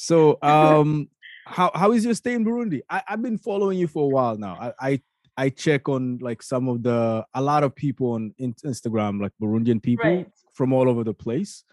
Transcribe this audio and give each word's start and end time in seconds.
So, 0.00 0.38
um, 0.42 1.08
how 1.44 1.70
how 1.74 1.92
is 1.92 2.04
your 2.04 2.14
stay 2.14 2.34
in 2.34 2.44
Burundi? 2.44 2.80
I, 2.88 3.02
I've 3.08 3.22
been 3.22 3.38
following 3.38 3.78
you 3.78 3.88
for 3.88 4.04
a 4.04 4.08
while 4.08 4.38
now. 4.38 4.72
I, 4.80 4.90
I 4.90 5.02
I 5.36 5.48
check 5.50 5.88
on 5.88 6.18
like 6.18 6.42
some 6.42 6.68
of 6.68 6.82
the 6.82 7.24
a 7.34 7.42
lot 7.42 7.64
of 7.64 7.74
people 7.74 8.12
on 8.12 8.32
Instagram, 8.40 9.20
like 9.20 9.32
Burundian 9.42 9.82
people 9.82 10.10
right. 10.10 10.26
from 10.54 10.72
all 10.72 10.88
over 10.88 11.04
the 11.04 11.14
place. 11.14 11.64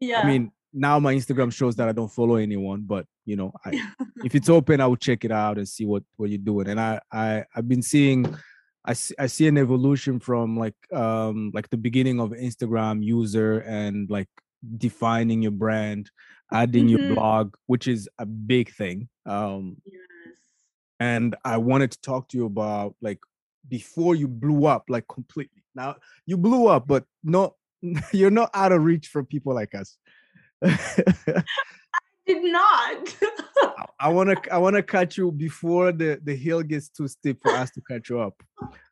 Yeah. 0.00 0.20
I 0.20 0.26
mean, 0.26 0.52
now 0.72 0.98
my 0.98 1.14
Instagram 1.14 1.52
shows 1.52 1.74
that 1.76 1.88
I 1.88 1.92
don't 1.92 2.12
follow 2.12 2.36
anyone, 2.36 2.82
but 2.82 3.06
you 3.24 3.34
know, 3.36 3.52
I, 3.64 3.82
if 4.24 4.34
it's 4.34 4.48
open, 4.48 4.80
I 4.80 4.86
will 4.86 4.96
check 4.96 5.24
it 5.24 5.32
out 5.32 5.58
and 5.58 5.68
see 5.68 5.86
what 5.86 6.04
what 6.16 6.30
you're 6.30 6.38
doing. 6.38 6.68
And 6.68 6.80
I 6.80 7.00
I 7.12 7.44
I've 7.54 7.68
been 7.68 7.82
seeing. 7.82 8.26
I 8.88 8.92
see, 8.92 9.14
I 9.18 9.26
see 9.26 9.48
an 9.48 9.58
evolution 9.58 10.20
from 10.20 10.56
like 10.56 10.76
um 10.92 11.50
like 11.52 11.68
the 11.70 11.76
beginning 11.76 12.20
of 12.20 12.30
Instagram 12.30 13.02
user 13.02 13.58
and 13.58 14.08
like 14.08 14.28
defining 14.78 15.42
your 15.42 15.52
brand, 15.52 16.08
adding 16.52 16.86
mm-hmm. 16.86 17.04
your 17.04 17.14
blog, 17.14 17.54
which 17.66 17.88
is 17.88 18.08
a 18.18 18.26
big 18.26 18.72
thing. 18.72 19.08
Um 19.24 19.76
yes. 19.84 19.96
and 21.00 21.36
I 21.44 21.56
wanted 21.56 21.90
to 21.92 22.00
talk 22.00 22.28
to 22.28 22.36
you 22.36 22.46
about 22.46 22.94
like 23.00 23.20
before 23.68 24.14
you 24.14 24.28
blew 24.28 24.66
up 24.66 24.84
like 24.88 25.08
completely. 25.08 25.64
Now 25.74 25.96
you 26.26 26.36
blew 26.36 26.68
up, 26.68 26.86
but 26.86 27.04
not 27.24 27.54
you're 28.12 28.30
not 28.30 28.50
out 28.54 28.72
of 28.72 28.84
reach 28.84 29.08
for 29.08 29.24
people 29.24 29.54
like 29.54 29.74
us. 29.74 29.96
I 30.62 31.42
did 32.26 32.52
not. 32.52 33.16
I 33.98 34.08
want 34.08 34.30
to 34.30 34.52
I 34.52 34.58
want 34.58 34.76
to 34.76 34.82
catch 34.82 35.16
you 35.16 35.32
before 35.32 35.92
the 35.92 36.20
the 36.22 36.34
hill 36.34 36.62
gets 36.62 36.88
too 36.88 37.08
steep 37.08 37.40
for 37.42 37.52
us 37.52 37.70
to 37.72 37.80
catch 37.80 38.10
you 38.10 38.20
up. 38.20 38.42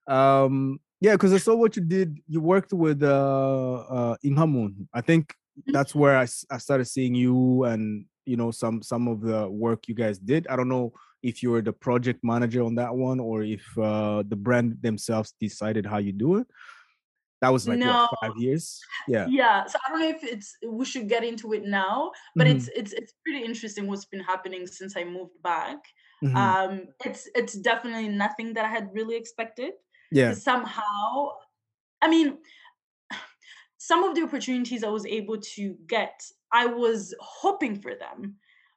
Um 0.06 0.80
yeah, 1.00 1.12
because 1.12 1.32
I 1.34 1.38
saw 1.38 1.55
what 1.55 1.77
you 1.77 1.82
did. 1.82 2.18
You 2.28 2.41
worked 2.41 2.72
with 2.72 3.02
uh 3.02 3.74
uh 3.88 4.16
Inhamun. 4.24 4.86
I 4.92 5.00
think 5.00 5.34
that's 5.66 5.92
mm-hmm. 5.92 6.00
where 6.00 6.18
I, 6.18 6.26
I 6.50 6.58
started 6.58 6.86
seeing 6.86 7.14
you 7.14 7.64
and 7.64 8.06
you 8.26 8.36
know 8.36 8.50
some 8.50 8.82
some 8.82 9.08
of 9.08 9.20
the 9.20 9.48
work 9.48 9.88
you 9.88 9.94
guys 9.94 10.18
did. 10.18 10.46
I 10.48 10.56
don't 10.56 10.68
know 10.68 10.92
if 11.24 11.42
you 11.42 11.50
were 11.50 11.62
the 11.62 11.72
project 11.72 12.20
manager 12.22 12.62
on 12.62 12.74
that 12.74 12.94
one 12.94 13.19
or 13.19 13.42
if 13.42 13.66
uh 13.78 14.22
the 14.28 14.36
brand 14.36 14.77
themselves 14.82 15.34
decided 15.41 15.86
how 15.86 15.98
you 15.98 16.12
do 16.12 16.36
it 16.36 16.47
that 17.41 17.52
was 17.52 17.66
like 17.66 17.78
no. 17.78 17.86
what, 17.86 18.10
five 18.20 18.36
years 18.36 18.80
yeah 19.08 19.27
yeah 19.28 19.64
so 19.66 19.78
i 19.86 19.91
don't 19.91 20.00
know 20.00 20.08
if 20.08 20.22
it's 20.22 20.56
we 20.66 20.84
should 20.84 21.08
get 21.08 21.25
into 21.25 21.52
it 21.52 21.64
now 21.64 22.10
but 22.36 22.47
mm-hmm. 22.47 22.56
it's 22.56 22.69
it's 22.77 22.92
it's 22.92 23.14
pretty 23.25 23.44
interesting 23.44 23.86
what's 23.86 24.05
been 24.05 24.20
happening 24.20 24.66
since 24.66 24.97
i 24.97 25.05
moved 25.05 25.36
back 25.42 25.78
mm-hmm. 26.22 26.36
um 26.36 26.84
it's 27.05 27.28
it's 27.34 27.55
definitely 27.55 28.08
nothing 28.08 28.52
that 28.55 28.64
i 28.64 28.69
had 28.69 28.88
really 28.92 29.16
expected 29.16 29.72
yeah 30.12 30.32
somehow 30.32 31.30
i 32.02 32.08
mean 32.08 32.36
some 33.86 34.04
of 34.04 34.14
the 34.14 34.22
opportunities 34.22 34.84
i 34.84 34.88
was 34.88 35.06
able 35.06 35.38
to 35.38 35.77
get 35.86 36.22
i 36.52 36.64
was 36.66 37.14
hoping 37.20 37.74
for 37.80 37.94
them 37.94 38.36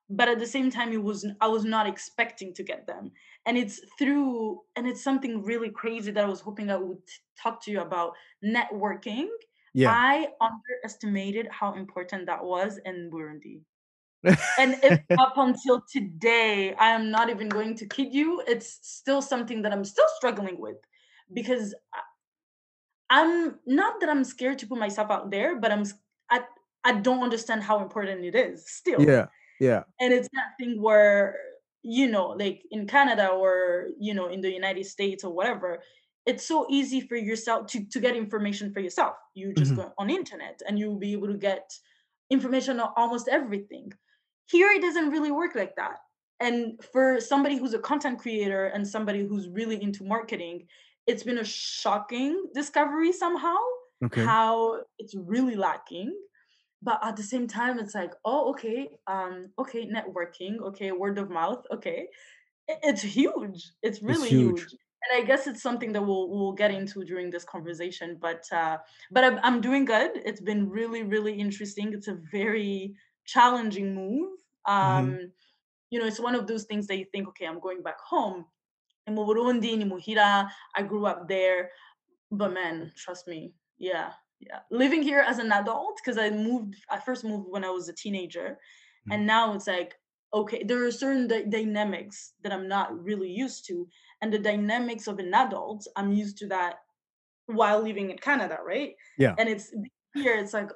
but 0.09 0.29
at 0.29 0.39
the 0.39 0.47
same 0.47 0.71
time 0.71 0.91
it 0.93 1.03
was 1.03 1.25
i 1.41 1.47
was 1.47 1.65
not 1.65 1.87
expecting 1.87 2.53
to 2.53 2.63
get 2.63 2.87
them. 2.87 3.11
And 3.45 3.57
it's 3.57 3.79
through 3.97 4.61
and 4.75 4.87
it's 4.87 5.03
something 5.03 5.43
really 5.43 5.69
crazy 5.69 6.11
that 6.11 6.23
i 6.23 6.27
was 6.27 6.41
hoping 6.41 6.69
i 6.69 6.77
would 6.77 6.99
talk 7.41 7.63
to 7.63 7.71
you 7.71 7.81
about 7.81 8.13
networking. 8.43 9.27
Yeah. 9.73 9.91
I 9.91 10.27
underestimated 10.41 11.47
how 11.51 11.73
important 11.73 12.25
that 12.27 12.43
was 12.43 12.79
in 12.85 13.09
burundi. 13.13 13.61
And 14.59 14.79
if 14.83 14.99
up 15.19 15.33
until 15.37 15.83
today 15.91 16.73
i 16.75 16.89
am 16.89 17.11
not 17.11 17.29
even 17.29 17.49
going 17.49 17.75
to 17.75 17.85
kid 17.85 18.13
you 18.13 18.41
it's 18.47 18.79
still 18.81 19.21
something 19.21 19.61
that 19.61 19.71
i'm 19.73 19.85
still 19.85 20.09
struggling 20.17 20.59
with 20.59 20.77
because 21.33 21.73
uh, 21.93 22.06
i'm 23.09 23.55
not 23.65 23.99
that 23.99 24.09
i'm 24.09 24.23
scared 24.23 24.59
to 24.59 24.67
put 24.67 24.77
myself 24.77 25.09
out 25.09 25.31
there 25.31 25.59
but 25.59 25.71
i'm 25.71 25.83
i, 26.29 26.41
I 26.83 26.93
don't 26.93 27.23
understand 27.23 27.63
how 27.63 27.81
important 27.81 28.23
it 28.25 28.35
is 28.35 28.69
still 28.69 29.01
yeah 29.01 29.27
yeah. 29.59 29.83
And 29.99 30.13
it's 30.13 30.29
that 30.33 30.57
thing 30.59 30.81
where, 30.81 31.35
you 31.83 32.07
know, 32.07 32.29
like 32.29 32.63
in 32.71 32.87
Canada 32.87 33.27
or, 33.29 33.87
you 33.99 34.13
know, 34.13 34.27
in 34.27 34.41
the 34.41 34.51
United 34.51 34.85
States 34.85 35.23
or 35.23 35.33
whatever, 35.33 35.79
it's 36.25 36.45
so 36.45 36.67
easy 36.69 37.01
for 37.01 37.15
yourself 37.15 37.67
to, 37.67 37.85
to 37.85 37.99
get 37.99 38.15
information 38.15 38.73
for 38.73 38.81
yourself. 38.81 39.15
You 39.33 39.53
just 39.53 39.71
mm-hmm. 39.71 39.81
go 39.81 39.93
on 39.97 40.09
internet 40.09 40.61
and 40.67 40.77
you'll 40.77 40.99
be 40.99 41.13
able 41.13 41.27
to 41.27 41.37
get 41.37 41.71
information 42.29 42.79
on 42.79 42.89
almost 42.97 43.29
everything. 43.29 43.93
Here 44.49 44.69
it 44.71 44.81
doesn't 44.81 45.09
really 45.09 45.31
work 45.31 45.55
like 45.55 45.75
that. 45.77 45.97
And 46.39 46.79
for 46.91 47.19
somebody 47.19 47.57
who's 47.57 47.73
a 47.73 47.79
content 47.79 48.19
creator 48.19 48.65
and 48.65 48.87
somebody 48.87 49.25
who's 49.25 49.47
really 49.47 49.81
into 49.81 50.03
marketing, 50.03 50.67
it's 51.07 51.23
been 51.23 51.39
a 51.39 51.45
shocking 51.45 52.45
discovery 52.53 53.11
somehow 53.11 53.55
okay. 54.03 54.23
how 54.23 54.81
it's 54.99 55.15
really 55.15 55.55
lacking 55.55 56.13
but 56.81 56.99
at 57.03 57.15
the 57.15 57.23
same 57.23 57.47
time 57.47 57.79
it's 57.79 57.95
like 57.95 58.13
oh 58.25 58.49
okay 58.51 58.89
um 59.07 59.49
okay 59.57 59.87
networking 59.87 60.59
okay 60.59 60.91
word 60.91 61.17
of 61.17 61.29
mouth 61.29 61.65
okay 61.71 62.07
it's 62.67 63.01
huge 63.01 63.71
it's 63.81 64.01
really 64.01 64.23
it's 64.23 64.31
huge. 64.31 64.59
huge. 64.59 64.75
and 65.03 65.23
i 65.23 65.25
guess 65.25 65.47
it's 65.47 65.63
something 65.63 65.91
that 65.91 66.01
we'll 66.01 66.29
we'll 66.29 66.51
get 66.51 66.71
into 66.71 67.03
during 67.03 67.29
this 67.29 67.45
conversation 67.45 68.17
but 68.21 68.43
uh 68.51 68.77
but 69.11 69.23
I'm, 69.23 69.39
I'm 69.41 69.61
doing 69.61 69.85
good 69.85 70.11
it's 70.25 70.41
been 70.41 70.69
really 70.69 71.03
really 71.03 71.33
interesting 71.33 71.93
it's 71.93 72.07
a 72.07 72.19
very 72.31 72.93
challenging 73.25 73.95
move 73.95 74.37
um 74.67 75.07
mm-hmm. 75.07 75.25
you 75.89 75.99
know 75.99 76.05
it's 76.05 76.19
one 76.19 76.35
of 76.35 76.45
those 76.45 76.65
things 76.65 76.87
that 76.87 76.97
you 76.97 77.05
think 77.11 77.27
okay 77.29 77.45
i'm 77.45 77.59
going 77.59 77.81
back 77.81 77.99
home 78.01 78.45
in 79.07 79.15
Burundi 79.15 79.71
in 79.73 79.89
Muhira 79.89 80.49
I 80.75 80.81
grew 80.83 81.05
up 81.05 81.27
there. 81.27 81.71
But 82.31 82.53
man 82.53 82.91
trust 82.95 83.27
me 83.27 83.53
yeah 83.77 84.11
yeah. 84.39 84.59
Living 84.69 85.01
here 85.01 85.21
as 85.21 85.39
an 85.39 85.51
adult 85.51 85.99
because 86.03 86.17
i 86.17 86.29
moved 86.29 86.75
i 86.91 86.99
first 86.99 87.23
moved 87.23 87.47
when 87.49 87.63
i 87.63 87.69
was 87.69 87.89
a 87.89 87.93
teenager. 87.93 88.49
Mm-hmm. 88.49 89.11
and 89.13 89.25
now 89.25 89.53
it's 89.53 89.67
like 89.67 89.95
okay 90.33 90.63
there 90.63 90.83
are 90.85 90.91
certain 90.91 91.27
d- 91.27 91.45
dynamics 91.49 92.33
that 92.43 92.51
i'm 92.51 92.67
not 92.67 93.01
really 93.03 93.29
used 93.31 93.65
to. 93.67 93.87
And 94.21 94.33
the 94.33 94.39
dynamics 94.39 95.07
of 95.07 95.19
an 95.19 95.33
adult 95.33 95.87
i'm 95.95 96.11
used 96.11 96.37
to 96.39 96.47
that 96.47 96.75
while 97.45 97.81
living 97.81 98.11
in 98.11 98.17
canada 98.17 98.57
right? 98.65 98.93
Yeah. 99.17 99.35
And 99.37 99.47
it's 99.47 99.71
here 100.13 100.35
it's 100.35 100.53
like 100.53 100.71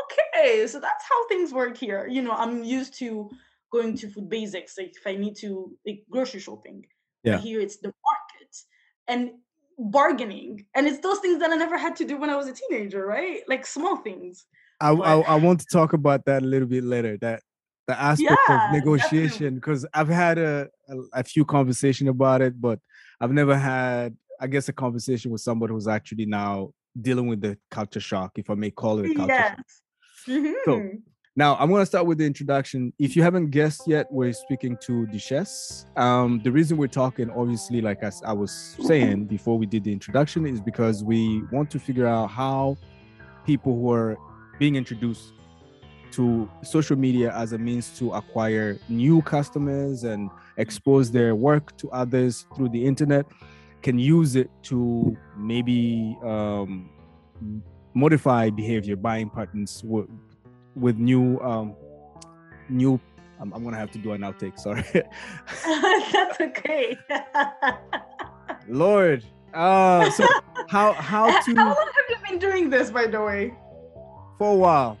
okay 0.00 0.66
so 0.66 0.80
that's 0.80 1.04
how 1.08 1.28
things 1.28 1.52
work 1.52 1.76
here. 1.76 2.06
You 2.06 2.22
know 2.22 2.32
i'm 2.32 2.62
used 2.62 2.98
to 2.98 3.30
going 3.72 3.96
to 3.96 4.08
Food 4.08 4.28
Basics 4.28 4.76
like 4.78 4.94
if 4.96 5.06
i 5.06 5.16
need 5.16 5.34
to 5.36 5.72
like 5.86 6.04
grocery 6.10 6.40
shopping 6.40 6.84
yeah 7.24 7.38
here 7.38 7.60
it's 7.60 7.76
the 7.78 7.88
market 7.88 8.56
and 9.08 9.30
bargaining 9.78 10.64
and 10.74 10.86
it's 10.86 11.00
those 11.00 11.18
things 11.18 11.40
that 11.40 11.50
i 11.50 11.56
never 11.56 11.76
had 11.76 11.96
to 11.96 12.04
do 12.04 12.16
when 12.16 12.30
i 12.30 12.36
was 12.36 12.46
a 12.46 12.52
teenager 12.52 13.04
right 13.06 13.42
like 13.48 13.66
small 13.66 13.96
things 13.96 14.46
i 14.80 14.90
I, 14.90 15.20
I, 15.20 15.34
want 15.36 15.60
to 15.60 15.66
talk 15.66 15.92
about 15.92 16.24
that 16.26 16.42
a 16.42 16.46
little 16.46 16.68
bit 16.68 16.84
later 16.84 17.16
that 17.18 17.42
the 17.88 18.00
aspect 18.00 18.38
yeah, 18.48 18.66
of 18.66 18.72
negotiation 18.72 19.56
because 19.56 19.84
i've 19.92 20.08
had 20.08 20.38
a, 20.38 20.68
a, 20.88 20.96
a 21.14 21.24
few 21.24 21.44
conversation 21.44 22.08
about 22.08 22.40
it 22.40 22.60
but 22.60 22.78
i've 23.20 23.32
never 23.32 23.56
had 23.56 24.16
i 24.40 24.46
guess 24.46 24.68
a 24.68 24.72
conversation 24.72 25.30
with 25.30 25.40
somebody 25.40 25.72
who's 25.72 25.88
actually 25.88 26.26
now 26.26 26.70
dealing 27.00 27.26
with 27.26 27.40
the 27.40 27.58
culture 27.70 28.00
shock 28.00 28.32
if 28.36 28.48
i 28.48 28.54
may 28.54 28.70
call 28.70 29.00
it 29.00 29.10
a 29.10 29.14
culture 29.14 29.32
yes. 29.32 29.56
shock 30.24 30.36
mm-hmm. 30.36 30.52
so 30.64 30.90
now, 31.36 31.56
I'm 31.56 31.68
going 31.68 31.82
to 31.82 31.86
start 31.86 32.06
with 32.06 32.18
the 32.18 32.26
introduction. 32.26 32.92
If 32.98 33.16
you 33.16 33.22
haven't 33.22 33.50
guessed 33.50 33.82
yet, 33.86 34.06
we're 34.10 34.32
speaking 34.32 34.76
to 34.82 35.06
Duchesse. 35.06 35.86
Um, 35.96 36.40
the 36.44 36.52
reason 36.52 36.76
we're 36.76 36.86
talking, 36.86 37.30
obviously, 37.30 37.80
like 37.80 38.04
I, 38.04 38.12
I 38.24 38.32
was 38.32 38.76
saying 38.84 39.26
before 39.26 39.58
we 39.58 39.66
did 39.66 39.84
the 39.84 39.92
introduction, 39.92 40.46
is 40.46 40.60
because 40.60 41.02
we 41.02 41.42
want 41.50 41.70
to 41.72 41.78
figure 41.80 42.06
out 42.06 42.28
how 42.28 42.76
people 43.44 43.74
who 43.74 43.90
are 43.90 44.16
being 44.58 44.76
introduced 44.76 45.32
to 46.12 46.48
social 46.62 46.96
media 46.96 47.34
as 47.34 47.52
a 47.52 47.58
means 47.58 47.98
to 47.98 48.12
acquire 48.12 48.78
new 48.88 49.20
customers 49.22 50.04
and 50.04 50.30
expose 50.56 51.10
their 51.10 51.34
work 51.34 51.76
to 51.76 51.90
others 51.90 52.46
through 52.54 52.68
the 52.68 52.84
internet 52.84 53.26
can 53.84 53.98
use 53.98 54.34
it 54.34 54.50
to 54.62 55.14
maybe 55.36 56.16
um, 56.24 56.88
modify 57.92 58.48
behavior, 58.48 58.96
buying 58.96 59.28
patterns, 59.28 59.82
with 60.74 60.98
new 60.98 61.38
um 61.40 61.74
new 62.68 63.00
I'm, 63.40 63.52
I'm 63.52 63.64
gonna 63.64 63.76
have 63.76 63.90
to 63.92 63.98
do 63.98 64.12
an 64.12 64.22
outtake. 64.22 64.58
Sorry. 64.58 64.84
That's 66.12 66.40
okay. 66.40 66.96
Lord. 68.68 69.24
Uh 69.52 70.10
so 70.10 70.26
how 70.68 70.92
how 70.92 71.26
to 71.44 71.54
how 71.54 71.66
long 71.66 71.90
have 71.96 72.06
you 72.08 72.16
been 72.28 72.38
doing 72.38 72.70
this 72.70 72.90
by 72.90 73.06
the 73.06 73.20
way? 73.20 73.54
For 74.38 74.52
a 74.52 74.56
while. 74.56 74.98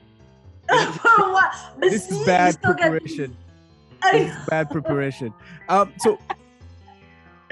For 0.68 1.22
a 1.22 1.32
while. 1.32 1.74
This 1.78 2.08
See, 2.08 2.16
is 2.16 2.26
bad 2.26 2.60
preparation. 2.62 3.36
Get... 4.02 4.12
This 4.12 4.36
is 4.36 4.46
bad 4.46 4.70
preparation. 4.70 5.32
Um 5.68 5.92
so 5.98 6.18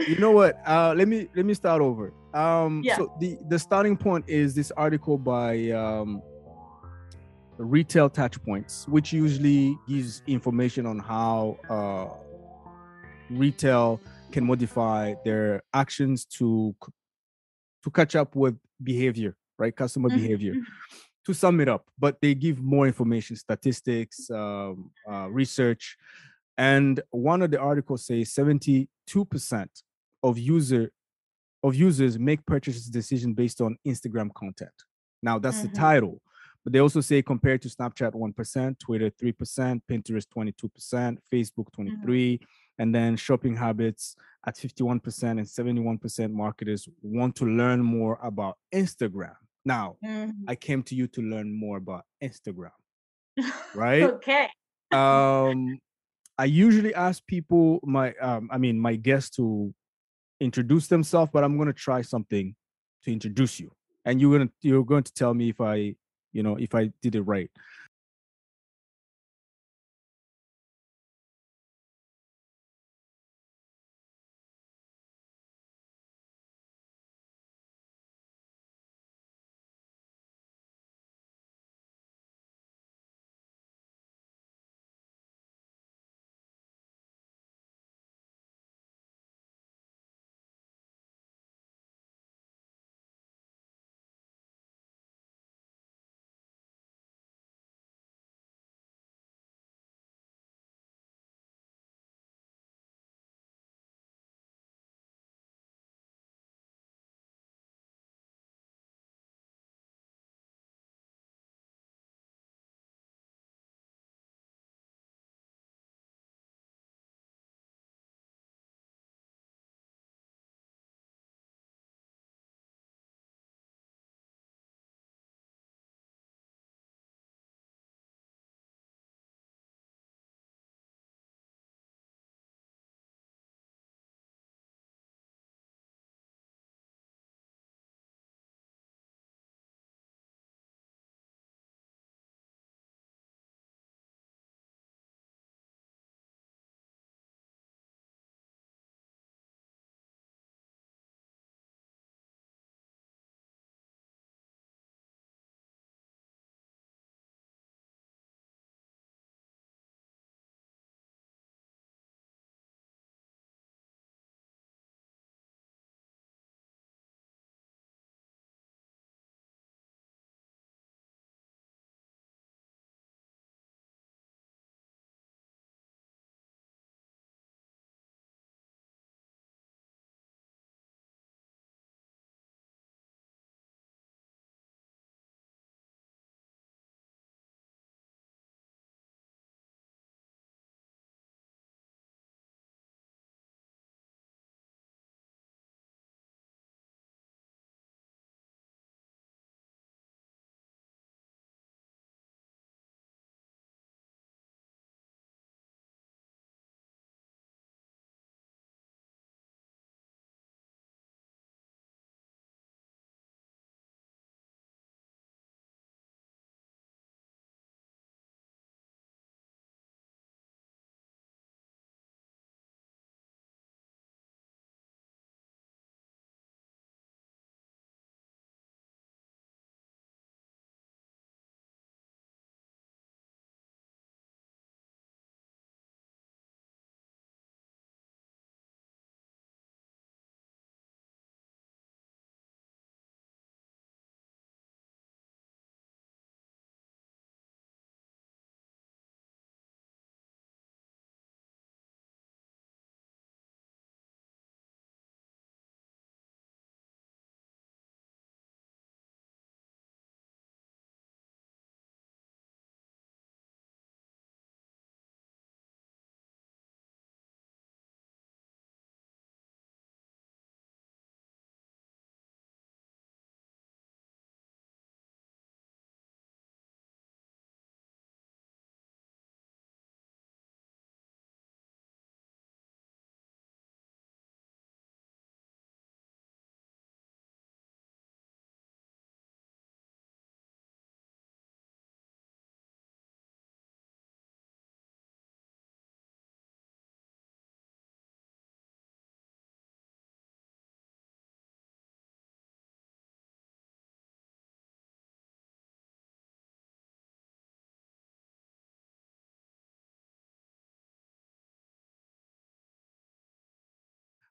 you 0.07 0.19
know 0.19 0.33
what? 0.33 0.61
Uh 0.67 0.95
let 0.97 1.09
me 1.09 1.29
let 1.35 1.47
me 1.47 1.55
start 1.55 1.81
over. 1.81 2.13
Um 2.35 2.83
yeah. 2.85 2.97
so 2.97 3.13
the 3.21 3.39
the 3.49 3.59
starting 3.59 3.97
point 3.97 4.25
is 4.29 4.55
this 4.55 4.71
article 4.73 5.19
by 5.19 5.71
um 5.71 6.23
Retail 7.63 8.11
TouchPoints, 8.11 8.89
which 8.89 9.13
usually 9.13 9.79
gives 9.89 10.23
information 10.27 10.87
on 10.87 10.99
how 10.99 11.59
uh, 11.71 12.09
retail 13.31 14.01
can 14.33 14.45
modify 14.45 15.15
their 15.25 15.63
actions 15.73 16.25
to 16.25 16.75
to 17.85 17.91
catch 17.91 18.15
up 18.17 18.35
with 18.37 18.57
behavior, 18.83 19.37
right? 19.59 19.75
Customer 19.75 20.09
mm-hmm. 20.09 20.19
behavior. 20.19 20.55
to 21.25 21.33
sum 21.33 21.61
it 21.61 21.69
up, 21.69 21.87
but 21.99 22.21
they 22.21 22.35
give 22.35 22.61
more 22.61 22.87
information, 22.87 23.37
statistics, 23.37 24.29
um, 24.31 24.91
uh, 25.09 25.29
research. 25.31 25.97
And 26.59 27.01
one 27.11 27.43
of 27.43 27.51
the 27.53 27.61
articles 27.61 28.07
says 28.07 28.31
72% 28.31 28.89
of 30.23 30.39
user 30.39 30.91
of 31.65 31.77
users 31.77 32.19
make 32.19 32.45
purchase 32.45 32.87
decision 32.87 33.35
based 33.35 33.61
on 33.61 33.77
Instagram 33.87 34.35
content. 34.35 34.73
Now 35.23 35.39
that's 35.39 35.59
mm-hmm. 35.59 35.73
the 35.73 35.79
title, 35.79 36.21
but 36.65 36.73
they 36.73 36.79
also 36.79 37.01
say 37.01 37.23
compared 37.23 37.63
to 37.63 37.69
Snapchat 37.69 38.13
1%, 38.13 38.79
Twitter 38.79 39.11
3%, 39.11 39.81
Pinterest 39.91 40.27
22%, 40.37 41.19
Facebook 41.33 41.73
23, 41.73 42.35
mm-hmm. 42.35 42.45
and 42.79 42.95
then 42.95 43.17
shopping 43.17 43.57
habits 43.57 44.17
at 44.47 44.57
51% 44.57 45.23
and 45.23 45.41
71% 45.41 46.33
marketers 46.33 46.89
want 47.03 47.35
to 47.37 47.45
learn 47.45 47.83
more 47.83 48.19
about 48.23 48.59
Instagram. 48.73 49.35
Now, 49.65 49.97
mm-hmm. 50.05 50.31
I 50.49 50.55
came 50.55 50.83
to 50.85 50.95
you 50.95 51.07
to 51.09 51.23
learn 51.23 51.53
more 51.53 51.77
about 51.77 52.05
Instagram. 52.23 52.71
Right? 53.75 54.03
okay. 54.03 54.49
um 54.93 55.79
I 56.39 56.45
usually 56.45 56.95
ask 56.95 57.27
people 57.27 57.81
my 57.83 58.13
um 58.21 58.51
I 58.53 58.59
mean 58.59 58.79
my 58.79 58.97
guests 58.97 59.31
to 59.37 59.73
introduce 60.41 60.89
themselves, 60.89 61.31
but 61.33 61.45
I'm 61.45 61.57
gonna 61.57 61.73
try 61.73 62.03
something 62.03 62.55
to 63.05 63.13
introduce 63.13 63.59
you. 63.61 63.71
And 64.05 64.21
you're 64.21 64.39
gonna 64.39 64.51
you're 64.61 64.85
going 64.85 65.05
to 65.05 65.13
tell 65.15 65.33
me 65.35 65.49
if 65.49 65.61
I, 65.61 65.95
you 66.33 66.43
know, 66.43 66.57
if 66.57 66.75
I 66.75 66.93
did 67.01 67.15
it 67.15 67.23
right. 67.23 67.51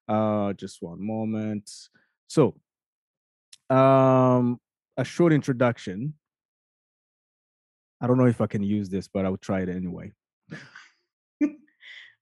Uh, 0.07 0.53
just 0.53 0.81
one 0.81 1.05
moment. 1.05 1.69
So, 2.27 2.55
um, 3.69 4.59
a 4.97 5.03
short 5.03 5.33
introduction. 5.33 6.13
I 8.01 8.07
don't 8.07 8.17
know 8.17 8.25
if 8.25 8.41
I 8.41 8.47
can 8.47 8.63
use 8.63 8.89
this, 8.89 9.07
but 9.07 9.25
I 9.25 9.29
will 9.29 9.37
try 9.37 9.61
it 9.61 9.69
anyway. 9.69 10.11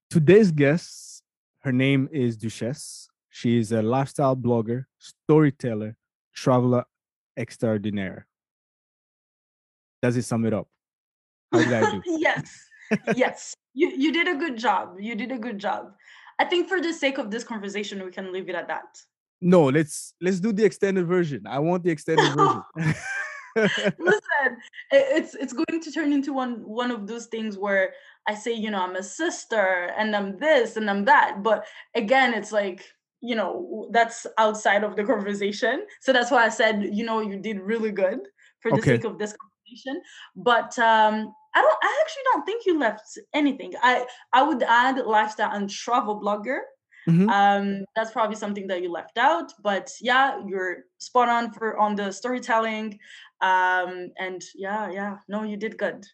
Today's 0.10 0.52
guest, 0.52 1.24
her 1.60 1.72
name 1.72 2.10
is 2.12 2.36
Duchesse. 2.36 3.10
She 3.30 3.58
is 3.58 3.72
a 3.72 3.82
lifestyle 3.82 4.36
blogger, 4.36 4.86
storyteller, 4.98 5.96
traveler 6.34 6.84
extraordinaire. 7.38 8.28
Does 10.02 10.18
it 10.18 10.24
sum 10.24 10.46
it 10.46 10.54
up? 10.54 10.68
How 11.52 11.60
did 11.60 11.74
I 11.74 11.92
do? 11.92 12.02
yes. 12.06 12.66
yes. 13.16 13.54
You 13.74 13.90
you 13.96 14.12
did 14.12 14.28
a 14.28 14.36
good 14.36 14.58
job. 14.58 14.96
You 15.00 15.16
did 15.16 15.32
a 15.32 15.38
good 15.38 15.60
job. 15.60 15.94
I 16.40 16.46
think 16.46 16.70
for 16.70 16.82
the 16.82 16.94
sake 16.94 17.18
of 17.18 17.30
this 17.30 17.44
conversation, 17.44 18.04
we 18.04 18.12
can 18.12 18.32
leave 18.32 18.50
it 18.50 18.56
at 18.56 18.68
that. 18.70 18.98
No, 19.42 19.66
let's 19.66 20.14
let's 20.22 20.40
do 20.40 20.52
the 20.52 20.64
extended 20.64 21.06
version. 21.06 21.46
I 21.48 21.60
want 21.60 21.84
the 21.84 21.92
extended 21.96 22.34
version. 22.34 22.64
Listen, 23.56 24.58
it's 24.92 25.36
it's 25.36 25.54
going 25.54 25.82
to 25.82 25.92
turn 25.92 26.14
into 26.14 26.34
one 26.34 26.64
one 26.68 26.92
of 26.92 27.08
those 27.08 27.28
things 27.28 27.58
where 27.58 27.94
I 28.28 28.36
say, 28.36 28.54
you 28.54 28.72
know, 28.72 28.82
I'm 28.82 28.96
a 28.96 29.04
sister 29.04 29.92
and 29.98 30.16
I'm 30.16 30.38
this 30.38 30.78
and 30.78 30.90
I'm 30.90 31.06
that. 31.06 31.42
But 31.44 31.66
again, 31.96 32.34
it's 32.34 32.52
like, 32.52 32.86
you 33.22 33.36
know, 33.36 33.90
that's 33.92 34.26
outside 34.38 34.84
of 34.84 34.96
the 34.96 35.04
conversation. 35.04 35.86
So 36.02 36.14
that's 36.14 36.32
why 36.32 36.46
I 36.46 36.50
said, 36.50 36.90
you 36.94 37.06
know, 37.06 37.22
you 37.22 37.38
did 37.38 37.60
really 37.60 37.92
good 37.92 38.20
for 38.62 38.72
the 38.72 38.78
okay. 38.78 38.92
sake 38.92 39.06
of 39.06 39.18
this 39.18 39.36
conversation. 39.36 40.02
But 40.36 40.78
um 40.80 41.34
I 41.56 41.62
don't 41.62 41.78
I 41.82 42.02
actually 42.02 42.24
don't 42.34 42.46
think 42.46 42.66
you 42.66 42.80
left 42.80 43.18
anything. 43.34 43.74
I 43.82 44.06
I 44.34 44.44
would 44.44 44.64
add 44.64 44.98
lifestyle 45.06 45.52
and 45.56 45.70
travel 45.70 46.22
blogger 46.22 46.60
Mm-hmm. 47.10 47.30
Um, 47.30 47.86
that's 47.96 48.12
probably 48.12 48.36
something 48.36 48.68
that 48.68 48.82
you 48.82 48.92
left 48.92 49.18
out, 49.18 49.52
but 49.64 49.92
yeah, 50.02 50.40
you're 50.46 50.84
spot 51.00 51.30
on 51.30 51.52
for 51.52 51.78
on 51.78 51.96
the 51.96 52.12
storytelling. 52.12 53.00
Um, 53.42 54.12
and 54.18 54.44
yeah, 54.54 54.90
yeah, 54.92 55.18
no, 55.28 55.44
you 55.44 55.58
did 55.58 55.78
good. 55.78 56.06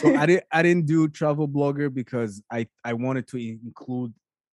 so 0.00 0.14
I 0.16 0.26
didn't 0.30 0.44
I 0.52 0.62
didn't 0.62 0.86
do 0.86 1.08
travel 1.08 1.48
blogger 1.48 1.92
because 1.92 2.42
I 2.50 2.66
I 2.84 2.92
wanted 2.92 3.28
to 3.28 3.38
include 3.38 4.12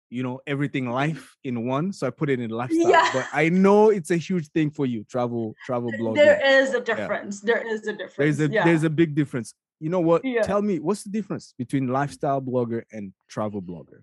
you 0.09 0.21
know 0.21 0.41
everything 0.45 0.91
life 0.91 1.35
in 1.43 1.65
one 1.65 1.91
so 1.91 2.05
i 2.05 2.11
put 2.11 2.29
it 2.29 2.39
in 2.39 2.51
lifestyle 2.51 2.87
yeah. 2.87 3.09
but 3.11 3.25
i 3.33 3.49
know 3.49 3.89
it's 3.89 4.11
a 4.11 4.15
huge 4.15 4.47
thing 4.49 4.69
for 4.69 4.85
you 4.85 5.03
travel 5.05 5.55
travel 5.65 5.91
blogger 5.93 6.13
there 6.13 6.61
is 6.61 6.75
a 6.75 6.81
difference 6.81 7.41
yeah. 7.43 7.55
there 7.55 7.67
is 7.67 7.87
a 7.87 7.93
difference 7.93 8.37
there's 8.37 8.39
a 8.39 8.47
yeah. 8.53 8.63
there's 8.63 8.83
a 8.83 8.91
big 8.91 9.15
difference 9.15 9.55
you 9.83 9.89
know 9.89 9.99
what 9.99 10.21
tell 10.43 10.61
me 10.61 10.79
what's 10.79 11.03
the 11.03 11.09
difference 11.09 11.53
between 11.57 11.87
lifestyle 11.87 12.41
blogger 12.41 12.83
and 12.91 13.13
travel 13.27 13.61
blogger 13.61 14.01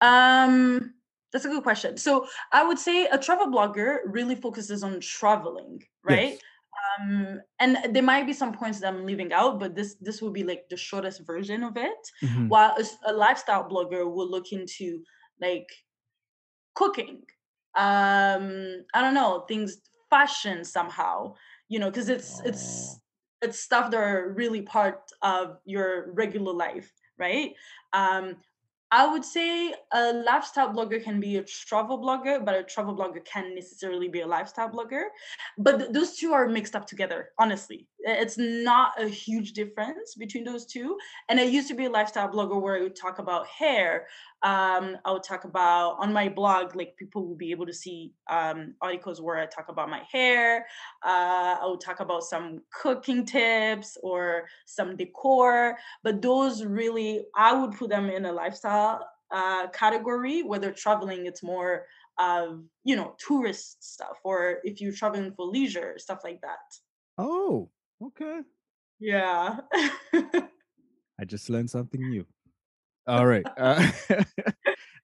um, 0.00 0.94
that's 1.32 1.44
a 1.44 1.48
good 1.48 1.62
question. 1.62 1.96
So 1.96 2.26
I 2.52 2.64
would 2.64 2.78
say 2.78 3.06
a 3.06 3.18
travel 3.18 3.48
blogger 3.48 3.98
really 4.06 4.34
focuses 4.34 4.82
on 4.82 5.00
traveling, 5.00 5.82
right? 6.02 6.32
Yes. 6.32 6.40
Um, 7.00 7.40
and 7.58 7.94
there 7.94 8.02
might 8.02 8.26
be 8.26 8.32
some 8.32 8.52
points 8.52 8.80
that 8.80 8.88
I'm 8.88 9.04
leaving 9.04 9.32
out, 9.32 9.58
but 9.58 9.74
this 9.74 9.96
this 10.00 10.22
will 10.22 10.30
be 10.30 10.44
like 10.44 10.68
the 10.70 10.76
shortest 10.76 11.26
version 11.26 11.62
of 11.64 11.76
it. 11.76 11.98
Mm-hmm. 12.22 12.48
While 12.48 12.76
a, 12.78 13.10
a, 13.10 13.12
lifestyle 13.12 13.68
blogger 13.68 14.10
will 14.10 14.30
look 14.30 14.52
into 14.52 15.02
like 15.40 15.68
cooking, 16.74 17.22
um, 17.76 18.84
I 18.94 19.00
don't 19.00 19.14
know 19.14 19.44
things, 19.48 19.78
fashion 20.08 20.64
somehow, 20.64 21.34
you 21.68 21.78
know, 21.78 21.90
because 21.90 22.08
it's 22.08 22.40
oh. 22.40 22.48
it's 22.48 23.00
it's 23.42 23.60
stuff 23.60 23.90
that 23.90 24.00
are 24.00 24.32
really 24.36 24.62
part 24.62 25.10
of 25.22 25.58
your 25.64 26.12
regular 26.12 26.52
life, 26.52 26.92
right? 27.18 27.54
Um, 27.92 28.36
I 28.90 29.06
would 29.06 29.24
say 29.24 29.74
a 29.92 30.12
lifestyle 30.12 30.72
blogger 30.72 31.02
can 31.02 31.20
be 31.20 31.36
a 31.36 31.42
travel 31.42 31.98
blogger, 31.98 32.42
but 32.42 32.54
a 32.54 32.62
travel 32.62 32.96
blogger 32.96 33.22
can't 33.24 33.54
necessarily 33.54 34.08
be 34.08 34.20
a 34.20 34.26
lifestyle 34.26 34.70
blogger. 34.70 35.04
But 35.58 35.78
th- 35.78 35.92
those 35.92 36.16
two 36.16 36.32
are 36.32 36.48
mixed 36.48 36.74
up 36.74 36.86
together, 36.86 37.30
honestly. 37.38 37.86
It's 38.00 38.38
not 38.38 39.00
a 39.00 39.08
huge 39.08 39.52
difference 39.52 40.14
between 40.14 40.44
those 40.44 40.64
two. 40.64 40.96
And 41.28 41.40
I 41.40 41.42
used 41.42 41.68
to 41.68 41.74
be 41.74 41.86
a 41.86 41.90
lifestyle 41.90 42.28
blogger 42.28 42.60
where 42.60 42.76
I 42.76 42.82
would 42.82 42.94
talk 42.94 43.18
about 43.18 43.46
hair. 43.48 44.06
Um, 44.42 44.96
I 45.04 45.10
would 45.12 45.24
talk 45.24 45.44
about 45.44 45.96
on 45.98 46.12
my 46.12 46.28
blog, 46.28 46.76
like 46.76 46.96
people 46.96 47.26
will 47.26 47.36
be 47.36 47.50
able 47.50 47.66
to 47.66 47.72
see 47.72 48.12
um, 48.30 48.74
articles 48.80 49.20
where 49.20 49.38
I 49.38 49.46
talk 49.46 49.68
about 49.68 49.90
my 49.90 50.02
hair. 50.10 50.66
Uh, 51.04 51.56
I 51.60 51.66
would 51.66 51.80
talk 51.80 51.98
about 51.98 52.22
some 52.22 52.60
cooking 52.72 53.24
tips 53.24 53.96
or 54.02 54.44
some 54.66 54.96
decor. 54.96 55.76
But 56.04 56.22
those 56.22 56.64
really, 56.64 57.26
I 57.34 57.52
would 57.52 57.72
put 57.72 57.90
them 57.90 58.10
in 58.10 58.26
a 58.26 58.32
lifestyle 58.32 59.08
uh, 59.32 59.66
category. 59.68 60.42
Whether 60.42 60.72
traveling, 60.72 61.26
it's 61.26 61.42
more 61.42 61.86
of 62.18 62.62
you 62.84 62.96
know 62.96 63.14
tourist 63.18 63.82
stuff, 63.82 64.18
or 64.24 64.58
if 64.64 64.80
you're 64.80 64.92
traveling 64.92 65.32
for 65.32 65.46
leisure, 65.46 65.94
stuff 65.98 66.20
like 66.24 66.40
that. 66.42 66.58
Oh, 67.16 67.70
Okay. 68.02 68.40
Yeah. 69.00 69.58
I 71.20 71.24
just 71.26 71.50
learned 71.50 71.70
something 71.70 72.00
new. 72.00 72.26
All 73.06 73.26
right. 73.26 73.46
Uh, 73.58 73.90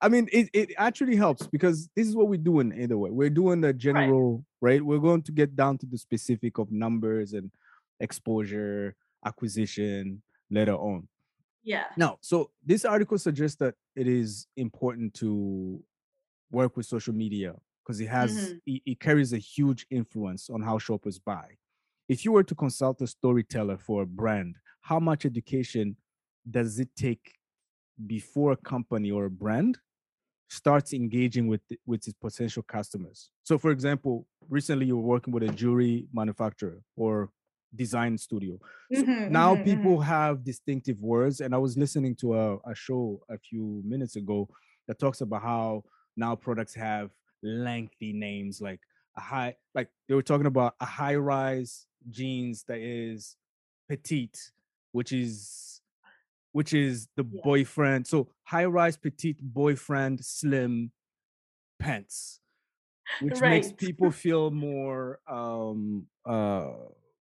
I 0.01 0.09
mean, 0.09 0.29
it, 0.33 0.51
it 0.53 0.71
actually 0.77 1.17
helps 1.17 1.47
because 1.47 1.89
this 1.97 2.07
is 2.07 2.15
what 2.15 2.29
we're 2.29 2.37
doing 2.37 2.75
either 2.79 2.99
way. 2.99 3.11
We're 3.11 3.31
doing 3.31 3.63
the 3.63 3.73
general, 3.73 4.45
right. 4.61 4.73
right? 4.73 4.85
We're 4.85 4.99
going 4.99 5.23
to 5.23 5.33
get 5.33 5.57
down 5.57 5.79
to 5.79 5.87
the 5.87 5.97
specific 5.97 6.59
of 6.59 6.71
numbers 6.71 7.33
and 7.33 7.51
exposure, 8.01 8.97
acquisition 9.25 10.21
later 10.51 10.75
on. 10.75 11.09
Yeah. 11.63 11.85
Now, 11.97 12.19
so 12.21 12.51
this 12.65 12.85
article 12.85 13.17
suggests 13.17 13.57
that 13.59 13.75
it 13.97 14.07
is 14.07 14.47
important 14.59 15.15
to 15.15 15.83
work 16.51 16.77
with 16.77 16.85
social 16.85 17.15
media 17.15 17.55
because 17.83 18.01
it 18.01 18.09
has 18.09 18.33
mm-hmm. 18.33 18.57
it, 18.67 18.83
it, 18.85 19.01
carries 19.01 19.33
a 19.33 19.39
huge 19.39 19.87
influence 19.91 20.51
on 20.51 20.61
how 20.61 20.79
shoppers 20.79 21.19
buy 21.19 21.57
if 22.09 22.25
you 22.25 22.33
were 22.33 22.45
to 22.45 22.55
consult 22.55 23.01
a 23.01 23.07
storyteller 23.07 23.79
for 23.79 24.03
a 24.03 24.07
brand, 24.07 24.57
how 24.81 25.01
much 25.01 25.25
education 25.25 25.97
does 26.51 26.79
it 26.79 26.89
take 26.97 27.35
before 28.07 28.53
a 28.53 28.57
company 28.57 29.11
or 29.11 29.27
a 29.27 29.31
brand 29.31 29.79
starts 30.49 30.93
engaging 30.93 31.47
with 31.47 31.63
with 31.87 32.07
its 32.07 32.17
potential 32.21 32.63
customers? 32.63 33.31
So, 33.45 33.59
for 33.59 33.71
example, 33.71 34.27
recently 34.49 34.87
you 34.87 34.97
were 34.97 35.03
working 35.03 35.33
with 35.33 35.43
a 35.43 35.53
jewelry 35.53 36.07
manufacturer 36.13 36.83
or 36.97 37.31
design 37.75 38.17
studio. 38.19 38.59
So 38.93 39.03
mm-hmm, 39.03 39.33
now 39.33 39.55
mm-hmm, 39.55 39.65
people 39.65 39.93
mm-hmm. 39.95 40.11
have 40.11 40.45
distinctive 40.45 41.01
words, 41.01 41.41
and 41.41 41.55
I 41.55 41.59
was 41.59 41.77
listening 41.77 42.15
to 42.17 42.35
a, 42.35 42.57
a 42.59 42.75
show 42.75 43.21
a 43.31 43.39
few 43.39 43.83
minutes 43.85 44.17
ago 44.17 44.49
that 44.87 44.99
talks 44.99 45.23
about 45.23 45.43
how 45.43 45.85
now 46.17 46.37
products 46.37 46.75
have 46.75 47.11
lengthy 47.43 48.13
names 48.13 48.61
like 48.61 48.81
a 49.17 49.21
high 49.21 49.55
like 49.75 49.89
they 50.09 50.15
were 50.15 50.23
talking 50.23 50.47
about 50.47 50.75
a 50.81 50.85
high 50.85 51.15
rise 51.15 51.87
jeans 52.11 52.65
that 52.69 52.79
is 52.79 53.37
petite, 53.89 54.39
which 54.93 55.13
is 55.13 55.81
which 56.53 56.73
is 56.73 57.09
the 57.17 57.25
yeah. 57.31 57.41
boyfriend. 57.43 58.07
So 58.07 58.29
high 58.45 58.65
rise 58.65 58.97
petite 58.97 59.41
boyfriend 59.41 60.25
slim 60.25 60.93
pants, 61.81 62.41
which 63.21 63.41
right. 63.41 63.51
makes 63.51 63.73
people 63.73 64.11
feel 64.11 64.51
more 64.51 65.19
um 65.29 66.07
uh 66.25 66.73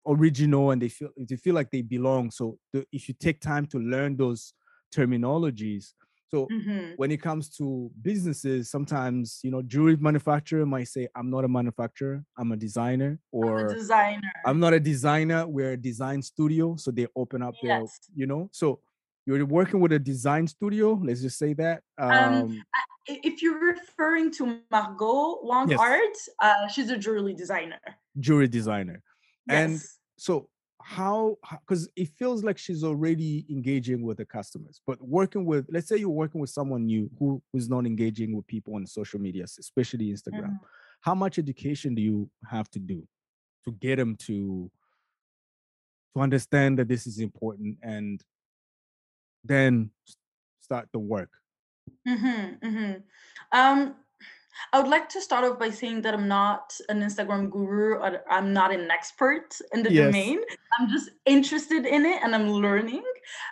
original 0.08 0.72
and 0.72 0.82
they 0.82 0.90
feel 0.90 1.10
they 1.18 1.36
feel 1.36 1.56
like 1.56 1.72
they 1.72 1.82
belong. 1.82 2.32
So 2.32 2.58
the, 2.74 2.86
if 2.92 3.08
you 3.08 3.16
take 3.20 3.42
time 3.42 3.66
to 3.68 3.78
learn 3.80 4.16
those 4.16 4.54
terminologies, 4.96 5.94
so 6.30 6.48
mm-hmm. 6.52 6.94
when 6.98 7.12
it 7.12 7.22
comes 7.22 7.50
to 7.58 7.90
businesses, 8.02 8.70
sometimes 8.70 9.40
you 9.44 9.52
know, 9.52 9.62
jewelry 9.62 9.98
manufacturer 9.98 10.66
might 10.66 10.88
say, 10.88 11.08
"I'm 11.16 11.30
not 11.30 11.44
a 11.44 11.48
manufacturer, 11.48 12.24
I'm 12.38 12.52
a 12.52 12.58
designer," 12.58 13.20
or 13.32 13.60
I'm 13.60 13.66
a 13.66 13.74
designer. 13.74 14.32
I'm 14.46 14.60
not 14.60 14.74
a 14.74 14.80
designer. 14.80 15.48
We're 15.48 15.72
a 15.72 15.78
design 15.78 16.22
studio, 16.22 16.76
so 16.76 16.92
they 16.92 17.08
open 17.16 17.42
up 17.42 17.56
yes. 17.64 17.80
their, 17.80 17.90
you 18.16 18.28
know. 18.28 18.50
So 18.52 18.80
you're 19.26 19.44
working 19.46 19.80
with 19.80 19.92
a 19.92 20.00
design 20.00 20.48
studio. 20.48 21.00
Let's 21.04 21.22
just 21.22 21.40
say 21.40 21.54
that. 21.54 21.82
Um, 21.98 22.12
um 22.12 22.62
if 23.08 23.42
you're 23.42 23.60
referring 23.60 24.32
to 24.34 24.60
Margot 24.70 25.40
Wong 25.42 25.70
yes. 25.70 25.80
Art, 25.80 26.18
uh, 26.44 26.68
she's 26.68 26.92
a 26.92 26.98
jewelry 26.98 27.34
designer. 27.34 27.80
Jewelry 28.20 28.48
designer, 28.48 29.02
yes. 29.48 29.58
and 29.58 29.82
so 30.18 30.48
how 30.82 31.38
because 31.52 31.90
it 31.96 32.08
feels 32.18 32.44
like 32.44 32.58
she's 32.58 32.84
already 32.84 33.46
engaging 33.50 34.02
with 34.02 34.18
the 34.18 34.26
customers 34.26 34.82
but 34.88 35.02
working 35.02 35.46
with 35.46 35.66
let's 35.70 35.88
say 35.88 35.98
you're 35.98 36.10
working 36.10 36.40
with 36.40 36.50
someone 36.50 36.86
new 36.86 37.10
who 37.20 37.42
is 37.54 37.70
not 37.70 37.86
engaging 37.86 38.36
with 38.36 38.48
people 38.48 38.76
on 38.76 38.86
social 38.88 39.20
media 39.20 39.44
especially 39.44 40.08
instagram 40.08 40.46
mm-hmm. 40.46 40.66
how 41.02 41.14
much 41.14 41.38
education 41.38 41.94
do 41.94 42.02
you 42.02 42.30
have 42.50 42.70
to 42.70 42.80
do 42.80 43.06
to 43.66 43.72
get 43.74 43.98
them 43.98 44.16
to 44.16 44.72
to 46.16 46.22
understand 46.22 46.80
that 46.80 46.88
this 46.88 47.06
is 47.06 47.20
important 47.20 47.78
and 47.84 48.24
then 49.44 49.92
start 50.62 50.88
the 50.94 51.00
work 51.00 51.30
mm-hmm, 52.08 52.66
mm-hmm. 52.66 52.94
um 53.52 53.96
I 54.74 54.80
would 54.80 54.90
like 54.90 55.10
to 55.10 55.22
start 55.22 55.46
off 55.46 55.60
by 55.60 55.70
saying 55.70 56.02
that 56.02 56.14
I'm 56.14 56.28
not 56.28 56.74
an 56.90 57.02
Instagram 57.02 57.50
guru 57.50 57.96
or 57.96 58.22
I'm 58.30 58.54
not 58.54 58.74
an 58.74 58.90
expert 58.92 59.58
in 59.74 59.84
the 59.84 59.92
yes. 59.92 60.06
domain. 60.06 60.40
I'm 60.80 60.90
just 60.90 61.10
interested 61.26 61.86
in 61.86 62.06
it 62.06 62.22
and 62.24 62.36
I'm 62.36 62.50
learning. 62.50 63.04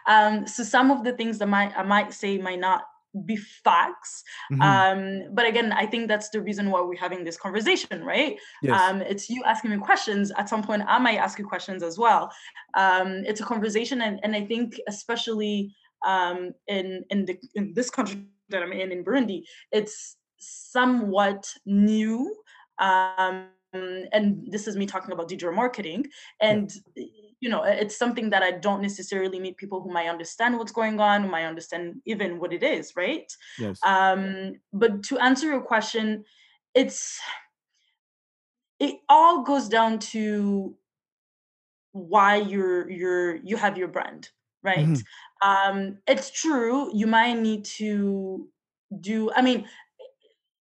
Um, 0.07 0.47
so 0.47 0.63
some 0.63 0.91
of 0.91 1.03
the 1.03 1.13
things 1.13 1.37
that 1.39 1.47
might 1.47 1.77
I 1.77 1.83
might 1.83 2.13
say 2.13 2.37
might 2.37 2.59
not 2.59 2.83
be 3.25 3.35
facts 3.35 4.23
mm-hmm. 4.51 4.61
um 4.61 5.33
but 5.33 5.45
again 5.45 5.71
i 5.71 5.85
think 5.85 6.07
that's 6.07 6.29
the 6.29 6.41
reason 6.41 6.69
why 6.69 6.81
we're 6.81 6.95
having 6.99 7.23
this 7.23 7.37
conversation 7.37 8.03
right 8.03 8.37
yes. 8.61 8.79
um 8.79 9.01
it's 9.01 9.29
you 9.29 9.43
asking 9.45 9.71
me 9.71 9.77
questions 9.77 10.31
at 10.37 10.49
some 10.49 10.61
point 10.61 10.83
i 10.87 10.99
might 10.99 11.17
ask 11.17 11.39
you 11.39 11.45
questions 11.45 11.81
as 11.81 11.97
well 11.97 12.31
um 12.75 13.23
it's 13.25 13.39
a 13.39 13.45
conversation 13.45 14.01
and, 14.01 14.19
and 14.23 14.35
i 14.35 14.45
think 14.45 14.79
especially 14.87 15.73
um 16.05 16.51
in 16.67 17.03
in 17.09 17.25
the 17.25 17.37
in 17.55 17.73
this 17.73 17.89
country 17.89 18.23
that 18.49 18.61
i'm 18.61 18.73
in 18.73 18.91
in 18.91 19.03
burundi 19.03 19.41
it's 19.71 20.17
somewhat 20.37 21.51
new 21.65 22.35
um 22.79 23.45
and 23.73 24.47
this 24.49 24.67
is 24.67 24.75
me 24.75 24.85
talking 24.85 25.11
about 25.11 25.27
digital 25.27 25.53
marketing 25.53 26.05
and 26.39 26.71
yeah 26.95 27.05
you 27.39 27.49
know 27.49 27.63
it's 27.63 27.97
something 27.97 28.29
that 28.29 28.43
i 28.43 28.51
don't 28.51 28.81
necessarily 28.81 29.39
meet 29.39 29.57
people 29.57 29.81
who 29.81 29.91
might 29.91 30.07
understand 30.07 30.57
what's 30.57 30.71
going 30.71 30.99
on 30.99 31.23
who 31.23 31.29
might 31.29 31.45
understand 31.45 31.95
even 32.05 32.39
what 32.39 32.53
it 32.53 32.63
is 32.63 32.93
right? 32.95 33.31
Yes. 33.59 33.79
Um 33.83 34.55
but 34.73 35.03
to 35.03 35.19
answer 35.19 35.47
your 35.47 35.61
question 35.61 36.25
it's 36.73 37.19
it 38.79 38.95
all 39.09 39.43
goes 39.43 39.67
down 39.67 39.99
to 39.99 40.75
why 41.91 42.35
you're 42.35 42.89
you're 42.89 43.35
you 43.37 43.57
have 43.57 43.77
your 43.77 43.87
brand 43.87 44.29
right? 44.63 44.79
Mm-hmm. 44.79 45.49
um 45.49 45.97
it's 46.07 46.31
true 46.31 46.91
you 46.93 47.07
might 47.07 47.39
need 47.39 47.65
to 47.65 48.47
do 49.01 49.31
i 49.35 49.41
mean 49.41 49.67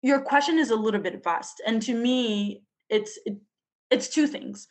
your 0.01 0.19
question 0.21 0.57
is 0.57 0.71
a 0.71 0.75
little 0.75 0.99
bit 0.99 1.23
vast 1.23 1.61
and 1.65 1.81
to 1.81 1.93
me 1.93 2.63
it's 2.89 3.19
it, 3.25 3.37
it's 3.89 4.09
two 4.09 4.27
things 4.27 4.67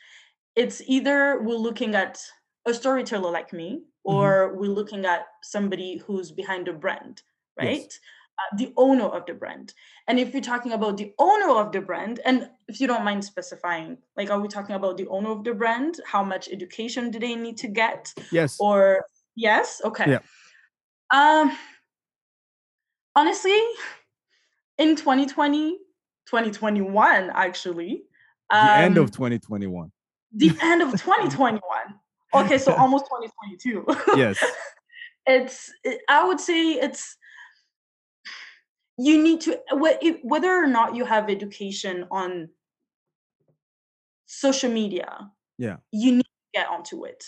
it's 0.57 0.83
either 0.87 1.41
we're 1.43 1.55
looking 1.55 1.95
at 1.95 2.21
a 2.67 2.75
storyteller 2.75 3.31
like 3.31 3.53
me 3.53 3.77
mm-hmm. 3.77 4.17
or 4.17 4.49
mm-hmm. 4.49 4.61
we're 4.61 4.71
looking 4.71 5.05
at 5.05 5.27
somebody 5.43 5.99
who's 5.99 6.31
behind 6.33 6.69
a 6.69 6.73
brand 6.73 7.23
right 7.59 7.79
yes. 7.79 7.99
uh, 8.39 8.57
the 8.57 8.73
owner 8.77 9.05
of 9.05 9.25
the 9.27 9.35
brand 9.35 9.73
and 10.09 10.19
if 10.19 10.33
you're 10.33 10.43
talking 10.43 10.73
about 10.73 10.97
the 10.97 11.13
owner 11.19 11.51
of 11.51 11.73
the 11.73 11.81
brand 11.81 12.21
and 12.25 12.49
if 12.69 12.81
you 12.81 12.87
don't 12.87 13.05
mind 13.05 13.25
specifying 13.25 13.97
like 14.17 14.31
are 14.31 14.41
we 14.41 14.49
talking 14.49 14.75
about 14.75 14.97
the 14.97 15.07
owner 15.09 15.31
of 15.31 15.45
the 15.45 15.55
brand 15.55 16.01
how 16.07 16.25
much 16.25 16.49
education 16.51 17.11
do 17.11 17.19
they 17.19 17.35
need 17.35 17.57
to 17.57 17.69
get 17.69 18.13
yes 18.31 18.57
or 18.61 19.05
yes 19.37 19.81
okay 19.85 20.11
yeah. 20.11 20.21
um 21.13 21.57
honestly 23.15 23.59
in 24.81 24.97
2020 24.97 25.79
2021 26.27 27.31
actually 27.35 28.03
the 28.51 28.57
um, 28.57 28.81
end 28.81 28.99
of 28.99 29.13
2021 29.13 29.93
the 30.33 30.53
end 30.63 30.83
of 30.83 30.91
2021. 30.93 31.61
Okay, 32.35 32.59
so 32.59 32.73
almost 32.79 33.07
2022. 33.07 33.85
Yes. 34.17 34.43
it's 35.27 35.73
it, 35.85 36.01
I 36.09 36.27
would 36.27 36.41
say 36.41 36.73
it's 36.73 37.17
you 38.97 39.23
need 39.23 39.41
to 39.43 39.59
whether 40.23 40.51
or 40.51 40.67
not 40.67 40.95
you 40.95 41.05
have 41.05 41.31
education 41.31 42.07
on 42.11 42.51
social 44.27 44.71
media. 44.71 45.31
Yeah. 45.59 45.77
You 45.91 46.13
need 46.13 46.23
to 46.23 46.59
get 46.61 46.69
onto 46.69 47.05
it. 47.05 47.25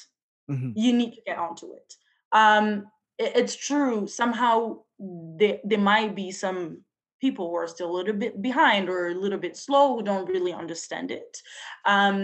Mm-hmm. 0.50 0.72
You 0.76 0.92
need 0.92 1.14
to 1.14 1.22
get 1.26 1.38
onto 1.38 1.72
it. 1.72 1.94
Um 2.32 2.86
it, 3.18 3.32
it's 3.36 3.56
true 3.56 4.06
somehow 4.06 4.78
there 4.98 5.58
there 5.64 5.78
might 5.78 6.14
be 6.14 6.30
some 6.30 6.82
people 7.22 7.48
who 7.48 7.56
are 7.56 7.68
still 7.74 7.90
a 7.90 7.98
little 7.98 8.18
bit 8.24 8.42
behind 8.42 8.90
or 8.90 9.08
a 9.08 9.14
little 9.24 9.38
bit 9.46 9.56
slow 9.56 9.84
who 9.94 10.02
don't 10.02 10.28
really 10.28 10.52
understand 10.52 11.10
it. 11.10 11.38
Um, 11.86 12.18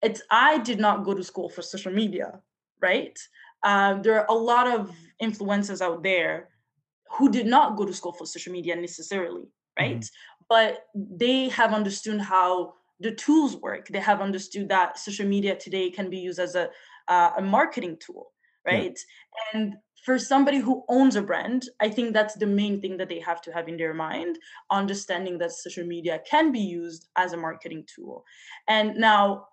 it's 0.00 0.22
i 0.30 0.58
did 0.58 0.78
not 0.78 1.04
go 1.04 1.12
to 1.14 1.24
school 1.24 1.48
for 1.48 1.62
social 1.62 1.92
media 1.92 2.28
right? 2.80 3.18
Um, 3.64 4.02
there 4.02 4.20
are 4.20 4.26
a 4.28 4.40
lot 4.52 4.68
of 4.68 4.92
influencers 5.20 5.80
out 5.80 6.04
there 6.04 6.48
who 7.10 7.28
did 7.28 7.46
not 7.46 7.76
go 7.76 7.84
to 7.84 7.92
school 7.92 8.12
for 8.12 8.24
social 8.24 8.52
media 8.52 8.76
necessarily 8.76 9.46
right? 9.78 10.00
Mm-hmm. 10.00 10.44
but 10.48 10.86
they 10.94 11.48
have 11.48 11.72
understood 11.72 12.20
how 12.20 12.74
the 13.00 13.12
tools 13.12 13.56
work. 13.56 13.86
They 13.88 14.00
have 14.00 14.20
understood 14.20 14.68
that 14.70 14.98
social 14.98 15.26
media 15.34 15.54
today 15.54 15.88
can 15.90 16.10
be 16.10 16.18
used 16.18 16.40
as 16.40 16.54
a 16.56 16.68
uh, 17.14 17.30
a 17.38 17.42
marketing 17.42 17.96
tool 18.04 18.32
right? 18.66 18.98
Yeah. 18.98 19.60
and 19.60 19.74
for 20.04 20.18
somebody 20.18 20.58
who 20.58 20.84
owns 20.88 21.16
a 21.16 21.22
brand 21.22 21.68
i 21.80 21.88
think 21.88 22.12
that's 22.12 22.34
the 22.34 22.46
main 22.46 22.80
thing 22.80 22.96
that 22.96 23.08
they 23.08 23.20
have 23.20 23.40
to 23.40 23.52
have 23.52 23.68
in 23.68 23.76
their 23.76 23.94
mind 23.94 24.38
understanding 24.70 25.38
that 25.38 25.52
social 25.52 25.84
media 25.84 26.20
can 26.28 26.52
be 26.52 26.60
used 26.60 27.08
as 27.16 27.32
a 27.32 27.36
marketing 27.36 27.84
tool 27.94 28.24
and 28.68 28.96
now 28.96 29.46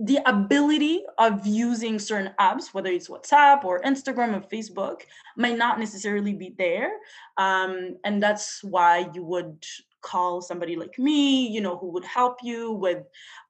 the 0.00 0.20
ability 0.26 1.04
of 1.18 1.44
using 1.44 1.98
certain 1.98 2.32
apps, 2.38 2.72
whether 2.72 2.90
it's 2.90 3.08
WhatsApp 3.08 3.64
or 3.64 3.82
Instagram 3.82 4.36
or 4.36 4.40
Facebook, 4.48 5.02
might 5.36 5.58
not 5.58 5.78
necessarily 5.78 6.34
be 6.34 6.54
there. 6.56 6.90
Um, 7.36 7.96
and 8.04 8.22
that's 8.22 8.62
why 8.62 9.08
you 9.12 9.24
would 9.24 9.64
call 10.00 10.40
somebody 10.40 10.76
like 10.76 10.98
me, 10.98 11.48
you 11.48 11.60
know, 11.60 11.76
who 11.76 11.88
would 11.90 12.04
help 12.04 12.38
you 12.42 12.72
with, 12.72 13.02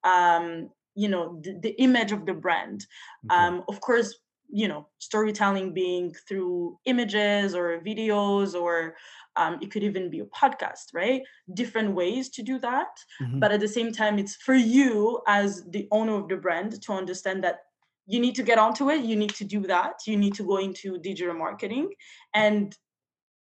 um, 0.05 0.71
you 0.95 1.09
know, 1.09 1.39
the, 1.43 1.59
the, 1.61 1.81
image 1.83 2.13
of 2.13 2.25
the 2.25 2.33
brand. 2.33 2.87
Okay. 3.31 3.39
Um, 3.39 3.65
of 3.69 3.81
course, 3.83 4.19
you 4.51 4.69
know, 4.69 4.89
storytelling 4.99 5.73
being 5.75 6.15
through 6.27 6.79
images 6.85 7.55
or 7.55 7.81
videos 7.81 8.55
or 8.55 8.95
um, 9.37 9.59
it 9.61 9.71
could 9.71 9.85
even 9.85 10.11
be 10.11 10.21
a 10.21 10.25
podcast, 10.27 10.93
right? 10.93 11.23
Different 11.55 11.95
ways 11.95 12.29
to 12.31 12.43
do 12.43 12.59
that. 12.59 12.89
Mm-hmm. 13.23 13.39
But 13.39 13.53
at 13.53 13.61
the 13.61 13.69
same 13.69 13.93
time, 13.93 14.19
it's 14.19 14.37
for 14.37 14.55
you 14.55 15.21
as 15.27 15.65
the 15.71 15.87
owner 15.93 16.15
of 16.15 16.29
the 16.29 16.37
brand 16.37 16.81
to 16.83 16.93
understand 16.93 17.45
that 17.45 17.61
you 18.07 18.21
need 18.21 18.35
to 18.37 18.43
get 18.43 18.59
onto 18.59 18.91
it. 18.91 19.05
You 19.05 19.17
need 19.17 19.35
to 19.35 19.45
do 19.45 19.61
that. 19.67 20.01
You 20.07 20.17
need 20.17 20.35
to 20.35 20.43
go 20.43 20.57
into 20.57 20.99
digital 20.99 21.35
marketing. 21.35 21.91
And 22.35 22.75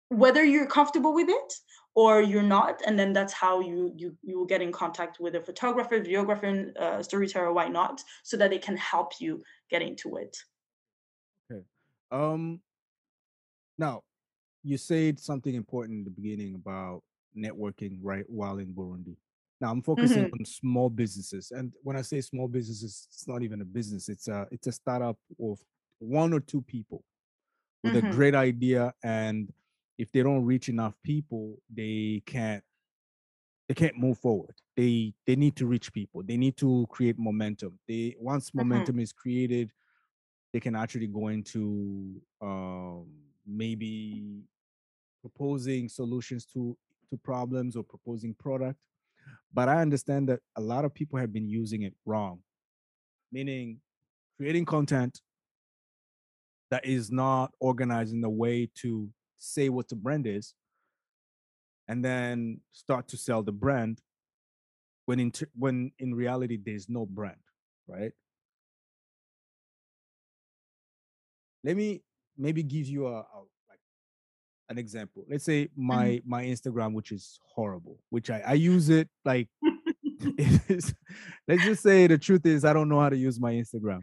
whether 0.09 0.43
you're 0.43 0.67
comfortable 0.67 1.13
with 1.13 1.27
it 1.27 1.53
or 1.95 2.21
you're 2.21 2.43
not 2.43 2.81
and 2.85 2.97
then 2.97 3.13
that's 3.13 3.33
how 3.33 3.59
you 3.59 3.91
you 3.95 4.15
you 4.21 4.37
will 4.37 4.45
get 4.45 4.61
in 4.61 4.71
contact 4.71 5.19
with 5.19 5.35
a 5.35 5.41
photographer 5.41 5.99
videographer 5.99 6.75
uh, 6.77 7.01
storyteller 7.01 7.53
why 7.53 7.67
not 7.67 8.01
so 8.23 8.37
that 8.37 8.49
they 8.49 8.57
can 8.57 8.77
help 8.77 9.13
you 9.19 9.41
get 9.69 9.81
into 9.81 10.17
it 10.17 10.35
um 12.13 12.61
now 13.77 14.01
you 14.63 14.77
said 14.77 15.19
something 15.19 15.55
important 15.55 15.97
in 15.97 16.03
the 16.05 16.09
beginning 16.09 16.55
about 16.55 17.01
networking 17.37 17.97
right 18.01 18.25
while 18.27 18.59
in 18.59 18.67
Burundi. 18.67 19.17
Now 19.59 19.71
I'm 19.71 19.81
focusing 19.81 20.25
mm-hmm. 20.25 20.39
on 20.39 20.45
small 20.45 20.89
businesses, 20.89 21.51
and 21.51 21.71
when 21.83 21.97
I 21.97 22.01
say 22.01 22.21
small 22.21 22.47
businesses, 22.47 23.07
it's 23.09 23.27
not 23.27 23.43
even 23.43 23.61
a 23.61 23.65
business. 23.65 24.09
It's 24.09 24.27
a 24.27 24.47
it's 24.51 24.67
a 24.67 24.71
startup 24.71 25.17
of 25.41 25.59
one 25.99 26.33
or 26.33 26.39
two 26.39 26.61
people 26.61 27.03
with 27.83 27.93
mm-hmm. 27.93 28.07
a 28.07 28.11
great 28.11 28.35
idea, 28.35 28.93
and 29.03 29.51
if 29.97 30.11
they 30.11 30.23
don't 30.23 30.45
reach 30.45 30.69
enough 30.69 30.95
people, 31.03 31.57
they 31.73 32.23
can't 32.25 32.63
they 33.67 33.73
can't 33.73 33.97
move 33.97 34.17
forward. 34.17 34.55
They 34.75 35.13
they 35.25 35.35
need 35.35 35.55
to 35.57 35.65
reach 35.65 35.93
people. 35.93 36.23
They 36.23 36.37
need 36.37 36.57
to 36.57 36.85
create 36.89 37.17
momentum. 37.17 37.79
They 37.87 38.15
once 38.19 38.49
mm-hmm. 38.49 38.59
momentum 38.59 38.95
mm-hmm. 38.95 39.03
is 39.03 39.13
created, 39.13 39.71
they 40.53 40.59
can 40.59 40.75
actually 40.75 41.07
go 41.07 41.29
into 41.29 42.21
um, 42.41 43.07
maybe 43.45 44.43
proposing 45.21 45.89
solutions 45.89 46.45
to 46.45 46.77
to 47.09 47.17
problems 47.17 47.75
or 47.75 47.83
proposing 47.83 48.33
product 48.35 48.79
but 49.53 49.67
i 49.69 49.81
understand 49.81 50.27
that 50.27 50.39
a 50.55 50.61
lot 50.61 50.85
of 50.85 50.93
people 50.93 51.19
have 51.19 51.33
been 51.33 51.47
using 51.47 51.83
it 51.83 51.93
wrong 52.05 52.39
meaning 53.31 53.79
creating 54.37 54.65
content 54.65 55.21
that 56.71 56.85
is 56.85 57.11
not 57.11 57.51
organized 57.59 58.13
in 58.13 58.23
a 58.23 58.29
way 58.29 58.69
to 58.73 59.07
say 59.37 59.69
what 59.69 59.87
the 59.89 59.95
brand 59.95 60.25
is 60.25 60.55
and 61.87 62.03
then 62.03 62.59
start 62.71 63.07
to 63.07 63.17
sell 63.17 63.43
the 63.43 63.51
brand 63.51 64.01
when 65.05 65.19
in 65.19 65.31
t- 65.31 65.45
when 65.55 65.91
in 65.99 66.15
reality 66.15 66.57
there's 66.65 66.89
no 66.89 67.05
brand 67.05 67.37
right 67.87 68.13
let 71.63 71.77
me 71.77 72.01
maybe 72.37 72.63
give 72.63 72.87
you 72.87 73.07
a, 73.07 73.19
a 73.19 73.43
an 74.69 74.77
example. 74.77 75.23
Let's 75.29 75.45
say 75.45 75.65
mm-hmm. 75.65 75.87
my 75.87 76.05
mm-hmm. 76.05 76.29
my 76.29 76.43
Instagram, 76.45 76.93
which 76.93 77.11
is 77.11 77.39
horrible, 77.55 77.99
which 78.09 78.29
I, 78.29 78.41
I 78.45 78.53
use 78.71 78.89
it 78.89 79.09
like 79.25 79.47
let's 81.47 81.63
just 81.63 81.83
say 81.83 82.07
the 82.07 82.17
truth 82.17 82.45
is 82.45 82.65
I 82.65 82.73
don't 82.73 82.89
know 82.89 82.99
how 82.99 83.09
to 83.09 83.17
use 83.17 83.39
my 83.39 83.53
Instagram. 83.53 84.01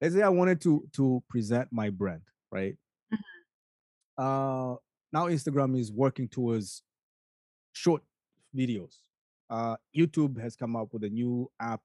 Let's 0.00 0.14
say 0.14 0.22
I 0.22 0.28
wanted 0.28 0.60
to 0.62 0.84
to 0.94 1.22
present 1.28 1.68
my 1.70 1.90
brand, 1.90 2.22
right? 2.50 2.76
Mm-hmm. 3.12 4.24
Uh 4.24 4.76
now 5.12 5.26
Instagram 5.26 5.78
is 5.78 5.92
working 5.92 6.28
towards 6.28 6.82
short 7.72 8.02
videos. 8.56 8.96
Uh 9.48 9.76
YouTube 9.96 10.40
has 10.40 10.56
come 10.56 10.76
up 10.76 10.92
with 10.92 11.04
a 11.04 11.10
new 11.10 11.50
app, 11.60 11.80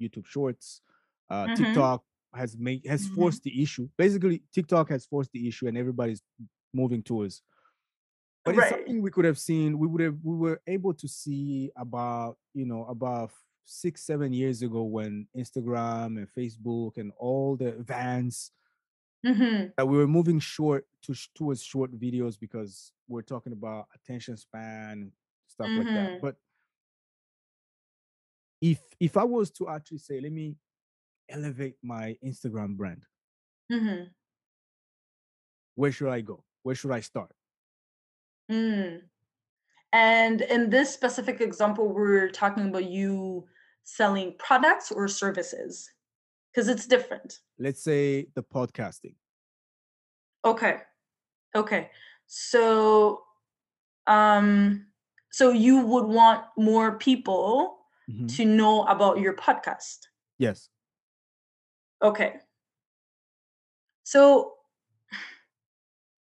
YouTube 0.00 0.26
Shorts. 0.26 0.82
Uh 1.28 1.46
mm-hmm. 1.46 1.64
TikTok 1.64 2.02
has 2.34 2.56
made 2.56 2.82
has 2.86 3.06
mm-hmm. 3.06 3.14
forced 3.14 3.42
the 3.42 3.62
issue. 3.62 3.88
Basically, 3.96 4.42
TikTok 4.54 4.90
has 4.90 5.06
forced 5.06 5.32
the 5.32 5.48
issue 5.48 5.66
and 5.66 5.76
everybody's 5.78 6.22
moving 6.72 7.02
towards 7.02 7.42
but 8.46 8.54
right. 8.54 8.68
it's 8.68 8.76
something 8.76 9.02
we 9.02 9.10
could 9.10 9.24
have 9.24 9.38
seen 9.38 9.78
we 9.78 9.86
would 9.86 10.00
have 10.00 10.16
we 10.22 10.36
were 10.36 10.60
able 10.66 10.94
to 10.94 11.08
see 11.08 11.70
about 11.76 12.36
you 12.54 12.64
know 12.64 12.84
about 12.84 13.32
six 13.64 14.06
seven 14.06 14.32
years 14.32 14.62
ago 14.62 14.84
when 14.84 15.26
instagram 15.36 16.16
and 16.16 16.28
facebook 16.38 16.96
and 16.96 17.12
all 17.18 17.56
the 17.56 17.72
vans 17.80 18.52
mm-hmm. 19.26 19.66
that 19.76 19.86
we 19.86 19.98
were 19.98 20.06
moving 20.06 20.38
short 20.38 20.86
to 21.02 21.14
towards 21.34 21.62
short 21.62 21.92
videos 21.98 22.38
because 22.38 22.92
we're 23.08 23.22
talking 23.22 23.52
about 23.52 23.86
attention 23.94 24.36
span 24.36 25.10
stuff 25.48 25.66
mm-hmm. 25.66 25.78
like 25.78 25.86
that 25.88 26.10
mm-hmm. 26.10 26.26
but 26.26 26.36
if 28.62 28.78
if 29.00 29.16
i 29.16 29.24
was 29.24 29.50
to 29.50 29.68
actually 29.68 29.98
say 29.98 30.20
let 30.20 30.32
me 30.32 30.54
elevate 31.28 31.76
my 31.82 32.16
instagram 32.24 32.76
brand. 32.76 33.04
Mm-hmm. 33.72 34.04
where 35.74 35.90
should 35.92 36.08
i 36.08 36.20
go? 36.20 36.44
Where 36.62 36.74
should 36.74 36.92
i 36.92 37.00
start? 37.00 37.32
Mm. 38.50 39.00
and 39.92 40.40
in 40.42 40.70
this 40.70 40.94
specific 40.94 41.40
example 41.40 41.92
we're 41.92 42.28
talking 42.28 42.68
about 42.68 42.88
you 42.88 43.44
selling 43.82 44.34
products 44.38 44.92
or 44.92 45.08
services 45.08 45.90
because 46.52 46.68
it's 46.68 46.86
different. 46.86 47.40
Let's 47.58 47.82
say 47.82 48.28
the 48.34 48.42
podcasting. 48.42 49.14
Okay. 50.44 50.78
Okay. 51.54 51.90
So 52.26 53.22
um 54.06 54.86
so 55.30 55.50
you 55.50 55.80
would 55.80 56.06
want 56.06 56.44
more 56.56 56.98
people 56.98 57.78
mm-hmm. 58.08 58.26
to 58.26 58.44
know 58.44 58.84
about 58.84 59.18
your 59.18 59.34
podcast? 59.34 59.98
Yes 60.38 60.68
okay 62.02 62.34
so 64.04 64.54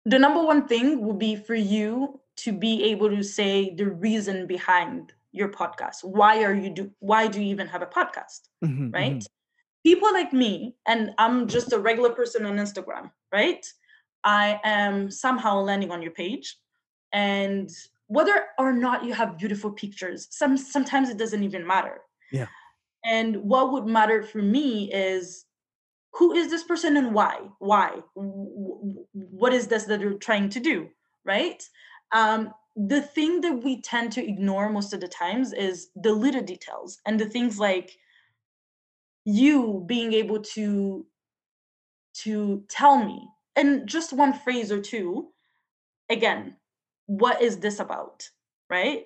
the 0.04 0.18
number 0.18 0.42
one 0.42 0.66
thing 0.66 1.04
would 1.06 1.18
be 1.18 1.36
for 1.36 1.54
you 1.54 2.20
to 2.36 2.52
be 2.52 2.84
able 2.84 3.08
to 3.10 3.22
say 3.22 3.74
the 3.74 3.86
reason 3.86 4.46
behind 4.46 5.12
your 5.32 5.48
podcast 5.48 6.02
why 6.02 6.42
are 6.42 6.54
you 6.54 6.70
do 6.70 6.90
why 6.98 7.26
do 7.26 7.40
you 7.40 7.48
even 7.48 7.66
have 7.66 7.82
a 7.82 7.86
podcast 7.86 8.48
mm-hmm, 8.64 8.90
right 8.90 9.12
mm-hmm 9.12 9.32
people 9.82 10.12
like 10.12 10.32
me, 10.32 10.76
and 10.86 11.12
I'm 11.18 11.48
just 11.48 11.72
a 11.72 11.78
regular 11.78 12.10
person 12.10 12.46
on 12.46 12.56
Instagram, 12.56 13.10
right? 13.32 13.64
I 14.24 14.60
am 14.64 15.10
somehow 15.10 15.60
landing 15.60 15.90
on 15.90 16.02
your 16.02 16.12
page. 16.12 16.56
And 17.12 17.70
whether 18.06 18.44
or 18.58 18.72
not 18.72 19.04
you 19.04 19.12
have 19.12 19.38
beautiful 19.38 19.70
pictures, 19.72 20.28
some 20.30 20.56
sometimes 20.56 21.10
it 21.10 21.18
doesn't 21.18 21.42
even 21.42 21.66
matter. 21.66 22.00
Yeah. 22.30 22.46
And 23.04 23.36
what 23.36 23.72
would 23.72 23.86
matter 23.86 24.22
for 24.22 24.38
me 24.38 24.92
is 24.92 25.44
who 26.14 26.32
is 26.34 26.50
this 26.50 26.64
person 26.64 26.96
and 26.96 27.14
why? 27.14 27.38
Why? 27.58 28.02
What 28.14 29.52
is 29.52 29.68
this 29.68 29.84
that 29.84 30.00
they're 30.00 30.14
trying 30.14 30.50
to 30.50 30.60
do? 30.60 30.88
Right? 31.24 31.62
Um, 32.12 32.52
the 32.76 33.02
thing 33.02 33.40
that 33.42 33.62
we 33.62 33.80
tend 33.82 34.12
to 34.12 34.26
ignore 34.26 34.70
most 34.70 34.92
of 34.92 35.00
the 35.00 35.08
times 35.08 35.52
is 35.52 35.88
the 35.94 36.12
little 36.12 36.42
details 36.42 36.98
and 37.06 37.18
the 37.20 37.28
things 37.28 37.58
like 37.58 37.98
you 39.24 39.84
being 39.86 40.12
able 40.12 40.40
to 40.40 41.06
to 42.14 42.64
tell 42.68 43.02
me 43.02 43.28
in 43.56 43.86
just 43.86 44.12
one 44.12 44.32
phrase 44.32 44.72
or 44.72 44.80
two 44.80 45.28
again 46.10 46.56
what 47.06 47.40
is 47.40 47.58
this 47.58 47.78
about 47.78 48.28
right 48.68 49.04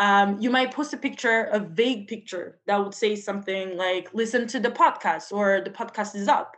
um, 0.00 0.40
you 0.40 0.50
might 0.50 0.72
post 0.72 0.94
a 0.94 0.96
picture 0.96 1.44
a 1.52 1.60
vague 1.60 2.08
picture 2.08 2.58
that 2.66 2.82
would 2.82 2.94
say 2.94 3.14
something 3.14 3.76
like 3.76 4.08
listen 4.14 4.46
to 4.48 4.58
the 4.58 4.70
podcast 4.70 5.30
or 5.30 5.60
the 5.62 5.70
podcast 5.70 6.16
is 6.16 6.26
up. 6.26 6.56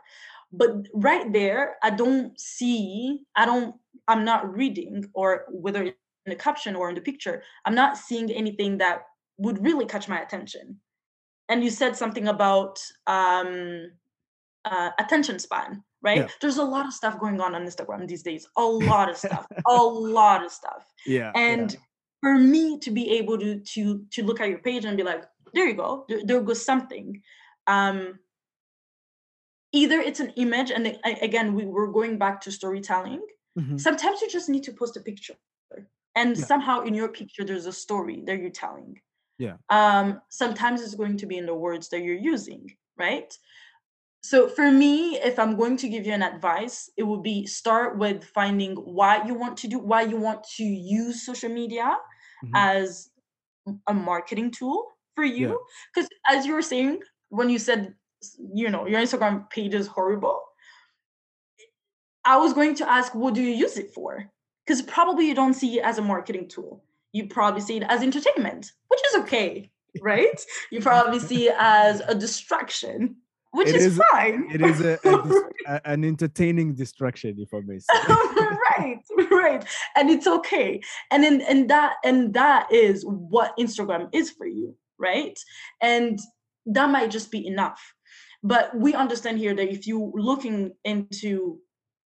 But 0.55 0.87
right 0.93 1.33
there 1.33 1.77
i 1.81 1.89
don't 1.89 2.39
see 2.39 3.21
i 3.35 3.43
don't 3.43 3.75
i'm 4.07 4.23
not 4.23 4.55
reading 4.55 5.03
or 5.15 5.45
whether 5.49 5.81
in 5.83 5.93
the 6.27 6.35
caption 6.35 6.75
or 6.75 6.89
in 6.89 6.95
the 6.95 7.01
picture 7.01 7.41
i'm 7.65 7.73
not 7.73 7.97
seeing 7.97 8.29
anything 8.31 8.77
that 8.77 9.01
would 9.37 9.63
really 9.63 9.85
catch 9.85 10.07
my 10.07 10.21
attention. 10.21 10.79
And 11.49 11.63
you 11.63 11.69
said 11.69 11.95
something 11.97 12.27
about 12.27 12.79
um, 13.07 13.91
uh, 14.65 14.91
attention 14.99 15.39
span 15.39 15.83
right? 16.01 16.17
Yeah. 16.17 16.27
there's 16.41 16.57
a 16.57 16.63
lot 16.63 16.85
of 16.85 16.93
stuff 16.93 17.17
going 17.17 17.39
on 17.39 17.55
on 17.55 17.65
instagram 17.65 18.05
these 18.07 18.23
days. 18.23 18.45
A 18.57 18.61
lot 18.91 19.09
of 19.09 19.17
stuff. 19.17 19.47
A 19.67 19.75
lot 19.75 20.43
of 20.45 20.51
stuff. 20.51 20.85
Yeah 21.05 21.31
and 21.35 21.71
yeah. 21.71 21.79
For 22.23 22.35
me 22.35 22.79
to 22.79 22.91
be 22.91 23.11
able 23.11 23.37
to 23.37 23.59
to 23.59 24.05
to 24.11 24.23
look 24.23 24.39
at 24.39 24.49
your 24.49 24.59
page 24.59 24.85
and 24.85 24.97
be 24.97 25.03
like 25.03 25.23
there 25.53 25.67
you 25.67 25.75
go 25.75 26.05
there, 26.07 26.21
there 26.23 26.41
goes 26.41 26.65
something 26.65 27.21
um 27.67 28.17
either 29.71 29.99
it's 29.99 30.19
an 30.19 30.31
image 30.37 30.71
and 30.71 30.97
again 31.21 31.53
we 31.53 31.65
were 31.65 31.91
going 31.91 32.17
back 32.17 32.41
to 32.41 32.51
storytelling 32.51 33.21
mm-hmm. 33.59 33.77
sometimes 33.77 34.21
you 34.21 34.29
just 34.29 34.49
need 34.49 34.63
to 34.63 34.71
post 34.71 34.97
a 34.97 35.01
picture 35.01 35.35
and 36.15 36.37
yeah. 36.37 36.45
somehow 36.45 36.81
in 36.81 36.93
your 36.93 37.09
picture 37.09 37.43
there's 37.43 37.65
a 37.65 37.73
story 37.73 38.23
that 38.25 38.39
you're 38.39 38.49
telling 38.49 38.99
yeah. 39.37 39.57
Um, 39.69 40.21
sometimes 40.29 40.81
it's 40.81 40.95
going 40.95 41.17
to 41.17 41.25
be 41.25 41.37
in 41.37 41.45
the 41.45 41.55
words 41.55 41.89
that 41.89 42.01
you're 42.01 42.15
using, 42.15 42.69
right? 42.97 43.35
So 44.21 44.47
for 44.47 44.71
me, 44.71 45.17
if 45.17 45.37
I'm 45.37 45.57
going 45.57 45.75
to 45.77 45.89
give 45.89 46.05
you 46.05 46.13
an 46.13 46.23
advice, 46.23 46.89
it 46.95 47.03
would 47.03 47.23
be 47.23 47.45
start 47.45 47.97
with 47.97 48.23
finding 48.23 48.75
why 48.75 49.25
you 49.25 49.33
want 49.33 49.57
to 49.57 49.67
do, 49.67 49.79
why 49.79 50.03
you 50.03 50.17
want 50.17 50.45
to 50.57 50.63
use 50.63 51.25
social 51.25 51.49
media 51.49 51.97
mm-hmm. 52.43 52.55
as 52.55 53.09
a 53.87 53.93
marketing 53.93 54.51
tool 54.51 54.85
for 55.15 55.23
you. 55.23 55.59
Because 55.93 56.09
yeah. 56.29 56.37
as 56.37 56.45
you 56.45 56.53
were 56.53 56.61
saying, 56.61 56.99
when 57.29 57.49
you 57.49 57.59
said, 57.59 57.93
you 58.53 58.69
know, 58.69 58.85
your 58.87 59.01
Instagram 59.01 59.49
page 59.49 59.73
is 59.73 59.87
horrible, 59.87 60.41
I 62.25 62.37
was 62.37 62.53
going 62.53 62.75
to 62.75 62.89
ask, 62.89 63.13
what 63.13 63.33
do 63.33 63.41
you 63.41 63.53
use 63.53 63.77
it 63.77 63.93
for? 63.93 64.29
Because 64.65 64.81
probably 64.81 65.27
you 65.27 65.35
don't 65.35 65.53
see 65.53 65.79
it 65.79 65.83
as 65.83 65.97
a 65.97 66.01
marketing 66.01 66.47
tool 66.47 66.83
you 67.13 67.27
probably 67.27 67.61
see 67.61 67.77
it 67.77 67.83
as 67.87 68.01
entertainment, 68.01 68.73
which 68.87 68.99
is 69.11 69.21
okay, 69.21 69.69
right? 70.01 70.43
You 70.71 70.81
probably 70.81 71.19
see 71.29 71.47
it 71.47 71.55
as 71.57 72.01
a 72.01 72.15
distraction, 72.15 73.15
which 73.51 73.69
is, 73.69 73.85
is, 73.85 74.01
fine. 74.11 74.49
It 74.51 74.61
is 74.61 74.81
a, 74.81 74.99
a, 75.67 75.81
an 75.85 76.03
entertaining 76.03 76.73
distraction, 76.73 77.37
if 77.39 77.53
I 77.53 77.61
may 77.61 77.79
say. 77.79 77.93
right, 78.77 78.99
right, 79.31 79.65
and 79.95 80.09
it's 80.09 80.27
okay. 80.27 80.81
And 81.11 81.23
in 81.23 81.41
and 81.41 81.69
that 81.69 81.95
and 82.03 82.33
that 82.33 82.71
is 82.71 83.03
what 83.05 83.57
Instagram 83.57 84.09
is 84.13 84.31
for 84.31 84.47
you, 84.47 84.75
right? 84.99 85.37
And 85.81 86.19
that 86.65 86.89
might 86.89 87.11
just 87.11 87.31
be 87.31 87.45
enough. 87.47 87.81
But 88.43 88.75
we 88.75 88.93
understand 88.93 89.39
here 89.39 89.55
that 89.55 89.71
if 89.71 89.87
you're 89.87 90.11
looking 90.13 90.73
into 90.83 91.59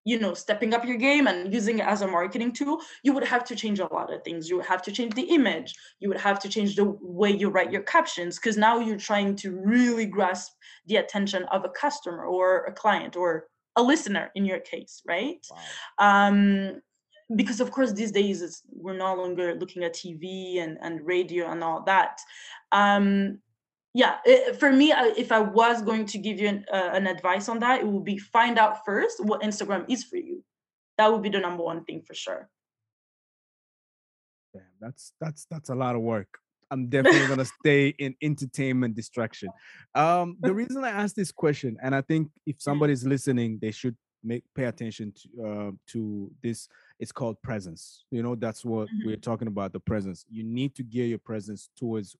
you 0.06 0.20
know 0.20 0.34
stepping 0.34 0.72
up 0.72 0.84
your 0.84 0.96
game 0.96 1.26
and 1.26 1.52
using 1.52 1.80
it 1.80 1.86
as 1.86 2.00
a 2.00 2.06
marketing 2.06 2.52
tool 2.52 2.80
you 3.02 3.12
would 3.12 3.24
have 3.24 3.44
to 3.44 3.56
change 3.56 3.80
a 3.80 3.92
lot 3.92 4.12
of 4.12 4.22
things 4.22 4.48
you 4.48 4.56
would 4.56 4.64
have 4.64 4.80
to 4.80 4.92
change 4.92 5.12
the 5.14 5.28
image 5.34 5.74
you 5.98 6.08
would 6.08 6.20
have 6.20 6.38
to 6.38 6.48
change 6.48 6.76
the 6.76 6.84
way 7.00 7.30
you 7.30 7.50
write 7.50 7.72
your 7.72 7.82
captions 7.82 8.38
because 8.38 8.56
now 8.56 8.78
you're 8.78 8.96
trying 8.96 9.34
to 9.34 9.50
really 9.64 10.06
grasp 10.06 10.52
the 10.86 10.96
attention 10.96 11.42
of 11.50 11.64
a 11.64 11.68
customer 11.68 12.24
or 12.24 12.64
a 12.66 12.72
client 12.72 13.16
or 13.16 13.48
a 13.76 13.82
listener 13.82 14.30
in 14.34 14.44
your 14.44 14.60
case 14.60 15.02
right? 15.06 15.44
Wow. 15.98 16.28
um, 16.28 16.82
because 17.34 17.60
of 17.60 17.70
course 17.70 17.92
these 17.92 18.12
days 18.12 18.62
we're 18.70 18.96
no 18.96 19.14
longer 19.14 19.54
looking 19.54 19.82
at 19.82 19.94
tv 19.94 20.62
and, 20.62 20.78
and 20.80 21.04
radio 21.04 21.50
and 21.50 21.62
all 21.62 21.82
that. 21.82 22.20
Um, 22.72 23.38
yeah 23.94 24.18
it, 24.26 24.60
for 24.60 24.70
me 24.70 24.92
if 25.16 25.32
i 25.32 25.40
was 25.40 25.80
going 25.80 26.04
to 26.04 26.18
give 26.18 26.38
you 26.38 26.48
an, 26.48 26.64
uh, 26.70 26.90
an 26.92 27.06
advice 27.06 27.48
on 27.48 27.58
that 27.58 27.80
it 27.80 27.86
would 27.86 28.04
be 28.04 28.18
find 28.18 28.58
out 28.58 28.84
first 28.84 29.24
what 29.24 29.40
instagram 29.40 29.84
is 29.88 30.04
for 30.04 30.18
you. 30.18 30.44
That 30.98 31.10
would 31.12 31.22
be 31.22 31.30
the 31.30 31.40
number 31.40 31.62
one 31.62 31.84
thing 31.84 32.02
for 32.02 32.14
sure. 32.14 32.48
Damn, 34.54 34.62
that's 34.80 35.12
that's 35.20 35.46
that's 35.50 35.70
a 35.70 35.74
lot 35.74 35.94
of 35.94 36.02
work 36.02 36.38
i'm 36.70 36.88
definitely 36.88 37.26
going 37.26 37.38
to 37.38 37.44
stay 37.60 37.88
in 37.98 38.14
entertainment 38.22 38.94
distraction 38.94 39.48
um 39.94 40.36
the 40.40 40.52
reason 40.52 40.84
i 40.84 40.90
asked 40.90 41.16
this 41.16 41.32
question 41.32 41.76
and 41.82 41.94
i 41.94 42.00
think 42.00 42.28
if 42.46 42.56
somebody's 42.58 43.04
listening 43.06 43.58
they 43.60 43.70
should 43.70 43.96
make 44.24 44.42
pay 44.54 44.64
attention 44.64 45.12
to 45.12 45.46
uh, 45.46 45.70
to 45.86 46.30
this 46.42 46.68
it's 46.98 47.12
called 47.12 47.40
presence 47.42 48.04
you 48.10 48.22
know 48.22 48.34
that's 48.34 48.64
what 48.64 48.88
mm-hmm. 48.88 49.08
we're 49.08 49.16
talking 49.16 49.48
about 49.48 49.72
the 49.72 49.80
presence 49.80 50.24
you 50.28 50.42
need 50.42 50.74
to 50.74 50.82
gear 50.82 51.06
your 51.06 51.18
presence 51.18 51.68
towards 51.78 52.16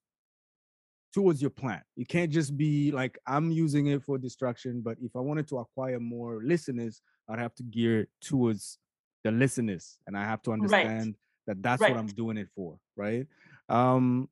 towards 1.16 1.40
your 1.40 1.50
plan. 1.50 1.80
You 1.96 2.04
can't 2.04 2.30
just 2.30 2.58
be 2.58 2.92
like 2.92 3.18
I'm 3.26 3.50
using 3.50 3.86
it 3.86 4.02
for 4.02 4.18
distraction, 4.18 4.82
but 4.82 4.98
if 5.00 5.16
I 5.16 5.20
wanted 5.20 5.48
to 5.48 5.58
acquire 5.58 5.98
more 5.98 6.42
listeners, 6.44 7.00
I'd 7.26 7.38
have 7.38 7.54
to 7.54 7.62
gear 7.62 8.06
towards 8.20 8.78
the 9.24 9.30
listeners, 9.30 9.96
and 10.06 10.14
I 10.14 10.24
have 10.24 10.42
to 10.42 10.52
understand 10.52 11.06
right. 11.06 11.14
that 11.46 11.62
that's 11.62 11.80
right. 11.80 11.92
what 11.92 11.98
I'm 11.98 12.06
doing 12.08 12.36
it 12.36 12.48
for, 12.54 12.78
right? 12.96 13.26
Um, 13.70 14.28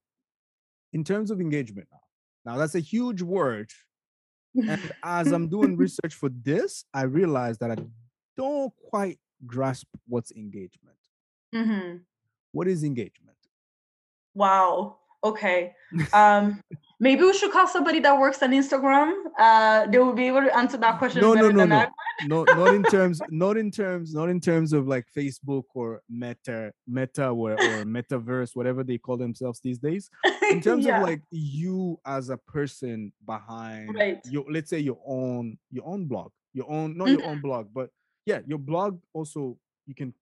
in 0.95 1.05
terms 1.05 1.31
of 1.31 1.41
engagement, 1.41 1.89
now, 1.93 2.53
now 2.53 2.59
that's 2.59 2.77
a 2.77 2.81
huge 2.81 3.21
word, 3.21 3.71
and 4.55 4.81
as 5.03 5.33
I'm 5.33 5.49
doing 5.49 5.77
research 5.77 6.15
for 6.15 6.31
this, 6.31 6.85
I 6.95 7.03
realized 7.03 7.61
that 7.61 7.73
I 7.73 7.77
don't 8.37 8.73
quite 8.89 9.19
grasp 9.45 9.89
what's 10.07 10.33
engagement. 10.33 10.97
Mm-hmm. 11.55 11.97
What 12.53 12.69
is 12.69 12.85
engagement? 12.85 13.37
Wow. 14.35 14.97
Okay. 15.23 15.75
Um, 16.13 16.61
maybe 17.05 17.23
we 17.23 17.35
should 17.35 17.53
call 17.53 17.69
somebody 17.69 18.01
that 18.01 18.19
works 18.19 18.43
on 18.43 18.51
Instagram. 18.53 19.13
Uh, 19.39 19.87
they 19.91 19.99
will 19.99 20.15
be 20.15 20.27
able 20.27 20.41
to 20.41 20.57
answer 20.57 20.79
that 20.79 20.99
question. 20.99 21.21
No, 21.21 21.35
no, 21.35 21.51
no, 21.51 21.67
no. 21.67 21.87
no, 22.27 22.45
not 22.45 22.75
in 22.75 22.83
terms, 22.83 23.21
not 23.31 23.59
in 23.59 23.71
terms, 23.71 24.15
not 24.15 24.31
in 24.31 24.41
terms 24.41 24.73
of 24.73 24.89
like 24.89 25.05
Facebook 25.15 25.65
or 25.75 26.01
Meta, 26.09 26.73
Meta 26.89 27.29
or, 27.29 27.53
or 27.53 27.85
Metaverse, 27.97 28.57
whatever 28.57 28.83
they 28.83 28.97
call 28.97 29.19
themselves 29.19 29.61
these 29.61 29.79
days. 29.79 30.09
In 30.51 30.61
terms 30.67 30.87
yeah. 30.87 30.97
of 30.97 31.03
like 31.07 31.21
you 31.31 32.01
as 32.07 32.31
a 32.31 32.39
person 32.39 33.13
behind 33.27 33.95
right. 33.95 34.21
your, 34.31 34.45
let's 34.51 34.71
say 34.71 34.79
your 34.79 34.99
own, 35.07 35.59
your 35.71 35.87
own 35.87 36.07
blog, 36.07 36.31
your 36.55 36.71
own, 36.71 36.97
not 36.97 37.09
mm-hmm. 37.09 37.21
your 37.21 37.29
own 37.29 37.41
blog, 37.43 37.69
but 37.75 37.91
yeah, 38.25 38.41
your 38.47 38.59
blog 38.59 38.99
also 39.13 39.59
you 39.87 39.95
can 39.95 40.15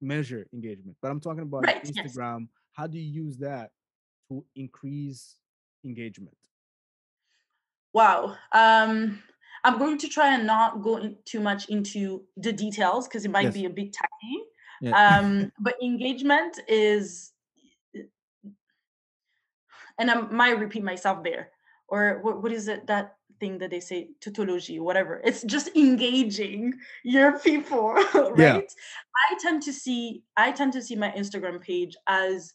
measure 0.00 0.46
engagement, 0.54 0.96
but 1.02 1.10
I'm 1.10 1.20
talking 1.20 1.42
about 1.42 1.64
right, 1.66 1.84
Instagram. 1.84 2.40
Yes. 2.40 2.48
How 2.72 2.86
do 2.86 2.98
you 2.98 3.24
use 3.24 3.36
that 3.38 3.72
to 4.30 4.42
increase 4.56 5.36
engagement? 5.84 6.36
Wow. 7.92 8.36
Um, 8.52 9.22
I'm 9.64 9.78
going 9.78 9.98
to 9.98 10.08
try 10.08 10.34
and 10.34 10.46
not 10.46 10.82
go 10.82 10.96
in 10.96 11.16
too 11.24 11.40
much 11.40 11.68
into 11.68 12.22
the 12.36 12.52
details 12.52 13.06
because 13.06 13.24
it 13.24 13.30
might 13.30 13.44
yes. 13.44 13.54
be 13.54 13.64
a 13.66 13.70
bit 13.70 13.92
tacky. 13.92 14.44
Yeah. 14.80 15.18
Um, 15.18 15.52
but 15.58 15.74
engagement 15.82 16.58
is, 16.66 17.32
and 19.98 20.10
I 20.10 20.20
might 20.22 20.58
repeat 20.58 20.82
myself 20.82 21.22
there, 21.22 21.50
or 21.88 22.20
what, 22.22 22.42
what 22.42 22.52
is 22.52 22.68
it 22.68 22.86
that 22.86 23.16
thing 23.40 23.58
that 23.58 23.70
they 23.70 23.80
say 23.80 24.10
tautology 24.20 24.78
whatever 24.78 25.20
it's 25.24 25.42
just 25.44 25.74
engaging 25.74 26.74
your 27.02 27.38
people 27.38 27.92
right 28.14 28.38
yeah. 28.38 28.60
i 29.30 29.34
tend 29.40 29.62
to 29.62 29.72
see 29.72 30.22
i 30.36 30.52
tend 30.52 30.74
to 30.74 30.82
see 30.82 30.94
my 30.94 31.10
instagram 31.12 31.58
page 31.58 31.96
as 32.06 32.52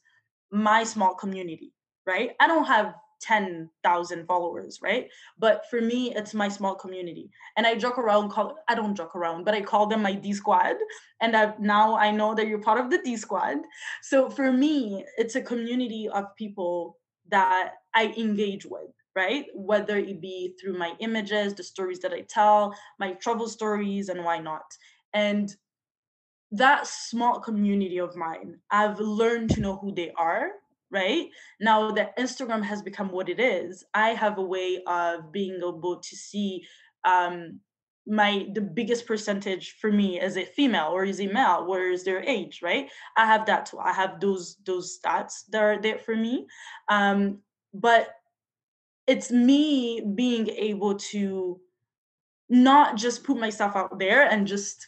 my 0.52 0.84
small 0.84 1.16
community 1.16 1.74
right 2.06 2.32
i 2.40 2.46
don't 2.46 2.66
have 2.66 2.94
10,000 3.22 4.26
followers, 4.28 4.80
right? 4.82 5.10
But 5.38 5.66
for 5.70 5.82
me, 5.82 6.14
it's 6.16 6.34
my 6.34 6.48
small 6.48 6.76
community. 6.76 7.30
And 7.58 7.66
I 7.66 7.76
joke 7.76 7.98
around, 7.98 8.30
call 8.30 8.58
I 8.68 8.76
don't 8.76 8.96
joke 8.96 9.16
around, 9.16 9.44
but 9.44 9.54
I 9.54 9.62
call 9.62 9.88
them 9.88 10.02
my 10.02 10.14
D 10.14 10.34
squad. 10.34 10.76
And 11.22 11.36
I've, 11.36 11.60
now 11.60 11.96
I 11.96 12.12
know 12.12 12.36
that 12.36 12.48
you're 12.48 12.62
part 12.62 12.80
of 12.80 12.90
the 12.90 13.00
D 13.00 13.18
squad. 13.18 13.58
So 14.02 14.30
for 14.30 14.52
me, 14.52 15.06
it's 15.18 15.36
a 15.36 15.42
community 15.42 16.08
of 16.10 16.36
people 16.36 16.98
that 17.30 17.74
I 17.94 18.14
engage 18.18 18.66
with, 18.66 18.92
right? 19.16 19.46
Whether 19.54 19.98
it 19.98 20.22
be 20.22 20.56
through 20.62 20.78
my 20.78 20.94
images, 21.00 21.54
the 21.54 21.64
stories 21.64 22.00
that 22.00 22.14
I 22.14 22.22
tell, 22.22 22.76
my 23.00 23.14
travel 23.14 23.48
stories, 23.48 24.10
and 24.10 24.24
why 24.24 24.40
not. 24.40 24.66
And 25.14 25.56
that 26.52 26.88
small 26.88 27.40
community 27.40 28.00
of 28.00 28.16
mine, 28.16 28.60
I've 28.70 29.00
learned 29.00 29.50
to 29.52 29.62
know 29.62 29.78
who 29.78 29.94
they 29.94 30.12
are 30.12 30.52
right? 30.96 31.28
Now 31.60 31.92
that 31.92 32.18
instagram 32.18 32.64
has 32.64 32.82
become 32.82 33.10
what 33.12 33.30
it 33.30 33.40
is 33.40 33.84
i 33.94 34.10
have 34.10 34.38
a 34.38 34.50
way 34.56 34.82
of 34.88 35.32
being 35.32 35.58
able 35.58 36.00
to 36.02 36.16
see 36.16 36.66
um 37.04 37.60
my 38.08 38.48
the 38.54 38.62
biggest 38.62 39.08
percentage 39.08 39.78
for 39.82 39.92
me 39.92 40.20
as 40.20 40.38
a 40.38 40.46
female 40.46 40.90
or 40.92 41.04
is 41.04 41.20
a 41.20 41.28
male 41.28 41.66
where 41.68 41.92
is 41.92 42.04
their 42.04 42.22
age 42.22 42.62
right? 42.62 42.90
I 43.18 43.26
have 43.26 43.46
that 43.48 43.66
too. 43.68 43.80
I 43.80 43.94
have 43.94 44.20
those 44.20 44.58
those 44.66 45.00
stats 45.00 45.44
that 45.50 45.64
are 45.64 45.82
there 45.82 45.98
for 45.98 46.16
me. 46.16 46.46
Um 46.90 47.40
but 47.74 48.10
it's 49.08 49.32
me 49.32 50.02
being 50.16 50.50
able 50.50 50.96
to 50.96 51.60
not 52.50 52.96
just 52.96 53.24
put 53.24 53.38
myself 53.38 53.76
out 53.76 53.98
there 53.98 54.30
and 54.30 54.48
just 54.48 54.88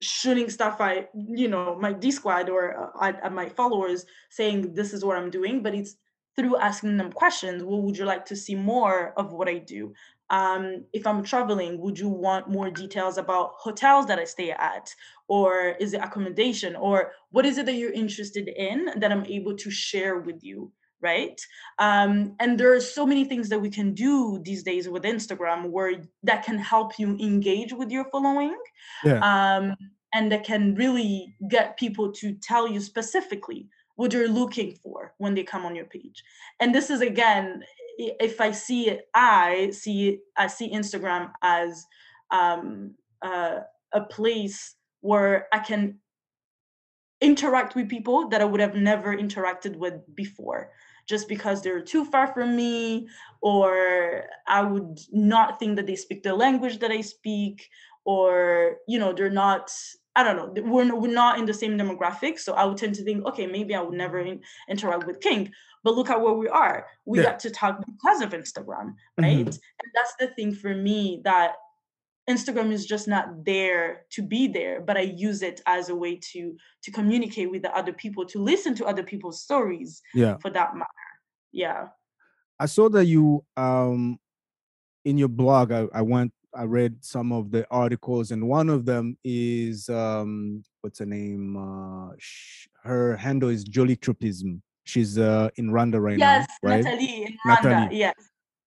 shooting 0.00 0.50
stuff 0.50 0.80
I, 0.80 1.08
you 1.14 1.48
know, 1.48 1.76
my 1.80 1.92
D 1.92 2.10
squad 2.10 2.48
or 2.48 2.92
uh, 3.02 3.12
at, 3.22 3.32
my 3.32 3.48
followers 3.48 4.06
saying 4.30 4.74
this 4.74 4.92
is 4.92 5.04
what 5.04 5.16
I'm 5.16 5.30
doing, 5.30 5.62
but 5.62 5.74
it's 5.74 5.96
through 6.36 6.56
asking 6.56 6.96
them 6.96 7.12
questions. 7.12 7.62
What 7.62 7.82
would 7.82 7.96
you 7.96 8.04
like 8.04 8.24
to 8.26 8.36
see 8.36 8.54
more 8.54 9.12
of 9.16 9.32
what 9.32 9.48
I 9.48 9.58
do? 9.58 9.94
Um, 10.30 10.84
if 10.92 11.06
I'm 11.06 11.22
traveling, 11.22 11.80
would 11.80 11.98
you 11.98 12.08
want 12.08 12.48
more 12.48 12.70
details 12.70 13.18
about 13.18 13.52
hotels 13.56 14.06
that 14.06 14.18
I 14.18 14.24
stay 14.24 14.50
at? 14.50 14.92
Or 15.28 15.76
is 15.80 15.94
it 15.94 16.02
accommodation? 16.02 16.76
Or 16.76 17.12
what 17.30 17.46
is 17.46 17.58
it 17.58 17.66
that 17.66 17.74
you're 17.74 17.92
interested 17.92 18.48
in 18.48 18.90
that 18.96 19.12
I'm 19.12 19.26
able 19.26 19.56
to 19.56 19.70
share 19.70 20.18
with 20.18 20.42
you? 20.42 20.72
Right? 21.04 21.40
Um, 21.78 22.34
and 22.40 22.58
there 22.58 22.72
are 22.72 22.80
so 22.80 23.06
many 23.06 23.24
things 23.26 23.48
that 23.50 23.60
we 23.60 23.70
can 23.70 23.94
do 23.94 24.40
these 24.42 24.62
days 24.62 24.88
with 24.88 25.04
instagram 25.04 25.70
where 25.70 25.92
that 26.22 26.44
can 26.44 26.58
help 26.58 26.98
you 26.98 27.16
engage 27.20 27.72
with 27.72 27.90
your 27.90 28.06
following 28.10 28.56
yeah. 29.04 29.20
um, 29.30 29.76
and 30.14 30.32
that 30.32 30.44
can 30.44 30.74
really 30.74 31.36
get 31.48 31.76
people 31.76 32.10
to 32.12 32.34
tell 32.50 32.66
you 32.66 32.80
specifically 32.80 33.68
what 33.96 34.12
you're 34.12 34.28
looking 34.28 34.74
for 34.82 35.14
when 35.18 35.34
they 35.34 35.44
come 35.44 35.64
on 35.64 35.76
your 35.76 35.84
page. 35.84 36.24
And 36.60 36.74
this 36.74 36.90
is 36.90 37.00
again 37.00 37.62
if 37.98 38.40
i 38.40 38.50
see 38.50 38.88
it 38.88 39.08
i 39.14 39.70
see 39.70 40.08
it 40.08 40.20
i 40.36 40.46
see 40.46 40.72
instagram 40.72 41.30
as 41.42 41.86
um, 42.30 42.94
uh, 43.22 43.60
a 43.92 44.00
place 44.00 44.74
where 45.00 45.46
i 45.52 45.58
can 45.58 45.98
interact 47.20 47.74
with 47.74 47.88
people 47.88 48.28
that 48.28 48.40
i 48.40 48.44
would 48.44 48.60
have 48.60 48.74
never 48.74 49.16
interacted 49.16 49.76
with 49.76 49.94
before 50.14 50.70
just 51.06 51.28
because 51.28 51.62
they're 51.62 51.82
too 51.82 52.04
far 52.04 52.26
from 52.26 52.56
me 52.56 53.08
or 53.40 54.24
i 54.46 54.62
would 54.62 54.98
not 55.12 55.58
think 55.58 55.76
that 55.76 55.86
they 55.86 55.96
speak 55.96 56.22
the 56.22 56.34
language 56.34 56.78
that 56.78 56.90
i 56.90 57.00
speak 57.00 57.68
or 58.04 58.76
you 58.86 58.98
know 58.98 59.12
they're 59.12 59.30
not 59.30 59.70
I 60.16 60.22
don't 60.22 60.36
know, 60.36 60.62
we're, 60.62 60.94
we're 60.94 61.12
not 61.12 61.38
in 61.40 61.44
the 61.44 61.54
same 61.54 61.76
demographic. 61.76 62.38
So 62.38 62.54
I 62.54 62.64
would 62.64 62.76
tend 62.76 62.94
to 62.96 63.02
think, 63.02 63.26
okay, 63.26 63.46
maybe 63.46 63.74
I 63.74 63.80
would 63.80 63.98
never 63.98 64.20
in, 64.20 64.40
interact 64.68 65.06
with 65.06 65.20
King. 65.20 65.52
But 65.82 65.96
look 65.96 66.08
at 66.08 66.20
where 66.20 66.34
we 66.34 66.48
are. 66.48 66.86
We 67.04 67.18
yeah. 67.18 67.24
got 67.24 67.40
to 67.40 67.50
talk 67.50 67.84
because 67.84 68.20
of 68.22 68.30
Instagram, 68.30 68.94
right? 69.18 69.38
Mm-hmm. 69.38 69.48
And 69.48 69.92
that's 69.94 70.14
the 70.20 70.28
thing 70.28 70.54
for 70.54 70.74
me 70.74 71.20
that 71.24 71.54
Instagram 72.28 72.72
is 72.72 72.86
just 72.86 73.06
not 73.06 73.44
there 73.44 74.06
to 74.10 74.22
be 74.22 74.48
there, 74.48 74.80
but 74.80 74.96
I 74.96 75.02
use 75.02 75.42
it 75.42 75.60
as 75.66 75.88
a 75.88 75.94
way 75.94 76.18
to 76.32 76.56
to 76.82 76.90
communicate 76.90 77.50
with 77.50 77.62
the 77.62 77.76
other 77.76 77.92
people, 77.92 78.24
to 78.26 78.38
listen 78.38 78.74
to 78.76 78.86
other 78.86 79.02
people's 79.02 79.42
stories. 79.42 80.00
Yeah. 80.14 80.36
For 80.38 80.50
that 80.50 80.74
matter. 80.74 80.90
Yeah. 81.52 81.88
I 82.58 82.66
saw 82.66 82.88
that 82.90 83.04
you 83.06 83.44
um 83.56 84.18
in 85.04 85.18
your 85.18 85.28
blog, 85.28 85.70
I, 85.70 85.86
I 85.92 86.02
went 86.02 86.32
I 86.54 86.64
read 86.64 87.04
some 87.04 87.32
of 87.32 87.50
the 87.50 87.66
articles, 87.70 88.30
and 88.30 88.48
one 88.48 88.70
of 88.70 88.86
them 88.86 89.18
is 89.24 89.88
um, 89.88 90.62
what's 90.80 91.00
her 91.00 91.06
name? 91.06 91.56
Uh, 91.56 92.14
sh- 92.18 92.68
her 92.84 93.16
handle 93.16 93.48
is 93.48 93.64
Jolie 93.64 93.96
Tropism. 93.96 94.62
She's 94.84 95.18
uh, 95.18 95.48
in 95.56 95.70
Rwanda 95.70 96.00
right 96.00 96.18
yes, 96.18 96.46
now, 96.62 96.70
right? 96.70 96.84
Natalie 96.84 97.24
in 97.24 97.38
Rwanda. 97.46 97.64
Natalie. 97.64 97.98
Yes. 97.98 98.14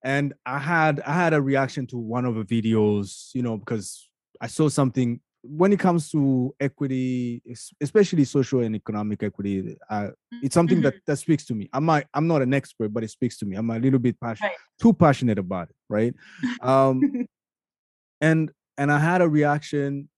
And 0.03 0.33
I 0.45 0.59
had 0.59 1.01
I 1.01 1.13
had 1.13 1.33
a 1.33 1.41
reaction 1.41 1.87
to 1.87 1.97
one 1.97 2.25
of 2.25 2.35
the 2.35 2.43
videos, 2.43 3.29
you 3.33 3.41
know, 3.41 3.57
because 3.57 4.07
I 4.39 4.47
saw 4.47 4.69
something 4.69 5.19
when 5.49 5.71
it 5.71 5.79
comes 5.79 6.09
to 6.11 6.53
equity, 6.59 7.41
especially 7.81 8.25
social 8.25 8.61
and 8.61 8.75
economic 8.75 9.23
equity, 9.23 9.77
uh, 9.89 10.09
it's 10.43 10.53
something 10.53 10.77
mm-hmm. 10.77 10.85
that 10.85 11.05
that 11.05 11.17
speaks 11.17 11.45
to 11.45 11.55
me. 11.55 11.69
I'm 11.73 11.85
not, 11.85 12.05
I'm 12.13 12.27
not 12.27 12.41
an 12.41 12.53
expert, 12.53 12.89
but 12.93 13.03
it 13.03 13.09
speaks 13.09 13.37
to 13.39 13.45
me. 13.45 13.55
I'm 13.55 13.69
a 13.69 13.79
little 13.79 13.99
bit 13.99 14.19
passionate, 14.19 14.49
right. 14.49 14.57
too 14.81 14.93
passionate 14.93 15.39
about 15.39 15.69
it, 15.69 15.75
right? 15.89 16.13
Um, 16.61 17.27
and 18.21 18.51
and 18.77 18.91
I 18.91 18.99
had 18.99 19.21
a 19.21 19.29
reaction 19.29 20.09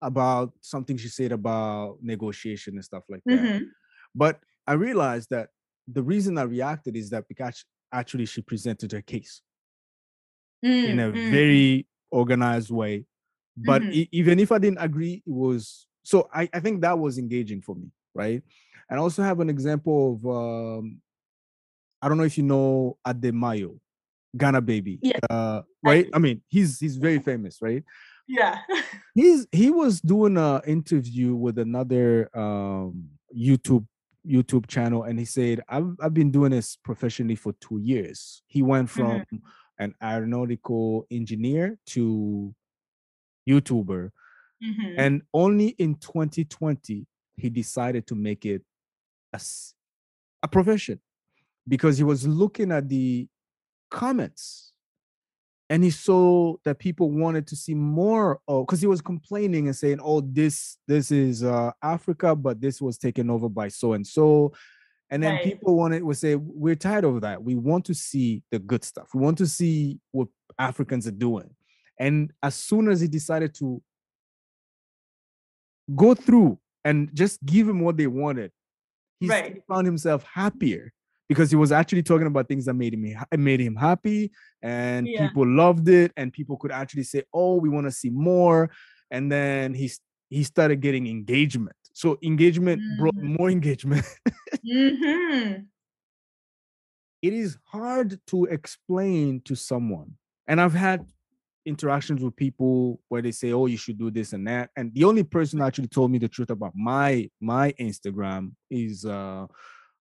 about 0.00 0.52
something 0.60 0.96
she 0.96 1.08
said 1.08 1.32
about 1.32 1.98
negotiation 2.02 2.74
and 2.74 2.84
stuff 2.84 3.04
like 3.08 3.22
that. 3.26 3.38
Mm-hmm. 3.38 3.64
But 4.14 4.40
I 4.66 4.72
realized 4.72 5.30
that 5.30 5.50
the 5.86 6.02
reason 6.02 6.38
I 6.38 6.42
reacted 6.42 6.96
is 6.96 7.10
that 7.10 7.24
because 7.28 7.64
actually 7.92 8.26
she 8.26 8.42
presented 8.42 8.92
her 8.92 9.02
case 9.02 9.42
mm-hmm. 10.64 10.90
in 10.90 11.00
a 11.00 11.10
mm. 11.10 11.30
very 11.30 11.86
organized 12.10 12.70
way. 12.70 13.04
But 13.56 13.82
mm-hmm. 13.82 13.92
e- 13.92 14.08
even 14.12 14.40
if 14.40 14.50
I 14.50 14.58
didn't 14.58 14.78
agree, 14.80 15.22
it 15.26 15.32
was 15.32 15.86
so 16.02 16.28
I, 16.32 16.48
I 16.52 16.60
think 16.60 16.80
that 16.80 16.98
was 16.98 17.18
engaging 17.18 17.60
for 17.60 17.74
me, 17.74 17.90
right? 18.14 18.42
And 18.88 18.98
I 18.98 19.02
also 19.02 19.22
have 19.22 19.40
an 19.40 19.50
example 19.50 20.14
of 20.14 20.26
um, 20.26 21.00
I 22.00 22.08
don't 22.08 22.18
know 22.18 22.24
if 22.24 22.36
you 22.36 22.44
know 22.44 22.96
Adebayo. 23.06 23.78
Ghana 24.36 24.62
baby. 24.62 24.98
Yeah. 25.02 25.18
Uh, 25.28 25.62
right? 25.82 26.08
I 26.14 26.18
mean, 26.18 26.42
he's 26.48 26.78
he's 26.78 26.96
very 26.96 27.18
famous, 27.18 27.58
right? 27.60 27.84
Yeah. 28.26 28.58
he's 29.14 29.46
he 29.52 29.70
was 29.70 30.00
doing 30.00 30.36
an 30.36 30.62
interview 30.66 31.34
with 31.34 31.58
another 31.58 32.30
um 32.34 33.08
YouTube 33.36 33.86
YouTube 34.26 34.66
channel 34.66 35.04
and 35.04 35.18
he 35.18 35.24
said, 35.24 35.60
I've 35.68 35.96
I've 36.00 36.14
been 36.14 36.30
doing 36.30 36.52
this 36.52 36.76
professionally 36.76 37.36
for 37.36 37.52
two 37.60 37.78
years. 37.78 38.42
He 38.46 38.62
went 38.62 38.90
from 38.90 39.20
mm-hmm. 39.20 39.36
an 39.78 39.94
aeronautical 40.02 41.06
engineer 41.10 41.78
to 41.86 42.54
YouTuber. 43.48 44.10
Mm-hmm. 44.62 44.94
And 44.96 45.22
only 45.34 45.68
in 45.78 45.96
2020 45.96 47.06
he 47.36 47.50
decided 47.50 48.06
to 48.06 48.14
make 48.14 48.46
it 48.46 48.62
a, 49.32 49.40
a 50.42 50.48
profession 50.48 51.00
because 51.66 51.98
he 51.98 52.04
was 52.04 52.26
looking 52.26 52.70
at 52.70 52.88
the 52.88 53.26
comments 53.90 54.71
and 55.72 55.82
he 55.82 55.88
saw 55.88 56.54
that 56.66 56.78
people 56.78 57.10
wanted 57.10 57.46
to 57.46 57.56
see 57.56 57.72
more 57.72 58.38
of 58.46 58.66
because 58.66 58.82
he 58.82 58.86
was 58.86 59.00
complaining 59.00 59.68
and 59.68 59.74
saying 59.74 59.98
oh 60.02 60.20
this 60.20 60.76
this 60.86 61.10
is 61.10 61.42
uh 61.42 61.70
africa 61.82 62.36
but 62.36 62.60
this 62.60 62.82
was 62.82 62.98
taken 62.98 63.30
over 63.30 63.48
by 63.48 63.68
so 63.68 63.94
and 63.94 64.06
so. 64.06 64.52
And 65.08 65.22
then 65.22 65.34
right. 65.34 65.44
people 65.44 65.76
wanted 65.76 66.02
would 66.02 66.16
say 66.18 66.36
we're 66.36 66.74
tired 66.74 67.04
of 67.04 67.20
that. 67.20 67.42
We 67.42 67.54
want 67.54 67.84
to 67.86 67.94
see 67.94 68.42
the 68.50 68.58
good 68.58 68.82
stuff. 68.82 69.08
We 69.14 69.20
want 69.20 69.38
to 69.38 69.46
see 69.46 69.98
what 70.10 70.28
africans 70.58 71.06
are 71.06 71.10
doing. 71.28 71.50
And 71.98 72.32
as 72.42 72.54
soon 72.54 72.90
as 72.90 73.00
he 73.00 73.08
decided 73.08 73.54
to 73.56 73.82
go 75.94 76.14
through 76.14 76.58
and 76.84 77.08
just 77.14 77.42
give 77.46 77.66
him 77.66 77.80
what 77.80 77.96
they 77.96 78.06
wanted 78.06 78.52
he 79.20 79.28
right. 79.28 79.62
found 79.68 79.86
himself 79.86 80.24
happier 80.24 80.92
because 81.32 81.50
he 81.50 81.56
was 81.56 81.72
actually 81.72 82.02
talking 82.02 82.26
about 82.26 82.48
things 82.48 82.64
that 82.66 82.74
made 82.74 82.94
him 82.94 83.04
made 83.36 83.60
him 83.60 83.76
happy 83.76 84.30
and 84.62 85.06
yeah. 85.06 85.26
people 85.26 85.46
loved 85.46 85.88
it 85.88 86.12
and 86.16 86.32
people 86.32 86.56
could 86.56 86.70
actually 86.72 87.02
say 87.02 87.22
oh 87.32 87.56
we 87.56 87.68
want 87.68 87.86
to 87.86 87.90
see 87.90 88.10
more 88.10 88.70
and 89.10 89.30
then 89.30 89.74
he 89.74 89.90
he 90.32 90.42
started 90.42 90.80
getting 90.80 91.06
engagement. 91.06 91.76
So 91.92 92.18
engagement 92.22 92.80
mm. 92.80 92.98
brought 92.98 93.14
more 93.14 93.50
engagement. 93.58 94.04
mm-hmm. 94.66 95.62
It 97.20 97.32
is 97.32 97.58
hard 97.64 98.18
to 98.28 98.46
explain 98.46 99.42
to 99.44 99.54
someone, 99.54 100.14
and 100.48 100.60
I've 100.60 100.74
had 100.74 101.06
interactions 101.64 102.20
with 102.20 102.34
people 102.34 103.00
where 103.08 103.22
they 103.22 103.30
say, 103.30 103.52
"Oh, 103.52 103.66
you 103.66 103.76
should 103.76 103.98
do 103.98 104.10
this 104.10 104.32
and 104.32 104.44
that," 104.48 104.70
and 104.74 104.92
the 104.92 105.04
only 105.04 105.22
person 105.22 105.60
actually 105.60 105.86
told 105.86 106.10
me 106.10 106.18
the 106.18 106.28
truth 106.28 106.50
about 106.50 106.72
my 106.74 107.30
my 107.40 107.72
Instagram 107.78 108.52
is 108.70 109.04
uh, 109.04 109.46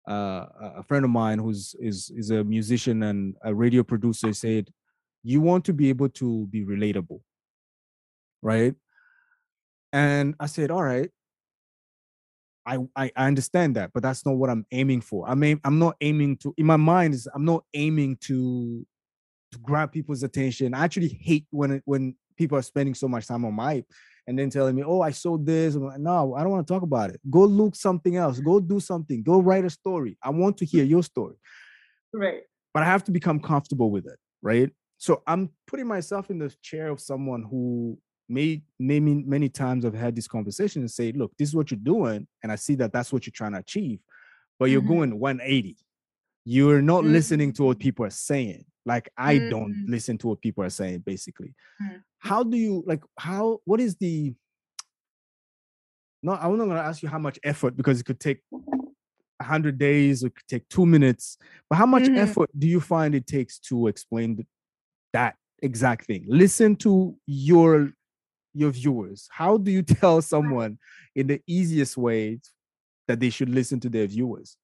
uh, 0.07 0.45
a 0.77 0.83
friend 0.83 1.03
of 1.03 1.11
mine 1.11 1.39
who's 1.39 1.75
is 1.79 2.11
is 2.15 2.31
a 2.31 2.43
musician 2.43 3.03
and 3.03 3.35
a 3.43 3.53
radio 3.53 3.83
producer. 3.83 4.33
Said, 4.33 4.69
"You 5.23 5.41
want 5.41 5.65
to 5.65 5.73
be 5.73 5.89
able 5.89 6.09
to 6.09 6.47
be 6.47 6.65
relatable, 6.65 7.19
right?" 8.41 8.73
And 9.91 10.35
I 10.39 10.45
said, 10.45 10.71
"All 10.71 10.83
right." 10.83 11.09
I, 12.69 12.79
I, 12.97 13.11
understand 13.15 13.77
that, 13.77 13.91
but 13.93 14.03
that's 14.03 14.25
not 14.25 14.35
what 14.35 14.49
I'm 14.49 14.65
aiming 14.73 14.99
for. 14.99 15.25
I 15.29 15.35
mean, 15.35 15.61
I'm 15.63 15.79
not 15.79 15.95
aiming 16.01 16.35
to 16.39 16.53
in 16.57 16.65
my 16.65 16.75
mind 16.75 17.13
is 17.13 17.25
I'm 17.33 17.45
not 17.45 17.63
aiming 17.73 18.17
to 18.23 18.85
to 19.53 19.57
grab 19.59 19.93
people's 19.93 20.21
attention. 20.21 20.73
I 20.73 20.83
actually 20.83 21.17
hate 21.21 21.45
when 21.49 21.81
when 21.85 22.15
people 22.35 22.57
are 22.57 22.61
spending 22.61 22.93
so 22.93 23.07
much 23.07 23.25
time 23.25 23.45
on 23.45 23.53
my 23.53 23.85
and 24.27 24.37
then 24.37 24.49
telling 24.49 24.75
me, 24.75 24.83
"Oh, 24.83 25.01
I 25.01 25.11
sold 25.11 25.45
this." 25.45 25.75
I'm 25.75 25.85
like, 25.85 25.99
"No, 25.99 26.35
I 26.35 26.41
don't 26.41 26.51
want 26.51 26.67
to 26.67 26.73
talk 26.73 26.83
about 26.83 27.09
it. 27.09 27.19
Go 27.29 27.45
look 27.45 27.75
something 27.75 28.15
else. 28.17 28.39
Go 28.39 28.59
do 28.59 28.79
something. 28.79 29.23
Go 29.23 29.41
write 29.41 29.65
a 29.65 29.69
story. 29.69 30.17
I 30.21 30.29
want 30.29 30.57
to 30.57 30.65
hear 30.65 30.83
your 30.83 31.03
story." 31.03 31.35
Right. 32.13 32.41
But 32.73 32.83
I 32.83 32.85
have 32.85 33.03
to 33.05 33.11
become 33.11 33.39
comfortable 33.39 33.89
with 33.89 34.05
it, 34.05 34.19
right? 34.41 34.69
So 34.97 35.23
I'm 35.25 35.49
putting 35.65 35.87
myself 35.87 36.29
in 36.29 36.39
the 36.39 36.53
chair 36.61 36.89
of 36.89 36.99
someone 36.99 37.43
who 37.43 37.97
may 38.27 38.61
many 38.79 39.23
many 39.25 39.49
times 39.49 39.85
I've 39.85 39.93
had 39.93 40.15
this 40.15 40.27
conversation 40.27 40.81
and 40.81 40.91
say, 40.91 41.11
"Look, 41.13 41.31
this 41.37 41.49
is 41.49 41.55
what 41.55 41.71
you're 41.71 41.79
doing, 41.79 42.27
and 42.43 42.51
I 42.51 42.55
see 42.55 42.75
that 42.75 42.91
that's 42.91 43.13
what 43.13 43.25
you're 43.25 43.31
trying 43.31 43.53
to 43.53 43.59
achieve, 43.59 43.99
but 44.59 44.69
you're 44.69 44.81
mm-hmm. 44.81 44.99
going 44.99 45.19
180. 45.19 45.77
You're 46.43 46.81
not 46.81 47.03
mm-hmm. 47.03 47.13
listening 47.13 47.53
to 47.53 47.63
what 47.63 47.79
people 47.79 48.05
are 48.05 48.09
saying." 48.11 48.65
like 48.87 49.09
i 49.17 49.35
mm-hmm. 49.35 49.49
don't 49.49 49.85
listen 49.87 50.17
to 50.17 50.27
what 50.27 50.41
people 50.41 50.63
are 50.63 50.69
saying 50.69 50.99
basically 50.99 51.53
mm-hmm. 51.81 51.97
How 52.27 52.43
do 52.43 52.57
you 52.57 52.83
like 52.85 53.03
how 53.17 53.59
what 53.65 53.79
is 53.79 53.95
the 53.95 54.33
no 56.21 56.33
i'm 56.33 56.57
not 56.57 56.65
going 56.65 56.77
to 56.77 56.83
ask 56.83 57.01
you 57.01 57.09
how 57.09 57.19
much 57.19 57.39
effort 57.43 57.75
because 57.75 57.99
it 57.99 58.05
could 58.05 58.19
take 58.19 58.41
100 58.51 59.77
days 59.77 60.23
it 60.23 60.35
could 60.35 60.47
take 60.47 60.67
two 60.69 60.85
minutes 60.85 61.37
but 61.69 61.77
how 61.77 61.85
much 61.85 62.03
mm-hmm. 62.03 62.17
effort 62.17 62.49
do 62.57 62.67
you 62.67 62.79
find 62.79 63.15
it 63.15 63.27
takes 63.27 63.59
to 63.59 63.87
explain 63.87 64.45
that 65.13 65.35
exact 65.61 66.05
thing? 66.05 66.25
Listen 66.27 66.75
to 66.77 67.15
your 67.25 67.91
your 68.53 68.71
viewers. 68.71 69.27
How 69.31 69.57
do 69.57 69.71
you 69.71 69.83
tell 70.01 70.21
someone 70.21 70.77
in 71.15 71.27
the 71.27 71.41
easiest 71.47 71.97
way 71.97 72.39
that 73.07 73.19
they 73.19 73.29
should 73.29 73.49
listen 73.49 73.79
to 73.81 73.89
their 73.89 74.07
viewers 74.07 74.57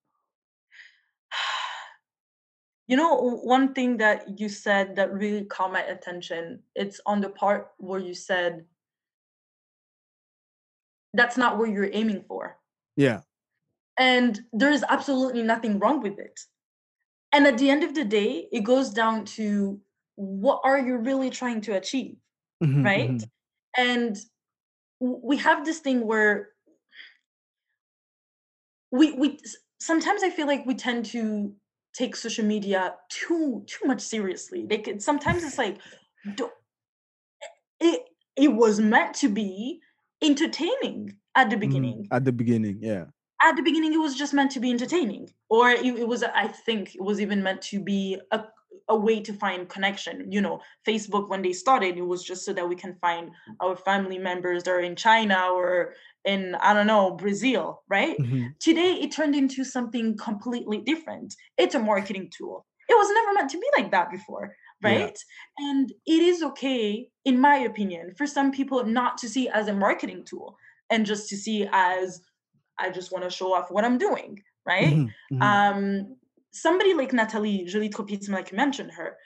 you 2.88 2.98
know, 2.98 3.40
one 3.44 3.74
thing 3.74 3.98
that 3.98 4.40
you 4.40 4.50
said 4.50 4.96
that 4.98 5.14
really 5.14 5.46
caught 5.46 5.72
my 5.72 5.82
attention, 5.82 6.60
it's 6.76 7.00
on 7.06 7.22
the 7.22 7.30
part 7.30 7.70
where 7.78 8.00
you 8.00 8.14
said 8.14 8.66
that's 11.14 11.38
not 11.38 11.58
where 11.58 11.68
you're 11.68 11.90
aiming 11.94 12.24
for. 12.28 12.58
Yeah. 12.98 13.22
And 13.98 14.40
there's 14.52 14.84
absolutely 14.90 15.44
nothing 15.44 15.80
wrong 15.80 16.02
with 16.02 16.20
it. 16.20 16.40
And 17.32 17.48
at 17.48 17.58
the 17.58 17.70
end 17.70 17.84
of 17.84 17.94
the 17.94 18.04
day, 18.04 18.48
it 18.52 18.64
goes 18.64 18.90
down 18.90 19.26
to 19.38 19.80
what 20.16 20.62
are 20.64 20.80
you 20.80 20.98
really 20.98 21.30
trying 21.30 21.62
to 21.62 21.76
achieve? 21.76 22.18
Mm-hmm, 22.64 22.84
right? 22.84 23.10
Mm-hmm. 23.10 23.82
And 23.82 24.18
we 25.00 25.38
have 25.38 25.66
this 25.66 25.80
thing 25.80 26.06
where 26.06 26.50
we 28.92 29.14
we 29.14 29.40
sometimes 29.80 30.24
I 30.24 30.30
feel 30.30 30.48
like 30.48 30.66
we 30.66 30.76
tend 30.76 31.06
to 31.08 31.54
take 31.94 32.16
social 32.16 32.46
media 32.46 32.96
too 33.10 33.64
too 33.68 33.86
much 33.86 34.02
seriously. 34.02 34.66
They 34.66 34.80
could 34.80 35.02
sometimes 35.02 35.44
it's 35.44 35.58
like 35.58 35.78
it 37.80 38.02
it 38.36 38.54
was 38.54 38.80
meant 38.80 39.14
to 39.16 39.30
be 39.30 39.82
entertaining 40.22 41.16
at 41.36 41.50
the 41.50 41.56
mm-hmm. 41.56 41.60
beginning. 41.60 42.08
Mm, 42.10 42.16
at 42.16 42.26
the 42.26 42.32
beginning, 42.32 42.78
yeah. 42.82 43.06
At 43.42 43.56
the 43.58 43.62
beginning, 43.62 43.94
it 43.94 43.98
was 43.98 44.16
just 44.16 44.34
meant 44.34 44.52
to 44.52 44.60
be 44.62 44.72
entertaining, 44.72 45.30
or 45.50 45.70
it, 45.70 45.86
it 45.86 46.08
was. 46.08 46.24
I 46.24 46.48
think 46.48 46.96
it 46.96 47.02
was 47.02 47.20
even 47.20 47.44
meant 47.44 47.62
to 47.64 47.80
be 47.80 48.18
a 48.32 48.44
a 48.90 48.96
way 48.96 49.20
to 49.22 49.34
find 49.34 49.70
connection. 49.70 50.32
You 50.32 50.42
know, 50.42 50.62
Facebook 50.88 51.30
when 51.30 51.42
they 51.42 51.54
started, 51.54 51.98
it 51.98 52.06
was 52.06 52.24
just 52.24 52.46
so 52.46 52.54
that 52.54 52.68
we 52.68 52.76
can 52.76 52.96
find 52.96 53.32
our 53.62 53.76
family 53.76 54.18
members 54.18 54.64
that 54.64 54.72
are 54.72 54.82
in 54.82 54.96
China 54.96 55.50
or 55.54 55.94
in 56.26 56.56
I 56.56 56.74
don't 56.74 56.88
know 56.88 57.12
Brazil, 57.12 57.84
right? 57.90 58.18
Mm-hmm. 58.18 58.48
Today 58.60 58.94
it 59.02 59.12
turned 59.12 59.36
into 59.36 59.64
something 59.64 60.18
completely 60.18 60.80
different. 60.80 61.36
It's 61.58 61.76
a 61.76 61.80
marketing 61.80 62.32
tool. 62.36 62.66
It 62.90 62.94
was 62.94 63.10
never 63.14 63.34
meant 63.34 63.52
to 63.52 63.60
be 63.60 63.68
like 63.78 63.92
that 63.92 64.12
before, 64.12 64.54
right? 64.82 65.18
Yeah. 65.60 65.70
And 65.70 65.92
it 66.06 66.22
is 66.22 66.44
okay, 66.44 67.08
in 67.24 67.40
my 67.40 67.56
opinion, 67.58 68.14
for 68.18 68.28
some 68.28 68.52
people 68.52 68.84
not 68.86 69.18
to 69.20 69.30
see 69.30 69.48
as 69.48 69.68
a 69.68 69.74
marketing 69.74 70.26
tool 70.26 70.58
and 70.90 71.06
just 71.06 71.30
to 71.30 71.38
see 71.38 71.68
as 71.72 72.22
I 72.78 72.90
just 72.90 73.12
want 73.12 73.24
to 73.24 73.30
show 73.30 73.54
off 73.54 73.72
what 73.72 73.86
I'm 73.86 73.98
doing, 73.98 74.42
right? 74.66 74.88
Mm-hmm. 74.88 75.36
Mm-hmm. 75.36 75.42
Um, 75.42 76.16
somebody 76.54 76.94
like 76.94 77.12
Natalie 77.12 77.66
Jolie 77.66 77.90
Tropisme, 77.90 78.30
like 78.30 78.52
you 78.52 78.58
mentioned 78.58 78.92
her, 78.92 79.18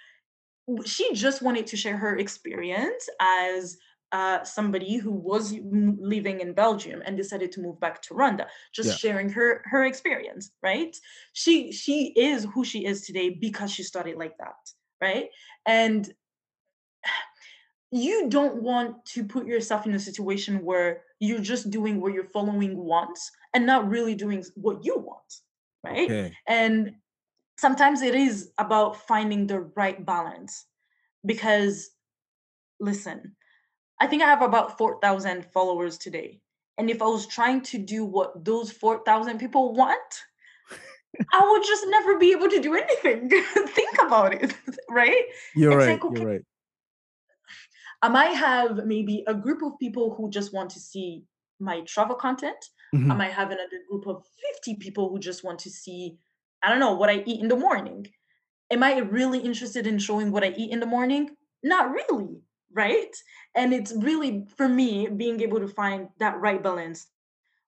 she 0.85 1.13
just 1.13 1.41
wanted 1.41 1.67
to 1.67 1.77
share 1.77 1.97
her 1.97 2.17
experience 2.17 3.07
as 3.21 3.77
uh, 4.13 4.41
somebody 4.43 4.97
who 4.97 5.11
was 5.11 5.53
living 5.53 6.39
in 6.39 6.53
Belgium 6.53 7.03
and 7.05 7.17
decided 7.17 7.51
to 7.51 7.61
move 7.61 7.79
back 7.79 8.01
to 8.03 8.13
Rwanda, 8.13 8.45
just 8.73 8.89
yeah. 8.89 8.95
sharing 8.95 9.29
her 9.29 9.61
her 9.65 9.85
experience, 9.85 10.51
right? 10.63 10.95
She 11.33 11.71
she 11.71 12.13
is 12.15 12.47
who 12.53 12.63
she 12.63 12.85
is 12.85 13.05
today 13.05 13.29
because 13.29 13.71
she 13.71 13.83
started 13.83 14.17
like 14.17 14.37
that, 14.37 14.55
right? 15.01 15.27
And 15.65 16.11
you 17.91 18.29
don't 18.29 18.61
want 18.61 19.05
to 19.05 19.23
put 19.23 19.45
yourself 19.45 19.85
in 19.85 19.93
a 19.93 19.99
situation 19.99 20.63
where 20.63 21.03
you're 21.19 21.39
just 21.39 21.69
doing 21.69 22.01
what 22.01 22.13
your 22.13 22.25
following 22.25 22.77
wants 22.77 23.31
and 23.53 23.65
not 23.65 23.89
really 23.89 24.15
doing 24.15 24.43
what 24.55 24.83
you 24.83 24.97
want, 24.97 25.33
right? 25.83 26.09
Okay. 26.09 26.33
And 26.47 26.95
sometimes 27.57 28.01
it 28.01 28.15
is 28.15 28.51
about 28.57 29.07
finding 29.07 29.47
the 29.47 29.61
right 29.75 30.05
balance 30.05 30.65
because 31.25 31.89
listen 32.79 33.35
I 33.99 34.07
think 34.07 34.21
I 34.21 34.27
have 34.27 34.41
about 34.41 34.77
4,000 34.77 35.45
followers 35.45 35.97
today. 35.97 36.39
And 36.77 36.89
if 36.89 37.01
I 37.01 37.05
was 37.05 37.25
trying 37.25 37.61
to 37.61 37.77
do 37.77 38.05
what 38.05 38.45
those 38.45 38.71
4,000 38.71 39.39
people 39.39 39.73
want, 39.73 40.23
I 41.33 41.49
would 41.49 41.63
just 41.65 41.85
never 41.87 42.19
be 42.19 42.31
able 42.31 42.49
to 42.49 42.59
do 42.59 42.75
anything. 42.75 43.29
Think 43.67 44.01
about 44.01 44.33
it, 44.33 44.53
right? 44.89 45.23
You're 45.55 45.71
it's 45.71 45.87
right. 45.87 45.93
Like, 45.93 46.05
okay, 46.05 46.21
you're 46.21 46.31
right. 46.31 46.41
I 48.03 48.09
might 48.09 48.35
have 48.35 48.85
maybe 48.85 49.23
a 49.25 49.33
group 49.33 49.63
of 49.63 49.79
people 49.79 50.13
who 50.13 50.29
just 50.29 50.53
want 50.53 50.69
to 50.71 50.79
see 50.79 51.23
my 51.59 51.81
travel 51.81 52.15
content. 52.15 52.63
Mm-hmm. 52.93 53.11
I 53.11 53.15
might 53.15 53.31
have 53.31 53.47
another 53.47 53.81
group 53.89 54.05
of 54.05 54.23
50 54.53 54.75
people 54.75 55.09
who 55.09 55.17
just 55.17 55.43
want 55.43 55.57
to 55.59 55.71
see, 55.71 56.17
I 56.67 56.69
don't 56.69 56.79
know, 56.79 56.93
what 56.93 57.09
I 57.09 57.23
eat 57.25 57.41
in 57.41 57.47
the 57.47 57.55
morning. 57.55 58.07
Am 58.69 58.83
I 58.83 58.97
really 58.97 59.39
interested 59.39 59.87
in 59.87 59.97
showing 59.97 60.31
what 60.31 60.43
I 60.43 60.53
eat 60.57 60.71
in 60.71 60.81
the 60.81 60.85
morning? 60.85 61.29
Not 61.63 61.91
really 61.91 62.41
right? 62.73 63.15
And 63.55 63.73
it's 63.73 63.93
really 63.93 64.45
for 64.55 64.67
me 64.67 65.07
being 65.07 65.41
able 65.41 65.59
to 65.59 65.67
find 65.67 66.09
that 66.19 66.39
right 66.39 66.61
balance. 66.61 67.07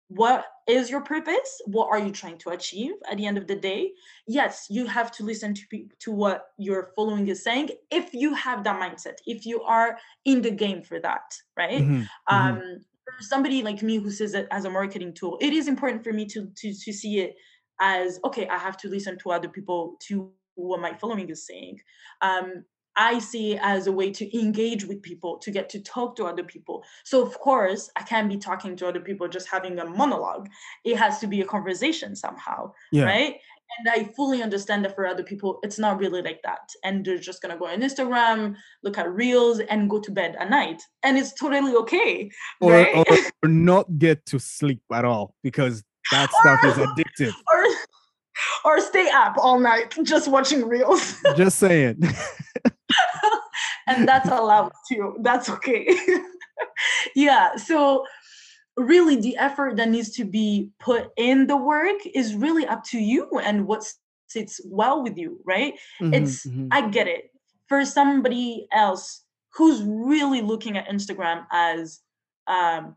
What 0.07 0.45
is 0.67 0.89
your 0.89 1.01
purpose? 1.01 1.61
What 1.65 1.89
are 1.91 1.99
you 1.99 2.11
trying 2.11 2.39
to 2.39 2.49
achieve 2.49 2.93
at 3.09 3.17
the 3.17 3.27
end 3.27 3.37
of 3.37 3.45
the 3.45 3.55
day? 3.55 3.91
Yes, 4.27 4.65
you 4.69 4.87
have 4.87 5.11
to 5.13 5.23
listen 5.23 5.53
to 5.53 5.65
to 5.99 6.11
what 6.11 6.45
your 6.57 6.91
following 6.95 7.27
is 7.27 7.43
saying 7.43 7.69
if 7.91 8.13
you 8.13 8.33
have 8.33 8.63
that 8.63 8.81
mindset, 8.81 9.17
if 9.27 9.45
you 9.45 9.61
are 9.61 9.97
in 10.25 10.41
the 10.41 10.51
game 10.51 10.81
for 10.81 10.99
that, 10.99 11.35
right? 11.55 11.81
Mm-hmm. 11.81 12.01
mm-hmm. 12.01 12.35
Um, 12.35 12.55
mm-hmm. 12.55 12.77
For 13.05 13.23
somebody 13.23 13.63
like 13.63 13.81
me 13.81 13.97
who 13.97 14.11
sees 14.11 14.35
it 14.35 14.47
as 14.51 14.65
a 14.65 14.69
marketing 14.69 15.15
tool, 15.15 15.39
it 15.41 15.51
is 15.51 15.67
important 15.67 16.03
for 16.03 16.13
me 16.13 16.25
to 16.27 16.47
to 16.57 16.73
to 16.73 16.93
see 16.93 17.19
it 17.19 17.35
as 17.79 18.19
okay. 18.25 18.47
I 18.47 18.57
have 18.57 18.77
to 18.77 18.89
listen 18.89 19.17
to 19.19 19.31
other 19.31 19.49
people 19.49 19.95
to 20.07 20.31
what 20.55 20.81
my 20.81 20.93
following 20.93 21.29
is 21.29 21.45
saying. 21.45 21.79
Um, 22.21 22.65
I 22.95 23.19
see 23.19 23.57
as 23.61 23.87
a 23.87 23.91
way 23.93 24.11
to 24.11 24.37
engage 24.37 24.85
with 24.85 25.01
people, 25.01 25.37
to 25.39 25.51
get 25.51 25.69
to 25.69 25.79
talk 25.79 26.17
to 26.17 26.25
other 26.25 26.43
people. 26.43 26.83
So, 27.05 27.25
of 27.25 27.39
course, 27.39 27.89
I 27.95 28.01
can't 28.01 28.29
be 28.29 28.37
talking 28.37 28.75
to 28.75 28.87
other 28.87 28.99
people 28.99 29.27
just 29.29 29.47
having 29.47 29.79
a 29.79 29.85
monologue. 29.85 30.49
It 30.83 30.97
has 30.97 31.19
to 31.19 31.27
be 31.27 31.39
a 31.39 31.45
conversation 31.45 32.15
somehow, 32.15 32.73
yeah. 32.91 33.05
right? 33.05 33.35
And 33.77 33.87
I 33.87 34.11
fully 34.15 34.41
understand 34.41 34.83
that 34.83 34.95
for 34.95 35.07
other 35.07 35.23
people, 35.23 35.59
it's 35.63 35.79
not 35.79 35.99
really 35.99 36.21
like 36.21 36.41
that. 36.43 36.69
And 36.83 37.05
they're 37.05 37.19
just 37.19 37.41
gonna 37.41 37.57
go 37.57 37.67
on 37.67 37.81
Instagram, 37.81 38.55
look 38.83 38.97
at 38.97 39.09
reels, 39.13 39.59
and 39.59 39.89
go 39.89 39.99
to 40.01 40.11
bed 40.11 40.35
at 40.37 40.49
night. 40.49 40.81
And 41.03 41.17
it's 41.17 41.33
totally 41.33 41.75
okay. 41.75 42.29
Or, 42.59 42.73
right? 42.73 42.95
or, 42.95 43.17
or 43.43 43.49
not 43.49 43.97
get 43.97 44.25
to 44.27 44.39
sleep 44.39 44.81
at 44.91 45.05
all 45.05 45.35
because 45.43 45.83
that 46.11 46.31
stuff 46.31 46.63
is 46.65 46.73
addictive. 46.75 47.33
Or, 48.63 48.75
or 48.77 48.79
stay 48.79 49.09
up 49.09 49.35
all 49.37 49.59
night 49.59 49.93
just 50.03 50.29
watching 50.29 50.65
reels. 50.65 51.17
just 51.35 51.59
saying. 51.59 52.01
and 53.87 54.07
that's 54.07 54.29
allowed 54.29 54.71
too. 54.87 55.17
That's 55.21 55.49
okay. 55.49 55.89
yeah. 57.15 57.57
So 57.57 58.05
really 58.77 59.17
the 59.17 59.35
effort 59.37 59.75
that 59.75 59.89
needs 59.89 60.11
to 60.11 60.25
be 60.25 60.69
put 60.79 61.09
in 61.17 61.47
the 61.47 61.57
work 61.57 61.97
is 62.13 62.33
really 62.33 62.65
up 62.65 62.83
to 62.85 62.99
you 62.99 63.27
and 63.43 63.67
what 63.67 63.83
sits 64.27 64.61
well 64.65 65.03
with 65.03 65.17
you, 65.17 65.39
right? 65.45 65.73
Mm-hmm, 66.01 66.13
it's 66.13 66.45
mm-hmm. 66.45 66.67
I 66.71 66.87
get 66.89 67.07
it. 67.07 67.31
For 67.67 67.85
somebody 67.85 68.67
else 68.71 69.25
who's 69.53 69.81
really 69.83 70.41
looking 70.41 70.77
at 70.77 70.87
Instagram 70.87 71.45
as 71.51 71.99
um 72.47 72.95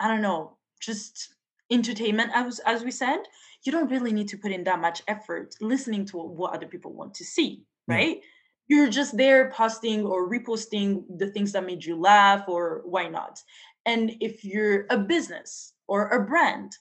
I 0.00 0.06
don't 0.06 0.22
know, 0.22 0.56
just 0.80 1.34
entertainment 1.70 2.30
as 2.34 2.60
as 2.60 2.82
we 2.82 2.90
said, 2.90 3.20
you 3.64 3.72
don't 3.72 3.90
really 3.90 4.12
need 4.12 4.28
to 4.28 4.38
put 4.38 4.52
in 4.52 4.64
that 4.64 4.80
much 4.80 5.02
effort 5.08 5.54
listening 5.60 6.04
to 6.06 6.16
what 6.18 6.54
other 6.54 6.66
people 6.66 6.92
want 6.92 7.14
to 7.14 7.24
see, 7.24 7.64
hmm. 7.86 7.92
right? 7.94 8.20
You're 8.68 8.90
just 8.90 9.16
there 9.16 9.50
posting 9.50 10.04
or 10.04 10.30
reposting 10.30 11.04
the 11.18 11.30
things 11.30 11.52
that 11.52 11.64
made 11.64 11.84
you 11.84 11.98
laugh 11.98 12.44
or 12.48 12.82
why 12.84 13.08
not? 13.08 13.40
And 13.86 14.12
if 14.20 14.44
you're 14.44 14.84
a 14.90 14.98
business 14.98 15.72
or 15.86 16.08
a 16.08 16.24
brand, 16.26 16.72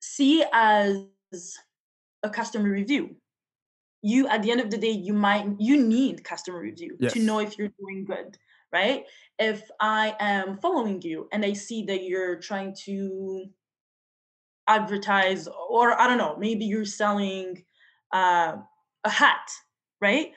see 0.00 0.44
as 0.52 1.06
a 2.22 2.30
customer 2.30 2.70
review. 2.70 3.16
You 4.02 4.26
at 4.28 4.42
the 4.42 4.50
end 4.50 4.60
of 4.60 4.70
the 4.70 4.78
day, 4.78 4.90
you 4.90 5.12
might 5.12 5.46
you 5.58 5.76
need 5.76 6.24
customer 6.24 6.60
review 6.60 6.96
yes. 6.98 7.12
to 7.12 7.20
know 7.20 7.38
if 7.38 7.58
you're 7.58 7.70
doing 7.78 8.06
good, 8.06 8.38
right? 8.72 9.04
If 9.38 9.62
I 9.78 10.16
am 10.18 10.56
following 10.58 11.02
you 11.02 11.28
and 11.32 11.44
I 11.44 11.52
see 11.52 11.84
that 11.84 12.04
you're 12.04 12.36
trying 12.36 12.74
to 12.86 13.46
advertise, 14.70 15.48
or 15.68 16.00
I 16.00 16.06
don't 16.06 16.18
know, 16.18 16.36
maybe 16.38 16.64
you're 16.64 16.84
selling 16.84 17.64
uh, 18.12 18.56
a 19.04 19.10
hat, 19.10 19.50
right? 20.00 20.32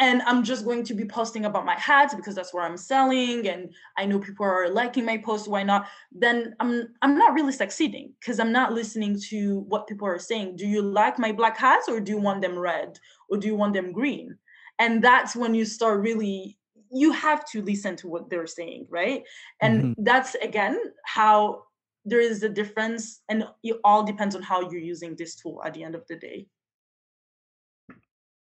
and 0.00 0.22
I'm 0.22 0.42
just 0.42 0.64
going 0.64 0.82
to 0.84 0.94
be 0.94 1.04
posting 1.04 1.44
about 1.44 1.66
my 1.66 1.78
hats 1.78 2.14
because 2.14 2.34
that's 2.34 2.54
where 2.54 2.64
I'm 2.64 2.78
selling 2.78 3.46
and 3.46 3.72
I 3.98 4.06
know 4.06 4.18
people 4.18 4.46
are 4.46 4.70
liking 4.70 5.04
my 5.04 5.18
posts 5.18 5.46
why 5.46 5.62
not 5.62 5.86
then 6.10 6.56
I'm 6.58 6.88
I'm 7.02 7.16
not 7.16 7.34
really 7.34 7.52
succeeding 7.52 8.14
because 8.18 8.40
I'm 8.40 8.50
not 8.50 8.72
listening 8.72 9.20
to 9.28 9.60
what 9.68 9.86
people 9.86 10.08
are 10.08 10.18
saying 10.18 10.56
do 10.56 10.66
you 10.66 10.82
like 10.82 11.18
my 11.18 11.30
black 11.30 11.56
hats 11.56 11.88
or 11.88 12.00
do 12.00 12.12
you 12.12 12.18
want 12.18 12.40
them 12.40 12.58
red 12.58 12.98
or 13.28 13.36
do 13.36 13.46
you 13.46 13.54
want 13.54 13.74
them 13.74 13.92
green 13.92 14.36
and 14.78 15.04
that's 15.04 15.36
when 15.36 15.54
you 15.54 15.64
start 15.64 16.00
really 16.00 16.58
you 16.92 17.12
have 17.12 17.44
to 17.50 17.62
listen 17.62 17.94
to 17.96 18.08
what 18.08 18.30
they're 18.30 18.46
saying 18.46 18.86
right 18.88 19.22
and 19.60 19.82
mm-hmm. 19.82 20.02
that's 20.02 20.34
again 20.36 20.80
how 21.04 21.62
there 22.04 22.20
is 22.20 22.42
a 22.42 22.48
difference 22.48 23.22
and 23.28 23.44
it 23.62 23.76
all 23.84 24.02
depends 24.02 24.34
on 24.34 24.42
how 24.42 24.60
you're 24.70 24.80
using 24.80 25.14
this 25.16 25.36
tool 25.36 25.60
at 25.64 25.74
the 25.74 25.82
end 25.84 25.94
of 25.94 26.04
the 26.08 26.16
day 26.16 26.46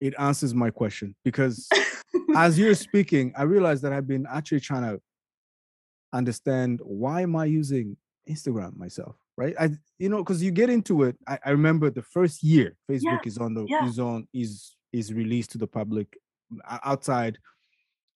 it 0.02 0.14
answers 0.18 0.52
my 0.52 0.68
question 0.68 1.14
because 1.24 1.68
as 2.36 2.58
you're 2.58 2.74
speaking, 2.74 3.32
I 3.36 3.44
realized 3.44 3.82
that 3.82 3.92
I've 3.92 4.08
been 4.08 4.26
actually 4.28 4.60
trying 4.60 4.82
to 4.82 5.00
understand 6.12 6.80
why 6.82 7.22
am 7.22 7.36
I 7.36 7.44
using 7.46 7.96
Instagram 8.28 8.76
myself, 8.76 9.16
right? 9.36 9.54
I 9.58 9.70
you 9.98 10.08
know 10.08 10.18
because 10.18 10.42
you 10.42 10.50
get 10.50 10.70
into 10.70 11.04
it. 11.04 11.16
I, 11.28 11.38
I, 11.46 11.50
remember 11.50 11.88
the 11.88 12.02
first 12.02 12.42
year 12.42 12.76
Facebook 12.90 13.24
yeah. 13.24 13.26
is 13.28 13.38
on 13.38 13.54
the 13.54 13.64
yeah. 13.68 13.86
is 13.86 13.98
on 13.98 14.26
is 14.34 14.74
is 14.92 15.12
released 15.12 15.52
to 15.52 15.58
the 15.58 15.66
public 15.66 16.18
outside 16.84 17.38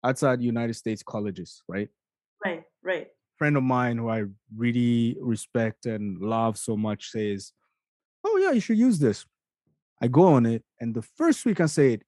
outside 0.04 0.42
United 0.42 0.74
States 0.74 1.04
colleges, 1.04 1.62
right? 1.68 1.88
Right, 2.44 2.64
right. 2.82 3.08
Friend 3.36 3.56
of 3.56 3.62
mine 3.62 3.98
who 3.98 4.08
I 4.08 4.24
really 4.56 5.16
respect 5.20 5.86
and 5.86 6.20
love 6.20 6.56
so 6.56 6.76
much 6.76 7.10
says, 7.10 7.52
"Oh 8.24 8.38
yeah, 8.38 8.52
you 8.52 8.60
should 8.60 8.78
use 8.78 8.98
this." 8.98 9.26
I 10.00 10.08
go 10.08 10.24
on 10.24 10.46
it, 10.46 10.64
and 10.80 10.94
the 10.94 11.02
first 11.02 11.44
week 11.46 11.60
I 11.60 11.66
said, 11.66 12.02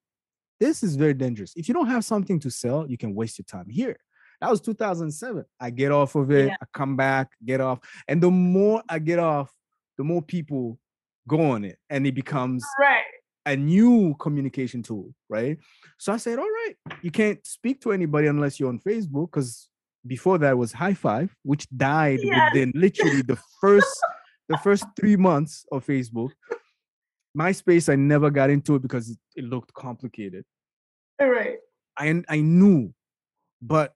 this 0.60 0.82
is 0.82 0.96
very 0.96 1.14
dangerous. 1.14 1.52
If 1.56 1.68
you 1.68 1.74
don't 1.74 1.88
have 1.88 2.04
something 2.04 2.40
to 2.40 2.50
sell, 2.50 2.86
you 2.88 2.98
can 2.98 3.14
waste 3.14 3.38
your 3.38 3.44
time 3.44 3.68
here. 3.68 3.96
That 4.40 4.50
was 4.50 4.60
2007. 4.60 5.44
I 5.60 5.70
get 5.70 5.90
off 5.90 6.14
of 6.14 6.30
it, 6.30 6.48
yeah. 6.48 6.56
I 6.60 6.66
come 6.72 6.96
back, 6.96 7.28
get 7.44 7.60
off. 7.60 7.80
And 8.06 8.22
the 8.22 8.30
more 8.30 8.82
I 8.88 8.98
get 8.98 9.18
off, 9.18 9.52
the 9.96 10.04
more 10.04 10.22
people 10.22 10.78
go 11.26 11.50
on 11.50 11.64
it, 11.64 11.78
and 11.90 12.06
it 12.06 12.14
becomes 12.14 12.64
right. 12.80 13.02
a 13.46 13.56
new 13.56 14.14
communication 14.18 14.82
tool, 14.82 15.14
right? 15.28 15.58
So 15.98 16.12
I 16.12 16.16
said, 16.16 16.38
all 16.38 16.44
right, 16.44 16.74
you 17.02 17.10
can't 17.10 17.44
speak 17.46 17.80
to 17.82 17.92
anybody 17.92 18.28
unless 18.28 18.58
you're 18.58 18.68
on 18.68 18.80
Facebook, 18.80 19.30
because 19.30 19.68
before 20.08 20.38
that 20.38 20.58
was 20.58 20.72
hi5, 20.72 21.30
which 21.42 21.68
died 21.76 22.20
yes. 22.22 22.50
within 22.52 22.72
literally 22.74 23.22
the 23.22 23.38
first 23.60 23.98
the 24.48 24.56
first 24.58 24.84
three 24.98 25.16
months 25.16 25.64
of 25.70 25.86
Facebook. 25.86 26.30
MySpace, 27.36 27.92
I 27.92 27.96
never 27.96 28.30
got 28.30 28.50
into 28.50 28.74
it 28.74 28.82
because 28.82 29.10
it, 29.10 29.18
it 29.36 29.44
looked 29.44 29.72
complicated. 29.74 30.44
All 31.20 31.28
right. 31.28 31.58
I 31.96 32.22
I 32.28 32.40
knew, 32.40 32.92
but 33.60 33.94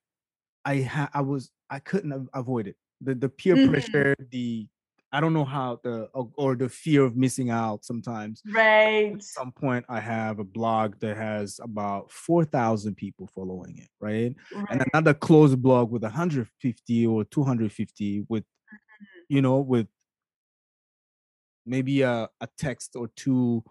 I 0.64 0.82
ha- 0.82 1.10
I 1.14 1.22
was 1.22 1.50
I 1.70 1.78
couldn't 1.78 2.28
avoid 2.34 2.68
it. 2.68 2.76
The 3.00 3.14
the 3.14 3.28
peer 3.28 3.56
mm-hmm. 3.56 3.70
pressure, 3.70 4.14
the 4.30 4.66
I 5.12 5.20
don't 5.20 5.34
know 5.34 5.44
how 5.44 5.78
the 5.82 6.08
or, 6.14 6.30
or, 6.36 6.56
the 6.56 6.68
fear 6.68 7.04
of 7.04 7.16
missing 7.16 7.50
out 7.50 7.84
sometimes. 7.84 8.40
Right. 8.50 9.12
At 9.14 9.22
some 9.22 9.52
point, 9.52 9.84
I 9.88 10.00
have 10.00 10.38
a 10.38 10.44
blog 10.44 10.98
that 11.00 11.16
has 11.16 11.60
about 11.62 12.10
four 12.10 12.44
thousand 12.44 12.96
people 12.96 13.28
following 13.34 13.76
it, 13.78 13.88
right? 14.00 14.34
right? 14.54 14.66
And 14.70 14.84
another 14.92 15.12
closed 15.12 15.60
blog 15.60 15.90
with 15.90 16.02
150 16.02 17.06
or 17.06 17.24
250 17.24 18.24
with, 18.28 18.44
mm-hmm. 18.44 19.04
you 19.28 19.42
know, 19.42 19.60
with 19.60 19.86
maybe 21.66 22.02
a, 22.02 22.28
a 22.40 22.48
text 22.58 22.96
or 22.96 23.08
two 23.14 23.62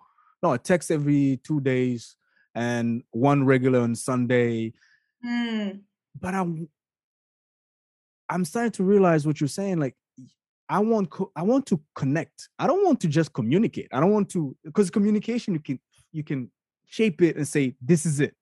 no 0.41 0.53
a 0.53 0.57
text 0.57 0.91
every 0.91 1.39
two 1.43 1.59
days 1.61 2.15
and 2.55 3.03
one 3.11 3.45
regular 3.45 3.79
on 3.79 3.95
sunday 3.95 4.73
mm. 5.25 5.79
but 6.19 6.33
i'm 6.33 6.67
i'm 8.29 8.45
starting 8.45 8.71
to 8.71 8.83
realize 8.83 9.25
what 9.25 9.39
you're 9.39 9.47
saying 9.47 9.79
like 9.79 9.95
i 10.71 10.79
want 10.79 11.09
co- 11.09 11.31
i 11.35 11.43
want 11.43 11.65
to 11.67 11.79
connect. 11.93 12.49
I 12.57 12.65
don't 12.65 12.83
want 12.87 12.99
to 13.01 13.07
just 13.07 13.33
communicate. 13.33 13.89
I 13.91 13.99
don't 13.99 14.13
want 14.17 14.29
to 14.31 14.55
because 14.63 14.89
communication 14.89 15.53
you 15.53 15.59
can 15.59 15.79
you 16.11 16.23
can 16.23 16.49
shape 16.87 17.21
it 17.21 17.35
and 17.37 17.47
say 17.47 17.75
this 17.81 18.05
is 18.05 18.19
it 18.19 18.33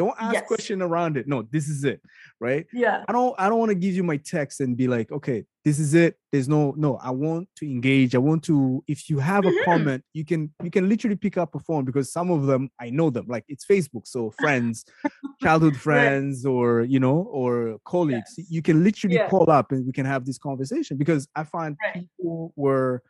don't 0.00 0.16
ask 0.18 0.32
yes. 0.32 0.46
question 0.46 0.80
around 0.80 1.18
it. 1.18 1.28
No, 1.28 1.42
this 1.42 1.68
is 1.68 1.84
it, 1.84 2.00
right? 2.40 2.66
Yeah. 2.72 3.04
I 3.06 3.12
don't 3.12 3.34
I 3.38 3.50
don't 3.50 3.58
want 3.58 3.68
to 3.68 3.74
give 3.74 3.94
you 3.94 4.02
my 4.02 4.16
text 4.16 4.60
and 4.62 4.74
be 4.74 4.88
like, 4.88 5.12
okay, 5.12 5.44
this 5.62 5.78
is 5.78 5.92
it. 5.92 6.16
There's 6.32 6.48
no 6.48 6.72
no. 6.74 6.96
I 6.96 7.10
want 7.10 7.50
to 7.56 7.66
engage. 7.66 8.14
I 8.14 8.18
want 8.18 8.42
to. 8.44 8.82
If 8.88 9.10
you 9.10 9.18
have 9.18 9.44
mm-hmm. 9.44 9.58
a 9.58 9.64
comment, 9.66 10.02
you 10.14 10.24
can 10.24 10.54
you 10.62 10.70
can 10.70 10.88
literally 10.88 11.16
pick 11.16 11.36
up 11.36 11.54
a 11.54 11.58
phone 11.58 11.84
because 11.84 12.10
some 12.10 12.30
of 12.30 12.46
them 12.46 12.70
I 12.80 12.88
know 12.88 13.10
them. 13.10 13.26
Like 13.28 13.44
it's 13.46 13.66
Facebook, 13.66 14.06
so 14.06 14.30
friends, 14.40 14.86
childhood 15.42 15.76
friends, 15.76 16.44
right. 16.46 16.50
or 16.50 16.80
you 16.84 16.98
know, 16.98 17.18
or 17.30 17.76
colleagues. 17.84 18.32
Yes. 18.38 18.46
You 18.50 18.62
can 18.62 18.82
literally 18.82 19.16
yeah. 19.16 19.28
call 19.28 19.50
up 19.50 19.70
and 19.70 19.84
we 19.84 19.92
can 19.92 20.06
have 20.06 20.24
this 20.24 20.38
conversation 20.38 20.96
because 20.96 21.28
I 21.36 21.44
find 21.44 21.76
right. 21.84 21.94
people 21.94 22.54
were 22.56 23.02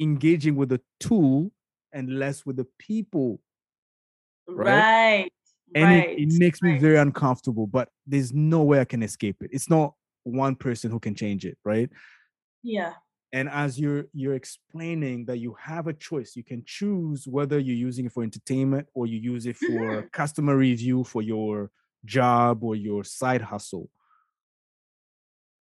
engaging 0.00 0.56
with 0.56 0.70
the 0.70 0.80
tool 0.98 1.52
and 1.92 2.18
less 2.18 2.44
with 2.44 2.56
the 2.56 2.66
people. 2.80 3.38
Right. 4.48 4.66
right 4.66 5.32
and 5.74 5.84
right. 5.84 6.10
it, 6.10 6.32
it, 6.32 6.38
makes 6.38 6.62
right. 6.62 6.74
me 6.74 6.78
very 6.78 6.96
uncomfortable 6.96 7.66
but 7.66 7.88
there's 8.06 8.32
no 8.32 8.62
way 8.62 8.80
i 8.80 8.84
can 8.84 9.02
escape 9.02 9.36
it 9.40 9.50
it's 9.52 9.68
not 9.68 9.94
one 10.24 10.54
person 10.54 10.90
who 10.90 10.98
can 10.98 11.14
change 11.14 11.44
it 11.44 11.58
right 11.64 11.90
yeah 12.62 12.92
and 13.32 13.48
as 13.48 13.78
you're 13.78 14.06
you're 14.12 14.34
explaining 14.34 15.24
that 15.26 15.38
you 15.38 15.54
have 15.60 15.86
a 15.86 15.92
choice 15.92 16.34
you 16.36 16.44
can 16.44 16.62
choose 16.64 17.26
whether 17.26 17.58
you're 17.58 17.76
using 17.76 18.06
it 18.06 18.12
for 18.12 18.22
entertainment 18.22 18.86
or 18.94 19.06
you 19.06 19.18
use 19.18 19.44
it 19.46 19.56
for 19.56 20.02
customer 20.12 20.56
review 20.56 21.04
for 21.04 21.20
your 21.20 21.70
job 22.04 22.62
or 22.62 22.76
your 22.76 23.04
side 23.04 23.42
hustle 23.42 23.90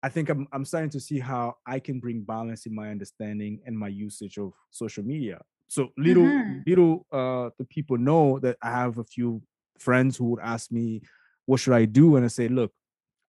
i 0.02 0.10
think 0.10 0.30
I'm, 0.30 0.48
I'm 0.52 0.66
starting 0.66 0.90
to 0.92 1.00
see 1.00 1.20
how 1.20 1.58
i 1.68 1.80
can 1.80 2.00
bring 2.00 2.22
balance 2.22 2.66
in 2.66 2.74
my 2.74 2.90
understanding 2.90 3.60
and 3.66 3.78
my 3.78 3.90
usage 3.90 4.38
of 4.38 4.54
social 4.72 5.04
media 5.04 5.42
so 5.68 5.90
little 5.98 6.24
mm-hmm. 6.24 6.60
little 6.66 7.06
uh 7.12 7.50
the 7.60 7.66
people 7.66 7.98
know 7.98 8.40
that 8.40 8.58
i 8.62 8.72
have 8.72 8.98
a 8.98 9.04
few 9.04 9.42
friends 9.80 10.18
who 10.18 10.26
would 10.32 10.40
ask 10.42 10.72
me, 10.72 11.02
what 11.46 11.60
should 11.60 11.74
I 11.74 11.86
do? 11.86 12.16
And 12.16 12.26
I 12.26 12.30
say, 12.30 12.48
look, 12.48 12.72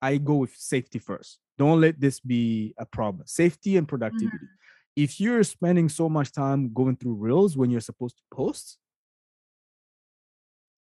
I 0.00 0.16
go 0.18 0.36
with 0.36 0.54
safety 0.56 0.98
first. 0.98 1.38
Don't 1.56 1.80
let 1.80 2.00
this 2.00 2.20
be 2.20 2.74
a 2.78 2.86
problem. 2.86 3.26
Safety 3.26 3.76
and 3.76 3.88
productivity. 3.88 4.36
Mm-hmm. 4.36 4.94
If 4.96 5.20
you're 5.20 5.44
spending 5.44 5.88
so 5.88 6.08
much 6.08 6.32
time 6.32 6.72
going 6.72 6.96
through 6.96 7.14
reels 7.14 7.56
when 7.56 7.70
you're 7.70 7.80
supposed 7.80 8.16
to 8.16 8.22
post, 8.32 8.78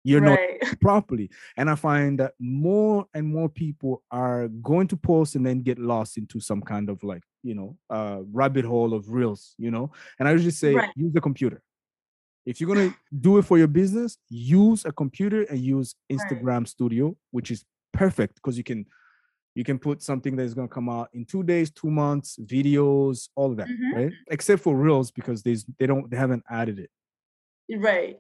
you're 0.06 0.22
right. 0.22 0.58
not 0.62 0.80
properly. 0.80 1.32
And 1.58 1.70
I 1.70 1.76
find 1.76 2.20
that 2.20 2.34
more 2.40 3.08
and 3.14 3.28
more 3.28 3.50
people 3.50 4.04
are 4.12 4.48
going 4.48 4.88
to 4.90 4.98
post 4.98 5.36
and 5.36 5.46
then 5.46 5.64
get 5.64 5.80
lost 5.80 6.18
into 6.18 6.40
some 6.40 6.62
kind 6.62 6.90
of 6.90 7.04
like, 7.04 7.24
you 7.42 7.56
know, 7.56 7.78
uh 7.90 8.20
rabbit 8.32 8.66
hole 8.66 8.94
of 8.94 9.10
reels, 9.10 9.56
you 9.58 9.72
know. 9.72 9.92
And 10.20 10.28
I 10.28 10.32
usually 10.32 10.52
say 10.52 10.76
right. 10.76 10.92
use 10.96 11.12
the 11.12 11.22
computer. 11.22 11.62
If 12.46 12.62
you're 12.62 12.74
gonna 12.74 12.96
do 13.20 13.38
it 13.38 13.44
for 13.44 13.58
your 13.58 13.68
business, 13.68 14.18
use 14.30 14.86
a 14.86 14.92
computer 14.92 15.44
and 15.44 15.60
use 15.60 15.96
Instagram 16.12 16.60
right. 16.60 16.68
Studio, 16.68 17.16
which 17.32 17.50
is 17.52 17.66
perfect 17.92 18.36
because 18.36 18.58
you 18.58 18.64
can 18.64 18.86
you 19.56 19.64
can 19.64 19.80
put 19.80 20.04
something 20.04 20.36
that 20.36 20.44
is 20.44 20.54
gonna 20.54 20.68
come 20.68 20.90
out 20.90 21.10
in 21.14 21.26
two 21.26 21.42
days, 21.42 21.72
two 21.72 21.90
months, 21.90 22.38
videos, 22.44 23.30
all 23.36 23.52
of 23.52 23.58
that, 23.58 23.68
mm-hmm. 23.68 23.96
right? 23.96 24.14
Except 24.30 24.62
for 24.62 24.76
Reels 24.76 25.12
because 25.12 25.42
there's 25.42 25.66
they 25.80 25.88
don't 25.88 26.10
they 26.12 26.18
haven't 26.18 26.44
added 26.50 26.80
it. 26.80 26.90
Right. 27.78 28.20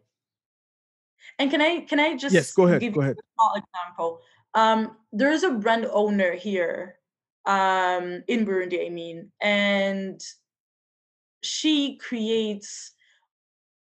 And 1.38 1.52
can 1.52 1.62
I 1.62 1.82
can 1.82 2.00
I 2.00 2.16
just 2.16 2.34
yes 2.34 2.52
go 2.52 2.68
ahead 2.68 2.82
give 2.82 2.94
go 2.94 3.02
ahead 3.02 3.18
small 3.36 3.54
example? 3.56 4.22
Um, 4.54 4.98
there 5.12 5.32
is 5.32 5.44
a 5.44 5.52
brand 5.52 5.86
owner 5.92 6.34
here 6.34 6.96
um, 7.46 8.24
in 8.28 8.46
Burundi, 8.46 8.86
I 8.86 8.90
mean, 8.90 9.32
and 9.42 10.20
she 11.42 11.98
creates. 11.98 12.94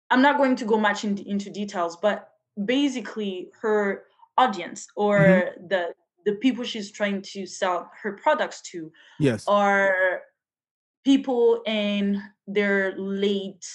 I'm 0.10 0.22
not 0.22 0.38
going 0.38 0.56
to 0.58 0.66
go 0.66 0.78
much 0.78 1.04
in, 1.04 1.18
into 1.18 1.50
details, 1.50 1.98
but 1.98 2.30
basically 2.66 3.50
her 3.62 4.04
audience 4.38 4.88
or 4.96 5.20
mm-hmm. 5.20 5.68
the 5.68 5.94
the 6.26 6.34
people 6.34 6.64
she's 6.64 6.92
trying 6.92 7.22
to 7.22 7.46
sell 7.46 7.90
her 8.02 8.12
products 8.14 8.62
to 8.62 8.92
yes. 9.18 9.46
are 9.48 10.22
people 11.06 11.62
in 11.66 12.22
their 12.48 12.94
late 12.98 13.66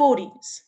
40s 0.00 0.60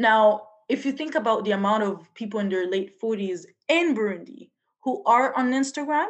now 0.00 0.42
if 0.68 0.84
you 0.84 0.90
think 0.90 1.14
about 1.14 1.44
the 1.44 1.52
amount 1.52 1.84
of 1.84 2.12
people 2.14 2.40
in 2.40 2.48
their 2.48 2.68
late 2.68 3.00
40s 3.00 3.46
in 3.68 3.94
burundi 3.94 4.50
who 4.82 5.02
are 5.04 5.32
on 5.36 5.52
instagram 5.52 6.08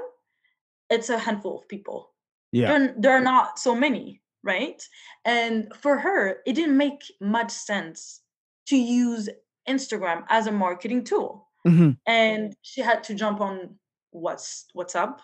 it's 0.90 1.09
a 1.09 1.18
handful 1.18 1.59
of 1.59 1.68
people. 1.68 2.11
Yeah. 2.53 2.78
There, 2.78 2.94
there 2.98 3.12
are 3.12 3.20
not 3.20 3.59
so 3.59 3.74
many 3.74 4.19
right 4.43 4.82
and 5.24 5.72
for 5.74 5.99
her 5.99 6.38
it 6.47 6.55
didn't 6.55 6.76
make 6.76 7.03
much 7.20 7.51
sense 7.51 8.20
to 8.66 8.76
use 8.76 9.28
instagram 9.68 10.24
as 10.28 10.47
a 10.47 10.53
marketing 10.53 11.05
tool 11.05 11.49
mm-hmm. 11.66 11.91
and 12.07 12.55
she 12.62 12.80
had 12.80 13.05
to 13.05 13.14
jump 13.14 13.41
on 13.41 13.76
what's 14.12 14.66
WhatsApp. 14.76 15.18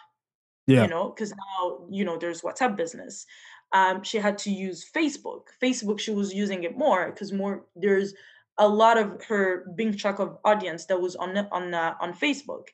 Yeah. 0.67 0.83
You 0.83 0.89
know, 0.89 1.11
because 1.11 1.31
now 1.31 1.87
you 1.91 2.05
know 2.05 2.17
there's 2.19 2.43
WhatsApp 2.43 2.77
business. 2.77 3.25
Um, 3.73 4.03
she 4.03 4.19
had 4.19 4.39
to 4.39 4.51
use 4.51 4.89
Facebook. 4.95 5.43
Facebook, 5.63 6.01
she 6.01 6.13
was 6.13 6.35
using 6.35 6.65
it 6.65 6.77
more 6.77 7.11
because 7.11 7.33
more 7.33 7.65
there's 7.77 8.15
a 8.59 8.69
lot 8.69 8.99
of 8.99 9.23
her 9.25 9.67
big 9.77 9.99
chunk 9.99 10.19
of 10.19 10.39
audience 10.45 10.87
that 10.87 11.01
was 11.01 11.15
on 11.17 11.37
on 11.53 11.73
uh, 11.73 11.95
on 12.01 12.13
Facebook, 12.15 12.69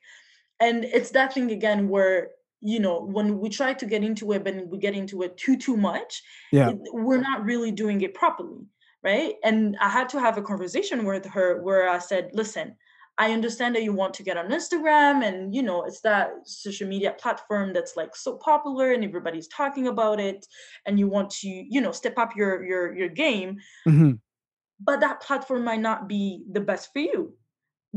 and 0.59 0.85
it's 0.85 1.11
that 1.11 1.33
thing 1.33 1.51
again 1.51 1.87
where 1.87 2.29
you 2.63 2.79
know 2.79 3.01
when 3.01 3.39
we 3.39 3.49
try 3.49 3.73
to 3.73 3.85
get 3.85 4.03
into 4.03 4.31
it, 4.31 4.43
but 4.43 4.55
we 4.67 4.77
get 4.77 4.95
into 4.95 5.21
it 5.23 5.37
too 5.37 5.57
too 5.57 5.77
much. 5.77 6.21
Yeah, 6.51 6.73
we're 6.91 7.21
not 7.21 7.43
really 7.43 7.71
doing 7.71 8.01
it 8.01 8.13
properly, 8.13 8.65
right? 9.03 9.35
And 9.43 9.77
I 9.81 9.89
had 9.89 10.09
to 10.09 10.19
have 10.19 10.37
a 10.37 10.41
conversation 10.41 11.05
with 11.05 11.25
her 11.25 11.61
where 11.61 11.89
I 11.89 11.99
said, 11.99 12.31
listen 12.33 12.75
I 13.17 13.31
understand 13.31 13.75
that 13.75 13.83
you 13.83 13.93
want 13.93 14.13
to 14.15 14.23
get 14.23 14.37
on 14.37 14.49
Instagram 14.49 15.23
and 15.23 15.53
you 15.53 15.61
know 15.61 15.83
it's 15.83 16.01
that 16.01 16.31
social 16.45 16.87
media 16.87 17.15
platform 17.19 17.73
that's 17.73 17.95
like 17.95 18.15
so 18.15 18.37
popular 18.37 18.91
and 18.91 19.03
everybody's 19.03 19.47
talking 19.47 19.87
about 19.87 20.19
it 20.19 20.45
and 20.85 20.97
you 20.97 21.07
want 21.07 21.29
to 21.29 21.47
you 21.47 21.79
know 21.79 21.91
step 21.91 22.17
up 22.17 22.35
your 22.35 22.63
your 22.63 22.95
your 22.95 23.09
game 23.09 23.57
mm-hmm. 23.87 24.13
but 24.79 24.99
that 24.99 25.21
platform 25.21 25.63
might 25.63 25.79
not 25.81 26.07
be 26.07 26.43
the 26.51 26.61
best 26.61 26.91
for 26.91 26.99
you 26.99 27.33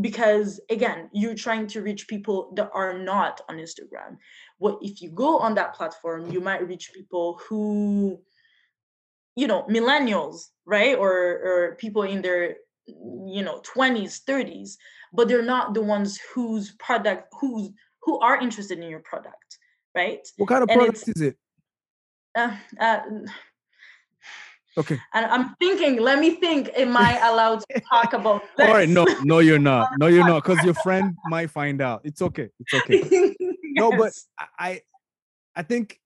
because 0.01 0.61
again 0.70 1.09
you're 1.12 1.34
trying 1.34 1.66
to 1.66 1.82
reach 1.82 2.09
people 2.09 2.53
that 2.57 2.70
are 2.74 2.99
not 2.99 3.40
on 3.49 3.57
Instagram. 3.57 4.18
What 4.59 4.78
if 4.82 5.01
you 5.01 5.11
go 5.11 5.38
on 5.38 5.55
that 5.55 5.74
platform 5.74 6.30
you 6.30 6.40
might 6.40 6.66
reach 6.66 6.92
people 6.94 7.40
who 7.49 8.20
you 9.34 9.47
know 9.47 9.64
millennials 9.64 10.49
right? 10.66 10.97
Or 10.97 11.12
or 11.12 11.76
people 11.78 12.03
in 12.03 12.22
their 12.22 12.57
you 12.86 13.42
know 13.42 13.61
20s 13.62 14.22
30s 14.22 14.76
but 15.12 15.26
they're 15.26 15.42
not 15.42 15.74
the 15.74 15.82
ones 15.82 16.20
whose 16.32 16.72
product 16.78 17.34
who's 17.40 17.70
who 18.03 18.20
are 18.20 18.38
interested 18.38 18.78
in 18.78 18.88
your 18.88 19.01
product 19.01 19.59
right? 19.97 20.28
What 20.36 20.49
kind 20.49 20.62
of 20.62 20.70
and 20.70 20.78
product 20.78 21.09
is 21.09 21.20
it? 21.22 21.36
Uh, 22.36 22.55
uh, 22.78 23.01
okay 24.76 24.98
and 25.14 25.26
i'm 25.26 25.54
thinking 25.56 26.00
let 26.00 26.18
me 26.18 26.36
think 26.36 26.70
am 26.76 26.96
i 26.96 27.18
allowed 27.28 27.60
to 27.70 27.80
talk 27.92 28.12
about 28.12 28.42
all 28.58 28.68
right 28.68 28.88
no 28.88 29.06
no 29.22 29.38
you're 29.38 29.58
not 29.58 29.88
no 29.98 30.06
you're 30.06 30.26
not 30.26 30.42
because 30.42 30.62
your 30.64 30.74
friend 30.74 31.14
might 31.26 31.50
find 31.50 31.80
out 31.80 32.00
it's 32.04 32.22
okay 32.22 32.48
it's 32.60 32.74
okay 32.74 33.02
yes. 33.10 33.34
no 33.76 33.90
but 33.90 34.12
i 34.58 34.80
i 35.54 35.62
think 35.62 36.00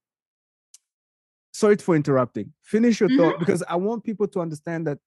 sorry 1.53 1.77
for 1.77 1.97
interrupting 1.97 2.53
finish 2.63 3.01
your 3.01 3.09
mm-hmm. 3.09 3.19
thought 3.19 3.39
because 3.39 3.63
i 3.69 3.77
want 3.77 4.05
people 4.05 4.27
to 4.27 4.41
understand 4.41 4.87
that 4.87 4.99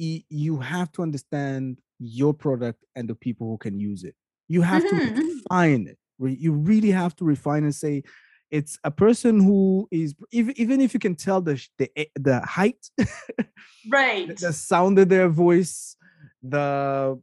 you 0.00 0.58
have 0.58 0.90
to 0.92 1.02
understand 1.02 1.78
your 1.98 2.32
product 2.32 2.84
and 2.96 3.08
the 3.08 3.14
people 3.14 3.46
who 3.48 3.58
can 3.58 3.78
use 3.78 4.02
it. 4.02 4.14
You 4.48 4.62
have 4.62 4.82
mm-hmm. 4.82 5.14
to 5.14 5.22
refine 5.22 5.86
it. 5.86 5.98
You 6.18 6.52
really 6.52 6.90
have 6.90 7.14
to 7.16 7.24
refine 7.24 7.64
and 7.64 7.74
say, 7.74 8.02
it's 8.50 8.78
a 8.84 8.90
person 8.90 9.40
who 9.40 9.88
is 9.90 10.14
even 10.32 10.54
even 10.56 10.80
if 10.80 10.92
you 10.92 11.00
can 11.00 11.14
tell 11.14 11.40
the 11.40 11.64
the, 11.78 11.90
the 12.16 12.40
height, 12.40 12.90
right, 13.90 14.28
the, 14.28 14.34
the 14.34 14.52
sound 14.52 14.98
of 14.98 15.08
their 15.08 15.28
voice, 15.28 15.96
the 16.42 17.20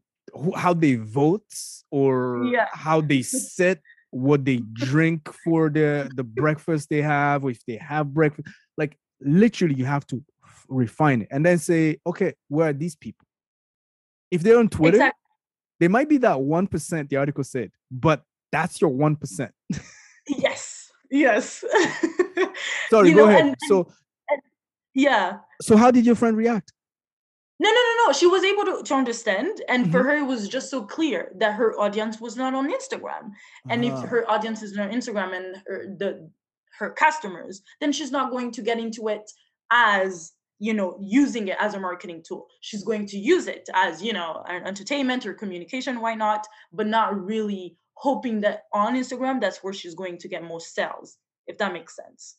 how 0.55 0.73
they 0.73 0.95
vote 0.95 1.53
or 1.91 2.45
yeah. 2.45 2.67
how 2.71 3.01
they 3.01 3.21
sit, 3.23 3.81
what 4.11 4.45
they 4.45 4.61
drink 4.73 5.29
for 5.43 5.69
the 5.69 6.09
the 6.15 6.23
breakfast 6.23 6.89
they 6.89 7.01
have, 7.01 7.43
if 7.45 7.63
they 7.65 7.77
have 7.77 8.13
breakfast, 8.13 8.47
like 8.77 8.97
literally 9.21 9.75
you 9.75 9.85
have 9.85 10.05
to 10.07 10.23
refine 10.69 11.23
it 11.23 11.27
and 11.31 11.45
then 11.45 11.57
say, 11.57 11.97
okay, 12.05 12.33
where 12.47 12.69
are 12.69 12.73
these 12.73 12.95
people? 12.95 13.25
If 14.31 14.43
they're 14.43 14.59
on 14.59 14.69
Twitter, 14.69 14.97
exactly. 14.97 15.21
they 15.79 15.87
might 15.87 16.09
be 16.09 16.17
that 16.17 16.37
1% 16.37 17.09
the 17.09 17.15
article 17.15 17.43
said, 17.43 17.71
but 17.89 18.23
that's 18.51 18.81
your 18.81 18.91
1%. 18.91 19.49
yes. 20.27 20.76
Yes. 21.11 21.63
Sorry, 22.89 23.09
you 23.09 23.15
go 23.15 23.25
know, 23.25 23.29
ahead. 23.29 23.47
And, 23.47 23.55
so, 23.67 23.87
and, 24.29 24.41
yeah. 24.93 25.37
So, 25.61 25.77
how 25.77 25.91
did 25.91 26.05
your 26.05 26.15
friend 26.15 26.35
react? 26.35 26.73
No, 27.59 27.69
no, 27.69 27.75
no, 27.75 28.07
no. 28.07 28.13
She 28.13 28.27
was 28.27 28.43
able 28.43 28.65
to, 28.65 28.83
to 28.83 28.93
understand. 28.93 29.61
And 29.67 29.83
mm-hmm. 29.83 29.91
for 29.91 30.03
her, 30.03 30.17
it 30.17 30.25
was 30.25 30.47
just 30.47 30.69
so 30.69 30.83
clear 30.83 31.31
that 31.37 31.55
her 31.55 31.79
audience 31.79 32.21
was 32.21 32.35
not 32.35 32.53
on 32.53 32.71
Instagram. 32.71 33.31
And 33.69 33.83
uh-huh. 33.83 33.97
if 33.97 34.03
ah. 34.03 34.07
her 34.07 34.29
audience 34.29 34.61
is 34.61 34.73
not 34.73 34.89
on 34.89 34.93
Instagram 34.93 35.35
and 35.35 35.63
her, 35.65 35.95
the 35.97 36.29
her 36.77 36.91
customers, 36.91 37.63
then 37.81 37.91
she's 37.91 38.11
not 38.11 38.29
going 38.31 38.51
to 38.51 38.61
get 38.61 38.79
into 38.79 39.07
it 39.07 39.31
as 39.71 40.33
you 40.59 40.73
know 40.73 40.97
using 41.01 41.47
it 41.49 41.57
as 41.59 41.73
a 41.75 41.79
marketing 41.79 42.23
tool 42.27 42.47
she's 42.61 42.83
going 42.83 43.05
to 43.05 43.17
use 43.17 43.47
it 43.47 43.69
as 43.75 44.01
you 44.01 44.11
know 44.11 44.43
an 44.47 44.65
entertainment 44.65 45.25
or 45.25 45.33
communication 45.33 46.01
why 46.01 46.15
not 46.15 46.47
but 46.73 46.87
not 46.87 47.23
really 47.23 47.75
hoping 47.99 48.41
that 48.41 48.63
on 48.73 48.95
instagram 48.95 49.41
that's 49.41 49.63
where 49.63 49.73
she's 49.73 49.95
going 49.95 50.17
to 50.17 50.27
get 50.27 50.43
most 50.43 50.73
sales 50.75 51.17
if 51.47 51.57
that 51.57 51.73
makes 51.73 51.95
sense. 51.95 52.35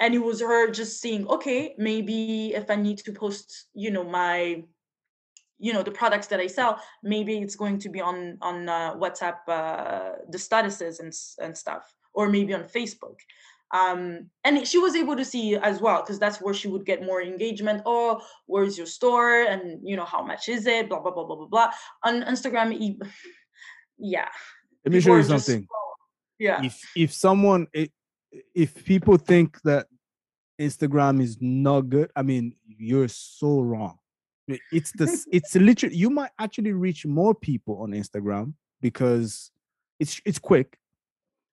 And 0.00 0.14
it 0.14 0.18
was 0.18 0.40
her 0.40 0.70
just 0.70 1.00
seeing 1.00 1.26
okay 1.26 1.74
maybe 1.76 2.54
if 2.54 2.70
i 2.70 2.76
need 2.76 2.98
to 2.98 3.12
post 3.12 3.66
you 3.74 3.90
know 3.90 4.04
my 4.04 4.62
you 5.58 5.72
know 5.72 5.82
the 5.82 5.90
products 5.90 6.28
that 6.28 6.38
i 6.38 6.46
sell 6.46 6.80
maybe 7.02 7.38
it's 7.38 7.56
going 7.56 7.78
to 7.80 7.88
be 7.88 8.00
on 8.00 8.38
on 8.40 8.68
uh, 8.68 8.94
whatsapp 8.94 9.38
uh, 9.48 10.12
the 10.30 10.38
statuses 10.38 11.00
and, 11.00 11.12
and 11.44 11.56
stuff 11.56 11.92
or 12.14 12.28
maybe 12.28 12.54
on 12.54 12.62
facebook. 12.62 13.18
Um 13.74 14.30
and 14.44 14.66
she 14.66 14.78
was 14.78 14.94
able 14.94 15.16
to 15.16 15.24
see 15.24 15.56
as 15.56 15.80
well 15.80 16.00
because 16.00 16.20
that's 16.20 16.40
where 16.40 16.54
she 16.54 16.68
would 16.68 16.86
get 16.86 17.04
more 17.04 17.20
engagement. 17.20 17.82
Oh 17.84 18.22
where's 18.46 18.78
your 18.78 18.86
store? 18.86 19.42
And 19.42 19.80
you 19.82 19.96
know 19.96 20.04
how 20.04 20.22
much 20.22 20.48
is 20.48 20.64
it? 20.66 20.88
Blah 20.88 21.00
blah 21.00 21.10
blah 21.10 21.24
blah 21.24 21.36
blah 21.36 21.46
blah. 21.46 21.70
On 22.04 22.22
instagram 22.22 22.70
yeah 23.98 24.28
let 24.84 24.92
me 24.92 25.00
show 25.00 25.16
you 25.16 25.22
something 25.22 25.66
yeah 26.38 26.62
if 26.62 26.80
if 26.96 27.12
someone 27.12 27.66
if 28.54 28.84
people 28.84 29.16
think 29.16 29.60
that 29.62 29.86
instagram 30.60 31.20
is 31.22 31.38
not 31.40 31.82
good 31.82 32.10
i 32.16 32.22
mean 32.22 32.54
you're 32.66 33.08
so 33.08 33.60
wrong 33.60 33.98
it's 34.72 34.92
this 34.92 35.26
it's 35.30 35.54
literally 35.68 35.96
you 35.96 36.10
might 36.10 36.30
actually 36.38 36.72
reach 36.72 37.06
more 37.06 37.34
people 37.34 37.80
on 37.82 37.90
instagram 37.90 38.52
because 38.80 39.50
it's 40.00 40.20
it's 40.24 40.38
quick 40.38 40.78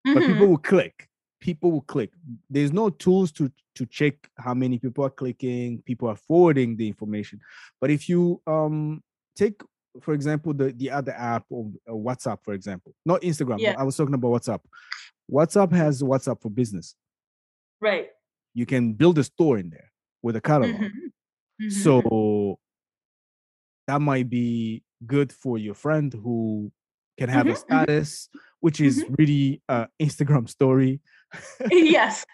but 0.04 0.18
mm-hmm. 0.18 0.34
people 0.34 0.48
will 0.48 0.58
click 0.58 1.10
people 1.46 1.72
will 1.72 1.82
click. 1.82 2.12
There's 2.50 2.74
no 2.74 2.90
tools 2.90 3.32
to 3.34 3.52
to 3.76 3.86
check 3.86 4.16
how 4.38 4.54
many 4.54 4.80
people 4.80 5.04
are 5.06 5.16
clicking, 5.22 5.84
people 5.86 6.08
are 6.10 6.16
forwarding 6.16 6.76
the 6.78 6.88
information. 6.88 7.40
But 7.80 7.92
if 7.92 8.10
you 8.10 8.42
um 8.48 9.04
take 9.36 9.62
for 10.02 10.14
example 10.14 10.54
the 10.54 10.72
the 10.74 10.92
other 10.92 11.14
app 11.14 11.46
or 11.50 11.72
uh, 11.88 11.94
WhatsApp 11.94 12.38
for 12.44 12.54
example, 12.54 12.94
not 13.06 13.22
Instagram, 13.22 13.60
yeah. 13.60 13.76
I 13.78 13.84
was 13.84 13.96
talking 13.96 14.14
about 14.14 14.30
WhatsApp. 14.30 14.60
WhatsApp 15.32 15.72
has 15.74 16.02
WhatsApp 16.02 16.42
for 16.42 16.50
business. 16.50 16.96
Right. 17.82 18.10
You 18.54 18.66
can 18.66 18.94
build 18.94 19.18
a 19.18 19.24
store 19.24 19.58
in 19.58 19.70
there 19.70 19.92
with 20.22 20.36
a 20.36 20.42
catalog. 20.42 20.76
Mm-hmm. 20.76 20.86
Mm-hmm. 20.86 21.70
So 21.70 22.60
that 23.88 24.02
might 24.02 24.30
be 24.30 24.84
good 25.06 25.32
for 25.32 25.58
your 25.58 25.76
friend 25.76 26.14
who 26.14 26.72
can 27.18 27.30
have 27.30 27.48
mm-hmm. 27.48 27.50
a 27.50 27.54
mm-hmm. 27.54 27.84
status, 27.84 28.30
which 28.60 28.82
is 28.82 29.04
mm-hmm. 29.04 29.16
really 29.18 29.62
uh 29.70 29.86
Instagram 30.02 30.50
story 30.50 31.02
yes. 31.72 32.26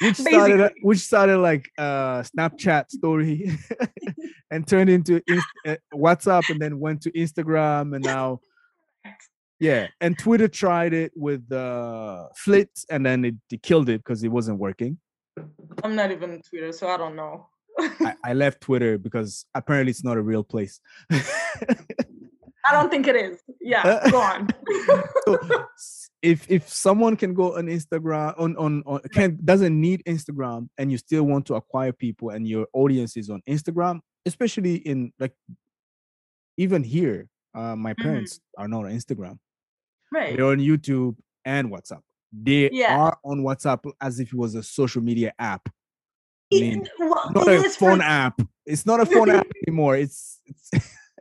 Which 0.00 0.16
started 0.16 0.72
which 0.82 0.98
started 0.98 1.38
like 1.38 1.70
a 1.78 2.24
Snapchat 2.36 2.90
story 2.90 3.50
and 4.50 4.66
turned 4.66 4.90
into 4.90 5.22
Inst- 5.26 5.46
uh, 5.66 5.76
WhatsApp 5.94 6.48
and 6.50 6.60
then 6.60 6.78
went 6.78 7.02
to 7.02 7.10
Instagram 7.12 7.94
and 7.94 8.04
now 8.04 8.40
yeah 9.60 9.88
and 10.00 10.18
Twitter 10.18 10.48
tried 10.48 10.94
it 10.94 11.12
with 11.16 11.50
uh 11.52 12.28
Flit 12.36 12.70
and 12.90 13.04
then 13.04 13.24
it, 13.24 13.34
it 13.50 13.62
killed 13.62 13.88
it 13.88 13.98
because 13.98 14.22
it 14.22 14.28
wasn't 14.28 14.58
working. 14.58 14.98
I'm 15.84 15.94
not 15.94 16.10
even 16.10 16.42
Twitter, 16.42 16.72
so 16.72 16.88
I 16.88 16.96
don't 16.96 17.14
know. 17.14 17.46
I, 17.78 18.14
I, 18.24 18.32
left 18.32 18.60
Twitter 18.60 18.98
because 18.98 19.46
apparently 19.54 19.90
it's 19.90 20.02
not 20.02 20.16
a 20.16 20.20
real 20.22 20.42
place. 20.42 20.80
I 21.12 22.72
don't 22.72 22.90
think 22.90 23.06
it 23.06 23.14
is. 23.14 23.40
Yeah, 23.60 24.00
go 24.10 24.20
on. 24.20 24.48
so, 25.76 26.07
if 26.22 26.50
if 26.50 26.68
someone 26.68 27.16
can 27.16 27.34
go 27.34 27.56
on 27.56 27.66
Instagram 27.66 28.34
on 28.38 28.56
on, 28.56 28.82
on 28.86 29.00
can 29.12 29.38
doesn't 29.44 29.78
need 29.78 30.02
Instagram 30.04 30.68
and 30.78 30.90
you 30.90 30.98
still 30.98 31.24
want 31.24 31.46
to 31.46 31.54
acquire 31.54 31.92
people 31.92 32.30
and 32.30 32.46
your 32.46 32.66
audience 32.72 33.16
is 33.16 33.30
on 33.30 33.42
Instagram, 33.48 34.00
especially 34.26 34.76
in 34.76 35.12
like 35.18 35.32
even 36.56 36.82
here, 36.82 37.28
uh, 37.54 37.76
my 37.76 37.92
mm-hmm. 37.92 38.02
parents 38.02 38.38
mm-hmm. 38.38 38.62
are 38.62 38.68
not 38.68 38.84
on 38.84 38.92
Instagram. 38.92 39.38
Right. 40.12 40.36
They're 40.36 40.46
on 40.46 40.58
YouTube 40.58 41.16
and 41.44 41.70
WhatsApp. 41.70 42.00
They 42.32 42.70
yeah. 42.70 42.98
are 42.98 43.18
on 43.24 43.42
WhatsApp 43.42 43.90
as 44.00 44.20
if 44.20 44.32
it 44.32 44.38
was 44.38 44.54
a 44.54 44.62
social 44.62 45.02
media 45.02 45.32
app. 45.38 45.68
I 46.52 46.60
mean, 46.60 46.82
it, 46.82 46.90
well, 46.98 47.30
not 47.34 47.48
a 47.48 47.70
phone 47.70 47.98
for- 47.98 48.04
app. 48.04 48.40
It's 48.66 48.84
not 48.84 49.00
a 49.00 49.06
phone 49.06 49.30
app 49.30 49.46
anymore. 49.66 49.96
It's 49.96 50.40
it's 50.44 50.70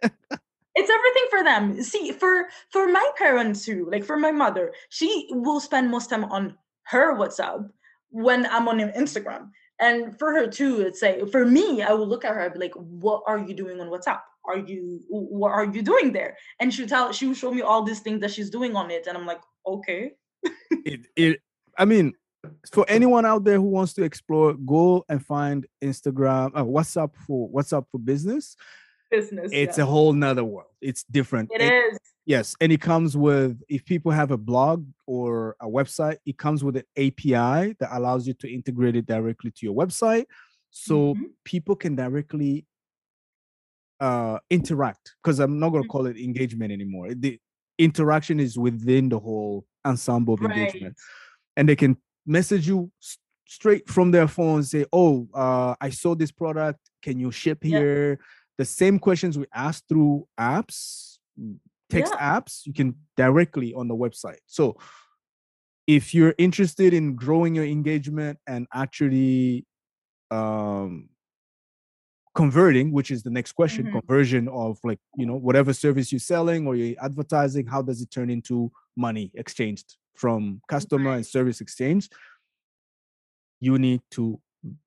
it's 0.77 0.89
everything 0.89 1.27
for 1.29 1.43
them. 1.43 1.83
See 1.83 2.11
for 2.11 2.47
for 2.71 2.87
my 2.87 3.09
parents 3.17 3.65
too 3.65 3.87
like 3.91 4.03
for 4.03 4.17
my 4.17 4.31
mother 4.31 4.73
she 4.89 5.27
will 5.31 5.59
spend 5.59 5.89
most 5.89 6.09
time 6.09 6.23
on 6.25 6.55
her 6.83 7.17
whatsapp 7.17 7.67
when 8.09 8.45
i'm 8.47 8.67
on 8.67 8.79
instagram. 8.79 9.49
And 9.79 10.17
for 10.17 10.31
her 10.33 10.47
too 10.47 10.81
it's 10.81 11.01
like 11.01 11.29
for 11.31 11.45
me 11.45 11.81
i 11.81 11.91
will 11.91 12.07
look 12.07 12.25
at 12.25 12.33
her 12.33 12.45
and 12.45 12.53
be 12.53 12.59
like 12.59 12.75
what 12.75 13.23
are 13.27 13.39
you 13.39 13.53
doing 13.53 13.81
on 13.81 13.87
whatsapp? 13.87 14.21
Are 14.45 14.57
you 14.57 15.01
what 15.09 15.51
are 15.51 15.65
you 15.65 15.81
doing 15.81 16.13
there? 16.13 16.37
And 16.59 16.73
she'll 16.73 16.87
tell 16.87 17.11
she 17.11 17.27
will 17.27 17.33
show 17.33 17.51
me 17.51 17.61
all 17.61 17.83
these 17.83 17.99
things 17.99 18.21
that 18.21 18.31
she's 18.31 18.49
doing 18.49 18.75
on 18.75 18.91
it 18.91 19.07
and 19.07 19.17
i'm 19.17 19.25
like 19.25 19.41
okay. 19.65 20.11
It, 20.85 21.01
it 21.15 21.39
i 21.77 21.85
mean 21.85 22.13
for 22.71 22.85
anyone 22.87 23.25
out 23.25 23.43
there 23.43 23.57
who 23.57 23.69
wants 23.69 23.93
to 23.93 24.03
explore 24.03 24.53
go 24.53 25.03
and 25.09 25.25
find 25.25 25.65
instagram 25.83 26.51
uh, 26.55 26.63
whatsapp 26.63 27.11
for 27.25 27.49
whatsapp 27.49 27.85
for 27.91 27.99
business 27.99 28.55
business. 29.09 29.51
It's 29.53 29.77
yeah. 29.77 29.83
a 29.83 29.87
whole 29.87 30.13
nother 30.13 30.43
world. 30.43 30.71
It's 30.81 31.03
different. 31.03 31.49
It, 31.53 31.61
it 31.61 31.73
is. 31.73 31.99
Yes. 32.25 32.55
And 32.59 32.71
it 32.71 32.81
comes 32.81 33.15
with, 33.15 33.61
if 33.69 33.85
people 33.85 34.11
have 34.11 34.31
a 34.31 34.37
blog 34.37 34.85
or 35.05 35.55
a 35.61 35.67
website, 35.67 36.17
it 36.25 36.37
comes 36.37 36.63
with 36.63 36.75
an 36.75 36.83
API 36.97 37.75
that 37.79 37.89
allows 37.91 38.27
you 38.27 38.33
to 38.35 38.53
integrate 38.53 38.97
it 38.97 39.05
directly 39.05 39.51
to 39.51 39.65
your 39.65 39.73
website. 39.73 40.25
So 40.69 41.13
mm-hmm. 41.13 41.23
people 41.43 41.75
can 41.75 41.95
directly 41.95 42.65
uh 43.99 44.37
interact 44.51 45.15
because 45.23 45.39
I'm 45.39 45.57
not 45.57 45.69
gonna 45.69 45.81
mm-hmm. 45.81 45.89
call 45.89 46.05
it 46.05 46.17
engagement 46.17 46.71
anymore. 46.71 47.15
The 47.15 47.39
interaction 47.79 48.39
is 48.39 48.57
within 48.57 49.09
the 49.09 49.19
whole 49.19 49.65
ensemble 49.85 50.35
of 50.35 50.41
right. 50.41 50.57
engagement. 50.57 50.97
And 51.55 51.67
they 51.67 51.75
can 51.75 51.97
message 52.25 52.67
you 52.67 52.91
straight 53.47 53.87
from 53.89 54.11
their 54.11 54.27
phone 54.27 54.63
say, 54.63 54.85
Oh, 54.91 55.27
uh, 55.33 55.75
I 55.79 55.89
saw 55.89 56.13
this 56.15 56.31
product. 56.31 56.79
Can 57.01 57.19
you 57.19 57.31
ship 57.31 57.63
here? 57.63 58.19
The 58.57 58.65
same 58.65 58.99
questions 58.99 59.37
we 59.37 59.45
ask 59.53 59.83
through 59.87 60.27
apps, 60.39 61.17
text 61.89 62.13
yeah. 62.15 62.39
apps, 62.39 62.65
you 62.65 62.73
can 62.73 62.95
directly 63.15 63.73
on 63.73 63.87
the 63.87 63.95
website. 63.95 64.39
So 64.45 64.77
if 65.85 66.13
you're 66.13 66.35
interested 66.37 66.93
in 66.93 67.15
growing 67.15 67.55
your 67.55 67.65
engagement 67.65 68.39
and 68.47 68.67
actually 68.73 69.65
um, 70.31 71.09
converting, 72.35 72.91
which 72.91 73.09
is 73.09 73.23
the 73.23 73.29
next 73.29 73.53
question, 73.53 73.85
mm-hmm. 73.85 73.99
conversion 73.99 74.47
of 74.49 74.79
like, 74.83 74.99
you 75.15 75.25
know, 75.25 75.35
whatever 75.35 75.71
service 75.73 76.11
you're 76.11 76.19
selling 76.19 76.67
or 76.67 76.75
you're 76.75 76.97
advertising, 77.01 77.67
how 77.67 77.81
does 77.81 78.01
it 78.01 78.11
turn 78.11 78.29
into 78.29 78.71
money 78.95 79.31
exchanged 79.35 79.95
from 80.15 80.61
customer 80.67 81.13
and 81.13 81.25
service 81.25 81.61
exchange? 81.61 82.09
You 83.61 83.77
need 83.77 84.01
to 84.11 84.39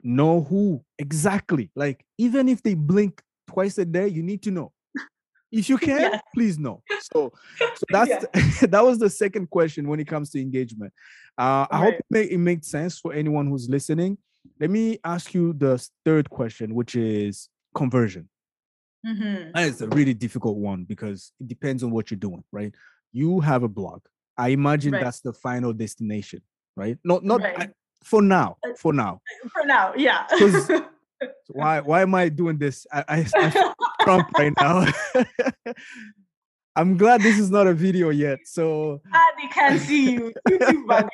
know 0.02 0.42
who 0.42 0.84
exactly, 0.98 1.70
like, 1.74 2.04
even 2.18 2.48
if 2.48 2.62
they 2.62 2.74
blink 2.74 3.22
twice 3.50 3.78
a 3.78 3.84
day, 3.84 4.08
you 4.08 4.22
need 4.22 4.42
to 4.42 4.50
know. 4.50 4.72
If 5.52 5.68
you 5.68 5.78
can, 5.78 6.00
yeah. 6.12 6.20
please 6.34 6.58
know. 6.58 6.82
So, 7.12 7.32
so 7.58 7.84
that's 7.90 8.10
yeah. 8.10 8.66
that 8.68 8.84
was 8.84 8.98
the 8.98 9.10
second 9.10 9.50
question 9.50 9.88
when 9.88 10.00
it 10.00 10.06
comes 10.06 10.30
to 10.30 10.40
engagement. 10.40 10.92
Uh, 11.36 11.66
I 11.70 11.78
hope 11.78 11.94
it, 11.94 12.06
may, 12.10 12.22
it 12.22 12.38
makes 12.38 12.68
sense 12.68 12.98
for 12.98 13.12
anyone 13.12 13.46
who's 13.46 13.68
listening. 13.68 14.18
Let 14.58 14.70
me 14.70 14.98
ask 15.04 15.34
you 15.34 15.52
the 15.52 15.84
third 16.04 16.30
question, 16.30 16.74
which 16.74 16.94
is 16.94 17.48
conversion. 17.74 18.28
Mm-hmm. 19.06 19.52
That 19.54 19.68
is 19.68 19.80
a 19.80 19.88
really 19.88 20.14
difficult 20.14 20.58
one 20.58 20.84
because 20.84 21.32
it 21.40 21.48
depends 21.48 21.82
on 21.82 21.90
what 21.90 22.10
you're 22.10 22.18
doing, 22.18 22.44
right? 22.52 22.74
You 23.12 23.40
have 23.40 23.62
a 23.62 23.68
blog. 23.68 24.02
I 24.36 24.48
imagine 24.48 24.92
right. 24.92 25.02
that's 25.02 25.20
the 25.20 25.32
final 25.32 25.72
destination, 25.72 26.42
right? 26.76 26.98
Not 27.04 27.24
not 27.24 27.40
right. 27.40 27.60
I, 27.60 27.68
for 28.02 28.22
now. 28.22 28.56
Uh, 28.64 28.74
for 28.78 28.92
now. 28.92 29.20
For 29.52 29.66
now, 29.66 29.94
yeah. 29.96 30.26
So 31.20 31.52
why 31.52 31.80
why 31.80 32.02
am 32.02 32.14
I 32.14 32.28
doing 32.28 32.58
this? 32.58 32.86
I, 32.92 33.04
I, 33.08 33.26
I 33.34 33.74
Trump 34.02 34.28
right 34.38 34.52
now. 34.60 34.86
I'm 36.76 36.96
glad 36.96 37.20
this 37.20 37.38
is 37.38 37.50
not 37.50 37.66
a 37.66 37.74
video 37.74 38.10
yet. 38.10 38.38
So 38.44 39.02
they 39.36 39.48
can't 39.48 39.80
see 39.80 40.12
you. 40.12 40.32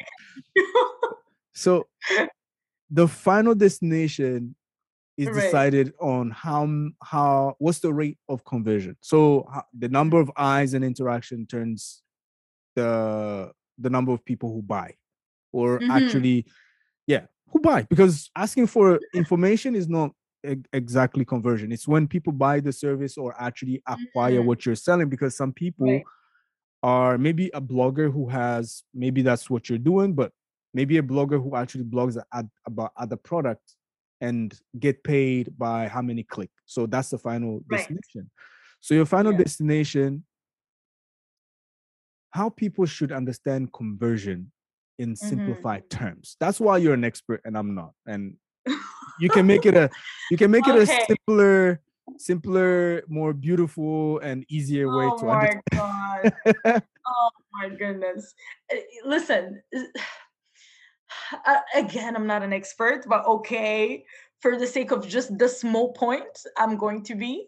so 1.54 1.86
the 2.90 3.08
final 3.08 3.54
destination 3.54 4.54
is 5.16 5.28
right. 5.28 5.42
decided 5.42 5.92
on 5.98 6.30
how 6.30 6.68
how 7.02 7.56
what's 7.58 7.80
the 7.80 7.92
rate 7.92 8.18
of 8.28 8.44
conversion. 8.44 8.96
So 9.00 9.48
the 9.76 9.88
number 9.88 10.20
of 10.20 10.30
eyes 10.36 10.74
and 10.74 10.84
interaction 10.84 11.46
turns 11.46 12.02
the 12.74 13.50
the 13.78 13.90
number 13.90 14.12
of 14.12 14.24
people 14.24 14.52
who 14.52 14.62
buy 14.62 14.94
or 15.52 15.78
mm-hmm. 15.78 15.90
actually 15.90 16.46
yeah 17.06 17.26
who 17.56 17.62
buy 17.62 17.82
because 17.88 18.30
asking 18.36 18.66
for 18.66 19.00
information 19.14 19.74
is 19.74 19.88
not 19.88 20.10
exactly 20.72 21.24
conversion 21.24 21.72
it's 21.72 21.88
when 21.88 22.06
people 22.06 22.32
buy 22.32 22.60
the 22.60 22.72
service 22.72 23.16
or 23.16 23.34
actually 23.40 23.82
acquire 23.88 24.38
mm-hmm. 24.38 24.46
what 24.46 24.64
you're 24.64 24.76
selling 24.76 25.08
because 25.08 25.36
some 25.36 25.52
people 25.52 25.90
right. 25.90 26.04
are 26.82 27.18
maybe 27.18 27.50
a 27.54 27.60
blogger 27.60 28.12
who 28.12 28.28
has 28.28 28.84
maybe 28.94 29.22
that's 29.22 29.50
what 29.50 29.68
you're 29.68 29.78
doing 29.78 30.12
but 30.12 30.30
maybe 30.72 30.98
a 30.98 31.02
blogger 31.02 31.42
who 31.42 31.56
actually 31.56 31.84
blogs 31.84 32.20
ad, 32.32 32.48
about 32.66 32.92
other 32.96 33.16
products 33.16 33.76
and 34.20 34.60
get 34.78 35.02
paid 35.02 35.50
by 35.58 35.88
how 35.88 36.02
many 36.02 36.22
click 36.22 36.50
so 36.66 36.86
that's 36.86 37.10
the 37.10 37.18
final 37.18 37.54
right. 37.68 37.78
destination 37.78 38.30
so 38.80 38.94
your 38.94 39.06
final 39.06 39.32
yeah. 39.32 39.38
destination 39.38 40.22
how 42.30 42.50
people 42.50 42.86
should 42.86 43.10
understand 43.10 43.72
conversion 43.72 44.52
in 44.98 45.16
simplified 45.16 45.88
mm-hmm. 45.88 46.04
terms. 46.04 46.36
That's 46.40 46.60
why 46.60 46.78
you're 46.78 46.94
an 46.94 47.04
expert 47.04 47.40
and 47.44 47.56
I'm 47.56 47.74
not. 47.74 47.92
And 48.06 48.36
you 49.18 49.28
can 49.28 49.46
make 49.46 49.66
it 49.66 49.74
a 49.76 49.90
you 50.30 50.36
can 50.36 50.50
make 50.50 50.66
it 50.66 50.76
a 50.76 50.86
simpler 50.86 51.80
simpler 52.18 53.02
more 53.08 53.32
beautiful 53.32 54.18
and 54.20 54.44
easier 54.48 54.88
way 54.88 55.06
oh 55.06 55.18
to 55.18 55.28
understand. 55.28 55.62
God. 55.72 56.32
oh 57.06 57.30
my 57.52 57.68
goodness. 57.68 58.34
Eh, 58.70 58.80
listen, 59.04 59.62
again, 61.74 62.16
I'm 62.16 62.26
not 62.26 62.42
an 62.42 62.52
expert, 62.52 63.06
but 63.08 63.26
okay, 63.26 64.04
for 64.40 64.56
the 64.56 64.66
sake 64.66 64.92
of 64.92 65.06
just 65.06 65.36
the 65.38 65.48
small 65.48 65.92
point, 65.92 66.44
I'm 66.56 66.76
going 66.76 67.02
to 67.04 67.14
be. 67.14 67.46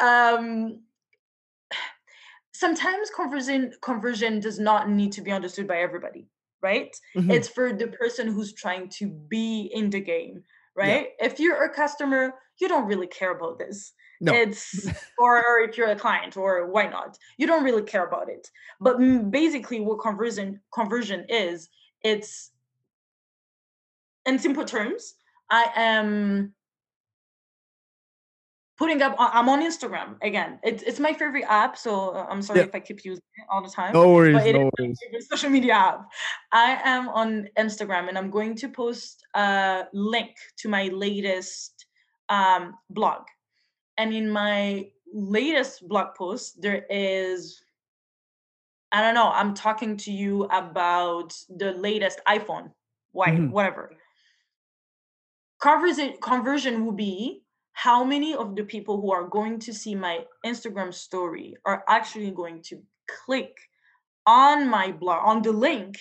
Um, 0.00 0.80
sometimes 2.54 3.10
conversion 3.10 3.72
conversion 3.80 4.40
does 4.40 4.58
not 4.58 4.90
need 4.90 5.12
to 5.12 5.22
be 5.22 5.32
understood 5.32 5.66
by 5.66 5.78
everybody 5.78 6.28
right? 6.62 6.94
Mm-hmm. 7.16 7.30
It's 7.30 7.48
for 7.48 7.72
the 7.72 7.88
person 7.88 8.28
who's 8.28 8.54
trying 8.54 8.88
to 8.98 9.08
be 9.08 9.70
in 9.74 9.90
the 9.90 10.00
game, 10.00 10.42
right? 10.76 11.08
Yeah. 11.18 11.26
If 11.26 11.40
you're 11.40 11.64
a 11.64 11.74
customer, 11.74 12.34
you 12.60 12.68
don't 12.68 12.86
really 12.86 13.06
care 13.06 13.32
about 13.32 13.58
this. 13.58 13.92
No. 14.20 14.32
It's 14.32 14.86
or, 15.18 15.38
or 15.38 15.60
if 15.60 15.76
you're 15.76 15.90
a 15.90 15.96
client 15.96 16.36
or 16.36 16.70
why 16.70 16.86
not? 16.86 17.18
You 17.38 17.46
don't 17.46 17.64
really 17.64 17.82
care 17.82 18.06
about 18.06 18.28
it. 18.28 18.48
But 18.80 18.98
basically 19.30 19.80
what 19.80 20.00
conversion 20.00 20.60
conversion 20.72 21.26
is, 21.28 21.68
it's 22.02 22.52
in 24.24 24.38
simple 24.38 24.64
terms, 24.64 25.14
I 25.50 25.66
am 25.74 26.54
putting 28.82 29.00
up 29.00 29.14
i'm 29.16 29.48
on 29.48 29.62
instagram 29.62 30.16
again 30.22 30.58
it's, 30.64 30.82
it's 30.82 30.98
my 30.98 31.12
favorite 31.12 31.44
app 31.48 31.76
so 31.78 32.16
uh, 32.16 32.26
i'm 32.28 32.42
sorry 32.42 32.58
yeah. 32.58 32.66
if 32.66 32.74
i 32.74 32.80
keep 32.80 33.04
using 33.04 33.22
it 33.36 33.44
all 33.48 33.62
the 33.62 33.70
time 33.70 33.92
no 33.92 34.12
worries 34.12 34.34
but 34.34 34.44
it 34.44 34.54
no 34.54 34.68
worries. 34.76 34.98
social 35.30 35.48
media 35.48 35.72
app 35.72 36.10
i 36.50 36.80
am 36.82 37.08
on 37.10 37.46
instagram 37.56 38.08
and 38.08 38.18
i'm 38.18 38.28
going 38.28 38.56
to 38.56 38.68
post 38.68 39.22
a 39.34 39.84
link 39.92 40.30
to 40.56 40.68
my 40.68 40.88
latest 40.88 41.86
um, 42.28 42.74
blog 42.90 43.22
and 43.98 44.12
in 44.12 44.28
my 44.28 44.84
latest 45.14 45.86
blog 45.88 46.08
post 46.16 46.60
there 46.60 46.84
is 46.90 47.62
i 48.90 49.00
don't 49.00 49.14
know 49.14 49.30
i'm 49.32 49.54
talking 49.54 49.96
to 49.96 50.10
you 50.10 50.42
about 50.46 51.32
the 51.56 51.70
latest 51.74 52.18
iphone 52.30 52.68
why 53.12 53.28
mm-hmm. 53.28 53.52
whatever 53.52 53.92
conversion 55.60 56.14
conversion 56.20 56.84
will 56.84 56.98
be 57.10 57.44
how 57.72 58.04
many 58.04 58.34
of 58.34 58.54
the 58.54 58.64
people 58.64 59.00
who 59.00 59.12
are 59.12 59.26
going 59.26 59.58
to 59.60 59.72
see 59.72 59.94
my 59.94 60.24
Instagram 60.44 60.92
story 60.92 61.56
are 61.64 61.84
actually 61.88 62.30
going 62.30 62.62
to 62.62 62.82
click 63.08 63.56
on 64.26 64.68
my 64.68 64.92
blog 64.92 65.22
on 65.24 65.42
the 65.42 65.52
link 65.52 65.98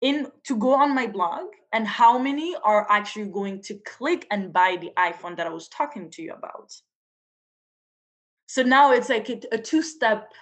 in 0.00 0.26
to 0.44 0.56
go 0.56 0.74
on 0.74 0.94
my 0.94 1.06
blog 1.06 1.46
and 1.72 1.86
how 1.86 2.18
many 2.18 2.54
are 2.64 2.86
actually 2.90 3.26
going 3.26 3.60
to 3.62 3.74
click 3.86 4.26
and 4.30 4.52
buy 4.52 4.76
the 4.80 4.90
iPhone 4.98 5.36
that 5.36 5.46
I 5.46 5.50
was 5.50 5.68
talking 5.68 6.10
to 6.10 6.22
you 6.22 6.32
about. 6.32 6.72
So 8.46 8.62
now 8.62 8.92
it's 8.92 9.08
like 9.08 9.28
a, 9.28 9.40
a 9.52 9.58
two 9.58 9.82
step 9.82 10.32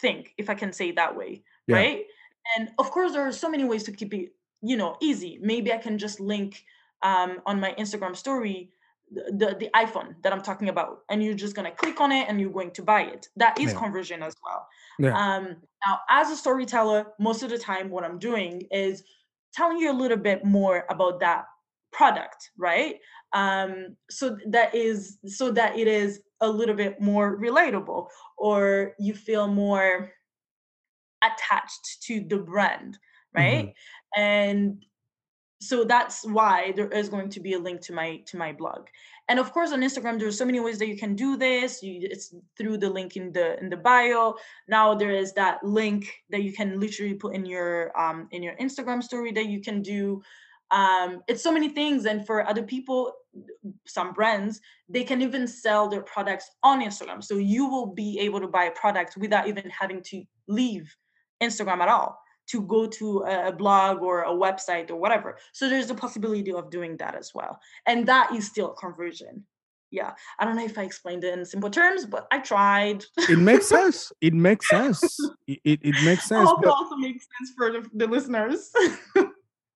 thing 0.00 0.26
if 0.36 0.50
I 0.50 0.54
can 0.54 0.72
say 0.72 0.90
it 0.90 0.96
that 0.96 1.16
way, 1.16 1.42
yeah. 1.66 1.76
right? 1.76 2.04
And 2.56 2.68
of 2.78 2.90
course, 2.90 3.12
there 3.12 3.26
are 3.26 3.32
so 3.32 3.48
many 3.48 3.64
ways 3.64 3.84
to 3.84 3.92
keep 3.92 4.12
it, 4.12 4.32
you 4.62 4.76
know, 4.76 4.96
easy. 5.00 5.38
Maybe 5.40 5.72
I 5.72 5.78
can 5.78 5.96
just 5.96 6.20
link 6.20 6.62
um, 7.02 7.40
on 7.46 7.60
my 7.60 7.72
Instagram 7.78 8.16
story 8.16 8.70
the, 9.10 9.56
the 9.58 9.68
iPhone 9.74 10.14
that 10.22 10.32
I'm 10.32 10.42
talking 10.42 10.68
about, 10.68 10.98
and 11.10 11.22
you're 11.22 11.34
just 11.34 11.54
gonna 11.54 11.70
click 11.70 12.00
on 12.00 12.12
it 12.12 12.28
and 12.28 12.40
you're 12.40 12.50
going 12.50 12.72
to 12.72 12.82
buy 12.82 13.02
it. 13.02 13.28
That 13.36 13.58
is 13.60 13.72
yeah. 13.72 13.78
conversion 13.78 14.22
as 14.22 14.34
well. 14.44 14.66
Yeah. 14.98 15.16
Um, 15.16 15.56
now, 15.86 16.00
as 16.08 16.30
a 16.30 16.36
storyteller, 16.36 17.06
most 17.18 17.42
of 17.42 17.50
the 17.50 17.58
time, 17.58 17.90
what 17.90 18.04
I'm 18.04 18.18
doing 18.18 18.62
is 18.70 19.02
telling 19.52 19.78
you 19.78 19.90
a 19.90 19.92
little 19.92 20.16
bit 20.16 20.44
more 20.44 20.84
about 20.90 21.20
that 21.20 21.44
product, 21.92 22.50
right? 22.58 22.96
Um, 23.32 23.96
so 24.10 24.36
that 24.48 24.74
is 24.74 25.18
so 25.26 25.50
that 25.52 25.78
it 25.78 25.88
is 25.88 26.20
a 26.40 26.48
little 26.48 26.74
bit 26.74 27.00
more 27.00 27.38
relatable, 27.38 28.08
or 28.36 28.94
you 28.98 29.14
feel 29.14 29.48
more 29.48 30.12
attached 31.22 32.02
to 32.02 32.20
the 32.28 32.38
brand, 32.38 32.98
right? 33.34 33.66
Mm-hmm. 33.66 34.20
And 34.20 34.84
so 35.64 35.84
that's 35.84 36.24
why 36.24 36.72
there 36.76 36.88
is 36.88 37.08
going 37.08 37.30
to 37.30 37.40
be 37.40 37.54
a 37.54 37.58
link 37.58 37.80
to 37.82 37.92
my 37.92 38.18
to 38.26 38.36
my 38.36 38.52
blog. 38.52 38.86
And 39.28 39.38
of 39.38 39.52
course 39.52 39.72
on 39.72 39.80
instagram 39.80 40.18
there's 40.18 40.36
so 40.36 40.44
many 40.44 40.60
ways 40.60 40.78
that 40.78 40.88
you 40.88 40.96
can 40.96 41.14
do 41.14 41.36
this. 41.36 41.82
You, 41.82 42.00
it's 42.02 42.34
through 42.56 42.78
the 42.78 42.90
link 42.90 43.16
in 43.16 43.32
the 43.32 43.58
in 43.60 43.70
the 43.70 43.76
bio. 43.76 44.34
Now 44.68 44.94
there 44.94 45.10
is 45.10 45.32
that 45.34 45.64
link 45.64 46.12
that 46.30 46.42
you 46.42 46.52
can 46.52 46.78
literally 46.78 47.14
put 47.14 47.34
in 47.34 47.46
your 47.46 47.98
um 47.98 48.28
in 48.30 48.42
your 48.42 48.56
instagram 48.56 49.02
story 49.02 49.32
that 49.32 49.46
you 49.46 49.60
can 49.60 49.80
do. 49.80 50.22
Um 50.70 51.22
it's 51.28 51.42
so 51.42 51.52
many 51.52 51.70
things. 51.70 52.04
And 52.04 52.26
for 52.26 52.46
other 52.46 52.62
people 52.62 53.12
some 53.86 54.12
brands 54.12 54.60
they 54.88 55.02
can 55.02 55.22
even 55.22 55.48
sell 55.48 55.88
their 55.88 56.02
products 56.02 56.50
on 56.62 56.82
instagram. 56.82 57.24
So 57.24 57.36
you 57.36 57.66
will 57.66 57.86
be 57.86 58.18
able 58.20 58.40
to 58.40 58.48
buy 58.48 58.64
a 58.64 58.72
product 58.72 59.16
without 59.16 59.48
even 59.48 59.70
having 59.70 60.02
to 60.10 60.22
leave 60.46 60.94
instagram 61.42 61.80
at 61.80 61.88
all 61.88 62.23
to 62.46 62.62
go 62.62 62.86
to 62.86 63.20
a 63.20 63.52
blog 63.52 64.02
or 64.02 64.22
a 64.22 64.30
website 64.30 64.90
or 64.90 64.96
whatever. 64.96 65.38
So 65.52 65.68
there's 65.68 65.86
the 65.86 65.94
possibility 65.94 66.52
of 66.52 66.70
doing 66.70 66.96
that 66.98 67.14
as 67.14 67.32
well. 67.34 67.58
And 67.86 68.06
that 68.06 68.34
is 68.34 68.46
still 68.46 68.68
conversion. 68.70 69.44
Yeah. 69.90 70.12
I 70.38 70.44
don't 70.44 70.56
know 70.56 70.64
if 70.64 70.76
I 70.76 70.82
explained 70.82 71.24
it 71.24 71.38
in 71.38 71.44
simple 71.44 71.70
terms, 71.70 72.04
but 72.04 72.26
I 72.32 72.40
tried. 72.40 73.04
it 73.16 73.38
makes 73.38 73.68
sense. 73.78 74.12
It 74.20 74.34
makes 74.34 74.68
sense. 74.68 75.18
It, 75.46 75.60
it, 75.64 75.80
it 75.82 75.94
makes 76.04 76.24
sense. 76.24 76.48
I 76.48 76.50
hope 76.50 76.64
it 76.64 76.68
also 76.68 76.96
makes 76.96 77.26
sense 77.38 77.52
for 77.56 77.70
the, 77.70 77.88
the 77.94 78.06
listeners. 78.06 78.72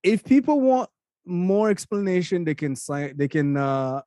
if 0.02 0.24
people 0.24 0.60
want 0.60 0.90
more 1.24 1.70
explanation, 1.70 2.44
they 2.44 2.54
can 2.54 2.74
sign 2.74 3.14
they 3.16 3.28
can 3.28 3.56
uh 3.56 4.00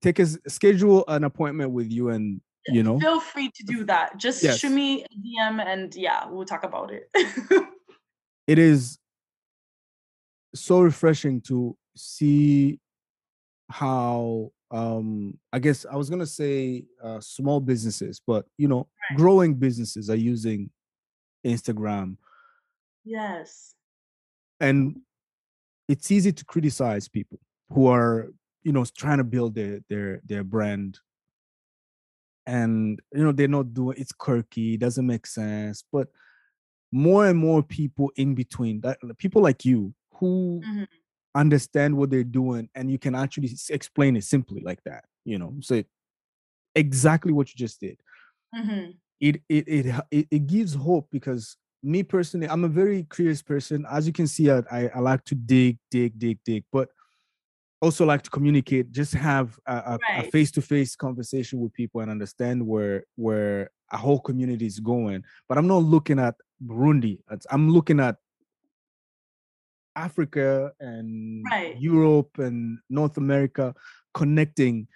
take 0.00 0.18
a 0.18 0.26
schedule 0.48 1.04
an 1.08 1.24
appointment 1.24 1.70
with 1.70 1.90
you 1.90 2.10
and 2.10 2.40
you 2.68 2.82
know 2.82 2.98
feel 2.98 3.20
free 3.20 3.50
to 3.54 3.62
do 3.64 3.84
that 3.84 4.16
just 4.16 4.42
yes. 4.42 4.58
shoot 4.58 4.70
me 4.70 5.04
a 5.04 5.06
dm 5.06 5.64
and 5.64 5.94
yeah 5.94 6.26
we'll 6.28 6.44
talk 6.44 6.64
about 6.64 6.90
it 6.90 7.08
it 8.46 8.58
is 8.58 8.98
so 10.54 10.80
refreshing 10.80 11.40
to 11.40 11.76
see 11.96 12.78
how 13.70 14.50
um 14.70 15.36
i 15.52 15.58
guess 15.58 15.84
i 15.90 15.96
was 15.96 16.08
gonna 16.08 16.26
say 16.26 16.84
uh, 17.02 17.20
small 17.20 17.60
businesses 17.60 18.20
but 18.26 18.46
you 18.58 18.68
know 18.68 18.88
right. 19.10 19.18
growing 19.18 19.54
businesses 19.54 20.08
are 20.10 20.16
using 20.16 20.70
instagram. 21.46 22.16
Yes. 23.04 23.74
And 24.60 25.00
it's 25.88 26.10
easy 26.10 26.32
to 26.32 26.44
criticize 26.44 27.08
people 27.08 27.38
who 27.70 27.86
are 27.86 28.28
you 28.64 28.72
know 28.72 28.84
trying 28.84 29.18
to 29.18 29.24
build 29.24 29.54
their 29.54 29.80
their 29.88 30.20
their 30.24 30.44
brand. 30.44 30.98
And 32.46 33.00
you 33.12 33.24
know 33.24 33.32
they're 33.32 33.48
not 33.48 33.74
doing 33.74 33.96
it's 33.98 34.12
quirky 34.12 34.76
doesn't 34.76 35.06
make 35.06 35.26
sense 35.26 35.82
but 35.92 36.06
more 36.92 37.26
and 37.26 37.38
more 37.38 37.62
people 37.62 38.10
in 38.16 38.34
between 38.34 38.80
that 38.80 38.98
people 39.18 39.42
like 39.42 39.64
you 39.64 39.92
who 40.14 40.60
mm-hmm. 40.64 40.84
understand 41.34 41.96
what 41.96 42.10
they're 42.10 42.24
doing 42.24 42.68
and 42.74 42.90
you 42.90 42.98
can 42.98 43.14
actually 43.14 43.50
explain 43.70 44.16
it 44.16 44.24
simply 44.24 44.60
like 44.60 44.82
that 44.84 45.04
you 45.24 45.38
know 45.38 45.54
so 45.60 45.82
exactly 46.74 47.32
what 47.32 47.48
you 47.48 47.54
just 47.56 47.80
did 47.80 47.98
mm-hmm. 48.54 48.90
it, 49.20 49.42
it 49.48 49.68
it 49.68 49.94
it 50.10 50.28
it 50.30 50.46
gives 50.46 50.74
hope 50.74 51.08
because 51.10 51.56
me 51.82 52.02
personally 52.02 52.48
i'm 52.48 52.64
a 52.64 52.68
very 52.68 53.06
curious 53.10 53.42
person 53.42 53.84
as 53.90 54.06
you 54.06 54.12
can 54.12 54.26
see 54.26 54.50
I, 54.50 54.62
I, 54.70 54.90
I 54.94 54.98
like 55.00 55.24
to 55.24 55.34
dig 55.34 55.78
dig 55.90 56.18
dig 56.18 56.38
dig 56.44 56.64
but 56.72 56.88
also 57.82 58.06
like 58.06 58.22
to 58.22 58.30
communicate 58.30 58.90
just 58.90 59.12
have 59.12 59.58
a, 59.66 59.72
a, 59.72 59.98
right. 60.08 60.26
a, 60.26 60.30
face-to-face 60.30 60.96
conversation 60.96 61.60
with 61.60 61.72
people 61.74 62.00
and 62.00 62.10
understand 62.10 62.66
where 62.66 63.04
where 63.16 63.70
a 63.92 63.96
whole 63.96 64.18
community 64.18 64.66
is 64.66 64.80
going 64.80 65.22
but 65.48 65.58
i'm 65.58 65.66
not 65.66 65.82
looking 65.82 66.18
at 66.18 66.34
burundi 66.60 67.18
i'm 67.50 67.70
looking 67.70 68.00
at 68.00 68.16
africa 69.94 70.72
and 70.80 71.44
right. 71.50 71.76
europe 71.78 72.38
and 72.38 72.78
north 72.90 73.16
america 73.16 73.74
connecting 74.14 74.86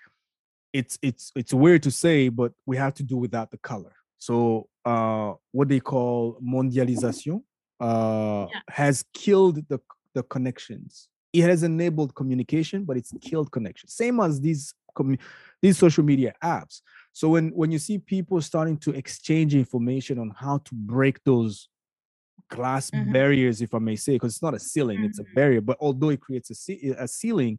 it's 0.72 0.98
it's 1.02 1.32
it's 1.34 1.52
weird 1.52 1.82
to 1.82 1.90
say 1.90 2.28
but 2.28 2.52
we 2.66 2.76
have 2.76 2.94
to 2.94 3.02
do 3.02 3.16
without 3.16 3.50
the 3.50 3.58
color 3.58 3.92
so 4.18 4.68
uh 4.84 5.32
what 5.52 5.68
they 5.68 5.80
call 5.80 6.38
mondialization 6.42 7.42
uh 7.80 8.46
yeah. 8.50 8.60
has 8.68 9.04
killed 9.14 9.66
the 9.68 9.80
the 10.14 10.22
connections 10.24 11.08
it 11.32 11.42
has 11.42 11.62
enabled 11.62 12.14
communication, 12.14 12.84
but 12.84 12.96
it's 12.96 13.12
killed 13.20 13.52
connection. 13.52 13.88
Same 13.88 14.20
as 14.20 14.40
these 14.40 14.74
these 15.62 15.78
social 15.78 16.04
media 16.04 16.34
apps. 16.42 16.80
So 17.12 17.28
when 17.30 17.50
when 17.50 17.70
you 17.70 17.78
see 17.78 17.98
people 17.98 18.40
starting 18.40 18.76
to 18.78 18.92
exchange 18.92 19.54
information 19.54 20.18
on 20.18 20.30
how 20.30 20.58
to 20.58 20.74
break 20.74 21.22
those 21.24 21.68
glass 22.48 22.90
mm-hmm. 22.90 23.12
barriers, 23.12 23.60
if 23.62 23.74
I 23.74 23.78
may 23.78 23.96
say, 23.96 24.12
because 24.14 24.34
it's 24.34 24.42
not 24.42 24.54
a 24.54 24.58
ceiling, 24.58 24.98
mm-hmm. 24.98 25.06
it's 25.06 25.18
a 25.18 25.24
mm-hmm. 25.24 25.34
barrier. 25.34 25.60
But 25.60 25.78
although 25.80 26.10
it 26.10 26.20
creates 26.20 26.50
a, 26.50 26.90
a 26.98 27.08
ceiling, 27.08 27.58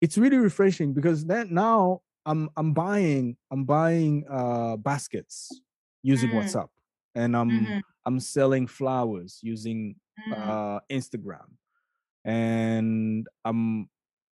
it's 0.00 0.18
really 0.18 0.36
refreshing 0.36 0.92
because 0.92 1.24
then 1.24 1.52
now 1.52 2.00
I'm 2.24 2.50
I'm 2.56 2.72
buying 2.72 3.36
I'm 3.50 3.64
buying 3.64 4.24
uh 4.28 4.76
baskets 4.76 5.60
using 6.02 6.30
mm-hmm. 6.30 6.40
WhatsApp 6.40 6.68
and 7.14 7.36
I'm 7.36 7.50
mm-hmm. 7.50 7.78
I'm 8.04 8.20
selling 8.20 8.66
flowers 8.66 9.40
using 9.42 9.96
mm. 10.28 10.38
uh 10.38 10.80
Instagram 10.90 11.46
and 12.24 13.26
I'm 13.44 13.88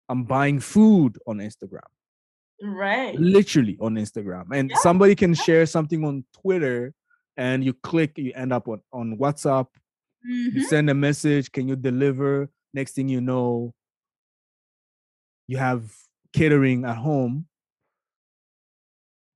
I'm 0.09 0.23
buying 0.25 0.59
food 0.59 1.17
on 1.25 1.37
Instagram. 1.37 1.87
Right. 2.61 3.17
Literally 3.19 3.77
on 3.79 3.95
Instagram. 3.95 4.45
And 4.53 4.69
yeah. 4.69 4.77
somebody 4.77 5.15
can 5.15 5.33
share 5.33 5.65
something 5.65 6.03
on 6.05 6.23
Twitter 6.41 6.93
and 7.37 7.63
you 7.63 7.73
click, 7.73 8.17
you 8.17 8.31
end 8.35 8.53
up 8.53 8.67
on, 8.67 8.81
on 8.91 9.17
WhatsApp. 9.17 9.67
Mm-hmm. 10.29 10.57
You 10.57 10.67
send 10.67 10.89
a 10.89 10.93
message, 10.93 11.51
can 11.51 11.67
you 11.67 11.75
deliver? 11.75 12.49
Next 12.73 12.93
thing 12.93 13.09
you 13.09 13.21
know, 13.21 13.73
you 15.47 15.57
have 15.57 15.83
catering 16.33 16.85
at 16.85 16.97
home. 16.97 17.47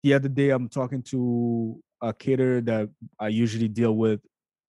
The 0.04 0.14
other 0.14 0.30
day, 0.30 0.52
I'm 0.52 0.70
talking 0.70 1.04
to 1.04 1.82
a 2.02 2.14
caterer 2.14 2.62
that 2.62 2.90
I 3.20 3.28
usually 3.30 3.68
deal 3.68 3.94
with 3.94 4.22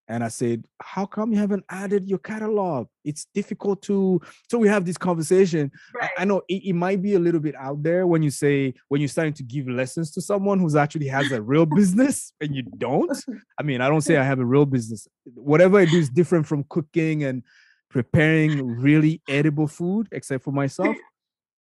and 0.09 0.25
I 0.25 0.29
said, 0.29 0.65
How 0.81 1.05
come 1.05 1.33
you 1.33 1.39
haven't 1.39 1.65
added 1.69 2.09
your 2.09 2.19
catalog? 2.19 2.89
It's 3.05 3.27
difficult 3.35 3.83
to. 3.83 4.21
So 4.51 4.59
we 4.59 4.69
have 4.69 4.85
this 4.85 4.97
conversation. 4.97 5.71
Right. 5.95 6.11
I, 6.17 6.23
I, 6.23 6.25
know 6.25 6.43
it, 6.49 6.63
it, 6.65 6.73
might 6.73 7.03
be 7.03 7.15
a 7.15 7.19
little 7.19 7.41
bit 7.41 7.55
out 7.57 7.83
there 7.83 8.07
when 8.07 8.23
you 8.23 8.31
say, 8.31 8.75
when 8.89 9.01
you're 9.01 9.09
starting 9.09 9.35
to 9.35 9.43
give 9.43 9.69
lessons 9.69 10.11
to 10.13 10.23
someone 10.23 10.59
who's 10.59 10.77
actually 10.77 11.09
has 11.09 11.31
a 11.31 11.43
real 11.43 11.67
business 11.67 12.33
and 12.41 12.55
you 12.55 12.63
don't. 12.63 13.17
I 13.59 13.63
mean, 13.63 13.81
I 13.81 13.89
don't 13.89 14.01
say 14.01 14.17
I 14.17 14.25
have 14.25 14.41
a 14.41 14.47
real 14.47 14.67
business. 14.67 15.07
Whatever 15.35 15.79
I 15.79 15.85
do 15.85 15.99
is 15.99 16.09
different 16.09 16.47
from 16.47 16.65
cooking 16.69 17.25
and 17.25 17.43
preparing 17.91 18.67
really 18.67 19.23
edible 19.29 19.67
food, 19.67 20.09
except 20.13 20.45
for 20.45 20.53
myself. 20.53 20.97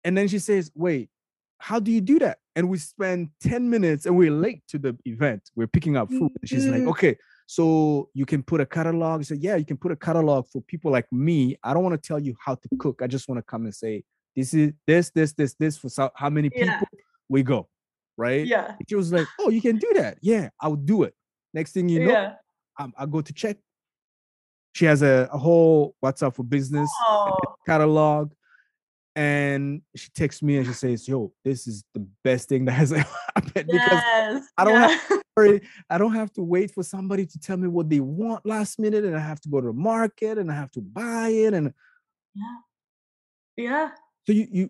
And 0.05 0.17
then 0.17 0.29
she 0.29 0.39
says, 0.39 0.71
Wait, 0.75 1.09
how 1.57 1.79
do 1.79 1.91
you 1.91 2.01
do 2.01 2.19
that? 2.19 2.39
And 2.55 2.69
we 2.69 2.77
spend 2.77 3.29
10 3.41 3.69
minutes 3.69 4.05
and 4.05 4.17
we're 4.17 4.31
late 4.31 4.61
to 4.69 4.77
the 4.77 4.97
event. 5.05 5.49
We're 5.55 5.67
picking 5.67 5.97
up 5.97 6.09
food. 6.09 6.31
And 6.41 6.49
she's 6.49 6.65
like, 6.65 6.79
mm-hmm. 6.79 6.89
Okay, 6.89 7.17
so 7.51 8.09
you 8.13 8.27
can 8.27 8.43
put 8.43 8.61
a 8.61 8.65
catalog. 8.65 9.23
So 9.23 9.33
yeah, 9.33 9.55
you 9.55 9.65
can 9.65 9.75
put 9.75 9.91
a 9.91 9.95
catalog 9.95 10.47
for 10.49 10.61
people 10.61 10.91
like 10.91 11.11
me. 11.11 11.57
I 11.63 11.73
don't 11.73 11.81
want 11.81 11.99
to 11.99 12.07
tell 12.07 12.19
you 12.19 12.35
how 12.39 12.53
to 12.53 12.69
cook. 12.77 13.01
I 13.01 13.07
just 13.07 13.27
want 13.27 13.39
to 13.39 13.41
come 13.41 13.65
and 13.65 13.73
say, 13.73 14.03
this 14.35 14.53
is 14.53 14.71
this, 14.85 15.09
this, 15.09 15.33
this, 15.33 15.55
this 15.55 15.75
for 15.75 15.89
so, 15.89 16.11
how 16.13 16.29
many 16.29 16.51
people 16.51 16.67
yeah. 16.67 16.81
we 17.27 17.41
go. 17.41 17.67
Right. 18.17 18.45
Yeah. 18.45 18.75
She 18.87 18.93
was 18.93 19.11
like, 19.11 19.25
oh, 19.39 19.49
you 19.49 19.63
can 19.63 19.77
do 19.77 19.91
that. 19.95 20.19
Yeah, 20.21 20.49
I'll 20.61 20.75
do 20.75 21.01
it. 21.01 21.15
Next 21.51 21.71
thing 21.71 21.89
you 21.89 22.05
know, 22.05 22.11
yeah. 22.11 22.33
um, 22.77 22.93
I 22.95 23.07
go 23.07 23.19
to 23.19 23.33
check. 23.33 23.57
She 24.73 24.85
has 24.85 25.01
a, 25.01 25.27
a 25.33 25.37
whole 25.39 25.95
WhatsApp 26.05 26.35
for 26.35 26.43
business 26.43 26.87
oh. 27.01 27.35
catalog 27.65 28.31
and 29.19 29.81
she 29.97 30.09
texts 30.11 30.41
me 30.41 30.55
and 30.55 30.65
she 30.65 30.71
says, 30.71 31.05
"Yo, 31.05 31.33
this 31.43 31.67
is 31.67 31.83
the 31.93 32.07
best 32.23 32.47
thing 32.47 32.63
that 32.63 32.71
has 32.71 32.93
ever 32.93 33.05
happened 33.35 33.69
yes, 33.69 33.83
because 33.83 34.49
I 34.57 34.63
don't 34.63 34.73
yeah. 34.75 34.87
have 34.87 35.07
to 35.09 35.21
worry, 35.37 35.61
I 35.89 35.97
don't 35.97 36.15
have 36.15 36.31
to 36.33 36.41
wait 36.41 36.71
for 36.71 36.83
somebody 36.83 37.25
to 37.25 37.37
tell 37.37 37.57
me 37.57 37.67
what 37.67 37.89
they 37.89 37.99
want 37.99 38.45
last 38.45 38.79
minute, 38.79 39.03
and 39.03 39.17
I 39.17 39.19
have 39.19 39.41
to 39.41 39.49
go 39.49 39.59
to 39.59 39.67
the 39.67 39.73
market 39.73 40.37
and 40.37 40.49
I 40.49 40.55
have 40.55 40.71
to 40.71 40.81
buy 40.81 41.29
it 41.29 41.53
and 41.53 41.73
yeah, 42.33 42.55
yeah. 43.57 43.89
So 44.25 44.31
you 44.31 44.47
you, 44.49 44.69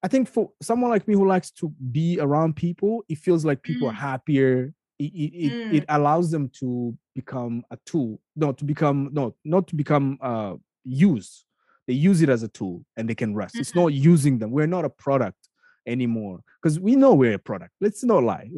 I 0.00 0.06
think 0.06 0.28
for 0.28 0.52
someone 0.62 0.90
like 0.90 1.08
me 1.08 1.14
who 1.14 1.26
likes 1.26 1.50
to 1.52 1.74
be 1.90 2.20
around 2.20 2.54
people, 2.54 3.04
it 3.08 3.18
feels 3.18 3.44
like 3.44 3.64
people 3.64 3.88
mm. 3.88 3.90
are 3.90 3.94
happier 3.94 4.72
it, 5.00 5.04
it, 5.04 5.52
mm. 5.52 5.74
it 5.74 5.84
allows 5.88 6.30
them 6.30 6.50
to 6.60 6.96
become 7.14 7.64
a 7.70 7.78
tool 7.86 8.20
no 8.34 8.52
to 8.52 8.64
become 8.64 9.10
no 9.12 9.34
not 9.44 9.68
to 9.68 9.76
become 9.76 10.18
uh 10.20 10.54
used 10.84 11.44
they 11.88 11.94
use 11.94 12.22
it 12.22 12.28
as 12.28 12.44
a 12.44 12.48
tool 12.48 12.84
and 12.96 13.08
they 13.08 13.14
can 13.14 13.34
rest. 13.34 13.54
Mm-hmm. 13.54 13.62
it's 13.62 13.74
not 13.74 13.88
using 13.88 14.38
them. 14.38 14.52
We're 14.52 14.66
not 14.66 14.84
a 14.84 14.90
product 14.90 15.48
anymore 15.86 16.40
because 16.62 16.78
we 16.78 16.94
know 16.94 17.14
we're 17.14 17.34
a 17.34 17.38
product. 17.38 17.72
Let's 17.80 18.04
not 18.04 18.22
lie. 18.22 18.48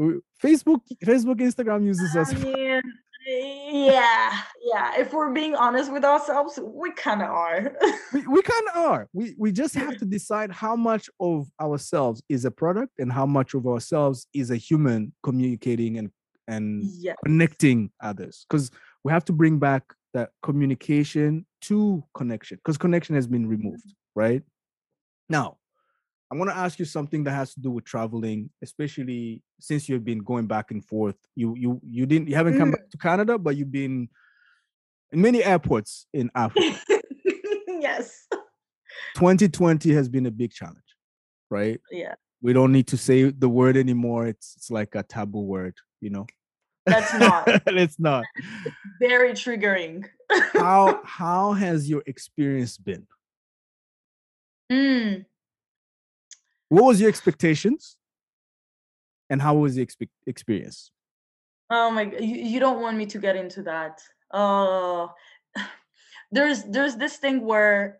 Facebook 0.42 0.80
facebook 1.04 1.36
instagram 1.36 1.86
uses 1.86 2.14
us. 2.14 2.34
Yeah 3.26 4.32
yeah. 4.62 4.98
If 4.98 5.12
we're 5.12 5.32
being 5.32 5.54
honest 5.54 5.92
with 5.92 6.04
ourselves 6.04 6.58
we 6.62 6.90
kind 6.92 7.22
of 7.22 7.28
are. 7.28 7.76
We, 8.12 8.26
we 8.26 8.42
kind 8.42 8.68
of 8.74 8.76
are. 8.76 9.08
We 9.12 9.34
we 9.38 9.52
just 9.52 9.74
have 9.76 9.96
to 9.98 10.04
decide 10.04 10.50
how 10.50 10.74
much 10.74 11.08
of 11.20 11.46
ourselves 11.60 12.22
is 12.28 12.44
a 12.44 12.50
product 12.50 12.92
and 12.98 13.12
how 13.12 13.26
much 13.26 13.54
of 13.54 13.66
ourselves 13.66 14.26
is 14.34 14.50
a 14.50 14.56
human 14.56 15.12
communicating 15.22 15.98
and 15.98 16.10
and 16.48 16.82
yes. 16.98 17.16
connecting 17.24 17.90
others 18.00 18.44
because 18.48 18.70
we 19.04 19.12
have 19.12 19.24
to 19.26 19.32
bring 19.32 19.58
back 19.58 19.84
that 20.14 20.30
communication 20.42 21.46
to 21.60 22.02
connection 22.14 22.56
because 22.58 22.78
connection 22.78 23.14
has 23.14 23.26
been 23.26 23.46
removed 23.46 23.86
mm-hmm. 23.86 24.20
right 24.20 24.42
now 25.28 25.56
I 26.32 26.36
want 26.36 26.48
to 26.50 26.56
ask 26.56 26.78
you 26.78 26.84
something 26.84 27.24
that 27.24 27.32
has 27.32 27.54
to 27.54 27.60
do 27.60 27.72
with 27.72 27.84
traveling, 27.84 28.50
especially 28.62 29.42
since 29.58 29.88
you've 29.88 30.04
been 30.04 30.20
going 30.20 30.46
back 30.46 30.70
and 30.70 30.84
forth. 30.84 31.16
You 31.34 31.56
you 31.56 31.80
you 31.84 32.06
didn't 32.06 32.28
you 32.28 32.36
haven't 32.36 32.56
come 32.56 32.68
mm. 32.68 32.76
back 32.76 32.88
to 32.90 32.98
Canada, 32.98 33.36
but 33.36 33.56
you've 33.56 33.72
been 33.72 34.08
in 35.10 35.20
many 35.20 35.42
airports 35.42 36.06
in 36.12 36.30
Africa. 36.36 36.78
yes. 37.66 38.28
2020 39.16 39.92
has 39.92 40.08
been 40.08 40.26
a 40.26 40.30
big 40.30 40.52
challenge, 40.52 40.78
right? 41.50 41.80
Yeah. 41.90 42.14
We 42.40 42.52
don't 42.52 42.70
need 42.70 42.86
to 42.88 42.96
say 42.96 43.30
the 43.30 43.48
word 43.48 43.76
anymore. 43.76 44.28
It's 44.28 44.54
it's 44.56 44.70
like 44.70 44.94
a 44.94 45.02
taboo 45.02 45.42
word, 45.42 45.74
you 46.00 46.10
know. 46.10 46.26
That's 46.86 47.14
not. 47.14 47.44
it's 47.66 47.98
not. 47.98 48.24
It's 48.64 48.76
very 49.00 49.32
triggering. 49.32 50.06
how 50.52 51.00
how 51.04 51.52
has 51.52 51.88
your 51.88 52.02
experience 52.06 52.78
been? 52.78 53.06
Mm 54.72 55.24
what 56.70 56.84
was 56.84 57.00
your 57.00 57.10
expectations 57.10 57.96
and 59.28 59.42
how 59.42 59.54
was 59.54 59.74
the 59.74 59.84
expe- 59.84 60.08
experience 60.26 60.90
oh 61.68 61.90
my 61.90 62.02
you, 62.18 62.36
you 62.36 62.60
don't 62.60 62.80
want 62.80 62.96
me 62.96 63.04
to 63.04 63.18
get 63.18 63.36
into 63.36 63.62
that 63.62 64.00
uh 64.32 65.06
there's 66.32 66.62
there's 66.64 66.96
this 66.96 67.16
thing 67.16 67.44
where 67.44 67.98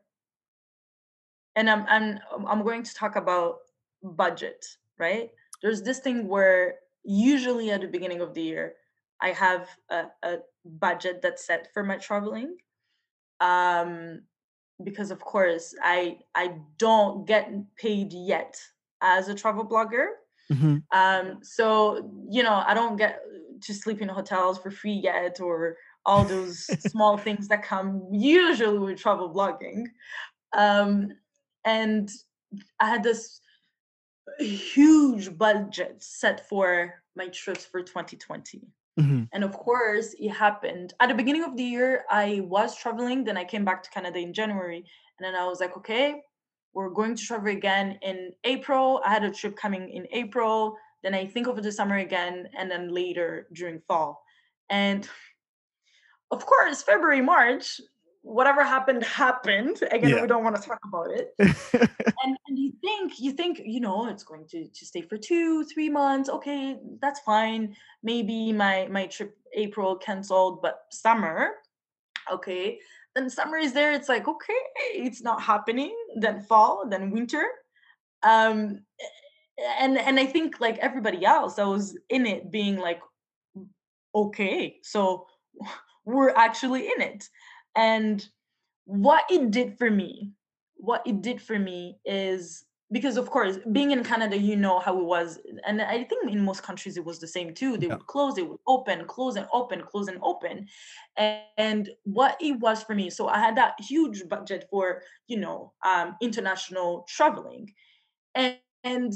and 1.57 1.69
i'm 1.69 1.85
i'm 1.89 2.19
i'm 2.47 2.63
going 2.63 2.83
to 2.83 2.95
talk 2.95 3.17
about 3.17 3.59
budget 4.03 4.65
right 4.99 5.31
there's 5.63 5.83
this 5.83 5.99
thing 5.99 6.27
where 6.27 6.77
usually 7.05 7.71
at 7.71 7.81
the 7.81 7.89
beginning 7.89 8.21
of 8.21 8.35
the 8.35 8.43
year 8.43 8.75
i 9.21 9.31
have 9.31 9.69
a, 9.91 10.05
a 10.23 10.39
budget 10.65 11.21
that's 11.23 11.47
set 11.47 11.69
for 11.73 11.83
my 11.83 11.97
traveling 11.97 12.57
um 13.41 14.21
because 14.85 15.11
of 15.11 15.21
course 15.21 15.75
I 15.83 16.19
I 16.35 16.55
don't 16.79 17.27
get 17.27 17.51
paid 17.77 18.13
yet 18.13 18.57
as 19.01 19.29
a 19.29 19.35
travel 19.35 19.67
blogger. 19.67 20.07
Mm-hmm. 20.53 20.79
Um, 20.93 21.39
so 21.43 22.11
you 22.29 22.43
know 22.43 22.63
I 22.67 22.75
don't 22.75 22.97
get 22.97 23.21
to 23.63 23.75
sleep 23.75 24.01
in 24.01 24.09
hotels 24.09 24.59
for 24.59 24.71
free 24.71 25.01
yet, 25.03 25.41
or 25.41 25.77
all 26.07 26.25
those 26.25 26.65
small 26.91 27.17
things 27.17 27.49
that 27.49 27.63
come 27.63 28.09
usually 28.11 28.79
with 28.79 28.99
travel 28.99 29.33
blogging. 29.33 29.85
Um, 30.57 31.13
and 31.65 32.11
I 32.81 32.89
had 32.89 33.03
this 33.03 33.41
huge 34.39 35.37
budget 35.37 36.03
set 36.03 36.49
for 36.49 37.03
my 37.17 37.29
trips 37.29 37.65
for 37.65 37.83
2020. 37.83 38.63
Mm-hmm. 38.99 39.23
And 39.33 39.45
of 39.45 39.53
course, 39.53 40.15
it 40.19 40.31
happened 40.31 40.95
at 41.01 41.09
the 41.09 41.15
beginning 41.15 41.45
of 41.45 41.57
the 41.57 41.63
year. 41.63 42.05
I 42.11 42.41
was 42.45 42.77
traveling, 42.77 43.25
then 43.25 43.37
I 43.37 43.45
came 43.45 43.65
back 43.65 43.83
to 43.83 43.91
Canada 43.91 44.19
in 44.19 44.33
January, 44.33 44.85
and 45.19 45.25
then 45.25 45.35
I 45.35 45.47
was 45.47 45.61
like, 45.61 45.77
okay, 45.77 46.23
we're 46.75 46.91
going 46.91 47.15
to 47.15 47.25
travel 47.25 47.51
again 47.51 47.99
in 48.03 48.33
April. 48.45 49.01
I 49.05 49.11
had 49.11 49.25
a 49.25 49.31
trip 49.31 49.57
coming 49.57 49.89
in 49.91 50.07
April, 50.13 50.77
then 51.03 51.15
I 51.15 51.27
think 51.27 51.49
over 51.49 51.61
the 51.61 51.73
summer 51.73 51.99
again, 51.99 52.49
and 52.57 52.71
then 52.71 52.93
later 52.93 53.49
during 53.53 53.81
fall. 53.89 54.23
And 54.69 55.09
of 56.31 56.47
course, 56.47 56.83
February, 56.83 57.23
March, 57.23 57.81
whatever 58.23 58.65
happened 58.65 59.03
happened. 59.05 59.83
Again 59.91 60.11
yeah. 60.11 60.21
we 60.21 60.29
don't 60.29 60.45
want 60.45 60.57
to 60.57 60.63
talk 60.63 60.81
about 60.85 61.11
it. 61.11 61.35
And, 62.23 62.37
and 62.49 62.59
you 62.59 62.73
think 62.83 63.19
you 63.19 63.33
think 63.33 63.63
you 63.65 63.81
know 63.81 64.07
it's 64.07 64.25
going 64.25 64.47
to 64.49 64.69
to 64.69 64.85
stay 64.85 65.01
for 65.01 65.17
two 65.17 65.65
three 65.65 65.89
months 65.89 66.29
okay 66.29 66.79
that's 67.01 67.21
fine. 67.21 67.75
Maybe 68.03 68.53
my 68.53 68.89
my 68.91 69.07
trip 69.07 69.39
april 69.57 69.97
canceled 69.97 70.61
but 70.61 70.81
summer 70.91 71.53
okay. 72.31 72.79
Then 73.15 73.31
summer 73.31 73.57
is 73.57 73.73
there 73.73 73.93
it's 73.93 74.09
like 74.09 74.29
okay 74.29 74.63
it's 74.93 75.23
not 75.23 75.41
happening 75.41 75.97
then 76.17 76.43
fall 76.43 76.87
then 76.87 77.11
winter. 77.11 77.47
Um 78.23 78.83
and 79.79 79.99
and 79.99 80.19
i 80.19 80.27
think 80.27 80.61
like 80.61 80.79
everybody 80.79 81.25
else 81.25 81.59
i 81.59 81.65
was 81.65 81.97
in 82.09 82.27
it 82.27 82.51
being 82.51 82.79
like 82.79 83.01
okay 84.15 84.77
so 84.83 85.27
we're 86.05 86.31
actually 86.31 86.87
in 86.87 87.01
it 87.01 87.29
and 87.77 88.27
what 88.85 89.25
it 89.31 89.51
did 89.51 89.79
for 89.79 89.91
me, 89.91 90.33
what 90.77 91.03
it 91.07 91.23
did 91.23 91.41
for 91.41 91.59
me 91.59 91.99
is 92.05 92.65
because 92.93 93.17
of 93.17 93.31
course 93.31 93.59
being 93.73 93.93
in 93.93 94.03
canada 94.03 94.37
you 94.37 94.57
know 94.57 94.79
how 94.79 94.99
it 94.99 95.05
was 95.05 95.39
and 95.67 95.81
i 95.81 96.03
think 96.05 96.31
in 96.31 96.45
most 96.45 96.63
countries 96.63 96.97
it 96.97 97.05
was 97.05 97.19
the 97.19 97.27
same 97.27 97.55
too 97.55 97.77
they 97.77 97.87
yeah. 97.87 97.95
would 97.95 98.07
close 98.07 98.35
they 98.35 98.43
would 98.43 98.59
open 98.67 99.05
close 99.07 99.37
and 99.37 99.47
open 99.53 99.81
close 99.83 100.09
and 100.09 100.19
open 100.23 100.67
and, 101.17 101.91
what 102.05 102.37
it 102.41 102.59
was 102.59 102.83
for 102.83 102.95
me 102.95 103.11
so 103.11 103.29
i 103.29 103.39
had 103.39 103.57
that 103.57 103.75
huge 103.79 104.29
budget 104.29 104.67
for 104.71 105.03
you 105.29 105.39
know 105.39 105.73
um, 105.85 106.17
international 106.21 107.07
traveling 107.09 107.73
and, 108.35 108.57
and 108.85 109.15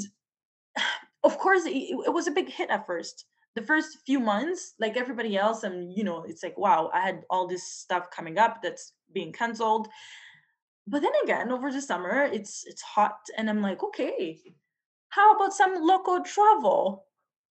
of 1.24 1.38
course 1.38 1.64
it, 1.66 1.72
it 1.72 2.12
was 2.12 2.26
a 2.26 2.32
big 2.32 2.48
hit 2.48 2.70
at 2.70 2.86
first 2.86 3.24
the 3.54 3.62
first 3.62 3.98
few 4.04 4.18
months, 4.18 4.74
like 4.80 4.96
everybody 4.96 5.36
else, 5.36 5.62
and 5.62 5.92
you 5.96 6.04
know, 6.04 6.24
it's 6.24 6.42
like, 6.42 6.58
wow, 6.58 6.90
I 6.92 7.00
had 7.00 7.22
all 7.30 7.46
this 7.46 7.64
stuff 7.64 8.10
coming 8.10 8.38
up 8.38 8.62
that's 8.62 8.92
being 9.12 9.32
canceled. 9.32 9.88
But 10.86 11.02
then 11.02 11.12
again, 11.22 11.50
over 11.50 11.70
the 11.70 11.80
summer, 11.80 12.24
it's 12.24 12.64
it's 12.66 12.82
hot, 12.82 13.18
and 13.38 13.48
I'm 13.48 13.62
like, 13.62 13.82
okay, 13.82 14.38
how 15.10 15.34
about 15.34 15.52
some 15.52 15.74
local 15.80 16.22
travel? 16.22 17.06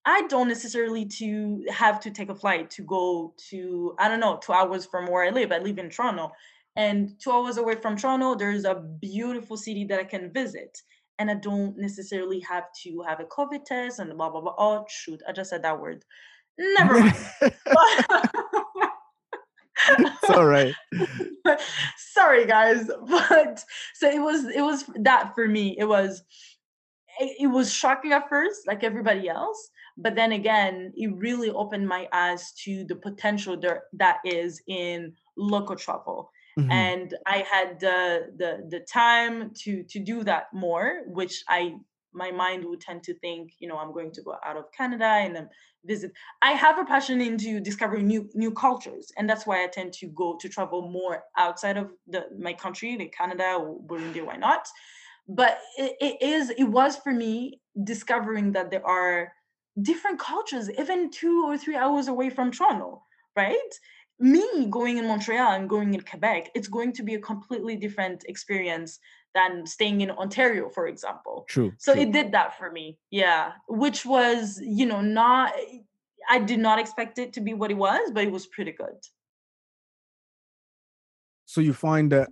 I 0.06 0.24
don't 0.24 0.50
necessarily 0.50 1.06
to 1.06 1.64
have 1.70 2.02
to 2.02 2.12
take 2.12 2.30
a 2.30 2.36
flight 2.36 2.70
to 2.72 2.84
go 2.84 3.34
to 3.50 3.96
I 3.98 4.10
don't 4.10 4.20
know 4.20 4.38
two 4.44 4.52
hours 4.54 4.86
from 4.86 5.08
where 5.08 5.24
I 5.24 5.30
live. 5.30 5.52
I 5.52 5.60
live 5.60 5.80
in 5.80 5.90
Toronto, 5.90 6.34
and 6.76 7.18
two 7.20 7.32
hours 7.32 7.58
away 7.58 7.76
from 7.76 7.96
Toronto, 7.96 8.36
there's 8.36 8.66
a 8.66 8.76
beautiful 8.76 9.56
city 9.58 9.86
that 9.86 10.00
I 10.00 10.04
can 10.04 10.32
visit 10.34 10.78
and 11.20 11.30
I 11.30 11.36
don't 11.36 11.78
necessarily 11.78 12.40
have 12.42 12.66
to 12.84 13.04
have 13.08 13.20
a 13.20 13.26
COVID 13.26 13.66
test 13.66 14.00
and 14.00 14.16
blah 14.18 14.30
blah 14.30 14.42
blah. 14.42 14.56
Oh 14.58 14.86
shoot, 14.90 15.22
I 15.28 15.32
just 15.32 15.50
said 15.50 15.64
that 15.64 15.80
word. 15.80 16.04
Never 16.58 17.00
mind. 17.00 17.16
it's 19.90 20.30
all 20.30 20.46
right. 20.46 20.74
Sorry 21.98 22.46
guys, 22.46 22.90
but 23.08 23.64
so 23.96 24.10
it 24.10 24.22
was 24.22 24.46
it 24.46 24.62
was 24.62 24.86
that 25.02 25.34
for 25.36 25.48
me. 25.48 25.76
It 25.78 25.86
was 25.86 26.24
it, 27.20 27.36
it 27.42 27.48
was 27.48 27.72
shocking 27.72 28.12
at 28.12 28.30
first, 28.30 28.68
like 28.68 28.84
everybody 28.84 29.30
else, 29.30 29.70
but 29.98 30.16
then 30.16 30.32
again, 30.32 30.92
it 30.96 31.16
really 31.16 31.52
opened 31.52 31.88
my 31.88 32.08
eyes 32.12 32.52
to 32.64 32.84
the 32.86 32.96
potential 32.96 33.60
there 33.60 33.84
that 33.94 34.18
is 34.26 34.62
in 34.68 35.14
local 35.38 35.76
travel 35.76 36.30
Mm-hmm. 36.58 36.72
and 36.72 37.16
i 37.26 37.38
had 37.38 37.80
the 37.80 38.32
the 38.38 38.68
the 38.70 38.80
time 38.82 39.52
to 39.64 39.84
to 39.84 40.00
do 40.00 40.24
that 40.24 40.54
more 40.54 41.02
which 41.08 41.44
i 41.50 41.74
my 42.14 42.30
mind 42.30 42.64
would 42.66 42.80
tend 42.80 43.02
to 43.04 43.14
think 43.16 43.54
you 43.60 43.68
know 43.68 43.78
i'm 43.78 43.92
going 43.92 44.12
to 44.12 44.22
go 44.22 44.36
out 44.46 44.58
of 44.58 44.72
canada 44.72 45.06
and 45.06 45.36
then 45.36 45.50
visit. 45.86 46.12
I 46.42 46.52
have 46.52 46.78
a 46.78 46.86
passion 46.86 47.22
into 47.22 47.60
discovering 47.60 48.08
new 48.08 48.30
new 48.34 48.52
cultures 48.52 49.12
and 49.18 49.30
that's 49.30 49.46
why 49.46 49.64
i 49.64 49.68
tend 49.68 49.94
to 49.94 50.08
go 50.08 50.38
to 50.40 50.50
travel 50.50 50.90
more 50.90 51.24
outside 51.38 51.78
of 51.78 51.92
the 52.08 52.26
my 52.40 52.54
country 52.54 52.98
like 52.98 53.14
canada 53.18 53.58
or 53.60 53.80
burundi 53.82 54.24
why 54.26 54.38
not? 54.38 54.68
But 55.28 55.60
it, 55.78 55.96
it 56.02 56.22
is 56.22 56.50
it 56.52 56.66
was 56.66 56.98
for 56.98 57.14
me 57.14 57.62
discovering 57.84 58.52
that 58.54 58.72
there 58.72 58.86
are 58.86 59.34
different 59.82 60.20
cultures 60.20 60.70
even 60.70 61.10
two 61.10 61.46
or 61.46 61.58
three 61.58 61.76
hours 61.76 62.08
away 62.08 62.30
from 62.30 62.52
toronto 62.52 63.04
right 63.36 63.74
me 64.20 64.68
going 64.70 64.98
in 64.98 65.08
Montreal 65.08 65.54
and 65.54 65.70
going 65.70 65.94
in 65.94 66.02
Quebec, 66.02 66.52
it's 66.56 66.68
going 66.68 66.94
to 66.94 67.04
be 67.04 67.16
a 67.16 67.20
completely 67.20 67.76
different 67.76 68.24
experience 68.28 69.00
than 69.34 69.66
staying 69.66 70.02
in 70.02 70.12
Ontario, 70.12 70.70
for 70.70 70.88
example. 70.88 71.46
True. 71.50 71.74
So 71.78 71.94
true. 71.94 72.04
it 72.04 72.12
did 72.12 72.32
that 72.34 72.58
for 72.58 72.72
me. 72.72 72.98
Yeah. 73.10 73.54
Which 73.68 74.06
was, 74.06 74.62
you 74.64 74.86
know, 74.86 75.02
not, 75.02 75.54
I 76.30 76.40
did 76.40 76.60
not 76.60 76.80
expect 76.80 77.18
it 77.18 77.34
to 77.34 77.42
be 77.42 77.54
what 77.54 77.72
it 77.72 77.78
was, 77.78 78.12
but 78.14 78.24
it 78.24 78.32
was 78.32 78.46
pretty 78.46 78.72
good. 78.72 78.96
So 81.46 81.62
you 81.62 81.74
find 81.74 82.12
that 82.12 82.30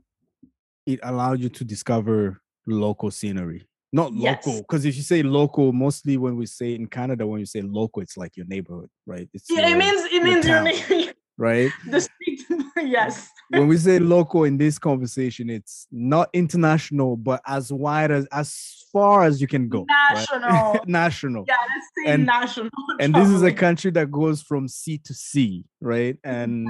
it 0.86 1.00
allowed 1.04 1.40
you 1.40 1.50
to 1.50 1.64
discover 1.64 2.42
local 2.68 3.12
scenery 3.12 3.68
not 3.94 4.14
local 4.14 4.62
because 4.62 4.86
yes. 4.86 4.94
if 4.94 4.98
you 4.98 5.04
say 5.04 5.22
local 5.22 5.74
mostly 5.74 6.18
when 6.18 6.38
we 6.38 6.46
say 6.46 6.74
in 6.76 6.88
canada 6.88 7.28
when 7.28 7.40
you 7.40 7.46
say 7.46 7.62
local 7.62 8.02
it's 8.02 8.16
like 8.16 8.38
your 8.38 8.46
neighborhood 8.46 8.90
right 9.06 9.28
it's 9.34 9.50
yeah 9.50 9.68
your, 9.68 9.76
it 9.76 9.78
means 9.78 10.14
it 10.14 10.24
means 10.24 10.48
your 10.48 10.62
neighborhood 10.62 11.16
right? 11.38 11.72
The 11.90 12.02
street 12.02 12.42
yes. 12.78 13.30
When 13.50 13.68
we 13.68 13.78
say 13.78 14.00
local 14.00 14.44
in 14.46 14.58
this 14.58 14.80
conversation 14.80 15.50
it's 15.50 15.88
not 15.92 16.30
international 16.34 17.18
but 17.18 17.42
as 17.46 17.72
wide 17.72 18.12
as 18.12 18.26
as 18.32 18.86
far 18.94 19.24
as 19.24 19.42
you 19.42 19.48
can 19.48 19.70
go 19.70 19.86
national 19.90 20.50
right? 20.50 20.80
national. 20.88 21.46
Yeah 21.48 21.56
let's 21.56 21.88
say 21.98 22.14
and, 22.14 22.26
national 22.26 22.70
and 23.00 23.14
this 23.14 23.30
is 23.30 23.42
a 23.42 23.52
country 23.52 23.92
that 23.92 24.12
goes 24.12 24.42
from 24.42 24.68
sea 24.68 24.98
to 25.00 25.14
sea 25.14 25.66
right? 25.82 26.18
And 26.24 26.70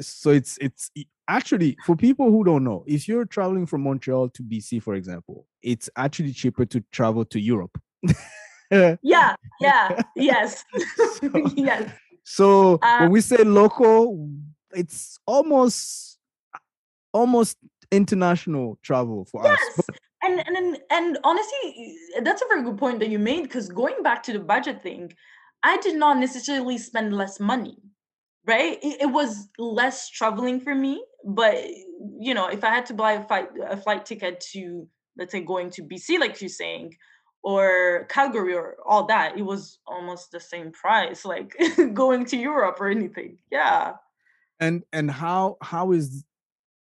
so 0.00 0.30
it's 0.30 0.58
it's 0.60 0.90
actually 1.28 1.76
for 1.84 1.96
people 1.96 2.30
who 2.30 2.44
don't 2.44 2.64
know 2.64 2.84
if 2.86 3.06
you're 3.08 3.24
traveling 3.24 3.66
from 3.66 3.82
montreal 3.82 4.28
to 4.30 4.42
bc 4.42 4.82
for 4.82 4.94
example 4.94 5.46
it's 5.62 5.90
actually 5.96 6.32
cheaper 6.32 6.64
to 6.64 6.82
travel 6.92 7.24
to 7.24 7.38
europe. 7.40 7.76
Yeah 8.70 8.96
yeah 9.60 10.02
yes. 10.14 10.64
So, 11.20 11.30
yes 11.56 11.90
so 12.28 12.78
uh, 12.82 12.98
when 13.00 13.10
we 13.10 13.20
say 13.20 13.38
local 13.38 14.28
it's 14.72 15.18
almost 15.26 16.18
almost 17.12 17.56
international 17.90 18.78
travel 18.82 19.24
for 19.24 19.42
yes. 19.44 19.58
us 19.58 19.84
but, 19.86 19.98
and 20.22 20.46
and 20.46 20.78
and 20.90 21.18
honestly 21.24 21.96
that's 22.22 22.42
a 22.42 22.46
very 22.48 22.62
good 22.62 22.76
point 22.76 23.00
that 23.00 23.08
you 23.08 23.18
made 23.18 23.44
because 23.44 23.68
going 23.68 24.02
back 24.02 24.22
to 24.22 24.32
the 24.32 24.38
budget 24.38 24.82
thing 24.82 25.10
i 25.62 25.78
did 25.78 25.96
not 25.96 26.18
necessarily 26.18 26.76
spend 26.76 27.16
less 27.16 27.40
money 27.40 27.78
right 28.46 28.78
it, 28.82 29.02
it, 29.02 29.06
was 29.06 29.48
less 29.58 30.10
traveling 30.10 30.60
for 30.60 30.74
me 30.74 31.02
but 31.24 31.56
you 32.18 32.34
know 32.34 32.48
if 32.48 32.62
i 32.62 32.68
had 32.68 32.84
to 32.84 32.94
buy 32.94 33.12
a 33.12 33.24
flight 33.24 33.48
a 33.68 33.76
flight 33.76 34.04
ticket 34.04 34.38
to 34.40 34.86
let's 35.16 35.32
say 35.32 35.40
going 35.40 35.70
to 35.70 35.82
bc 35.82 36.18
like 36.18 36.40
you're 36.42 36.48
saying 36.48 36.92
or 37.42 38.06
calgary 38.08 38.54
or 38.54 38.76
all 38.86 39.06
that 39.06 39.38
it 39.38 39.42
was 39.42 39.78
almost 39.86 40.30
the 40.30 40.40
same 40.40 40.72
price 40.72 41.24
like 41.24 41.56
going 41.94 42.24
to 42.24 42.36
europe 42.36 42.76
or 42.80 42.88
anything 42.88 43.38
yeah. 43.50 43.92
And 44.60 44.82
and 44.92 45.08
how 45.08 45.56
how 45.62 45.92
is 45.92 46.24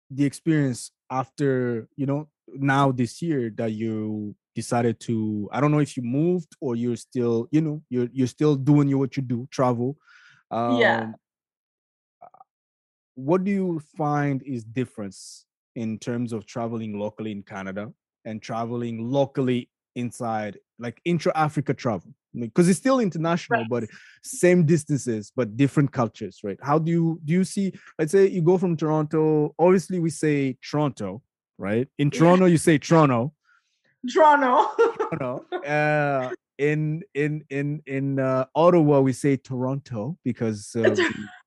the 0.10 0.26
experience 0.26 0.91
after 1.12 1.88
you 1.95 2.08
know 2.08 2.28
now 2.47 2.91
this 2.91 3.22
year 3.22 3.51
that 3.58 3.74
you 3.74 4.36
decided 4.55 4.99
to 5.01 5.47
i 5.51 5.62
don't 5.62 5.72
know 5.72 5.80
if 5.80 5.95
you 5.95 6.01
moved 6.01 6.55
or 6.60 6.76
you're 6.76 6.95
still 6.95 7.47
you 7.51 7.62
know 7.62 7.84
you're 7.89 8.10
you're 8.12 8.26
still 8.26 8.55
doing 8.55 8.97
what 8.97 9.16
you 9.16 9.22
do 9.22 9.47
travel 9.51 9.95
um, 10.49 10.80
yeah 10.80 11.12
what 13.18 13.43
do 13.43 13.49
you 13.49 13.82
find 13.97 14.43
is 14.43 14.64
difference 14.64 15.45
in 15.76 15.97
terms 15.97 16.34
of 16.34 16.45
traveling 16.45 16.99
locally 16.99 17.32
in 17.32 17.41
Canada 17.41 17.91
and 18.26 18.41
traveling 18.41 19.12
locally 19.12 19.70
inside 19.98 20.60
like 20.80 21.02
intra-Africa 21.06 21.74
travel? 21.74 22.14
Because 22.34 22.70
it's 22.70 22.78
still 22.78 23.00
international, 23.00 23.62
right. 23.62 23.70
but 23.70 23.84
same 24.24 24.66
distances, 24.66 25.32
but 25.36 25.58
different 25.58 25.91
cultures, 25.91 26.39
right? 26.43 26.60
How 26.62 26.78
do 26.78 26.91
you 26.91 27.20
do 27.26 27.34
you 27.34 27.43
see, 27.43 27.74
let's 27.98 28.12
say 28.12 28.28
you 28.28 28.41
go 28.41 28.58
from 28.58 28.78
Toronto, 28.78 29.56
obviously 29.58 30.00
we 30.00 30.12
say 30.12 30.58
Toronto, 30.62 31.22
right? 31.58 31.88
In 31.98 32.12
Toronto, 32.12 32.45
yeah. 32.45 32.52
you 32.52 32.58
say 32.58 32.78
Toronto. 32.78 33.34
Toronto. 34.14 34.72
Toronto. 35.12 35.45
Uh, 35.68 36.32
in 36.58 37.04
in 37.14 37.43
in 37.50 37.82
in 37.86 38.20
uh, 38.20 38.45
Ottawa, 38.56 39.00
we 39.00 39.14
say 39.14 39.38
Toronto 39.38 40.18
because 40.24 40.76
uh, 40.80 40.95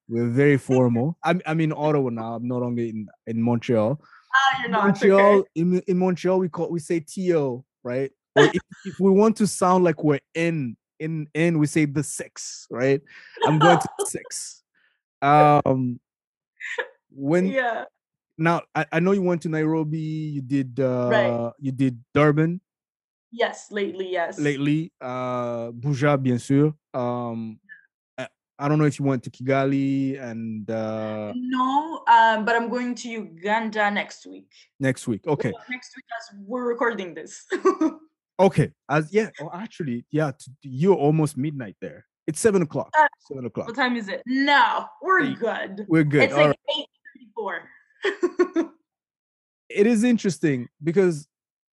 we're 0.09 0.28
very 0.28 0.57
formal. 0.57 1.16
I'm 1.24 1.40
I'm 1.46 1.61
in 1.61 1.72
Ottawa 1.72 2.11
now. 2.11 2.34
I'm 2.34 2.46
no 2.46 2.59
longer 2.59 2.82
in 2.82 3.09
in 3.26 3.42
Montreal. 3.42 4.01
Ah, 4.34 4.61
you're 4.61 4.70
not. 4.70 4.80
In 4.80 4.86
Montreal 4.86 5.36
okay. 5.38 5.48
in 5.55 5.80
in 5.86 5.98
Montreal 5.98 6.38
we 6.38 6.48
call 6.48 6.70
we 6.70 6.80
say 6.80 7.01
TO, 7.01 7.64
right? 7.82 8.11
If, 8.36 8.62
if 8.84 9.00
we 9.00 9.10
want 9.10 9.36
to 9.38 9.46
sound 9.46 9.84
like 9.84 10.02
we're 10.02 10.20
in 10.34 10.76
in 10.98 11.28
in 11.34 11.58
we 11.58 11.66
say 11.66 11.84
the 11.86 12.02
six, 12.02 12.66
right? 12.70 13.00
I'm 13.46 13.58
going 13.58 13.78
to 13.78 13.88
six. 14.06 14.62
Um 15.22 16.00
when 17.10 17.46
yeah 17.50 17.84
now 18.38 18.62
I, 18.74 18.86
I 18.92 19.00
know 19.00 19.12
you 19.12 19.22
went 19.22 19.42
to 19.42 19.48
Nairobi, 19.48 19.98
you 19.98 20.42
did 20.42 20.78
uh 20.78 21.08
right. 21.10 21.52
you 21.58 21.72
did 21.72 21.98
Durban. 22.14 22.60
Yes, 23.32 23.70
lately, 23.70 24.10
yes. 24.10 24.38
Lately, 24.38 24.92
uh 25.00 25.70
Buja, 25.72 26.16
bien 26.20 26.38
sûr. 26.38 26.74
Um 26.94 27.58
I 28.60 28.68
don't 28.68 28.78
know 28.78 28.84
if 28.84 28.98
you 28.98 29.06
went 29.06 29.22
to 29.22 29.30
Kigali 29.30 30.20
and 30.20 30.70
uh 30.70 31.32
no, 31.34 32.04
um, 32.06 32.44
but 32.44 32.54
I'm 32.56 32.68
going 32.68 32.94
to 32.96 33.08
Uganda 33.08 33.90
next 33.90 34.26
week. 34.26 34.52
Next 34.78 35.08
week, 35.08 35.26
okay. 35.26 35.50
Well, 35.50 35.64
next 35.70 35.96
week 35.96 36.04
as 36.18 36.38
we're 36.44 36.68
recording 36.68 37.14
this. 37.14 37.46
okay, 38.41 38.72
as 38.88 39.12
yeah, 39.12 39.30
oh, 39.41 39.51
actually, 39.55 40.05
yeah, 40.11 40.32
you're 40.62 40.97
almost 40.97 41.36
midnight 41.36 41.76
there. 41.80 42.07
It's 42.26 42.41
seven 42.41 42.62
o'clock. 42.62 42.91
Uh, 42.99 43.09
seven 43.28 43.47
o'clock. 43.47 43.68
What 43.68 43.76
time 43.76 43.97
is 43.97 44.09
it? 44.09 44.22
No, 44.26 44.86
we're 45.03 45.32
good. 45.32 45.86
We're 45.88 46.05
good. 46.05 46.24
It's 46.24 46.32
All 46.34 46.41
like 46.41 46.49
right. 46.49 46.78
eight 46.78 46.86
thirty-four. 47.14 48.70
it 49.68 49.86
is 49.86 50.05
interesting 50.05 50.68
because 50.82 51.26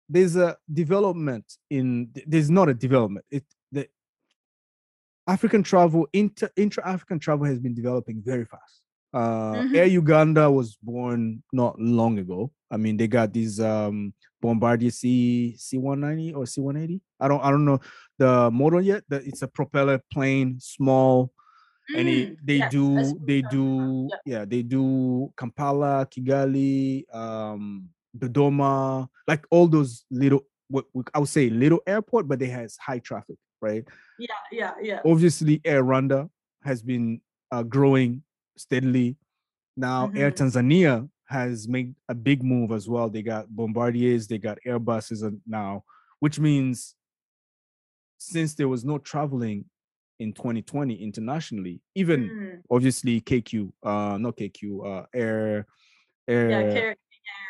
there's 0.08 0.36
a 0.36 0.56
development 0.72 1.44
in 1.70 2.10
there's 2.26 2.50
not 2.50 2.68
a 2.68 2.74
development. 2.74 3.24
It 3.30 3.44
the 3.72 3.88
African 5.26 5.62
travel, 5.62 6.08
inter, 6.12 6.50
intra-African 6.56 7.18
travel 7.18 7.46
has 7.46 7.58
been 7.58 7.74
developing 7.74 8.22
very 8.24 8.44
fast. 8.44 8.82
Uh, 9.12 9.52
mm-hmm. 9.54 9.76
Air 9.76 9.86
Uganda 9.86 10.50
was 10.50 10.76
born 10.82 11.42
not 11.52 11.78
long 11.78 12.18
ago. 12.18 12.50
I 12.70 12.76
mean, 12.76 12.96
they 12.96 13.06
got 13.06 13.32
these 13.32 13.60
um, 13.60 14.12
Bombardier 14.40 14.90
C 14.90 15.54
C190 15.56 16.34
or 16.34 16.44
C180. 16.44 17.00
I 17.20 17.28
don't 17.28 17.44
I 17.44 17.50
don't 17.50 17.64
know 17.64 17.80
the 18.18 18.50
model 18.50 18.80
yet. 18.80 19.04
That 19.08 19.26
it's 19.26 19.42
a 19.42 19.48
propeller 19.48 20.00
plane, 20.12 20.58
small, 20.60 21.32
mm, 21.90 21.98
and 21.98 22.08
it, 22.08 22.38
they 22.44 22.56
yes, 22.56 22.72
do 22.72 23.18
they 23.24 23.42
do 23.42 24.08
yeah. 24.24 24.38
yeah 24.38 24.44
they 24.44 24.62
do 24.62 25.32
Kampala, 25.36 26.06
Kigali, 26.06 27.04
um, 27.14 27.88
Dodoma, 28.16 29.08
like 29.26 29.44
all 29.50 29.66
those 29.66 30.04
little 30.10 30.44
what 30.68 30.84
I 31.14 31.18
would 31.18 31.28
say 31.28 31.50
little 31.50 31.80
airport, 31.86 32.28
but 32.28 32.38
they 32.38 32.46
has 32.46 32.76
high 32.76 33.00
traffic 33.00 33.36
right? 33.60 33.84
Yeah, 34.18 34.34
yeah, 34.50 34.72
yeah. 34.80 35.00
Obviously, 35.04 35.60
Air 35.64 35.84
Rwanda 35.84 36.28
has 36.62 36.82
been 36.82 37.20
uh, 37.50 37.62
growing 37.62 38.22
steadily. 38.56 39.16
Now, 39.76 40.06
mm-hmm. 40.06 40.18
Air 40.18 40.30
Tanzania 40.32 41.08
has 41.28 41.68
made 41.68 41.94
a 42.08 42.14
big 42.14 42.42
move 42.42 42.72
as 42.72 42.88
well. 42.88 43.08
They 43.08 43.22
got 43.22 43.48
Bombardiers, 43.54 44.26
they 44.26 44.38
got 44.38 44.58
Airbuses 44.66 45.38
now, 45.46 45.84
which 46.20 46.38
means 46.38 46.94
since 48.18 48.54
there 48.54 48.68
was 48.68 48.84
no 48.84 48.98
traveling 48.98 49.64
in 50.18 50.32
2020 50.32 50.94
internationally, 50.94 51.80
even 51.94 52.28
mm. 52.28 52.62
obviously 52.70 53.20
KQ, 53.20 53.70
uh, 53.84 54.18
not 54.18 54.36
KQ, 54.36 55.02
uh, 55.02 55.06
Air, 55.14 55.66
Air, 56.26 56.50
yeah, 56.50 56.62
Kenya 56.62 56.88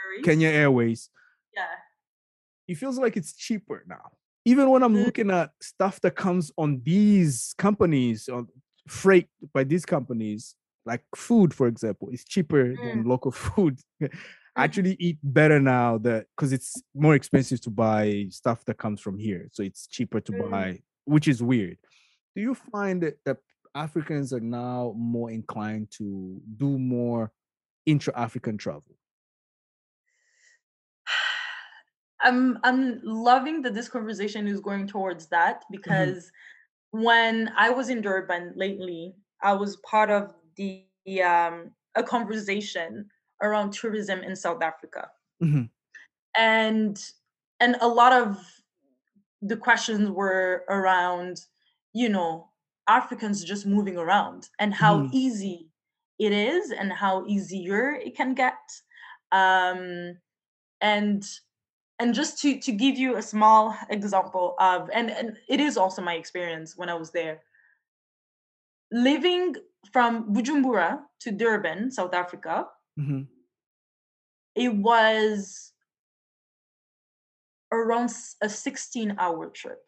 Airways. 0.05 0.25
Kenya 0.25 0.49
Airways. 0.49 1.11
Yeah. 1.57 1.65
It 2.67 2.75
feels 2.77 2.99
like 2.99 3.17
it's 3.17 3.33
cheaper 3.33 3.85
now 3.89 4.13
even 4.49 4.71
when 4.71 4.83
I'm 4.83 4.95
mm-hmm. 4.95 5.05
looking 5.05 5.31
at 5.31 5.51
stuff 5.61 6.01
that 6.01 6.17
comes 6.17 6.51
on 6.57 6.81
these 6.83 7.55
companies, 7.59 8.31
on 8.31 8.49
freight 8.87 9.29
by 9.53 9.63
these 9.63 9.85
companies, 9.85 10.55
like 10.87 11.03
food, 11.15 11.53
for 11.55 11.67
example, 11.67 12.09
is 12.11 12.25
cheaper 12.25 12.75
mm. 12.75 12.77
than 12.77 13.05
local 13.05 13.31
food. 13.45 13.79
I 14.01 14.07
mm. 14.07 14.11
actually 14.57 14.97
eat 14.99 15.19
better 15.23 15.61
now 15.61 15.99
that 15.99 16.27
because 16.37 16.53
it's 16.53 16.83
more 16.95 17.15
expensive 17.15 17.61
to 17.63 17.71
buy 17.71 18.27
stuff 18.31 18.65
that 18.65 18.79
comes 18.79 19.01
from 19.01 19.19
here. 19.19 19.49
So 19.53 19.63
it's 19.63 19.87
cheaper 19.87 20.21
to 20.21 20.33
mm. 20.33 20.51
buy, 20.51 20.81
which 21.05 21.29
is 21.29 21.43
weird. 21.43 21.79
Do 22.35 22.43
you 22.43 22.55
find 22.55 23.03
that, 23.03 23.19
that 23.25 23.39
Africans 23.75 24.33
are 24.33 24.41
now 24.41 24.95
more 24.97 25.31
inclined 25.31 25.91
to 25.99 26.41
do 26.57 26.79
more 26.79 27.33
intra-African 27.87 28.59
travel? 28.59 28.97
I'm 32.21 32.59
I'm 32.65 33.01
loving 33.05 33.63
that 33.63 33.75
this 33.75 33.89
conversation 33.89 34.49
is 34.49 34.61
going 34.61 34.87
towards 34.87 35.27
that 35.29 35.61
mm-hmm. 35.61 35.77
because 35.77 36.31
mm-hmm. 36.95 37.03
when 37.03 37.53
I 37.57 37.71
was 37.71 37.89
in 37.89 38.01
Durban 38.01 38.53
lately, 38.57 39.15
I 39.43 39.53
was 39.53 39.77
part 39.77 40.11
of 40.11 40.35
the 40.59 41.23
um, 41.23 41.71
a 41.95 42.03
conversation 42.03 43.07
around 43.43 43.73
tourism 43.73 44.21
in 44.21 44.37
South 44.37 44.63
Africa, 44.63 45.09
mm-hmm. 45.43 45.63
and 46.37 47.03
and 47.61 47.77
a 47.81 47.89
lot 47.89 48.13
of 48.13 48.39
the 49.41 49.57
questions 49.57 50.11
were 50.11 50.65
around, 50.69 51.41
you 51.95 52.09
know, 52.09 52.49
Africans 52.89 53.45
just 53.45 53.67
moving 53.67 53.97
around 53.97 54.49
and 54.59 54.75
how 54.75 54.99
mm-hmm. 54.99 55.11
easy 55.13 55.71
it 56.19 56.33
is 56.33 56.73
and 56.73 56.93
how 56.93 57.25
easier 57.27 57.93
it 57.93 58.17
can 58.17 58.35
get, 58.35 58.59
um, 59.33 60.19
and 60.81 61.25
and 61.99 62.15
just 62.15 62.41
to 62.41 62.59
to 62.61 62.73
give 62.73 62.97
you 62.97 63.17
a 63.17 63.23
small 63.23 63.77
example 63.91 64.55
of 64.59 64.91
and, 64.93 65.11
and 65.11 65.37
it 65.49 65.61
is 65.61 65.77
also 65.77 66.03
my 66.03 66.15
experience 66.15 66.77
when 66.77 66.89
i 66.89 66.95
was 66.95 67.11
there 67.11 67.41
living 68.91 69.55
from 69.93 70.33
bujumbura 70.35 71.01
to 71.21 71.31
durban 71.31 71.91
south 71.91 72.15
africa 72.15 72.67
mm-hmm. 72.99 73.23
it 74.55 74.75
was 74.75 75.73
around 77.73 78.11
a 78.43 78.49
16 78.49 79.17
hour 79.19 79.51
trip. 79.51 79.83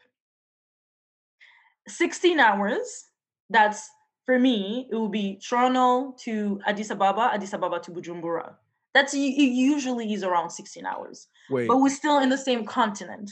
16 1.89 2.39
hours, 2.39 3.07
that's 3.49 3.89
for 4.27 4.39
me, 4.39 4.89
it 4.91 4.95
will 4.95 5.09
be 5.09 5.41
Toronto 5.47 6.15
to 6.21 6.61
Addis 6.67 6.91
Ababa, 6.91 7.31
Addis 7.35 7.53
Ababa 7.53 7.81
to 7.81 7.91
Bujumbura. 7.91 8.55
That's 8.95 9.15
it 9.15 9.19
usually 9.19 10.13
is 10.13 10.23
around 10.23 10.51
16 10.51 10.85
hours. 10.85 11.29
Wait. 11.49 11.69
But 11.69 11.79
we're 11.79 11.91
still 11.91 12.19
in 12.19 12.29
the 12.29 12.39
same 12.39 12.65
continent. 12.65 13.31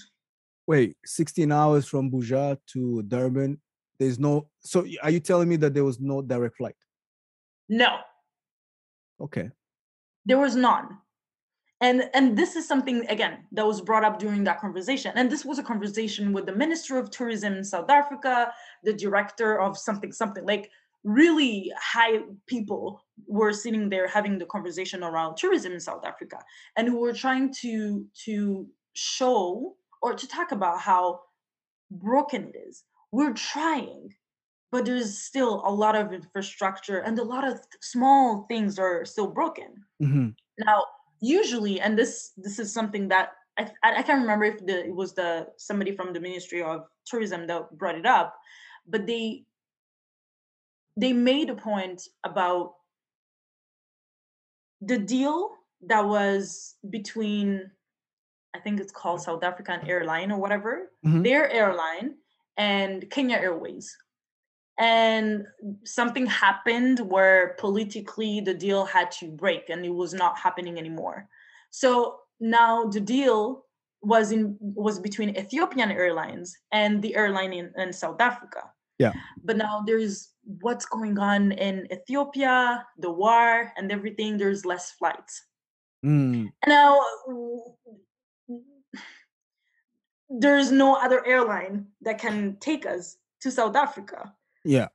Wait, 0.66 0.96
16 1.04 1.50
hours 1.50 1.86
from 1.86 2.10
Buja 2.10 2.58
to 2.72 3.02
Durban. 3.02 3.60
There's 3.98 4.18
no 4.18 4.48
so 4.60 4.86
are 5.02 5.10
you 5.10 5.20
telling 5.20 5.48
me 5.48 5.56
that 5.56 5.74
there 5.74 5.84
was 5.84 6.00
no 6.00 6.22
direct 6.22 6.56
flight? 6.56 6.76
No. 7.68 7.98
Okay. 9.20 9.50
There 10.24 10.38
was 10.38 10.54
none 10.56 10.98
and 11.80 12.10
and 12.14 12.36
this 12.36 12.56
is 12.56 12.66
something 12.66 13.06
again 13.08 13.44
that 13.52 13.66
was 13.66 13.80
brought 13.80 14.04
up 14.04 14.18
during 14.18 14.44
that 14.44 14.60
conversation 14.60 15.12
and 15.14 15.30
this 15.30 15.44
was 15.44 15.58
a 15.58 15.62
conversation 15.62 16.32
with 16.32 16.46
the 16.46 16.54
minister 16.54 16.98
of 16.98 17.10
tourism 17.10 17.54
in 17.54 17.64
south 17.64 17.90
africa 17.90 18.52
the 18.84 18.92
director 18.92 19.60
of 19.60 19.78
something 19.78 20.12
something 20.12 20.44
like 20.44 20.70
really 21.04 21.72
high 21.80 22.18
people 22.46 23.04
were 23.26 23.52
sitting 23.52 23.88
there 23.88 24.08
having 24.08 24.38
the 24.38 24.46
conversation 24.46 25.02
around 25.02 25.36
tourism 25.36 25.72
in 25.72 25.80
south 25.80 26.04
africa 26.04 26.38
and 26.76 26.88
who 26.88 26.98
were 26.98 27.12
trying 27.12 27.52
to 27.52 28.04
to 28.12 28.66
show 28.94 29.76
or 30.02 30.14
to 30.14 30.26
talk 30.26 30.52
about 30.52 30.80
how 30.80 31.20
broken 31.90 32.48
it 32.48 32.56
is 32.68 32.84
we're 33.12 33.34
trying 33.34 34.14
but 34.70 34.84
there's 34.84 35.18
still 35.18 35.62
a 35.64 35.72
lot 35.72 35.96
of 35.96 36.12
infrastructure 36.12 36.98
and 36.98 37.18
a 37.18 37.24
lot 37.24 37.46
of 37.46 37.58
small 37.80 38.44
things 38.48 38.78
are 38.78 39.04
still 39.04 39.26
broken 39.26 39.82
mm-hmm. 40.02 40.28
now 40.58 40.82
usually, 41.20 41.80
and 41.80 41.98
this 41.98 42.32
this 42.36 42.58
is 42.58 42.72
something 42.72 43.08
that 43.08 43.30
I, 43.58 43.70
I 43.82 44.02
can't 44.02 44.20
remember 44.20 44.44
if 44.44 44.64
the, 44.64 44.86
it 44.86 44.94
was 44.94 45.14
the 45.14 45.48
somebody 45.56 45.94
from 45.94 46.12
the 46.12 46.20
Ministry 46.20 46.62
of 46.62 46.86
Tourism 47.06 47.46
that 47.48 47.76
brought 47.76 47.96
it 47.96 48.06
up, 48.06 48.34
but 48.86 49.06
they 49.06 49.44
they 50.96 51.12
made 51.12 51.50
a 51.50 51.54
point 51.54 52.02
about 52.24 52.74
the 54.80 54.98
deal 54.98 55.50
that 55.86 56.06
was 56.06 56.76
between 56.90 57.70
I 58.54 58.60
think 58.60 58.80
it's 58.80 58.92
called 58.92 59.20
South 59.20 59.42
African 59.42 59.86
Airline 59.86 60.32
or 60.32 60.38
whatever, 60.38 60.90
mm-hmm. 61.04 61.22
their 61.22 61.50
airline 61.50 62.14
and 62.58 63.08
Kenya 63.10 63.36
Airways. 63.36 63.96
And 64.78 65.46
something 65.84 66.26
happened 66.26 67.00
where 67.00 67.56
politically 67.58 68.40
the 68.40 68.54
deal 68.54 68.84
had 68.84 69.10
to 69.12 69.28
break 69.28 69.70
and 69.70 69.84
it 69.84 69.94
was 69.94 70.14
not 70.14 70.38
happening 70.38 70.78
anymore. 70.78 71.28
So 71.70 72.18
now 72.38 72.84
the 72.84 73.00
deal 73.00 73.64
was 74.00 74.30
in 74.30 74.56
was 74.60 75.00
between 75.00 75.36
ethiopian 75.36 75.90
airlines 75.90 76.56
and 76.70 77.02
the 77.02 77.16
airline 77.16 77.52
in, 77.52 77.72
in 77.76 77.92
south 77.92 78.20
africa. 78.20 78.62
Yeah. 78.98 79.12
But 79.44 79.56
now 79.56 79.82
there's 79.84 80.30
what's 80.60 80.86
going 80.86 81.18
on 81.18 81.52
in 81.52 81.88
ethiopia 81.92 82.84
the 82.98 83.10
war 83.10 83.72
and 83.76 83.90
everything 83.90 84.38
there's 84.38 84.64
less 84.64 84.92
flights. 84.92 85.44
Mm. 86.06 86.52
now 86.68 87.00
there's 90.30 90.70
no 90.70 90.94
other 90.94 91.26
airline 91.26 91.86
that 92.02 92.18
can 92.18 92.56
take 92.60 92.84
us 92.86 93.16
to 93.40 93.50
south 93.50 93.76
africa 93.76 94.32
yeah. 94.68 94.88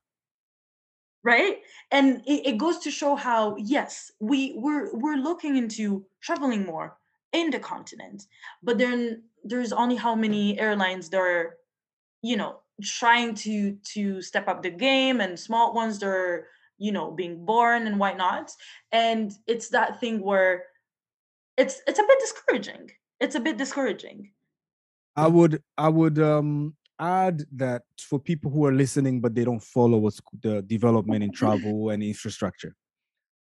Right? 1.24 1.62
And 1.92 2.22
it, 2.28 2.48
it 2.48 2.58
goes 2.58 2.80
to 2.80 2.92
show 2.92 3.16
how, 3.16 3.56
yes, 3.58 4.12
we, 4.20 4.54
we're 4.58 4.94
we're 4.94 5.16
looking 5.16 5.56
into 5.56 6.06
traveling 6.22 6.66
more 6.66 6.98
in 7.32 7.50
the 7.50 7.60
continent, 7.60 8.28
but 8.62 8.78
then 8.78 9.24
there's 9.44 9.74
only 9.74 9.96
how 9.96 10.16
many 10.16 10.60
airlines 10.60 11.10
that 11.10 11.18
are, 11.18 11.58
you 12.22 12.36
know, 12.36 12.60
trying 12.84 13.36
to 13.36 13.78
to 13.94 14.22
step 14.22 14.48
up 14.48 14.62
the 14.62 14.70
game 14.70 15.22
and 15.22 15.40
small 15.40 15.74
ones 15.74 15.98
that 16.00 16.08
are, 16.08 16.48
you 16.78 16.92
know, 16.92 17.10
being 17.10 17.46
born 17.46 17.88
and 17.88 17.98
whatnot. 18.00 18.52
And 18.92 19.32
it's 19.48 19.70
that 19.70 20.00
thing 20.02 20.22
where 20.22 20.66
it's 21.58 21.82
it's 21.88 22.00
a 22.00 22.04
bit 22.04 22.20
discouraging. 22.20 22.92
It's 23.22 23.36
a 23.36 23.40
bit 23.40 23.58
discouraging. 23.58 24.33
I 25.16 25.28
would 25.28 25.62
I 25.78 25.90
would 25.90 26.20
um 26.20 26.76
add 27.00 27.44
that 27.54 27.84
for 28.00 28.20
people 28.20 28.52
who 28.52 28.66
are 28.66 28.72
listening 28.72 29.20
but 29.20 29.36
they 29.36 29.44
don't 29.44 29.64
follow 29.64 29.98
what's 29.98 30.22
the 30.42 30.62
development 30.62 31.24
in 31.24 31.32
travel 31.42 31.90
and 31.90 32.04
infrastructure 32.04 32.76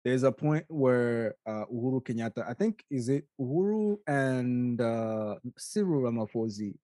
there's 0.05 0.25
a 0.25 0.33
point 0.33 0.65
where 0.69 1.37
uh, 1.47 1.65
Uhuru 1.73 2.03
Kenyatta, 2.03 2.49
I 2.49 2.55
think, 2.55 2.85
is 2.91 3.09
it 3.09 3.25
Uhuru 3.41 3.99
and 4.07 4.81
uh, 4.81 5.37
Cyril 5.57 6.03
Ramaphosa 6.03 6.75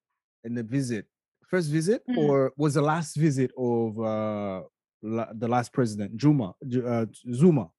in 0.44 0.54
the 0.54 0.62
visit, 0.62 1.06
first 1.48 1.68
visit, 1.68 2.02
mm. 2.08 2.16
or 2.16 2.52
was 2.56 2.74
the 2.74 2.82
last 2.82 3.16
visit 3.16 3.50
of 3.58 3.98
uh, 3.98 4.62
la- 5.02 5.32
the 5.32 5.48
last 5.48 5.72
president, 5.72 6.16
Juma, 6.16 6.54
uh, 6.86 7.06
Zuma? 7.32 7.70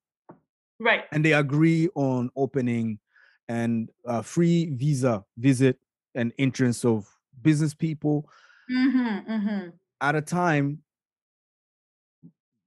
Right. 0.80 1.04
And 1.12 1.24
they 1.24 1.34
agree 1.34 1.89
on 1.95 2.30
opening 2.36 3.00
and 3.47 3.89
uh, 4.06 4.22
free 4.22 4.72
visa 4.74 5.24
visit 5.38 5.78
and 6.16 6.34
entrance 6.38 6.84
of 6.86 7.07
business 7.41 7.74
people 7.74 8.30
mm-hmm, 8.72 9.32
mm-hmm. 9.32 9.70
at 10.01 10.16
a 10.16 10.22
time 10.22 10.80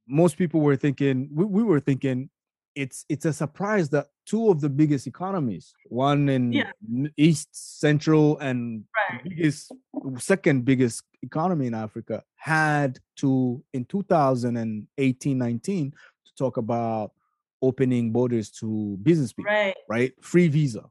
most 0.07 0.37
people 0.37 0.61
were 0.61 0.77
thinking 0.77 1.29
we, 1.33 1.45
we, 1.45 1.63
were 1.63 1.81
thinking 1.81 2.29
it's 2.75 3.05
it's 3.09 3.25
a 3.25 3.33
surprise 3.33 3.89
that 3.91 4.07
two 4.27 4.51
of 4.51 4.61
the 4.61 4.69
biggest 4.69 5.07
economies 5.07 5.75
one 5.89 6.29
in 6.29 6.53
yeah. 6.53 6.71
east 7.17 7.49
central 7.81 8.39
and 8.39 8.85
right. 9.11 9.23
biggest 9.25 9.73
second 10.19 10.65
biggest 10.65 11.03
economy 11.23 11.67
in 11.67 11.75
africa 11.75 12.23
had 12.37 12.99
to 13.17 13.63
in 13.73 13.85
2018 13.85 15.39
19 15.39 15.91
to 15.91 16.35
talk 16.37 16.57
about 16.57 17.13
opening 17.61 18.11
borders 18.11 18.51
to 18.51 18.99
business 19.03 19.33
people 19.33 19.53
right 19.53 19.75
right 19.89 20.13
free 20.21 20.49
visa 20.49 20.85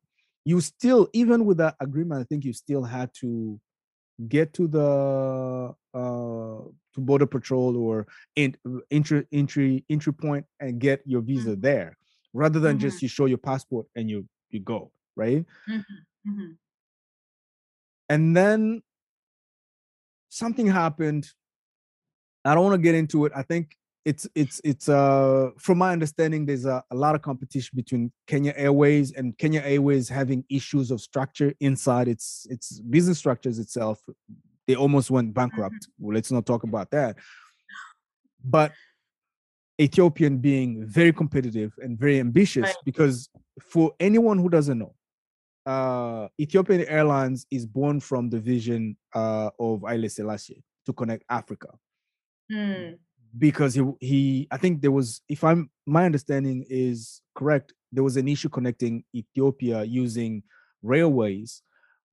you 0.46 0.60
still 0.62 1.08
even 1.14 1.46
with 1.46 1.58
that 1.58 1.76
agreement 1.80 2.22
i 2.22 2.24
think 2.24 2.44
you 2.44 2.54
still 2.54 2.84
had 2.84 3.10
to 3.14 3.60
get 4.28 4.54
to 4.54 4.68
the 4.68 5.74
uh, 5.94 6.64
to 6.94 7.00
border 7.00 7.26
patrol 7.26 7.76
or 7.78 8.08
in, 8.36 8.56
entry 8.92 9.26
entry 9.32 9.84
entry 9.90 10.14
point 10.14 10.46
and 10.60 10.80
get 10.80 11.02
your 11.06 11.22
visa 11.22 11.52
mm-hmm. 11.52 11.62
there 11.62 11.98
rather 12.34 12.60
than 12.60 12.74
mm-hmm. 12.78 12.88
just 12.88 13.02
you 13.02 13.08
show 13.08 13.26
your 13.26 13.38
passport 13.38 13.86
and 13.96 14.10
you 14.10 14.28
you 14.50 14.60
go 14.60 14.92
right 15.16 15.46
mm-hmm. 15.70 16.30
mm-hmm. 16.30 16.52
and 18.10 18.36
then 18.36 18.82
something 20.30 20.68
happened 20.68 21.28
i 22.46 22.54
don't 22.54 22.64
want 22.64 22.76
to 22.76 22.82
get 22.82 22.96
into 22.96 23.26
it 23.26 23.32
i 23.36 23.42
think 23.42 23.76
it's 24.04 24.28
it's 24.34 24.60
it's 24.64 24.90
uh 24.90 25.50
from 25.60 25.78
my 25.78 25.92
understanding 25.92 26.46
there's 26.46 26.66
a, 26.66 26.84
a 26.92 26.96
lot 26.96 27.14
of 27.14 27.22
competition 27.22 27.72
between 27.76 28.12
kenya 28.26 28.54
airways 28.56 29.12
and 29.12 29.38
kenya 29.38 29.62
airways 29.64 30.10
having 30.10 30.44
issues 30.50 30.90
of 30.90 31.00
structure 31.00 31.54
inside 31.60 32.08
its 32.08 32.48
its 32.50 32.80
business 32.80 33.18
structures 33.18 33.60
itself. 33.60 34.02
They 34.68 34.76
almost 34.76 35.12
went 35.12 35.34
bankrupt. 35.34 35.76
Mm-hmm. 35.76 36.06
well, 36.06 36.16
let's 36.16 36.32
not 36.32 36.46
talk 36.46 36.64
about 36.64 36.92
that. 36.92 37.18
But 38.44 38.72
ethiopian 39.80 40.38
being 40.38 40.86
very 40.86 41.12
competitive 41.12 41.74
and 41.80 41.98
very 41.98 42.20
ambitious 42.20 42.64
right. 42.64 42.76
because 42.86 43.30
for 43.60 43.94
anyone 44.00 44.38
who 44.38 44.50
doesn't 44.50 44.78
know 44.78 44.94
uh 45.68 46.28
ethiopian 46.40 46.86
airlines 46.88 47.46
is 47.52 47.68
born 47.68 48.00
from 48.00 48.30
the 48.32 48.40
vision 48.40 48.98
uh 49.14 49.50
of 49.60 49.84
Haile 49.88 50.10
Selassie 50.10 50.64
to 50.88 50.94
connect 50.94 51.24
africa. 51.30 51.70
Mm 52.52 52.98
because 53.38 53.74
he 53.74 53.84
he 54.00 54.48
I 54.52 54.58
think 54.58 54.82
there 54.82 54.92
was 54.92 55.22
if 55.30 55.44
I'm 55.44 55.70
my 55.86 56.06
understanding 56.06 56.66
is 56.70 57.22
correct 57.36 57.74
there 57.92 58.04
was 58.04 58.18
an 58.18 58.28
issue 58.28 58.50
connecting 58.50 59.04
Ethiopia 59.16 59.84
using 59.84 60.44
railways 60.84 61.62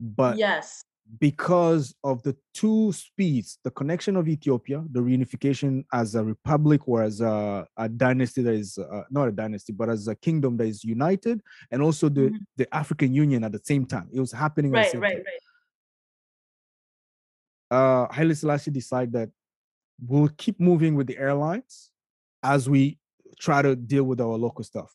but 0.00 0.38
yes 0.38 0.84
because 1.20 1.94
of 2.04 2.22
the 2.22 2.36
two 2.52 2.92
speeds 2.92 3.58
the 3.64 3.70
connection 3.70 4.14
of 4.16 4.28
Ethiopia 4.28 4.84
the 4.92 5.00
reunification 5.00 5.84
as 5.92 6.14
a 6.14 6.22
republic 6.22 6.82
or 6.86 7.02
as 7.02 7.20
a, 7.20 7.66
a 7.78 7.88
dynasty 7.88 8.42
that 8.42 8.52
is 8.54 8.78
uh, 8.78 9.02
not 9.10 9.26
a 9.26 9.32
dynasty 9.32 9.72
but 9.72 9.88
as 9.88 10.06
a 10.06 10.14
kingdom 10.14 10.56
that 10.56 10.66
is 10.66 10.84
united 10.84 11.40
and 11.70 11.82
also 11.82 12.08
the 12.08 12.22
mm-hmm. 12.22 12.36
the 12.56 12.74
African 12.74 13.14
Union 13.14 13.42
at 13.42 13.52
the 13.52 13.60
same 13.64 13.86
time 13.86 14.08
it 14.12 14.20
was 14.20 14.32
happening 14.32 14.70
right 14.70 14.92
right 14.94 15.12
time. 15.16 15.24
right 15.24 15.42
uh 17.70 18.12
Haile 18.12 18.34
Selassie 18.34 18.70
decided 18.70 19.12
that 19.12 19.30
we'll 20.04 20.30
keep 20.36 20.60
moving 20.60 20.94
with 20.94 21.06
the 21.06 21.18
airlines 21.18 21.90
as 22.42 22.68
we 22.68 22.98
try 23.40 23.62
to 23.62 23.76
deal 23.76 24.04
with 24.04 24.20
our 24.20 24.36
local 24.36 24.64
stuff. 24.64 24.94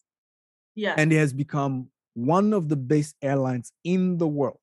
Yeah. 0.75 0.95
And 0.97 1.11
it 1.11 1.17
has 1.17 1.33
become 1.33 1.89
one 2.13 2.53
of 2.53 2.69
the 2.69 2.75
best 2.75 3.15
airlines 3.21 3.71
in 3.83 4.17
the 4.17 4.27
world. 4.27 4.59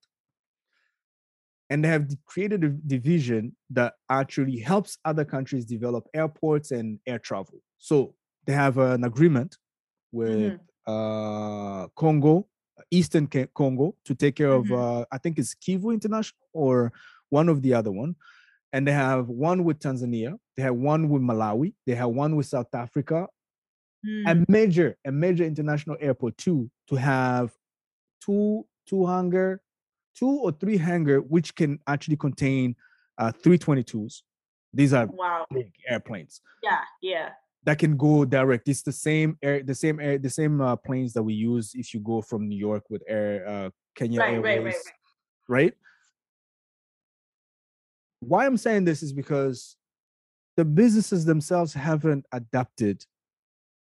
And 1.69 1.85
they 1.85 1.89
have 1.89 2.09
created 2.27 2.65
a 2.65 2.69
division 2.69 3.55
that 3.71 3.95
actually 4.09 4.59
helps 4.59 4.99
other 5.05 5.25
countries 5.25 5.65
develop 5.65 6.09
airports 6.15 6.73
and 6.73 6.99
air 7.07 7.21
travel. 7.21 7.61
So 7.79 8.15
they 8.47 8.53
have 8.53 8.79
an 8.79 9.05
agreement 9.05 9.57
with 10.11 10.59
mm-hmm. 10.87 10.93
uh, 10.93 11.87
Congo, 11.89 12.49
Eastern 12.91 13.29
Congo 13.55 13.95
to 14.05 14.15
take 14.15 14.35
care 14.37 14.49
mm-hmm. 14.49 14.73
of 14.73 14.81
uh, 15.03 15.05
I 15.13 15.19
think 15.19 15.39
it's 15.39 15.55
Kivu 15.55 15.93
International 15.93 16.41
or 16.53 16.93
one 17.29 17.49
of 17.49 17.63
the 17.63 17.75
other 17.75 17.93
one, 17.93 18.17
and 18.73 18.87
they 18.87 18.93
have 18.93 19.29
one 19.29 19.65
with 19.65 19.79
Tanzania. 19.79 20.37
They 20.57 20.63
have 20.63 20.75
one 20.75 21.09
with 21.09 21.23
Malawi. 21.23 21.75
They 21.87 21.95
have 21.95 22.11
one 22.11 22.37
with 22.37 22.47
South 22.47 22.75
Africa. 22.75 23.27
Mm. 24.07 24.31
A 24.31 24.51
major, 24.51 24.97
a 25.05 25.13
major 25.13 25.45
international 25.45 25.97
airport 26.01 26.39
too 26.39 26.71
to 26.89 26.97
have 26.97 27.53
two 28.25 28.67
two 28.87 29.07
hangar, 29.07 29.63
two 30.15 30.41
or 30.43 30.53
three 30.53 30.79
hangar 30.79 31.21
which 31.21 31.55
can 31.55 31.79
actually 31.87 32.17
contain 32.17 32.77
uh, 33.19 33.33
322s. 33.45 34.23
These 34.73 34.95
are 34.95 35.07
wow. 35.07 35.45
big 35.53 35.73
airplanes. 35.89 36.41
Yeah, 36.63 36.81
yeah 37.03 37.31
that 37.65 37.79
can 37.79 37.97
go 37.97 38.25
direct. 38.25 38.69
It's 38.69 38.83
the 38.83 38.93
same 38.93 39.37
air, 39.43 39.63
the 39.63 39.75
same 39.75 40.01
air, 40.01 40.19
the 40.19 40.31
same 40.31 40.61
uh, 40.61 40.77
planes 40.77 41.13
that 41.13 41.23
we 41.23 41.35
use 41.35 41.73
if 41.75 41.93
you 41.93 42.01
go 42.01 42.23
from 42.23 42.49
New 42.49 42.57
York 42.57 42.85
with 42.89 43.03
Air 43.07 43.47
uh, 43.47 43.71
Kenya 43.95 44.21
right, 44.21 44.35
Airways, 44.35 44.57
right, 44.57 44.65
right, 44.65 44.75
right. 45.49 45.75
Why 48.21 48.47
I'm 48.47 48.57
saying 48.57 48.85
this 48.85 49.03
is 49.03 49.13
because 49.13 49.77
the 50.57 50.65
businesses 50.65 51.25
themselves 51.25 51.73
haven't 51.73 52.27
adapted 52.33 53.05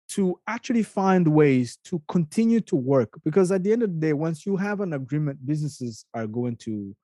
to 0.08 0.38
actually 0.46 0.82
find 0.82 1.26
ways 1.28 1.78
to 1.84 2.00
continue 2.08 2.60
to 2.60 2.76
work 2.76 3.18
because 3.24 3.50
at 3.50 3.64
the 3.64 3.72
end 3.72 3.82
of 3.82 3.92
the 3.92 3.98
day 3.98 4.12
once 4.12 4.46
you 4.46 4.56
have 4.56 4.80
an 4.80 4.92
agreement 4.92 5.44
businesses 5.44 6.04
are 6.14 6.28
going 6.28 6.54
to 6.56 6.94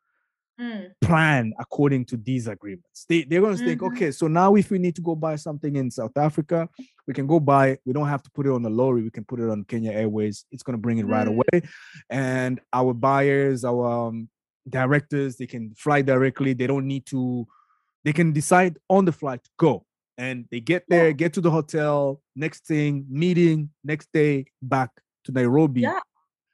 mm. 0.61 0.91
plan 1.01 1.53
according 1.59 2.05
to 2.07 2.17
these 2.17 2.47
agreements. 2.47 3.05
They, 3.09 3.25
they're 3.25 3.41
going 3.41 3.57
to 3.57 3.59
mm-hmm. 3.59 3.69
think, 3.69 3.83
okay, 3.83 4.11
so 4.11 4.29
now 4.29 4.55
if 4.55 4.71
we 4.71 4.79
need 4.79 4.95
to 4.97 5.03
go 5.03 5.15
buy 5.15 5.37
something 5.37 5.77
in 5.77 5.91
South 5.91 6.17
Africa, 6.17 6.69
we 7.07 7.15
can 7.15 7.27
go 7.27 7.41
buy 7.41 7.69
it. 7.71 7.81
We 7.85 7.93
don't 7.93 8.09
have 8.09 8.23
to 8.23 8.31
put 8.31 8.47
it 8.47 8.53
on 8.53 8.65
a 8.65 8.71
lorry. 8.71 9.03
We 9.03 9.11
can 9.11 9.25
put 9.25 9.41
it 9.41 9.49
on 9.49 9.65
Kenya 9.65 9.93
Airways. 9.93 10.45
It's 10.51 10.63
going 10.63 10.75
to 10.75 10.81
bring 10.81 10.99
it 10.99 11.07
mm. 11.07 11.11
right 11.11 11.29
away. 11.29 11.69
And 12.09 12.61
our 12.73 12.95
buyers, 12.95 13.65
our 13.65 14.09
um, 14.09 14.29
directors, 14.69 15.37
they 15.37 15.47
can 15.47 15.75
fly 15.77 16.03
directly. 16.03 16.53
They 16.53 16.67
don't 16.67 16.87
need 16.87 17.07
to, 17.07 17.47
they 18.05 18.13
can 18.13 18.33
decide 18.33 18.79
on 18.89 19.05
the 19.05 19.13
flight 19.13 19.45
to 19.45 19.51
go. 19.59 19.87
And 20.19 20.47
they 20.51 20.61
get 20.61 20.85
there, 20.89 21.07
yeah. 21.07 21.13
get 21.13 21.33
to 21.35 21.41
the 21.41 21.51
hotel, 21.51 22.21
next 22.37 22.67
thing, 22.67 23.07
meeting, 23.09 23.71
next 23.83 24.09
day, 24.13 24.47
back 24.61 24.91
to 25.25 25.33
Nairobi. 25.33 25.83
Yeah. 25.83 26.01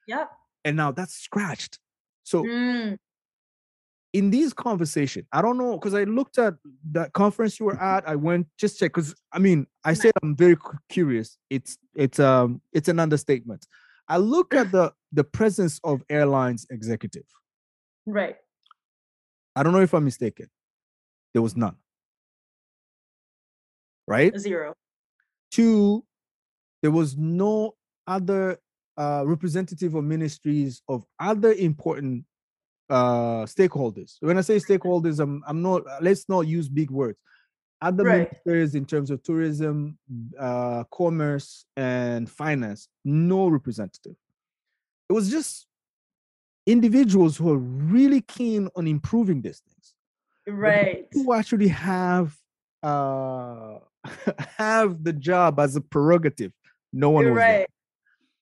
Yeah. 0.07 0.25
And 0.65 0.77
now 0.77 0.93
that's 0.93 1.15
scratched. 1.15 1.79
So 2.25 2.45
mm 2.45 2.99
in 4.15 4.31
these 4.31 4.53
conversation 4.53 5.27
i 5.33 5.43
don't 5.43 5.59
know 5.59 5.73
because 5.79 5.95
i 5.95 6.05
looked 6.05 6.39
at 6.39 6.55
that 6.91 7.13
conference 7.13 7.61
you 7.61 7.67
were 7.67 7.81
at 7.81 8.09
i 8.09 8.17
went 8.17 8.47
just 8.59 8.79
check 8.79 8.93
because 8.93 9.15
i 9.33 9.39
mean 9.39 9.67
i 9.85 9.93
said 9.93 10.13
i'm 10.23 10.35
very 10.35 10.57
curious 10.89 11.37
it's 11.51 11.79
it's 11.95 12.19
um 12.19 12.61
it's 12.73 12.89
an 12.89 12.99
understatement 12.99 13.67
i 14.09 14.17
look 14.17 14.55
at 14.55 14.73
the 14.73 14.93
the 15.13 15.25
presence 15.25 15.79
of 15.85 16.03
airlines 16.09 16.67
executive 16.71 17.25
right 18.13 18.37
i 19.57 19.63
don't 19.63 19.73
know 19.73 19.81
if 19.81 19.95
i'm 19.95 20.05
mistaken 20.05 20.49
there 21.33 21.43
was 21.43 21.57
none 21.57 21.77
right 24.07 24.39
zero 24.39 24.75
two 25.51 26.05
there 26.83 26.91
was 26.91 27.17
no 27.17 27.75
other 28.07 28.59
uh, 28.97 29.23
representative 29.25 29.95
of 29.95 30.05
ministries 30.05 30.83
of 30.89 31.05
other 31.21 31.53
important 31.53 32.25
uh, 32.91 33.45
stakeholders. 33.45 34.17
When 34.21 34.39
I 34.39 34.41
say 34.41 34.57
stakeholders, 34.57 35.21
I'm 35.21 35.43
I'm 35.47 35.63
not. 35.63 35.83
Let's 36.01 36.29
not 36.29 36.47
use 36.47 36.69
big 36.69 36.91
words. 36.91 37.19
Other 37.81 38.05
right. 38.05 38.19
ministers 38.19 38.75
in 38.75 38.87
terms 38.87 39.11
of 39.11 39.23
tourism, 39.23 39.99
uh, 40.39 40.85
commerce, 40.93 41.65
and 41.77 42.29
finance, 42.29 42.89
no 43.05 43.49
representative. 43.49 44.17
It 45.09 45.13
was 45.13 45.31
just 45.31 45.67
individuals 46.69 47.37
who 47.37 47.51
are 47.51 47.59
really 47.59 48.21
keen 48.21 48.69
on 48.77 48.87
improving 48.87 49.41
these 49.41 49.61
things. 49.61 49.95
Right. 50.47 51.07
Who 51.13 51.33
actually 51.33 51.69
have 51.69 52.37
uh 52.83 53.79
have 54.57 55.03
the 55.03 55.13
job 55.13 55.59
as 55.59 55.77
a 55.77 55.81
prerogative. 55.81 56.53
No 56.93 57.11
one 57.11 57.25
You're 57.25 57.33
was 57.33 57.39
right. 57.39 57.57
There. 57.59 57.67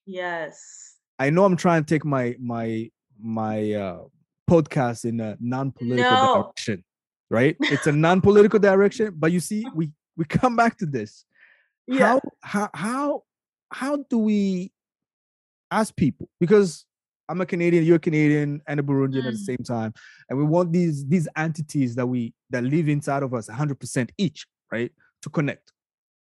Yes. 0.07 0.97
I 1.19 1.31
know 1.31 1.45
I'm 1.45 1.57
trying 1.57 1.85
to 1.85 1.95
take 1.95 2.05
my 2.05 2.37
my 2.39 2.91
my 3.19 3.73
uh 3.73 4.03
podcast 4.49 5.05
in 5.05 5.21
a 5.21 5.37
non-political 5.41 6.11
no. 6.11 6.35
direction 6.43 6.85
right 7.31 7.57
it's 7.61 7.89
a 7.89 7.93
non-political 7.93 8.61
direction 8.61 9.13
but 9.17 9.33
you 9.33 9.41
see 9.41 9.67
we 9.75 9.91
we 10.17 10.25
come 10.25 10.55
back 10.55 10.79
to 10.79 10.87
this 10.87 11.25
yeah. 11.89 11.99
how 11.99 12.21
how 12.43 12.71
how 12.73 13.23
how 13.73 14.05
do 14.09 14.19
we 14.19 14.71
ask 15.73 15.97
people 15.97 16.29
because 16.39 16.86
i'm 17.29 17.41
a 17.41 17.47
canadian 17.47 17.85
you're 17.85 17.97
a 17.97 18.01
canadian 18.01 18.61
and 18.67 18.81
a 18.81 18.83
burundian 18.83 19.23
mm. 19.23 19.29
at 19.29 19.35
the 19.35 19.39
mm. 19.39 19.51
same 19.51 19.59
time 19.59 19.93
and 20.29 20.39
we 20.39 20.45
want 20.45 20.73
these 20.73 21.07
these 21.07 21.29
entities 21.37 21.95
that 21.95 22.07
we 22.07 22.33
that 22.51 22.65
live 22.65 22.89
inside 22.89 23.23
of 23.23 23.35
us 23.35 23.49
100% 23.49 24.11
each 24.19 24.47
right 24.71 24.93
to 25.23 25.31
connect 25.31 25.73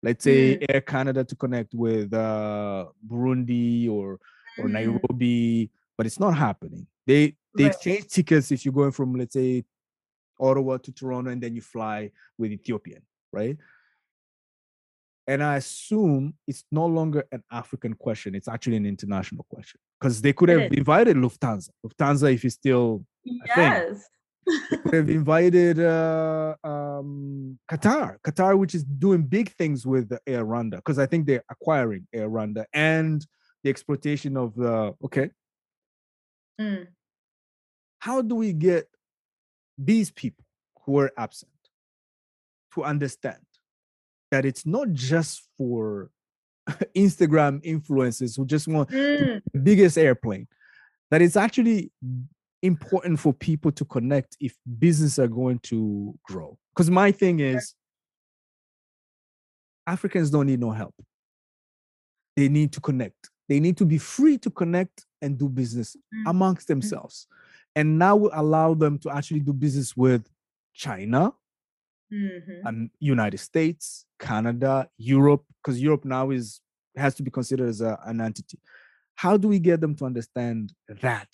let's 0.03 0.25
say 0.25 0.57
mm. 0.57 0.67
air 0.69 0.81
canada 0.81 1.25
to 1.25 1.37
connect 1.37 1.75
with 1.75 2.13
uh 2.13 2.87
burundi 3.07 3.89
or 3.91 4.19
or 4.59 4.65
mm. 4.65 4.71
nairobi 4.71 5.71
but 5.97 6.07
it's 6.07 6.21
not 6.21 6.37
happening 6.37 6.87
they 7.07 7.35
they 7.57 7.65
right. 7.65 7.73
exchange 7.73 8.07
tickets 8.07 8.53
if 8.53 8.65
you're 8.65 8.75
going 8.75 8.93
from 8.93 9.15
let's 9.15 9.35
say 9.35 9.65
Ottawa 10.41 10.79
to 10.79 10.93
Toronto 10.93 11.31
and 11.31 11.43
then 11.43 11.55
you 11.55 11.61
fly 11.61 12.11
with 12.39 12.51
Ethiopian, 12.51 13.03
right? 13.33 13.57
And 15.27 15.45
I 15.45 15.57
assume 15.57 16.35
it's 16.49 16.65
no 16.73 16.87
longer 16.87 17.25
an 17.31 17.45
African 17.53 17.95
question; 17.95 18.35
it's 18.35 18.49
actually 18.49 18.77
an 18.77 18.87
international 18.87 19.47
question 19.49 19.81
because 20.01 20.23
they 20.23 20.33
could 20.33 20.49
have 20.49 20.73
invited 20.73 21.17
Lufthansa. 21.17 21.71
Lufthansa, 21.85 22.33
if 22.33 22.45
it's 22.45 22.55
still 22.55 23.05
yes. 23.25 24.03
they 24.71 24.77
could 24.79 24.95
have 24.95 25.11
invited 25.11 25.79
uh, 25.79 26.55
um, 26.65 27.59
Qatar, 27.71 28.17
Qatar, 28.27 28.59
which 28.59 28.75
is 28.75 28.85
doing 28.85 29.23
big 29.23 29.51
things 29.53 29.87
with 29.87 30.11
Air 30.27 30.45
Rwanda, 30.45 30.77
because 30.77 30.99
I 30.99 31.07
think 31.07 31.27
they're 31.27 31.45
acquiring 31.51 32.07
Air 32.13 32.29
Rwanda 32.31 32.65
and 32.73 33.25
the 33.63 33.71
exploitation 33.71 34.37
of 34.37 34.55
the 34.55 34.95
okay. 35.05 35.31
Mm 36.61 36.87
how 38.01 38.23
do 38.23 38.35
we 38.35 38.53
get 38.53 38.89
these 39.79 40.11
people 40.11 40.45
who 40.85 40.99
are 40.99 41.13
absent 41.17 41.53
to 42.75 42.83
understand 42.83 43.39
that 44.31 44.45
it's 44.45 44.67
not 44.67 44.93
just 44.93 45.43
for 45.57 46.11
Instagram 46.97 47.65
influencers 47.65 48.37
who 48.37 48.47
just 48.47 48.69
want 48.69 48.91
mm. 48.91 49.41
the 49.53 49.59
biggest 49.59 49.99
airplane, 49.99 50.47
that 51.11 51.23
it's 51.23 51.37
actually 51.37 51.91
important 52.63 53.19
for 53.19 53.33
people 53.33 53.73
to 53.73 53.85
connect 53.85 54.37
if 54.41 54.57
business 54.79 55.19
are 55.19 55.29
going 55.29 55.59
to 55.61 56.15
grow. 56.25 56.59
Because 56.75 56.91
my 56.91 57.11
thing 57.11 57.41
is, 57.41 57.75
Africans 59.87 60.31
don't 60.31 60.47
need 60.47 60.61
no 60.61 60.71
help. 60.71 60.95
They 62.37 62.49
need 62.49 62.73
to 62.73 62.81
connect. 62.81 63.31
They 63.49 63.59
need 63.59 63.77
to 63.79 63.85
be 63.85 63.99
free 63.99 64.39
to 64.39 64.51
connect 64.51 65.05
and 65.21 65.37
do 65.39 65.49
business 65.49 65.97
mm. 66.15 66.31
amongst 66.31 66.67
mm. 66.67 66.69
themselves 66.69 67.27
and 67.77 67.99
now 67.99 68.17
we 68.17 68.31
allow 68.33 68.75
them 68.75 68.99
to 68.99 69.11
actually 69.11 69.41
do 69.41 69.53
business 69.53 69.97
with 69.97 70.29
China 70.75 71.33
mm-hmm. 72.13 72.67
and 72.67 72.91
United 72.99 73.39
States, 73.39 74.07
Canada, 74.19 74.89
Europe, 74.97 75.45
because 75.63 75.81
Europe 75.81 76.05
now 76.05 76.31
is 76.31 76.61
has 76.97 77.15
to 77.15 77.23
be 77.23 77.31
considered 77.31 77.69
as 77.69 77.81
a, 77.81 77.99
an 78.05 78.21
entity. 78.21 78.59
How 79.15 79.37
do 79.37 79.49
we 79.49 79.59
get 79.59 79.81
them 79.81 79.95
to 79.97 80.05
understand 80.05 80.73
that, 81.03 81.29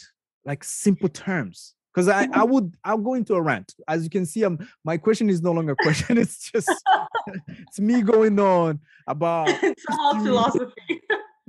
like 0.44 0.64
simple 0.64 1.08
terms? 1.08 1.74
Because 1.94 2.08
I, 2.08 2.28
I 2.32 2.44
would 2.44 2.74
I'll 2.84 2.98
go 2.98 3.14
into 3.14 3.34
a 3.34 3.40
rant. 3.40 3.74
As 3.88 4.04
you 4.04 4.10
can 4.10 4.26
see, 4.26 4.42
I'm, 4.42 4.58
my 4.84 4.98
question 4.98 5.30
is 5.30 5.40
no 5.40 5.52
longer 5.52 5.72
a 5.72 5.76
question. 5.76 6.18
It's 6.18 6.50
just 6.50 6.70
it's 7.48 7.80
me 7.80 8.02
going 8.02 8.38
on 8.38 8.80
about 9.06 9.48
it's 9.62 9.84
all 9.88 10.22
philosophy 10.22 11.00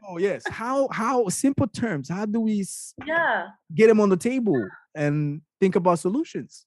oh 0.07 0.17
yes 0.17 0.43
how 0.49 0.87
how 0.89 1.27
simple 1.27 1.67
terms 1.67 2.09
how 2.09 2.25
do 2.25 2.39
we 2.39 2.65
yeah 3.05 3.47
get 3.75 3.87
them 3.87 3.99
on 3.99 4.09
the 4.09 4.17
table 4.17 4.67
and 4.95 5.41
think 5.59 5.75
about 5.75 5.99
solutions 5.99 6.65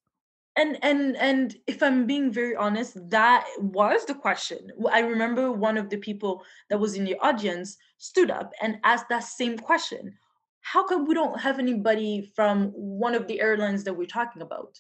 and 0.61 0.79
and 0.83 1.17
and 1.17 1.57
if 1.67 1.83
i'm 1.83 2.07
being 2.07 2.31
very 2.31 2.55
honest 2.55 2.99
that 3.11 3.47
was 3.59 4.05
the 4.05 4.15
question. 4.15 4.71
I 4.93 5.01
remember 5.01 5.53
one 5.53 5.77
of 5.79 5.91
the 5.91 5.97
people 5.97 6.45
that 6.69 6.79
was 6.79 6.95
in 6.95 7.05
the 7.05 7.19
audience 7.21 7.77
stood 7.99 8.31
up 8.31 8.53
and 8.63 8.79
asked 8.85 9.09
that 9.09 9.25
same 9.25 9.59
question. 9.59 10.15
How 10.61 10.85
come 10.87 11.07
we 11.07 11.15
don't 11.15 11.41
have 11.41 11.59
anybody 11.59 12.31
from 12.37 12.69
one 12.75 13.15
of 13.15 13.27
the 13.27 13.41
airlines 13.41 13.85
that 13.85 13.95
we're 13.95 14.07
talking 14.07 14.43
about? 14.43 14.79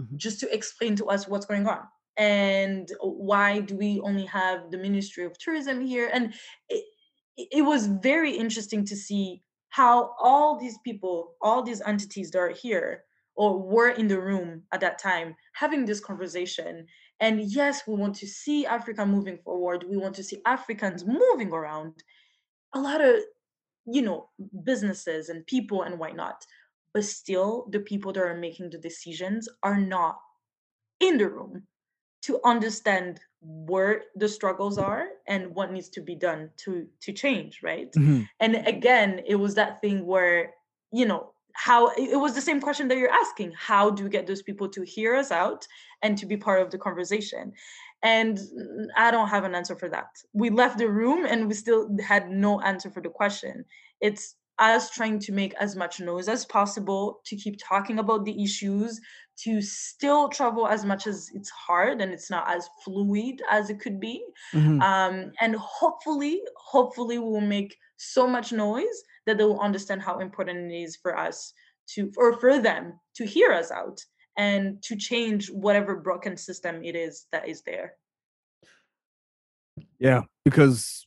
Mm-hmm. 0.00 0.16
just 0.16 0.40
to 0.40 0.54
explain 0.54 0.96
to 0.96 1.06
us 1.06 1.28
what's 1.28 1.44
going 1.44 1.66
on. 1.66 1.80
And 2.16 2.88
why 3.00 3.60
do 3.60 3.76
we 3.76 4.00
only 4.00 4.24
have 4.26 4.70
the 4.70 4.78
ministry 4.78 5.24
of 5.24 5.36
tourism 5.38 5.80
here? 5.80 6.08
And 6.12 6.32
it, 6.70 6.84
it 7.36 7.62
was 7.62 7.86
very 7.86 8.32
interesting 8.32 8.84
to 8.86 8.96
see 8.96 9.42
how 9.68 10.14
all 10.18 10.58
these 10.58 10.78
people, 10.84 11.34
all 11.42 11.62
these 11.62 11.82
entities 11.82 12.30
that 12.30 12.38
are 12.38 12.48
here 12.50 13.04
or 13.40 13.58
were 13.58 13.88
in 13.88 14.06
the 14.06 14.20
room 14.20 14.62
at 14.70 14.80
that 14.80 14.98
time 14.98 15.34
having 15.54 15.86
this 15.86 15.98
conversation. 15.98 16.86
And 17.20 17.40
yes, 17.40 17.84
we 17.86 17.94
want 17.94 18.14
to 18.16 18.26
see 18.26 18.66
Africa 18.66 19.06
moving 19.06 19.38
forward. 19.38 19.86
We 19.88 19.96
want 19.96 20.14
to 20.16 20.22
see 20.22 20.42
Africans 20.44 21.06
moving 21.06 21.50
around. 21.50 21.94
A 22.74 22.80
lot 22.80 23.00
of 23.00 23.14
you 23.86 24.02
know 24.02 24.28
businesses 24.62 25.30
and 25.30 25.46
people 25.46 25.82
and 25.82 25.98
whatnot 25.98 26.44
but 26.92 27.04
still 27.04 27.66
the 27.70 27.80
people 27.80 28.12
that 28.12 28.22
are 28.22 28.36
making 28.36 28.68
the 28.68 28.78
decisions 28.78 29.48
are 29.62 29.80
not 29.80 30.18
in 31.00 31.16
the 31.16 31.28
room 31.28 31.62
to 32.22 32.38
understand 32.44 33.20
where 33.40 34.02
the 34.16 34.28
struggles 34.28 34.76
are 34.76 35.06
and 35.26 35.54
what 35.54 35.72
needs 35.72 35.88
to 35.88 36.02
be 36.02 36.14
done 36.14 36.50
to 36.58 36.86
to 37.00 37.10
change 37.12 37.60
right 37.62 37.90
mm-hmm. 37.92 38.22
and 38.40 38.56
again 38.66 39.20
it 39.26 39.36
was 39.36 39.54
that 39.54 39.80
thing 39.80 40.04
where 40.04 40.52
you 40.92 41.06
know 41.06 41.32
how 41.54 41.88
it 41.96 42.18
was 42.18 42.34
the 42.34 42.40
same 42.40 42.60
question 42.60 42.88
that 42.88 42.98
you're 42.98 43.10
asking 43.10 43.52
how 43.56 43.90
do 43.90 44.04
we 44.04 44.10
get 44.10 44.26
those 44.26 44.42
people 44.42 44.68
to 44.68 44.82
hear 44.82 45.14
us 45.14 45.30
out 45.30 45.66
and 46.02 46.16
to 46.18 46.26
be 46.26 46.36
part 46.36 46.62
of 46.62 46.70
the 46.70 46.78
conversation? 46.78 47.52
And 48.02 48.40
i 48.96 49.10
don't 49.10 49.28
have 49.28 49.44
an 49.44 49.54
answer 49.54 49.76
for 49.76 49.88
that. 49.90 50.08
We 50.32 50.50
left 50.50 50.78
the 50.78 50.88
room 50.88 51.26
and 51.26 51.48
we 51.48 51.54
still 51.54 51.88
had 52.00 52.30
no 52.30 52.60
answer 52.60 52.90
for 52.90 53.02
the 53.02 53.10
question. 53.10 53.64
It's 54.00 54.36
us 54.58 54.90
trying 54.90 55.18
to 55.18 55.32
make 55.32 55.54
as 55.54 55.74
much 55.74 56.00
noise 56.00 56.28
as 56.28 56.44
possible 56.44 57.20
to 57.24 57.34
keep 57.34 57.58
talking 57.62 57.98
about 57.98 58.24
the 58.24 58.42
issues 58.42 59.00
to 59.38 59.62
still 59.62 60.28
travel 60.28 60.68
as 60.68 60.84
much 60.84 61.06
as 61.06 61.30
it's 61.34 61.48
hard 61.48 62.02
and 62.02 62.12
it's 62.12 62.30
not 62.30 62.48
as 62.54 62.68
fluid 62.84 63.40
as 63.50 63.70
it 63.70 63.80
could 63.80 63.98
be. 63.98 64.22
Mm-hmm. 64.54 64.80
um, 64.82 65.32
and 65.40 65.56
hopefully 65.56 66.42
hopefully 66.56 67.18
we 67.18 67.24
will 67.24 67.40
make 67.40 67.76
so 67.96 68.26
much 68.26 68.52
noise 68.52 69.02
that 69.30 69.38
they 69.38 69.44
will 69.44 69.60
understand 69.60 70.02
how 70.02 70.18
important 70.18 70.72
it 70.72 70.76
is 70.76 70.96
for 70.96 71.16
us 71.16 71.52
to 71.94 72.10
or 72.16 72.38
for 72.38 72.58
them 72.58 72.98
to 73.16 73.24
hear 73.24 73.52
us 73.52 73.70
out 73.70 73.98
and 74.36 74.82
to 74.82 74.96
change 74.96 75.50
whatever 75.50 75.96
broken 75.96 76.36
system 76.36 76.82
it 76.84 76.94
is 76.94 77.26
that 77.32 77.48
is 77.48 77.62
there. 77.62 77.94
Yeah 79.98 80.22
because 80.44 81.06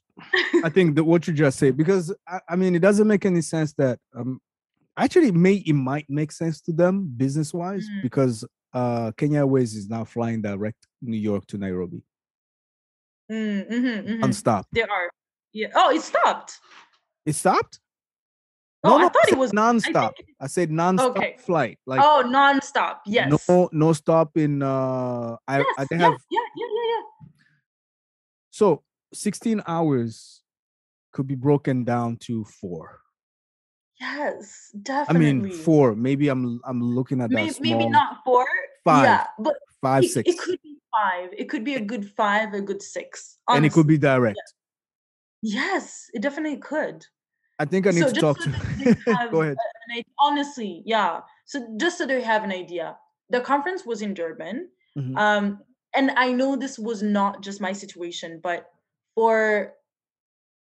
i 0.63 0.69
think 0.69 0.95
that 0.95 1.03
what 1.03 1.27
you 1.27 1.33
just 1.33 1.59
said 1.59 1.75
because 1.75 2.13
I, 2.27 2.39
I, 2.49 2.55
mean 2.55 2.75
it 2.75 2.81
doesn't 2.81 3.07
make 3.07 3.25
any 3.25 3.41
sense 3.41 3.73
that 3.73 3.99
um 4.15 4.39
actually 4.97 5.29
it 5.29 5.35
may 5.35 5.55
it 5.55 5.73
might 5.73 6.05
make 6.09 6.31
sense 6.31 6.61
to 6.61 6.71
them 6.71 7.11
business 7.17 7.53
wise 7.53 7.87
mm. 7.89 8.01
because 8.03 8.45
uh 8.73 9.11
kenya 9.17 9.39
airways 9.39 9.75
is 9.75 9.89
now 9.89 10.03
flying 10.03 10.41
direct 10.41 10.87
new 11.01 11.17
york 11.17 11.45
to 11.47 11.57
nairobi. 11.57 12.01
Mm, 13.31 13.71
mm-hmm, 13.71 14.09
mm-hmm. 14.09 14.23
unstopped. 14.23 14.67
There 14.73 14.89
are. 14.91 15.09
Yeah. 15.53 15.69
Oh 15.75 15.89
it 15.95 16.01
stopped. 16.01 16.59
It 17.25 17.33
stopped 17.33 17.79
Oh, 18.85 18.97
no, 18.97 19.05
I 19.05 19.09
thought 19.09 19.29
it 19.29 19.37
was 19.37 19.53
non-stop. 19.53 20.13
I, 20.41 20.43
I 20.45 20.47
said 20.47 20.69
non-stop 20.69 21.15
okay. 21.15 21.37
flight. 21.39 21.79
Like 21.85 22.01
oh, 22.03 22.21
non-stop. 22.27 23.03
Yes. 23.05 23.47
No, 23.47 23.69
no 23.71 23.93
stop 23.93 24.35
in. 24.35 24.61
uh 24.61 25.37
I, 25.47 25.59
yes, 25.59 25.65
I 25.77 25.85
think 25.85 26.01
yeah, 26.01 26.09
have. 26.09 26.19
Yeah, 26.29 26.39
yeah, 26.57 26.65
yeah, 26.73 26.95
yeah. 26.95 27.29
So 28.51 28.83
16 29.13 29.63
hours 29.67 30.41
could 31.13 31.27
be 31.27 31.35
broken 31.35 31.85
down 31.85 32.17
to 32.17 32.43
four. 32.43 32.99
Yes, 34.01 34.71
definitely. 34.81 35.29
I 35.29 35.33
mean 35.33 35.51
four. 35.51 35.95
Maybe 35.95 36.27
I'm 36.27 36.59
I'm 36.65 36.81
looking 36.81 37.21
at 37.21 37.29
maybe, 37.29 37.47
that. 37.47 37.55
Small, 37.55 37.77
maybe 37.77 37.89
not 37.89 38.17
four. 38.25 38.45
Five. 38.83 39.03
Yeah, 39.05 39.27
but 39.39 39.55
five, 39.81 40.03
it, 40.03 40.11
six. 40.11 40.29
It 40.29 40.37
could 40.37 40.59
be 40.61 40.75
five. 40.91 41.29
It 41.37 41.45
could 41.49 41.63
be 41.63 41.75
a 41.75 41.79
good 41.79 42.11
five, 42.11 42.53
a 42.53 42.59
good 42.59 42.81
six. 42.81 43.37
Honestly. 43.47 43.57
And 43.57 43.65
it 43.65 43.71
could 43.73 43.87
be 43.87 43.97
direct. 43.97 44.37
Yeah. 45.41 45.55
Yes, 45.55 46.09
it 46.13 46.21
definitely 46.21 46.57
could. 46.57 47.05
I 47.63 47.65
think 47.65 47.87
I 47.87 47.91
need 47.91 48.01
so 48.01 48.11
to 48.11 48.19
talk 48.19 48.41
so 48.41 48.51
to. 48.51 49.29
Go 49.31 49.41
ahead. 49.41 49.55
An, 49.95 50.03
honestly, 50.19 50.83
yeah. 50.85 51.21
So 51.45 51.65
just 51.77 51.97
so 51.97 52.05
they 52.05 52.21
have 52.21 52.43
an 52.43 52.51
idea, 52.51 52.97
the 53.29 53.39
conference 53.39 53.85
was 53.85 54.01
in 54.01 54.13
Durban. 54.13 54.67
Mm-hmm. 54.97 55.17
Um, 55.17 55.59
and 55.95 56.11
I 56.17 56.33
know 56.33 56.57
this 56.57 56.77
was 56.77 57.01
not 57.01 57.41
just 57.41 57.61
my 57.61 57.71
situation, 57.71 58.41
but 58.43 58.65
for 59.15 59.75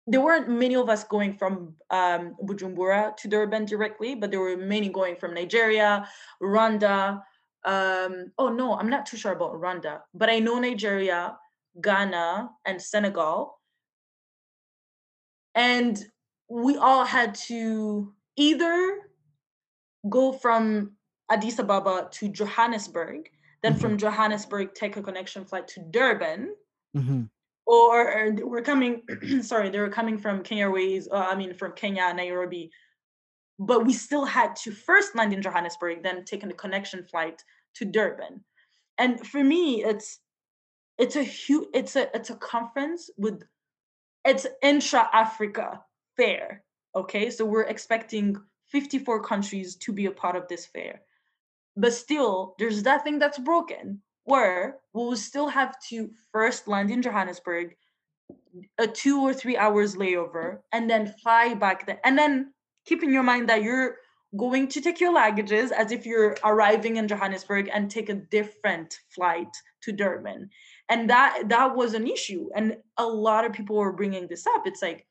there 0.06 0.20
weren't 0.20 0.48
many 0.48 0.76
of 0.76 0.88
us 0.88 1.02
going 1.02 1.34
from 1.34 1.74
um, 1.90 2.36
Bujumbura 2.44 3.16
to 3.16 3.26
Durban 3.26 3.64
directly, 3.64 4.14
but 4.14 4.30
there 4.30 4.40
were 4.40 4.56
many 4.56 4.88
going 4.88 5.16
from 5.16 5.34
Nigeria, 5.34 6.06
Rwanda. 6.40 7.22
Um, 7.64 8.30
oh 8.38 8.50
no, 8.50 8.78
I'm 8.78 8.90
not 8.90 9.04
too 9.04 9.16
sure 9.16 9.32
about 9.32 9.54
Rwanda, 9.54 10.00
but 10.14 10.30
I 10.30 10.38
know 10.38 10.60
Nigeria, 10.60 11.36
Ghana, 11.82 12.50
and 12.66 12.80
Senegal. 12.80 13.58
And 15.56 15.98
we 16.54 16.76
all 16.76 17.04
had 17.04 17.34
to 17.34 18.12
either 18.36 19.00
go 20.08 20.32
from 20.32 20.92
Addis 21.28 21.58
Ababa 21.58 22.08
to 22.12 22.28
Johannesburg, 22.28 23.28
then 23.64 23.72
mm-hmm. 23.72 23.80
from 23.80 23.98
Johannesburg 23.98 24.72
take 24.72 24.96
a 24.96 25.02
connection 25.02 25.44
flight 25.44 25.66
to 25.68 25.80
Durban, 25.80 26.54
mm-hmm. 26.96 27.22
or 27.66 28.36
we're 28.44 28.62
coming. 28.62 29.02
sorry, 29.42 29.68
they 29.68 29.80
were 29.80 29.88
coming 29.88 30.16
from 30.16 30.44
Kenya 30.44 30.66
Airways. 30.66 31.08
Uh, 31.10 31.26
I 31.28 31.34
mean, 31.34 31.54
from 31.54 31.72
Kenya, 31.72 32.14
Nairobi, 32.14 32.70
but 33.58 33.84
we 33.84 33.92
still 33.92 34.24
had 34.24 34.54
to 34.62 34.70
first 34.70 35.16
land 35.16 35.32
in 35.32 35.42
Johannesburg, 35.42 36.04
then 36.04 36.24
take 36.24 36.44
a 36.44 36.52
connection 36.52 37.02
flight 37.02 37.42
to 37.74 37.84
Durban. 37.84 38.44
And 38.98 39.26
for 39.26 39.42
me, 39.42 39.82
it's 39.82 40.20
it's 40.98 41.16
a 41.16 41.24
huge 41.24 41.66
it's 41.74 41.96
a 41.96 42.14
it's 42.14 42.30
a 42.30 42.36
conference 42.36 43.10
with 43.16 43.42
it's 44.24 44.46
intra 44.62 45.10
Africa 45.12 45.80
fair. 46.16 46.62
Okay, 46.96 47.30
so 47.30 47.44
we're 47.44 47.64
expecting 47.64 48.36
54 48.70 49.22
countries 49.22 49.76
to 49.76 49.92
be 49.92 50.06
a 50.06 50.10
part 50.10 50.36
of 50.36 50.48
this 50.48 50.66
fair. 50.66 51.00
But 51.76 51.92
still, 51.92 52.54
there's 52.58 52.82
that 52.84 53.04
thing 53.04 53.18
that's 53.18 53.38
broken 53.38 54.00
where 54.24 54.78
we 54.92 55.04
will 55.04 55.16
still 55.16 55.48
have 55.48 55.74
to 55.88 56.10
first 56.32 56.66
land 56.68 56.90
in 56.90 57.02
Johannesburg, 57.02 57.76
a 58.78 58.86
two 58.86 59.20
or 59.20 59.34
three 59.34 59.56
hours 59.56 59.96
layover, 59.96 60.58
and 60.72 60.88
then 60.88 61.14
fly 61.22 61.54
back 61.54 61.86
there. 61.86 62.00
And 62.04 62.16
then 62.16 62.52
keep 62.86 63.02
in 63.02 63.12
your 63.12 63.22
mind 63.22 63.48
that 63.48 63.62
you're 63.62 63.96
going 64.36 64.66
to 64.68 64.80
take 64.80 65.00
your 65.00 65.14
luggages 65.14 65.70
as 65.70 65.92
if 65.92 66.06
you're 66.06 66.36
arriving 66.44 66.96
in 66.96 67.06
Johannesburg 67.06 67.70
and 67.72 67.90
take 67.90 68.08
a 68.08 68.14
different 68.14 68.98
flight 69.14 69.48
to 69.82 69.92
Durban. 69.92 70.50
And 70.88 71.08
that 71.10 71.44
that 71.48 71.76
was 71.76 71.94
an 71.94 72.06
issue. 72.06 72.48
And 72.56 72.76
a 72.98 73.06
lot 73.06 73.44
of 73.44 73.52
people 73.52 73.76
were 73.76 73.92
bringing 73.92 74.26
this 74.26 74.46
up. 74.46 74.62
It's 74.66 74.82
like, 74.82 75.06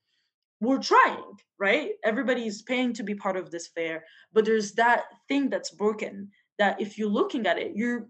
we're 0.64 0.80
trying, 0.80 1.24
right? 1.60 1.92
Everybody's 2.04 2.62
paying 2.62 2.94
to 2.94 3.04
be 3.04 3.16
part 3.16 3.38
of 3.38 3.52
this 3.52 3.68
fair, 3.68 4.04
but 4.32 4.46
there's 4.46 4.74
that 4.74 5.04
thing 5.28 5.50
that's 5.50 5.72
broken 5.72 6.30
that 6.60 6.80
if 6.80 6.98
you're 6.98 7.10
looking 7.10 7.46
at 7.46 7.58
it, 7.58 7.74
you're 7.76 8.08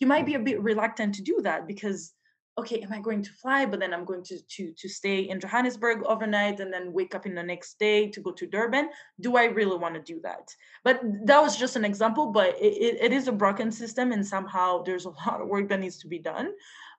you 0.00 0.06
might 0.06 0.26
be 0.26 0.34
a 0.34 0.40
bit 0.40 0.60
reluctant 0.60 1.14
to 1.14 1.22
do 1.22 1.40
that 1.42 1.66
because 1.66 2.12
okay, 2.56 2.80
am 2.80 2.92
I 2.92 3.00
going 3.00 3.20
to 3.22 3.32
fly? 3.32 3.66
But 3.66 3.80
then 3.80 3.92
I'm 3.92 4.04
going 4.04 4.22
to 4.24 4.38
to 4.38 4.72
to 4.76 4.88
stay 4.88 5.20
in 5.20 5.40
Johannesburg 5.40 6.02
overnight 6.04 6.60
and 6.60 6.72
then 6.72 6.92
wake 6.92 7.14
up 7.14 7.26
in 7.26 7.34
the 7.34 7.42
next 7.42 7.78
day 7.78 8.08
to 8.08 8.20
go 8.20 8.32
to 8.32 8.46
Durban. 8.46 8.90
Do 9.20 9.36
I 9.36 9.44
really 9.44 9.76
want 9.76 9.94
to 9.94 10.00
do 10.00 10.20
that? 10.22 10.54
But 10.84 11.00
that 11.24 11.40
was 11.42 11.56
just 11.56 11.76
an 11.76 11.84
example. 11.84 12.26
But 12.32 12.56
it, 12.60 12.98
it, 13.00 13.12
is 13.12 13.28
a 13.28 13.32
broken 13.32 13.72
system, 13.72 14.12
and 14.12 14.26
somehow 14.26 14.82
there's 14.82 15.06
a 15.06 15.10
lot 15.26 15.40
of 15.40 15.48
work 15.48 15.68
that 15.68 15.80
needs 15.80 15.98
to 15.98 16.08
be 16.08 16.18
done. 16.18 16.52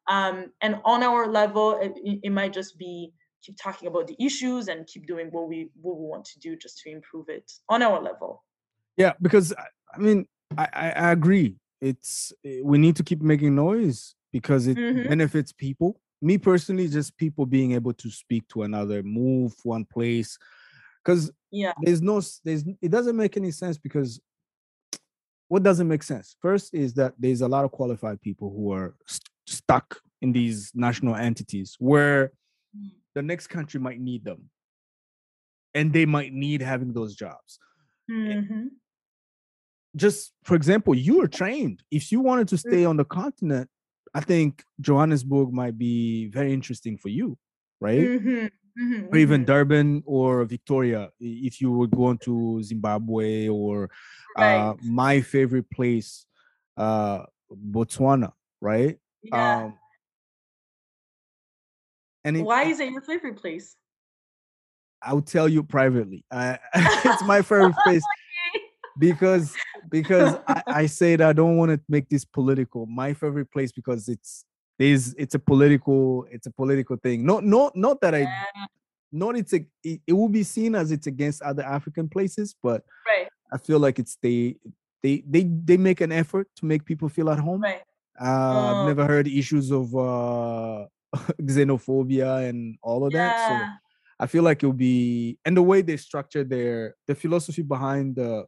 Um, 0.08 0.52
and 0.62 0.80
on 0.86 1.02
our 1.04 1.28
level, 1.28 1.80
it, 1.82 1.94
it 2.24 2.32
might 2.32 2.54
just 2.54 2.78
be 2.78 3.12
keep 3.46 3.58
talking 3.62 3.88
about 3.88 4.08
the 4.08 4.16
issues 4.20 4.68
and 4.68 4.88
keep 4.88 5.06
doing 5.06 5.28
what 5.32 5.48
we 5.48 5.70
what 5.82 5.98
we 5.98 6.06
want 6.06 6.26
to 6.26 6.40
do 6.40 6.56
just 6.56 6.80
to 6.80 6.90
improve 6.90 7.30
it 7.30 7.52
on 7.70 7.82
our 7.82 8.02
level. 8.02 8.44
Yeah 8.98 9.14
because 9.22 9.54
i 9.94 9.98
mean 9.98 10.26
i 10.58 10.68
i 10.74 11.12
agree. 11.12 11.56
It's 11.82 12.34
we 12.64 12.78
need 12.78 12.96
to 12.96 13.04
keep 13.04 13.22
making 13.22 13.56
noise 13.56 14.16
because 14.32 14.68
it 14.68 14.78
mm-hmm. 14.78 15.08
benefits 15.08 15.52
people. 15.52 16.00
Me 16.22 16.38
personally 16.38 16.88
just 16.88 17.16
people 17.18 17.46
being 17.46 17.74
able 17.74 17.94
to 17.94 18.10
speak 18.10 18.48
to 18.50 18.64
another 18.64 19.04
move 19.04 19.54
one 19.64 19.86
place. 19.86 20.38
Because 21.04 21.32
yeah. 21.52 21.74
there's 21.82 22.02
no 22.02 22.22
there's 22.44 22.64
it 22.82 22.90
doesn't 22.90 23.16
make 23.16 23.38
any 23.38 23.52
sense 23.52 23.78
because 23.78 24.20
what 25.48 25.62
doesn't 25.62 25.88
make 25.88 26.02
sense? 26.02 26.36
First 26.42 26.74
is 26.74 26.94
that 26.96 27.14
there's 27.20 27.42
a 27.42 27.48
lot 27.48 27.66
of 27.66 27.72
qualified 27.72 28.20
people 28.22 28.50
who 28.50 28.72
are 28.72 28.96
st- 29.06 29.30
stuck 29.46 30.00
in 30.22 30.32
these 30.32 30.72
national 30.74 31.16
entities 31.16 31.76
where 31.80 32.32
mm 32.76 32.92
the 33.16 33.22
next 33.22 33.48
country 33.48 33.80
might 33.80 34.00
need 34.00 34.24
them 34.24 34.50
and 35.74 35.92
they 35.92 36.06
might 36.06 36.34
need 36.34 36.62
having 36.62 36.94
those 36.94 37.16
jobs 37.16 37.60
mm-hmm. 38.12 38.68
just 39.96 40.34
for 40.44 40.56
example 40.56 40.94
you 40.94 41.18
were 41.18 41.28
trained 41.28 41.82
if 41.90 42.12
you 42.12 42.20
wanted 42.20 42.48
to 42.48 42.58
stay 42.58 42.82
mm-hmm. 42.82 42.90
on 42.90 42.98
the 42.98 43.06
continent 43.06 43.70
i 44.14 44.20
think 44.20 44.64
johannesburg 44.80 45.52
might 45.52 45.78
be 45.78 46.28
very 46.28 46.54
interesting 46.54 46.98
for 46.98 47.10
you 47.10 47.38
right 47.80 48.00
mm-hmm. 48.00 48.46
Mm-hmm. 48.78 49.08
or 49.14 49.18
even 49.18 49.42
mm-hmm. 49.42 49.52
durban 49.52 50.04
or 50.06 50.44
victoria 50.46 51.10
if 51.20 51.62
you 51.62 51.72
were 51.72 51.88
going 51.88 52.18
to 52.20 52.62
zimbabwe 52.62 53.48
or 53.48 53.90
right. 54.38 54.56
uh, 54.58 54.76
my 54.84 55.22
favorite 55.22 55.70
place 55.72 56.26
uh, 56.78 57.24
botswana 57.52 58.34
right 58.62 59.00
yeah. 59.24 59.64
Um, 59.64 59.74
and 62.26 62.36
it, 62.36 62.42
why 62.42 62.64
is 62.64 62.80
it 62.80 62.92
your 62.92 63.02
favorite 63.02 63.38
place? 63.38 63.76
I'll 65.02 65.22
tell 65.22 65.48
you 65.48 65.64
privately. 65.64 66.26
Uh, 66.32 66.58
it's 66.74 67.24
my 67.24 67.42
favorite 67.44 67.76
place 67.86 68.04
because 68.98 69.56
because 69.90 70.36
I, 70.48 70.64
I 70.68 70.86
said 70.88 71.22
I 71.22 71.32
don't 71.32 71.56
want 71.56 71.72
to 71.72 71.80
make 71.88 72.10
this 72.10 72.26
political. 72.26 72.88
My 72.88 73.14
favorite 73.14 73.52
place 73.52 73.72
because 73.72 74.10
it's 74.10 74.44
there's 74.80 75.14
it's 75.14 75.36
a 75.36 75.40
political 75.40 76.26
it's 76.32 76.48
a 76.48 76.52
political 76.52 76.98
thing. 76.98 77.26
Not 77.26 77.46
not 77.46 77.76
not 77.76 78.02
that 78.02 78.16
I 78.16 78.28
not 79.12 79.38
it's 79.38 79.54
a, 79.54 79.66
it, 79.84 80.02
it 80.08 80.14
will 80.14 80.28
be 80.28 80.44
seen 80.44 80.76
as 80.76 80.92
it's 80.92 81.08
against 81.08 81.42
other 81.44 81.64
African 81.64 82.10
places, 82.10 82.56
but 82.62 82.84
right. 83.08 83.30
I 83.54 83.58
feel 83.60 83.80
like 83.80 84.00
it's 84.00 84.18
they 84.22 84.58
they 85.04 85.24
they 85.28 85.44
they 85.44 85.78
make 85.78 86.02
an 86.02 86.12
effort 86.12 86.48
to 86.58 86.66
make 86.66 86.86
people 86.86 87.08
feel 87.08 87.30
at 87.30 87.40
home. 87.40 87.62
Right. 87.62 87.82
Uh, 88.20 88.24
I've 88.24 88.76
oh. 88.78 88.88
never 88.88 89.06
heard 89.06 89.28
issues 89.28 89.72
of 89.72 89.94
uh, 89.96 90.86
xenophobia 91.42 92.48
and 92.48 92.78
all 92.82 93.06
of 93.06 93.14
yeah. 93.14 93.28
that. 93.28 93.50
So 93.50 93.86
I 94.20 94.28
feel 94.28 94.44
like 94.44 94.64
it'll 94.64 94.74
be 94.74 95.38
and 95.46 95.56
the 95.58 95.62
way 95.62 95.82
they 95.82 95.98
structure 95.98 96.44
their 96.44 96.96
the 97.08 97.16
philosophy 97.16 97.62
behind 97.62 98.16
the 98.16 98.46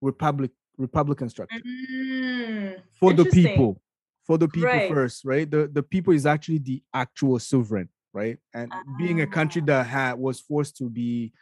republic 0.00 0.50
republican 0.78 1.28
structure 1.28 1.60
mm, 1.60 2.74
for 2.98 3.12
the 3.12 3.24
people 3.26 3.80
for 4.26 4.36
the 4.36 4.48
people 4.48 4.68
right. 4.68 4.90
first 4.90 5.24
right 5.24 5.50
the 5.50 5.70
the 5.72 5.82
people 5.82 6.12
is 6.12 6.26
actually 6.26 6.58
the 6.58 6.82
actual 6.92 7.38
sovereign 7.38 7.88
right 8.12 8.38
and 8.54 8.72
uh-huh. 8.72 8.82
being 8.98 9.20
a 9.20 9.26
country 9.26 9.62
ah. 9.62 9.66
that 9.66 9.86
had 9.86 10.14
was 10.14 10.40
forced 10.40 10.76
to 10.76 10.90
be 10.90 11.32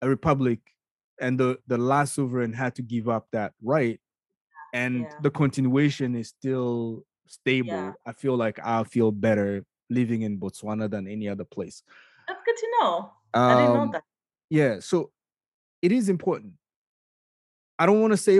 a 0.00 0.08
republic 0.08 0.60
and 1.20 1.38
the 1.38 1.58
the 1.66 1.78
last 1.78 2.14
sovereign 2.14 2.52
had 2.52 2.74
to 2.74 2.82
give 2.82 3.08
up 3.08 3.26
that 3.32 3.52
right 3.62 4.00
and 4.72 5.02
yeah. 5.02 5.10
the 5.22 5.30
continuation 5.30 6.14
is 6.14 6.28
still 6.28 7.04
stable 7.32 7.68
yeah. 7.68 7.92
i 8.04 8.12
feel 8.12 8.36
like 8.36 8.58
i'll 8.62 8.84
feel 8.84 9.10
better 9.10 9.64
living 9.88 10.22
in 10.22 10.38
botswana 10.38 10.88
than 10.90 11.08
any 11.08 11.28
other 11.28 11.44
place 11.44 11.82
that's 12.28 12.40
good 12.44 12.56
to 12.56 12.66
know 12.78 13.10
um, 13.34 13.42
i 13.42 13.54
didn't 13.56 13.74
know 13.74 13.80
um, 13.80 13.90
that 13.90 14.02
yeah 14.50 14.78
so 14.78 15.10
it 15.80 15.90
is 15.90 16.08
important 16.08 16.52
i 17.78 17.86
don't 17.86 18.00
want 18.00 18.12
to 18.12 18.16
say 18.16 18.38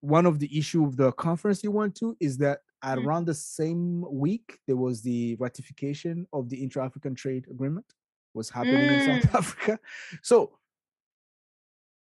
one 0.00 0.26
of 0.26 0.38
the 0.38 0.58
issue 0.58 0.84
of 0.84 0.96
the 0.96 1.12
conference 1.12 1.62
you 1.62 1.70
went 1.70 1.94
to 1.94 2.16
is 2.20 2.38
that 2.38 2.60
mm-hmm. 2.82 3.06
around 3.06 3.26
the 3.26 3.34
same 3.34 4.04
week 4.10 4.58
there 4.66 4.76
was 4.76 5.02
the 5.02 5.36
ratification 5.38 6.26
of 6.32 6.48
the 6.48 6.56
intra-african 6.56 7.14
trade 7.14 7.46
agreement 7.50 7.86
was 8.34 8.48
happening 8.48 8.88
mm. 8.88 9.08
in 9.08 9.22
south 9.22 9.30
mm. 9.30 9.38
africa 9.38 9.78
so 10.22 10.58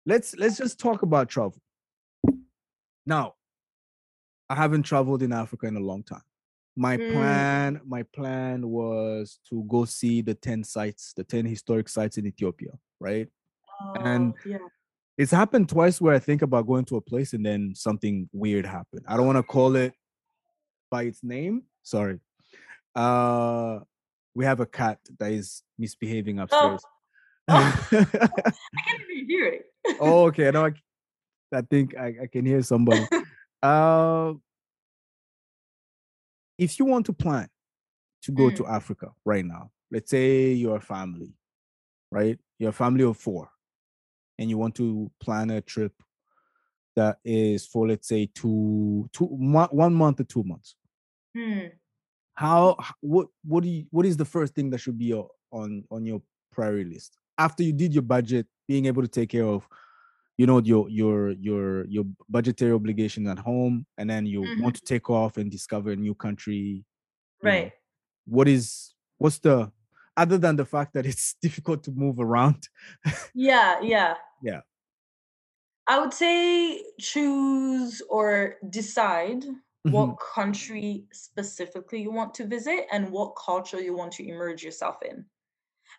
let's 0.06 0.34
let's 0.38 0.58
just 0.58 0.80
talk 0.80 1.02
about 1.02 1.28
travel 1.28 1.62
now 3.06 3.34
i 4.50 4.56
haven't 4.56 4.84
traveled 4.84 5.22
in 5.24 5.32
africa 5.32 5.68
in 5.68 5.76
a 5.76 5.80
long 5.80 6.04
time 6.04 6.22
my 6.76 6.98
mm. 6.98 7.14
plan 7.14 7.82
my 7.86 8.04
plan 8.04 8.68
was 8.68 9.40
to 9.50 9.64
go 9.68 9.86
see 9.86 10.22
the 10.22 10.34
10 10.34 10.64
sites 10.64 11.14
the 11.16 11.24
10 11.24 11.46
historic 11.46 11.90
sites 11.90 12.18
in 12.18 12.26
ethiopia 12.28 12.72
right 13.00 13.28
oh, 13.82 13.94
and 14.02 14.34
yeah. 14.46 14.58
it's 15.18 15.32
happened 15.32 15.70
twice 15.70 16.02
where 16.02 16.14
i 16.14 16.20
think 16.20 16.42
about 16.42 16.68
going 16.68 16.86
to 16.86 16.98
a 16.98 17.02
place 17.02 17.34
and 17.34 17.46
then 17.46 17.74
something 17.76 18.30
weird 18.34 18.66
happened 18.66 19.04
i 19.08 19.16
don't 19.16 19.26
want 19.26 19.38
to 19.38 19.44
call 19.44 19.76
it 19.76 19.94
by 20.90 21.04
its 21.04 21.24
name 21.24 21.64
sorry 21.84 22.20
uh 22.96 23.80
we 24.34 24.44
have 24.44 24.60
a 24.60 24.66
cat 24.66 25.00
that 25.20 25.32
is 25.32 25.64
misbehaving 25.78 26.40
oh. 26.40 26.44
upstairs 26.44 26.82
oh. 26.86 26.96
Oh. 27.48 27.88
I 27.92 27.96
can't 27.96 29.02
even 29.12 29.28
hear 29.28 29.46
it. 29.46 29.66
oh, 30.00 30.26
okay. 30.28 30.52
No, 30.52 30.66
I, 30.66 30.72
I 31.54 31.62
think 31.62 31.96
I, 31.98 32.14
I 32.24 32.28
can 32.32 32.46
hear 32.46 32.62
somebody. 32.62 33.06
Uh, 33.66 34.34
if 36.58 36.80
you 36.80 36.86
want 36.86 37.06
to 37.08 37.14
plan 37.14 37.48
to 38.24 38.32
go 38.32 38.44
mm. 38.44 38.56
to 38.56 38.68
Africa 38.68 39.12
right 39.26 39.46
now, 39.46 39.72
let's 39.92 40.12
say 40.12 40.54
you're 40.54 40.78
a 40.78 40.82
family, 40.82 41.34
right? 42.12 42.40
You're 42.60 42.70
a 42.70 42.74
family 42.74 43.04
of 43.04 43.18
four, 43.18 43.50
and 44.40 44.50
you 44.50 44.58
want 44.58 44.76
to 44.76 45.12
plan 45.20 45.50
a 45.50 45.62
trip 45.62 45.94
that 46.96 47.18
is 47.26 47.66
for 47.66 47.88
let's 47.88 48.08
say 48.08 48.30
two, 48.34 49.10
two, 49.12 49.26
one 49.26 49.94
month 49.94 50.20
or 50.22 50.24
two 50.24 50.44
months. 50.44 50.76
Mm. 51.36 51.72
How 52.34 52.78
what 53.02 53.28
what 53.44 53.64
do 53.64 53.70
you 53.70 53.86
what 53.92 54.06
is 54.06 54.18
the 54.18 54.26
first 54.26 54.56
thing 54.56 54.70
that 54.70 54.80
should 54.80 54.98
be 54.98 55.14
on 55.14 55.84
on 55.90 56.06
your 56.06 56.22
priority 56.52 56.90
list? 56.90 57.18
after 57.38 57.64
you 57.64 57.74
did 57.74 57.94
your 57.94 58.04
budget, 58.04 58.48
being 58.68 58.86
able 58.86 59.02
to 59.02 59.08
take 59.08 59.30
care 59.30 59.46
of, 59.46 59.68
you 60.38 60.45
know, 60.45 60.60
your 60.60 60.90
your 60.90 61.32
your 61.32 61.86
your 61.86 62.06
budgetary 62.30 62.72
obligation 62.72 63.28
at 63.28 63.40
home, 63.40 63.86
and 63.98 64.10
then 64.10 64.26
you 64.26 64.41
mm-hmm. 64.41 64.64
want 64.64 64.76
to 64.76 64.82
take 64.82 65.10
off 65.10 65.38
and 65.38 65.49
discover 65.49 65.91
a 65.91 65.95
new 65.95 66.16
country. 66.16 66.84
Right. 67.41 67.66
Know, 67.66 67.72
what 68.26 68.48
is 68.48 68.94
what's 69.18 69.40
the 69.40 69.72
other 70.18 70.38
than 70.38 70.56
the 70.56 70.66
fact 70.66 70.94
that 70.94 71.06
it's 71.06 71.36
difficult 71.41 71.84
to 71.84 71.91
move 71.91 72.20
around? 72.20 72.68
yeah, 73.34 73.82
yeah. 73.82 74.16
Yeah. 74.41 74.62
I 75.88 75.99
would 75.99 76.14
say 76.14 76.84
choose 76.99 78.02
or 78.10 78.56
decide 78.70 79.41
mm-hmm. 79.41 79.91
what 79.91 80.18
country 80.20 81.06
specifically 81.14 82.02
you 82.02 82.12
want 82.12 82.34
to 82.36 82.45
visit 82.45 82.86
and 82.91 83.10
what 83.10 83.36
culture 83.44 83.82
you 83.82 83.95
want 83.95 84.12
to 84.14 84.28
immerse 84.28 84.62
yourself 84.62 84.98
in 85.03 85.26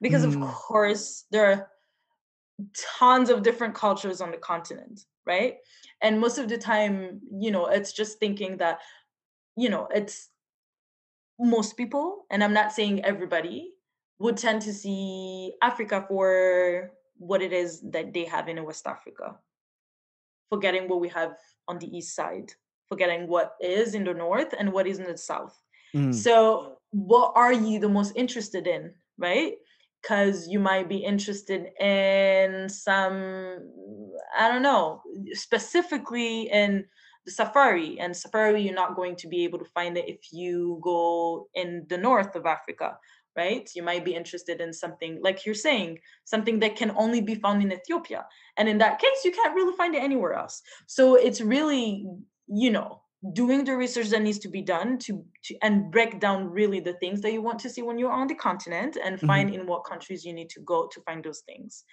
because 0.00 0.24
mm. 0.24 0.42
of 0.42 0.54
course 0.54 1.24
there 1.30 1.46
are 1.46 1.68
tons 2.98 3.30
of 3.30 3.42
different 3.42 3.74
cultures 3.74 4.20
on 4.20 4.30
the 4.30 4.38
continent 4.38 5.00
right? 5.26 5.56
And 6.00 6.20
most 6.20 6.38
of 6.38 6.48
the 6.48 6.56
time 6.56 7.20
you 7.30 7.50
know 7.50 7.66
it's 7.66 7.92
just 7.92 8.18
thinking 8.18 8.56
that 8.58 8.78
you 9.56 9.68
know 9.68 9.88
it's 9.92 10.28
most 11.38 11.76
people 11.76 12.24
and 12.30 12.42
i'm 12.42 12.54
not 12.54 12.72
saying 12.72 13.04
everybody 13.04 13.72
would 14.18 14.38
tend 14.38 14.62
to 14.62 14.72
see 14.72 15.52
africa 15.62 16.02
for 16.08 16.92
what 17.18 17.42
it 17.42 17.52
is 17.52 17.82
that 17.90 18.14
they 18.14 18.24
have 18.24 18.48
in 18.48 18.62
west 18.64 18.86
africa. 18.86 19.36
Forgetting 20.50 20.88
what 20.88 21.00
we 21.00 21.08
have 21.08 21.36
on 21.66 21.78
the 21.78 21.94
east 21.96 22.14
side. 22.14 22.52
Forgetting 22.88 23.26
what 23.26 23.54
is 23.60 23.94
in 23.94 24.04
the 24.04 24.14
north 24.14 24.54
and 24.56 24.72
what 24.72 24.86
is 24.86 24.98
in 24.98 25.06
the 25.06 25.18
south. 25.18 25.60
Mm. 25.94 26.14
so 26.14 26.78
what 26.90 27.32
are 27.34 27.52
you 27.52 27.78
the 27.78 27.88
most 27.88 28.12
interested 28.16 28.66
in 28.66 28.92
right 29.18 29.54
because 30.06 30.46
you 30.46 30.58
might 30.58 30.88
be 30.88 30.98
interested 30.98 31.66
in 31.80 32.68
some 32.68 33.58
i 34.38 34.48
don't 34.48 34.62
know 34.62 35.02
specifically 35.32 36.42
in 36.50 36.84
the 37.24 37.32
safari 37.32 37.98
and 37.98 38.16
safari 38.16 38.62
you're 38.62 38.74
not 38.74 38.94
going 38.94 39.16
to 39.16 39.26
be 39.28 39.42
able 39.42 39.58
to 39.58 39.64
find 39.74 39.96
it 39.96 40.08
if 40.08 40.32
you 40.32 40.78
go 40.82 41.48
in 41.54 41.84
the 41.88 41.98
north 41.98 42.34
of 42.36 42.46
africa 42.46 42.96
right? 43.36 43.70
You 43.74 43.82
might 43.82 44.02
be 44.02 44.14
interested 44.14 44.62
in 44.62 44.72
something 44.72 45.20
like 45.22 45.44
you're 45.44 45.54
saying 45.54 45.98
something 46.24 46.58
that 46.60 46.74
can 46.74 46.90
only 46.96 47.20
be 47.20 47.34
found 47.34 47.62
in 47.62 47.70
ethiopia 47.70 48.24
and 48.56 48.66
in 48.66 48.78
that 48.78 48.98
case 48.98 49.24
you 49.26 49.30
can't 49.30 49.54
really 49.54 49.76
find 49.76 49.94
it 49.94 50.02
anywhere 50.02 50.32
else. 50.32 50.62
So 50.86 51.16
it's 51.16 51.42
really 51.42 52.06
you 52.48 52.70
know 52.70 53.02
doing 53.32 53.64
the 53.64 53.76
research 53.76 54.08
that 54.08 54.22
needs 54.22 54.38
to 54.40 54.48
be 54.48 54.62
done 54.62 54.98
to, 54.98 55.24
to 55.44 55.56
and 55.62 55.90
break 55.90 56.20
down 56.20 56.50
really 56.50 56.80
the 56.80 56.94
things 56.94 57.20
that 57.22 57.32
you 57.32 57.42
want 57.42 57.58
to 57.60 57.70
see 57.70 57.82
when 57.82 57.98
you're 57.98 58.12
on 58.12 58.26
the 58.26 58.34
continent 58.34 58.96
and 59.02 59.16
mm-hmm. 59.16 59.26
find 59.26 59.54
in 59.54 59.66
what 59.66 59.84
countries 59.84 60.24
you 60.24 60.32
need 60.32 60.50
to 60.50 60.60
go 60.60 60.86
to 60.92 61.00
find 61.02 61.24
those 61.24 61.40
things. 61.40 61.84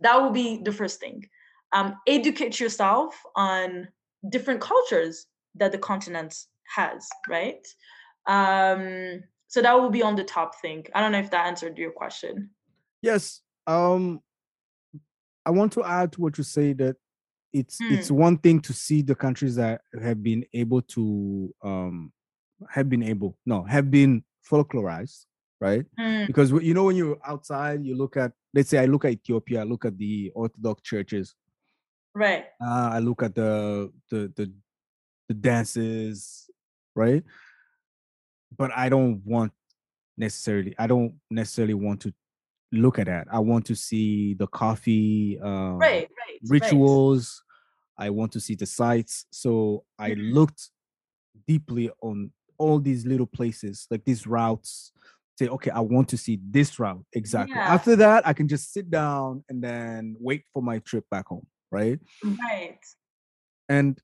That 0.00 0.20
will 0.20 0.30
be 0.30 0.60
the 0.62 0.72
first 0.72 1.00
thing. 1.00 1.24
Um, 1.72 1.96
educate 2.06 2.60
yourself 2.60 3.14
on 3.36 3.88
different 4.28 4.60
cultures 4.60 5.26
that 5.54 5.72
the 5.72 5.78
continent 5.78 6.34
has 6.76 7.08
right? 7.28 7.66
Um, 8.26 9.22
so 9.48 9.60
that 9.60 9.78
will 9.78 9.90
be 9.90 10.02
on 10.02 10.16
the 10.16 10.24
top 10.24 10.60
thing. 10.60 10.86
I 10.94 11.00
don't 11.00 11.12
know 11.12 11.18
if 11.18 11.30
that 11.30 11.46
answered 11.46 11.76
your 11.78 11.92
question. 11.92 12.50
Yes 13.02 13.42
um 13.66 14.20
i 15.46 15.50
want 15.50 15.72
to 15.72 15.84
add 15.84 16.12
to 16.12 16.20
what 16.20 16.36
you 16.38 16.44
say 16.44 16.72
that 16.72 16.96
it's 17.52 17.80
mm. 17.80 17.92
it's 17.92 18.10
one 18.10 18.38
thing 18.38 18.60
to 18.60 18.72
see 18.72 19.02
the 19.02 19.14
countries 19.14 19.56
that 19.56 19.82
have 20.02 20.22
been 20.22 20.44
able 20.54 20.82
to 20.82 21.54
um 21.62 22.12
have 22.70 22.88
been 22.88 23.02
able 23.02 23.36
no 23.46 23.62
have 23.62 23.90
been 23.90 24.22
folklorized 24.48 25.26
right 25.60 25.84
mm. 25.98 26.26
because 26.26 26.50
you 26.50 26.74
know 26.74 26.84
when 26.84 26.96
you're 26.96 27.18
outside 27.26 27.84
you 27.84 27.96
look 27.96 28.16
at 28.16 28.32
let's 28.54 28.70
say 28.70 28.78
i 28.78 28.84
look 28.84 29.04
at 29.04 29.12
ethiopia 29.12 29.60
i 29.60 29.64
look 29.64 29.84
at 29.84 29.96
the 29.98 30.30
orthodox 30.34 30.82
churches 30.82 31.34
right 32.14 32.46
uh, 32.60 32.90
i 32.92 32.98
look 32.98 33.22
at 33.22 33.34
the 33.34 33.90
the 34.10 34.32
the, 34.36 34.52
the 35.28 35.34
dances 35.34 36.50
right 36.94 37.22
but 38.56 38.70
i 38.76 38.88
don't 38.88 39.22
want 39.24 39.52
necessarily 40.16 40.74
i 40.78 40.86
don't 40.86 41.14
necessarily 41.30 41.74
want 41.74 42.00
to 42.00 42.12
look 42.72 42.98
at 42.98 43.06
that. 43.06 43.28
I 43.30 43.38
want 43.38 43.66
to 43.66 43.74
see 43.74 44.34
the 44.34 44.46
coffee 44.46 45.38
um, 45.40 45.78
right, 45.78 46.08
right, 46.08 46.40
rituals. 46.48 47.42
Right. 47.98 48.06
I 48.06 48.10
want 48.10 48.32
to 48.32 48.40
see 48.40 48.54
the 48.54 48.66
sites. 48.66 49.26
So 49.30 49.84
I 49.98 50.10
mm-hmm. 50.10 50.32
looked 50.32 50.70
deeply 51.46 51.90
on 52.02 52.32
all 52.58 52.78
these 52.78 53.06
little 53.06 53.26
places, 53.26 53.86
like 53.90 54.04
these 54.04 54.26
routes. 54.26 54.92
Say, 55.38 55.48
okay, 55.48 55.70
I 55.70 55.80
want 55.80 56.08
to 56.10 56.18
see 56.18 56.38
this 56.50 56.78
route 56.78 57.04
exactly. 57.12 57.56
Yeah. 57.56 57.74
After 57.74 57.96
that, 57.96 58.26
I 58.26 58.32
can 58.32 58.48
just 58.48 58.72
sit 58.72 58.90
down 58.90 59.44
and 59.48 59.62
then 59.62 60.16
wait 60.18 60.44
for 60.52 60.62
my 60.62 60.78
trip 60.80 61.04
back 61.10 61.28
home. 61.28 61.46
Right. 61.70 61.98
Right. 62.22 62.78
And 63.68 63.98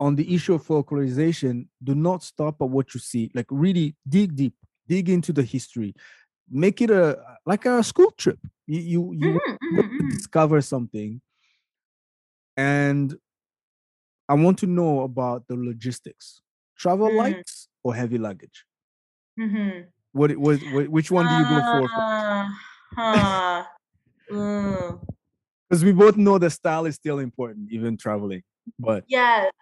on 0.00 0.16
the 0.16 0.34
issue 0.34 0.54
of 0.54 0.66
folklorization, 0.66 1.66
do 1.82 1.94
not 1.94 2.22
stop 2.22 2.60
at 2.60 2.68
what 2.68 2.94
you 2.94 3.00
see. 3.00 3.30
Like 3.34 3.46
really 3.50 3.96
dig 4.08 4.34
deep, 4.34 4.54
dig 4.88 5.08
into 5.08 5.32
the 5.32 5.42
history, 5.42 5.94
make 6.50 6.80
it 6.80 6.90
a 6.90 7.18
like 7.46 7.66
a 7.66 7.82
school 7.82 8.10
trip. 8.12 8.38
You 8.66 8.80
you, 8.80 9.12
you 9.12 9.40
mm-hmm, 9.40 9.78
mm-hmm. 9.78 10.08
discover 10.10 10.60
something, 10.60 11.20
and 12.56 13.16
I 14.28 14.34
want 14.34 14.58
to 14.58 14.66
know 14.66 15.00
about 15.00 15.46
the 15.48 15.56
logistics. 15.56 16.40
Travel 16.76 17.08
mm. 17.08 17.16
lights 17.16 17.68
or 17.82 17.94
heavy 17.94 18.18
luggage. 18.18 18.64
Mm-hmm. 19.38 19.88
What, 20.12 20.36
what, 20.36 20.60
what 20.72 20.88
which 20.88 21.10
one 21.10 21.26
do 21.26 21.34
you 21.34 21.60
go 21.60 21.86
for? 21.86 21.88
Uh, 21.96 22.48
huh. 22.96 23.64
Because 25.68 25.84
we 25.84 25.92
both 25.92 26.16
know 26.16 26.38
the 26.38 26.48
style 26.48 26.86
is 26.86 26.94
still 26.94 27.18
important, 27.18 27.70
even 27.70 27.98
traveling. 27.98 28.42
But 28.78 29.04
yes, 29.06 29.52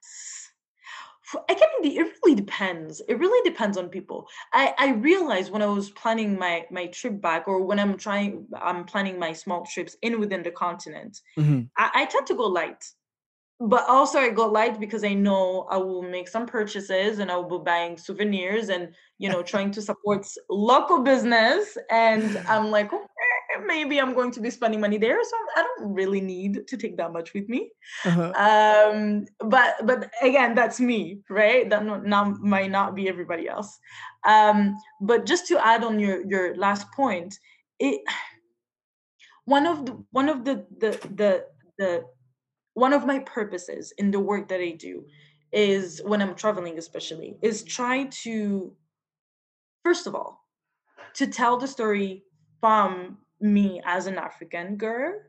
be. 1.82 1.96
It 1.96 2.12
really 2.24 2.34
depends. 2.34 3.00
It 3.08 3.18
really 3.18 3.48
depends 3.48 3.76
on 3.76 3.88
people. 3.88 4.28
I 4.52 4.74
I 4.78 4.92
realized 4.92 5.52
when 5.52 5.62
I 5.62 5.66
was 5.66 5.90
planning 5.90 6.38
my 6.38 6.66
my 6.70 6.86
trip 6.86 7.20
back, 7.20 7.48
or 7.48 7.64
when 7.64 7.78
I'm 7.78 7.96
trying, 7.96 8.46
I'm 8.60 8.84
planning 8.84 9.18
my 9.18 9.32
small 9.32 9.64
trips 9.64 9.96
in 10.02 10.20
within 10.20 10.42
the 10.42 10.50
continent. 10.50 11.20
Mm-hmm. 11.38 11.62
I, 11.76 11.90
I 11.94 12.04
tend 12.06 12.26
to 12.28 12.34
go 12.34 12.46
light 12.46 12.84
but 13.60 13.88
also 13.88 14.18
I 14.18 14.30
go 14.30 14.46
light 14.46 14.78
because 14.78 15.02
I 15.02 15.14
know 15.14 15.66
I 15.70 15.78
will 15.78 16.02
make 16.02 16.28
some 16.28 16.46
purchases 16.46 17.20
and 17.20 17.30
I 17.30 17.36
will 17.36 17.58
be 17.58 17.64
buying 17.64 17.96
souvenirs 17.96 18.68
and 18.68 18.94
you 19.18 19.30
know 19.30 19.42
trying 19.42 19.70
to 19.72 19.82
support 19.82 20.26
local 20.50 21.02
business 21.02 21.78
and 21.90 22.36
I'm 22.48 22.70
like 22.70 22.92
okay 22.92 23.06
maybe 23.66 24.01
I'm 24.01 24.14
going 24.14 24.30
to 24.32 24.40
be 24.40 24.51
spending 24.51 24.80
money 24.80 24.98
there 24.98 25.18
so 25.22 25.36
I 25.56 25.62
don't 25.62 25.93
really 25.93 26.20
need 26.20 26.66
to 26.66 26.76
take 26.76 26.97
that 26.97 27.12
much 27.12 27.34
with 27.34 27.48
me. 27.48 27.70
Uh-huh. 28.05 28.32
um 28.36 29.26
but 29.40 29.74
but 29.84 30.10
again 30.22 30.55
that's 30.55 30.80
me 30.80 31.20
right? 31.30 31.68
That 31.68 31.84
not, 31.84 32.06
not 32.06 32.40
might 32.40 32.70
not 32.70 32.94
be 32.94 33.09
everybody 33.09 33.48
else. 33.48 33.78
Um 34.26 34.76
but 35.01 35.26
just 35.26 35.47
to 35.48 35.64
add 35.64 35.84
on 35.84 35.98
your 35.98 36.26
your 36.26 36.56
last 36.56 36.90
point 36.93 37.38
it 37.78 38.01
one 39.44 39.66
of 39.66 39.86
the 39.86 40.05
one 40.10 40.28
of 40.28 40.44
the 40.44 40.66
the 40.78 40.90
the 41.14 41.44
the 41.78 42.05
one 42.74 42.93
of 42.93 43.06
my 43.06 43.18
purposes 43.20 43.93
in 43.97 44.10
the 44.10 44.20
work 44.20 44.48
that 44.48 44.60
I 44.60 44.72
do 44.72 45.05
is 45.51 46.02
when 46.05 46.20
I'm 46.20 46.34
traveling, 46.34 46.76
especially, 46.76 47.38
is 47.40 47.62
try 47.62 48.05
to, 48.24 48.72
first 49.82 50.06
of 50.06 50.14
all, 50.14 50.44
to 51.14 51.26
tell 51.26 51.56
the 51.56 51.66
story 51.66 52.24
from 52.60 53.16
me 53.40 53.80
as 53.84 54.06
an 54.06 54.18
African 54.18 54.76
girl 54.76 55.20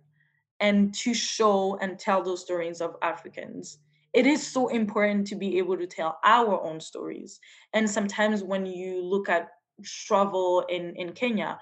and 0.59 0.93
to 0.95 1.13
show 1.13 1.77
and 1.81 1.99
tell 1.99 2.23
those 2.23 2.41
stories 2.41 2.81
of 2.81 2.95
Africans. 3.01 3.77
It 4.13 4.25
is 4.25 4.45
so 4.45 4.69
important 4.69 5.27
to 5.27 5.35
be 5.35 5.57
able 5.57 5.77
to 5.77 5.85
tell 5.85 6.17
our 6.23 6.61
own 6.63 6.79
stories. 6.79 7.39
And 7.73 7.89
sometimes 7.89 8.43
when 8.43 8.65
you 8.65 9.03
look 9.03 9.29
at 9.29 9.49
travel 9.83 10.65
in, 10.69 10.95
in 10.95 11.13
Kenya, 11.13 11.59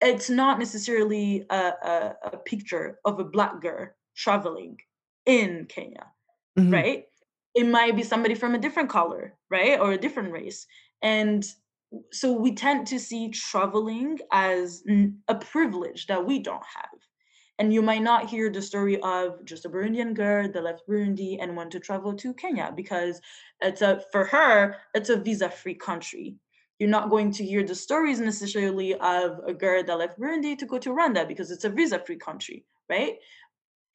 it's 0.00 0.30
not 0.30 0.58
necessarily 0.58 1.46
a, 1.50 1.56
a, 1.56 2.14
a 2.32 2.36
picture 2.36 2.98
of 3.04 3.18
a 3.18 3.24
black 3.24 3.60
girl 3.60 3.88
traveling 4.14 4.78
in 5.26 5.66
Kenya, 5.68 6.06
mm-hmm. 6.58 6.72
right? 6.72 7.04
It 7.54 7.66
might 7.66 7.96
be 7.96 8.02
somebody 8.02 8.34
from 8.34 8.54
a 8.54 8.58
different 8.58 8.90
color, 8.90 9.34
right? 9.50 9.80
Or 9.80 9.92
a 9.92 9.98
different 9.98 10.32
race. 10.32 10.66
And 11.02 11.44
so 12.12 12.32
we 12.32 12.54
tend 12.54 12.86
to 12.88 12.98
see 12.98 13.30
traveling 13.30 14.18
as 14.32 14.82
a 15.28 15.34
privilege 15.34 16.06
that 16.06 16.24
we 16.24 16.38
don't 16.38 16.64
have. 16.74 17.00
And 17.58 17.72
you 17.72 17.82
might 17.82 18.02
not 18.02 18.28
hear 18.28 18.50
the 18.50 18.60
story 18.60 19.00
of 19.02 19.44
just 19.44 19.64
a 19.64 19.68
Burundian 19.68 20.14
girl 20.14 20.50
that 20.50 20.64
left 20.64 20.88
Burundi 20.88 21.38
and 21.40 21.56
went 21.56 21.70
to 21.72 21.80
travel 21.80 22.12
to 22.14 22.34
Kenya 22.34 22.72
because 22.74 23.20
it's 23.60 23.80
a 23.80 24.02
for 24.10 24.24
her, 24.24 24.76
it's 24.94 25.10
a 25.10 25.16
visa-free 25.16 25.74
country. 25.74 26.36
You're 26.80 26.88
not 26.88 27.10
going 27.10 27.30
to 27.32 27.44
hear 27.44 27.62
the 27.62 27.74
stories 27.76 28.18
necessarily 28.18 28.94
of 28.94 29.38
a 29.46 29.54
girl 29.54 29.84
that 29.84 29.98
left 29.98 30.18
Burundi 30.18 30.58
to 30.58 30.66
go 30.66 30.78
to 30.78 30.90
Rwanda 30.90 31.28
because 31.28 31.52
it's 31.52 31.64
a 31.64 31.70
visa-free 31.70 32.16
country, 32.16 32.64
right? 32.90 33.14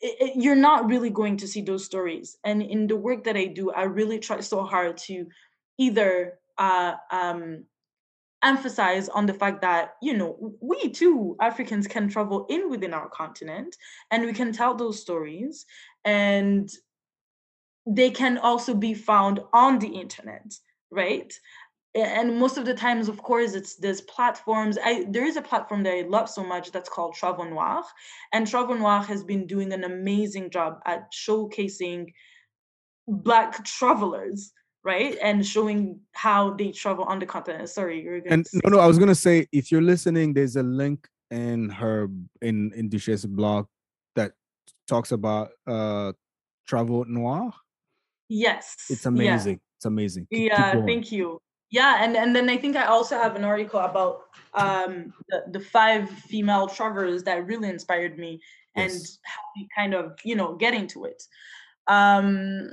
it, 0.01 0.15
it, 0.19 0.41
you're 0.41 0.55
not 0.55 0.87
really 0.87 1.09
going 1.09 1.37
to 1.37 1.47
see 1.47 1.61
those 1.61 1.85
stories. 1.85 2.37
And 2.43 2.61
in 2.61 2.87
the 2.87 2.95
work 2.95 3.23
that 3.25 3.35
I 3.35 3.45
do, 3.45 3.71
I 3.71 3.83
really 3.83 4.19
try 4.19 4.39
so 4.39 4.63
hard 4.63 4.97
to 5.09 5.27
either 5.77 6.39
uh, 6.57 6.93
um, 7.11 7.65
emphasize 8.43 9.09
on 9.09 9.25
the 9.25 9.33
fact 9.33 9.61
that 9.61 9.95
you 10.01 10.15
know 10.15 10.53
we 10.61 10.89
too 10.89 11.35
Africans 11.41 11.87
can 11.87 12.07
travel 12.07 12.45
in 12.49 12.69
within 12.69 12.93
our 12.93 13.09
continent, 13.09 13.75
and 14.11 14.25
we 14.25 14.33
can 14.33 14.51
tell 14.51 14.75
those 14.75 15.01
stories, 15.01 15.65
and 16.05 16.69
they 17.85 18.11
can 18.11 18.37
also 18.37 18.73
be 18.73 18.93
found 18.93 19.39
on 19.53 19.79
the 19.79 19.87
internet, 19.87 20.53
right? 20.91 21.33
and 21.95 22.37
most 22.37 22.57
of 22.57 22.65
the 22.65 22.73
times 22.73 23.07
of 23.07 23.21
course 23.21 23.53
it's 23.53 23.75
there's 23.77 24.01
platforms 24.01 24.77
i 24.83 25.05
there 25.09 25.25
is 25.25 25.37
a 25.37 25.41
platform 25.41 25.81
that 25.81 25.93
i 25.93 26.01
love 26.01 26.29
so 26.29 26.43
much 26.43 26.71
that's 26.71 26.89
called 26.89 27.15
Travel 27.15 27.45
Noire 27.45 27.83
and 28.31 28.47
Travel 28.47 28.75
Noire 28.75 29.01
has 29.03 29.23
been 29.23 29.47
doing 29.47 29.73
an 29.73 29.83
amazing 29.83 30.51
job 30.51 30.79
at 30.85 31.11
showcasing 31.11 32.13
black 33.07 33.65
travelers 33.65 34.51
right? 34.83 35.17
And 35.21 35.45
showing 35.45 35.99
how 36.13 36.51
they 36.51 36.71
travel 36.71 37.03
on 37.05 37.19
the 37.19 37.25
continent. 37.25 37.69
Sorry 37.69 38.01
you're 38.01 38.21
gonna 38.21 38.33
and 38.33 38.47
no 38.63 38.77
no 38.77 38.79
i 38.79 38.87
was 38.87 38.97
gonna 38.97 39.15
say 39.15 39.47
if 39.51 39.71
you're 39.71 39.81
listening 39.81 40.33
there's 40.33 40.55
a 40.55 40.63
link 40.63 41.07
in 41.31 41.69
her 41.69 42.09
in 42.41 42.71
in 42.73 42.89
duchesse 42.89 43.25
blog 43.25 43.67
that 44.15 44.33
talks 44.87 45.11
about 45.11 45.51
uh 45.67 46.11
Travel 46.67 47.05
Noire. 47.05 47.53
Yes 48.29 48.75
it's 48.89 49.05
amazing 49.05 49.53
yeah. 49.53 49.77
it's 49.77 49.85
amazing. 49.85 50.27
Keep, 50.31 50.51
yeah 50.51 50.73
keep 50.73 50.85
thank 50.85 51.11
you. 51.11 51.41
Yeah 51.71 52.03
and 52.03 52.17
and 52.17 52.35
then 52.35 52.49
i 52.49 52.57
think 52.57 52.75
i 52.75 52.85
also 52.85 53.15
have 53.17 53.35
an 53.35 53.43
article 53.43 53.79
about 53.79 54.21
um 54.53 55.13
the, 55.29 55.43
the 55.51 55.59
five 55.59 56.09
female 56.09 56.67
travelers 56.67 57.23
that 57.23 57.45
really 57.45 57.69
inspired 57.69 58.17
me 58.17 58.41
and 58.75 58.91
yes. 58.91 59.19
how 59.23 59.41
we 59.55 59.67
kind 59.75 59.93
of 59.93 60.17
you 60.23 60.35
know 60.35 60.55
get 60.55 60.73
into 60.73 61.05
it. 61.05 61.21
Um 61.87 62.69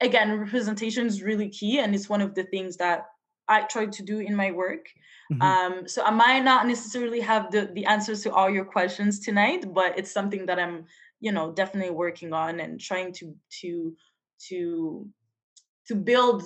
again 0.00 0.38
representation 0.38 1.06
is 1.06 1.22
really 1.22 1.48
key 1.48 1.78
and 1.78 1.94
it's 1.94 2.08
one 2.08 2.20
of 2.20 2.34
the 2.34 2.44
things 2.44 2.76
that 2.76 3.06
i 3.48 3.62
try 3.62 3.86
to 3.86 4.02
do 4.02 4.18
in 4.18 4.34
my 4.34 4.50
work 4.50 4.86
mm-hmm. 5.32 5.42
um 5.42 5.88
so 5.88 6.02
i 6.04 6.10
might 6.10 6.44
not 6.44 6.66
necessarily 6.66 7.20
have 7.20 7.50
the 7.50 7.70
the 7.74 7.84
answers 7.86 8.22
to 8.22 8.32
all 8.32 8.48
your 8.50 8.64
questions 8.64 9.18
tonight 9.18 9.64
but 9.72 9.98
it's 9.98 10.10
something 10.10 10.46
that 10.46 10.58
i'm 10.58 10.84
you 11.20 11.32
know 11.32 11.52
definitely 11.52 11.90
working 11.90 12.32
on 12.32 12.60
and 12.60 12.80
trying 12.80 13.12
to 13.12 13.34
to 13.50 13.96
to 14.38 15.06
to 15.86 15.94
build 15.94 16.42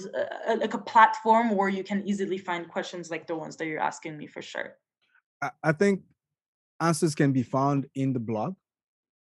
a, 0.46 0.56
like 0.56 0.72
a 0.72 0.78
platform 0.78 1.50
where 1.56 1.68
you 1.68 1.82
can 1.82 2.06
easily 2.06 2.38
find 2.38 2.68
questions 2.68 3.10
like 3.10 3.26
the 3.26 3.34
ones 3.34 3.56
that 3.56 3.66
you're 3.66 3.80
asking 3.80 4.16
me 4.16 4.26
for 4.26 4.40
sure 4.40 4.76
i 5.62 5.72
think 5.72 6.00
answers 6.80 7.14
can 7.14 7.32
be 7.32 7.42
found 7.42 7.86
in 7.94 8.12
the 8.12 8.20
blog 8.20 8.54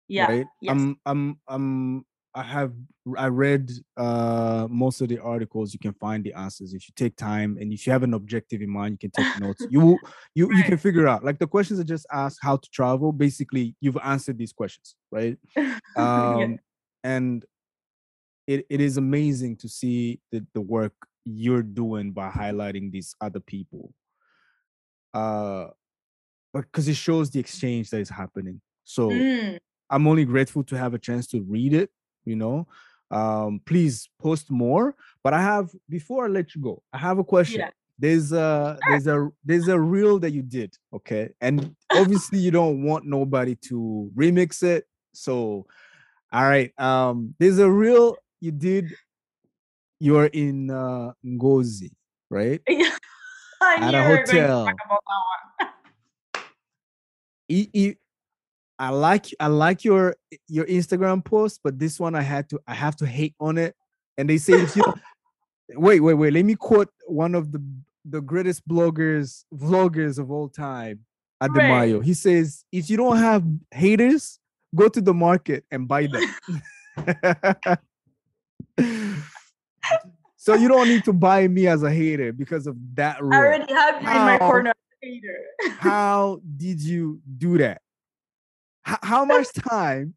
yeah 0.09 0.27
right 0.27 0.47
yes. 0.63 0.71
i'm 0.71 0.97
i'm 1.05 1.39
i'm 1.49 2.07
i 2.37 2.43
have 2.43 2.73
i 3.17 3.27
read 3.27 3.73
uh 3.97 4.69
most 4.71 5.01
of 5.01 5.09
the 5.09 5.19
articles 5.19 5.73
you 5.73 5.79
can 5.79 5.95
find 5.95 6.23
the 6.23 6.33
answers 6.35 6.75
if 6.75 6.87
you 6.87 6.93
take 6.95 7.17
time 7.17 7.57
and 7.59 7.73
if 7.73 7.87
you 7.87 7.93
have 7.93 8.03
an 8.03 8.13
objective 8.13 8.61
in 8.61 8.69
mind 8.69 8.93
you 8.93 8.99
can 8.99 9.11
take 9.11 9.41
notes 9.41 9.67
you 9.71 9.99
you 10.35 10.47
right. 10.47 10.59
you 10.59 10.63
can 10.65 10.77
figure 10.77 11.09
out 11.09 11.25
like 11.25 11.39
the 11.39 11.47
questions 11.47 11.81
i 11.81 11.83
just 11.83 12.07
asked 12.13 12.39
how 12.43 12.57
to 12.57 12.69
travel 12.71 13.11
basically 13.11 13.75
you've 13.81 13.99
answered 14.05 14.37
these 14.37 14.53
questions 14.53 14.95
right 15.11 15.39
um 15.97 16.41
yeah. 16.41 16.57
and 17.05 17.45
it, 18.47 18.65
it 18.71 18.81
is 18.81 18.97
amazing 18.97 19.57
to 19.57 19.69
see 19.69 20.21
the, 20.31 20.47
the 20.55 20.61
work 20.61 20.93
you're 21.25 21.63
doing 21.63 22.13
by 22.13 22.29
highlighting 22.29 22.93
these 22.93 23.15
other 23.21 23.41
people 23.41 23.93
uh 25.15 25.69
because 26.53 26.87
it 26.87 26.97
shows 26.97 27.31
the 27.31 27.41
exchange 27.41 27.89
that 27.91 28.01
is 28.01 28.11
happening 28.11 28.61
so 28.85 29.09
mm. 29.09 29.59
i'm 29.89 30.07
only 30.07 30.27
grateful 30.27 30.63
to 30.63 30.77
have 30.77 30.93
a 30.93 30.99
chance 30.99 31.27
to 31.27 31.43
read 31.43 31.73
it 31.73 31.91
you 32.27 32.37
know 32.37 32.67
um 33.11 33.61
please 33.65 34.09
post 34.21 34.51
more 34.51 34.95
but 35.23 35.33
i 35.33 35.41
have 35.41 35.71
before 35.89 36.27
i 36.27 36.29
let 36.29 36.55
you 36.55 36.61
go 36.61 36.83
i 36.93 36.99
have 36.99 37.19
a 37.19 37.25
question 37.25 37.61
yeah. 37.61 37.71
there's 37.99 38.33
a 38.33 38.77
there's 38.89 39.07
a 39.07 39.29
there's 39.45 39.69
a 39.69 39.79
reel 39.79 40.19
that 40.19 40.33
you 40.33 40.43
did 40.43 40.75
okay 40.93 41.31
and 41.41 41.75
obviously 41.93 42.39
you 42.39 42.51
don't 42.51 42.83
want 42.83 43.07
nobody 43.07 43.55
to 43.55 44.11
remix 44.15 44.63
it 44.63 44.87
so 45.13 45.65
all 46.33 46.43
right 46.43 46.79
um 46.81 47.35
there's 47.39 47.59
a 47.59 47.71
reel 47.71 48.17
you 48.41 48.51
did 48.51 48.93
you're 49.99 50.27
in 50.27 50.71
uh, 50.71 51.13
Ngozi, 51.25 51.91
right? 52.31 52.61
Yeah. 52.69 52.91
At 53.63 53.95
a 53.95 54.03
hotel. 54.03 54.69
I 58.79 58.91
like 58.91 59.27
I 59.41 59.47
like 59.47 59.85
your 59.85 60.17
your 60.49 60.67
Instagram 60.67 61.25
post, 61.25 61.61
but 61.65 61.79
this 61.79 61.99
one 61.99 62.15
I 62.15 62.23
had 62.23 62.49
to 62.51 62.61
I 62.67 62.75
have 62.75 62.97
to 62.97 63.07
hate 63.07 63.35
on 63.41 63.59
it. 63.59 63.75
And 64.19 64.29
they 64.29 64.39
say 64.39 64.55
if 64.55 64.77
you 64.77 64.85
wait, 65.75 66.01
wait, 66.01 66.15
wait. 66.15 66.33
Let 66.33 66.45
me 66.45 66.55
quote 66.55 66.91
one 67.07 67.35
of 67.35 67.53
the 67.53 67.63
the 68.09 68.21
greatest 68.21 68.67
bloggers, 68.69 69.45
vloggers 69.53 70.19
of 70.19 70.31
all 70.31 70.49
time, 70.49 71.01
Adebayo. 71.43 71.97
Right. 71.99 72.05
He 72.05 72.15
says, 72.15 72.65
if 72.71 72.89
you 72.89 72.97
don't 72.97 73.17
have 73.19 73.45
haters, 73.73 74.39
go 74.75 74.89
to 74.89 75.01
the 75.01 75.15
market 75.15 75.65
and 75.71 75.89
buy 75.89 76.07
them. 76.07 76.23
so 80.37 80.55
you 80.55 80.69
don't 80.69 80.89
need 80.89 81.05
to 81.05 81.13
buy 81.13 81.49
me 81.49 81.67
as 81.67 81.83
a 81.83 81.91
hater 81.91 82.33
because 82.33 82.67
of 82.67 82.77
that 82.95 83.23
rule. 83.23 83.35
I 83.35 83.39
already 83.39 83.73
have 83.73 84.03
you 84.03 84.09
in 84.09 84.15
my 84.15 84.39
corner 84.39 84.73
hater. 85.01 85.45
how 85.79 86.41
did 86.57 86.81
you 86.81 87.21
do 87.39 87.59
that? 87.59 87.83
H- 88.89 88.99
how 89.03 89.25
much 89.25 89.53
time? 89.53 90.15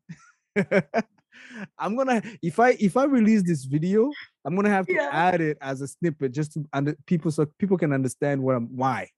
I'm 1.77 1.95
gonna 1.95 2.21
if 2.41 2.59
I 2.59 2.71
if 2.79 2.97
I 2.97 3.05
release 3.05 3.43
this 3.43 3.65
video, 3.65 4.11
I'm 4.45 4.55
gonna 4.55 4.69
have 4.69 4.85
to 4.87 4.93
yeah. 4.93 5.09
add 5.11 5.41
it 5.41 5.57
as 5.61 5.81
a 5.81 5.87
snippet 5.87 6.31
just 6.31 6.53
to 6.53 6.65
under 6.73 6.95
people 7.05 7.31
so 7.31 7.45
people 7.57 7.77
can 7.77 7.93
understand 7.93 8.41
what 8.41 8.55
I'm 8.55 8.67
why. 8.75 9.09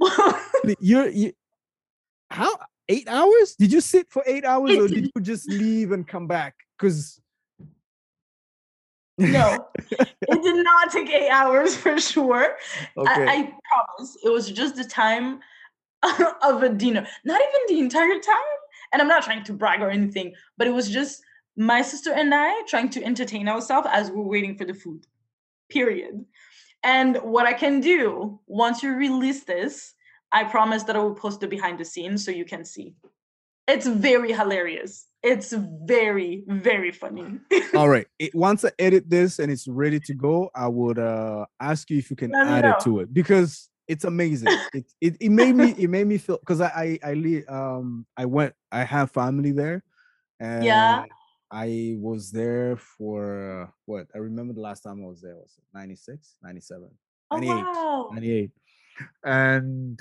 you're 0.80 1.08
you, 1.08 1.32
how 2.30 2.56
eight 2.88 3.08
hours? 3.08 3.54
Did 3.56 3.72
you 3.72 3.80
sit 3.80 4.10
for 4.10 4.22
eight 4.26 4.44
hours, 4.44 4.76
or 4.76 4.88
did 4.88 5.10
you 5.14 5.22
just 5.22 5.48
leave 5.50 5.92
and 5.92 6.06
come 6.06 6.26
back? 6.26 6.54
Because 6.78 7.20
no, 9.18 9.68
it 9.90 10.42
did 10.42 10.64
not 10.64 10.90
take 10.90 11.10
eight 11.10 11.30
hours 11.30 11.76
for 11.76 12.00
sure. 12.00 12.56
Okay. 12.96 13.26
I, 13.26 13.32
I 13.32 13.54
promise. 13.72 14.16
It 14.24 14.30
was 14.30 14.50
just 14.50 14.76
the 14.76 14.84
time 14.84 15.40
of 16.42 16.62
a 16.62 16.70
dinner. 16.70 17.06
Not 17.24 17.40
even 17.40 17.76
the 17.76 17.80
entire 17.80 18.18
time. 18.18 18.59
And 18.92 19.00
I'm 19.00 19.08
not 19.08 19.22
trying 19.22 19.44
to 19.44 19.52
brag 19.52 19.80
or 19.80 19.90
anything, 19.90 20.34
but 20.56 20.66
it 20.66 20.74
was 20.74 20.90
just 20.90 21.22
my 21.56 21.82
sister 21.82 22.12
and 22.12 22.34
I 22.34 22.62
trying 22.68 22.90
to 22.90 23.04
entertain 23.04 23.48
ourselves 23.48 23.88
as 23.90 24.10
we're 24.10 24.22
waiting 24.22 24.56
for 24.56 24.64
the 24.64 24.74
food. 24.74 25.06
Period. 25.68 26.24
And 26.82 27.16
what 27.18 27.46
I 27.46 27.52
can 27.52 27.80
do 27.80 28.40
once 28.46 28.82
you 28.82 28.92
release 28.92 29.44
this, 29.44 29.94
I 30.32 30.44
promise 30.44 30.84
that 30.84 30.96
I 30.96 31.00
will 31.00 31.14
post 31.14 31.40
the 31.40 31.48
behind 31.48 31.78
the 31.78 31.84
scenes 31.84 32.24
so 32.24 32.30
you 32.30 32.44
can 32.44 32.64
see. 32.64 32.94
It's 33.68 33.86
very 33.86 34.32
hilarious. 34.32 35.06
It's 35.22 35.52
very, 35.52 36.44
very 36.48 36.92
funny. 36.92 37.38
All 37.74 37.88
right. 37.88 38.06
It, 38.18 38.34
once 38.34 38.64
I 38.64 38.70
edit 38.78 39.08
this 39.08 39.38
and 39.38 39.52
it's 39.52 39.68
ready 39.68 40.00
to 40.00 40.14
go, 40.14 40.50
I 40.54 40.66
would 40.68 40.98
uh 40.98 41.46
ask 41.60 41.90
you 41.90 41.98
if 41.98 42.10
you 42.10 42.16
can 42.16 42.34
add 42.34 42.64
it 42.64 42.80
to 42.80 43.00
it 43.00 43.12
because 43.12 43.69
it's 43.90 44.04
amazing. 44.04 44.48
it, 44.72 44.84
it 45.00 45.16
it 45.20 45.28
made 45.30 45.54
me 45.54 45.74
it 45.76 45.90
made 45.90 46.06
me 46.06 46.16
feel 46.18 46.38
because 46.38 46.60
I 46.60 46.98
I 47.02 47.12
I 47.12 47.52
um 47.52 48.06
I 48.16 48.24
went 48.24 48.54
I 48.70 48.84
have 48.84 49.10
family 49.10 49.50
there, 49.50 49.82
and 50.38 50.64
yeah. 50.64 51.04
I 51.50 51.96
was 51.98 52.30
there 52.30 52.76
for 52.76 53.62
uh, 53.62 53.66
what 53.86 54.06
I 54.14 54.18
remember 54.18 54.54
the 54.54 54.60
last 54.60 54.82
time 54.82 55.02
I 55.02 55.08
was 55.08 55.20
there 55.20 55.34
was 55.34 55.58
96, 55.74 56.36
97, 56.40 56.88
98, 57.32 57.52
wow. 57.52 58.10
98. 58.12 58.50
And 59.24 60.00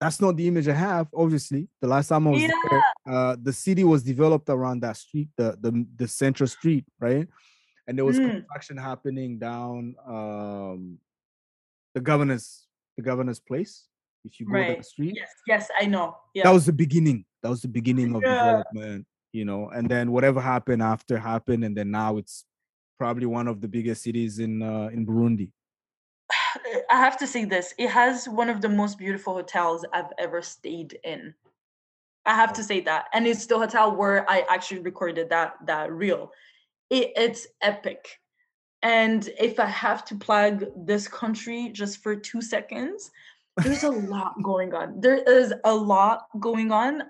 that's 0.00 0.20
not 0.20 0.36
the 0.36 0.46
image 0.46 0.68
I 0.68 0.74
have. 0.74 1.08
Obviously, 1.12 1.68
the 1.80 1.88
last 1.88 2.08
time 2.08 2.28
I 2.28 2.30
was 2.30 2.42
yeah. 2.42 2.50
there, 2.70 2.84
uh, 3.08 3.36
the 3.42 3.52
city 3.52 3.82
was 3.82 4.04
developed 4.04 4.48
around 4.48 4.82
that 4.82 4.96
street, 4.96 5.28
the 5.36 5.58
the 5.60 5.84
the 5.96 6.06
central 6.06 6.46
street, 6.46 6.84
right? 7.00 7.26
And 7.88 7.98
there 7.98 8.04
was 8.04 8.18
mm. 8.18 8.30
construction 8.30 8.76
happening 8.76 9.38
down 9.38 9.96
um, 10.06 10.98
the 11.94 12.00
governor's 12.00 12.65
the 12.96 13.02
governor's 13.02 13.40
place. 13.40 13.86
If 14.24 14.40
you 14.40 14.46
go 14.46 14.54
right. 14.54 14.68
down 14.68 14.76
the 14.78 14.82
street, 14.82 15.14
yes, 15.16 15.30
yes, 15.46 15.68
I 15.80 15.86
know. 15.86 16.16
Yeah, 16.34 16.44
that 16.44 16.52
was 16.52 16.66
the 16.66 16.72
beginning. 16.72 17.24
That 17.42 17.50
was 17.50 17.62
the 17.62 17.68
beginning 17.68 18.14
of 18.14 18.22
yeah. 18.24 18.34
development, 18.34 19.06
you 19.32 19.44
know. 19.44 19.68
And 19.68 19.88
then 19.88 20.10
whatever 20.10 20.40
happened 20.40 20.82
after 20.82 21.16
happened, 21.16 21.64
and 21.64 21.76
then 21.76 21.92
now 21.92 22.16
it's 22.16 22.44
probably 22.98 23.26
one 23.26 23.46
of 23.46 23.60
the 23.60 23.68
biggest 23.68 24.02
cities 24.02 24.40
in 24.40 24.62
uh, 24.62 24.88
in 24.92 25.06
Burundi. 25.06 25.50
I 26.90 26.96
have 26.96 27.16
to 27.18 27.26
say 27.26 27.44
this. 27.44 27.72
It 27.78 27.90
has 27.90 28.28
one 28.28 28.48
of 28.48 28.60
the 28.60 28.68
most 28.68 28.98
beautiful 28.98 29.34
hotels 29.34 29.84
I've 29.92 30.12
ever 30.18 30.42
stayed 30.42 30.98
in. 31.04 31.34
I 32.26 32.34
have 32.34 32.52
to 32.54 32.64
say 32.64 32.80
that. 32.80 33.06
And 33.12 33.26
it's 33.26 33.46
the 33.46 33.58
hotel 33.58 33.94
where 33.94 34.28
I 34.28 34.44
actually 34.50 34.80
recorded 34.80 35.30
that 35.30 35.54
that 35.66 35.92
reel. 35.92 36.32
It, 36.90 37.12
it's 37.16 37.46
epic. 37.62 38.20
And 38.86 39.28
if 39.36 39.58
I 39.58 39.66
have 39.66 40.04
to 40.04 40.14
plug 40.14 40.64
this 40.76 41.08
country 41.08 41.70
just 41.72 42.04
for 42.04 42.14
two 42.14 42.40
seconds, 42.40 43.10
there's 43.56 43.82
a 43.82 43.90
lot 44.14 44.40
going 44.44 44.74
on. 44.74 45.00
There 45.00 45.16
is 45.16 45.52
a 45.64 45.74
lot 45.74 46.28
going 46.38 46.70
on 46.70 47.02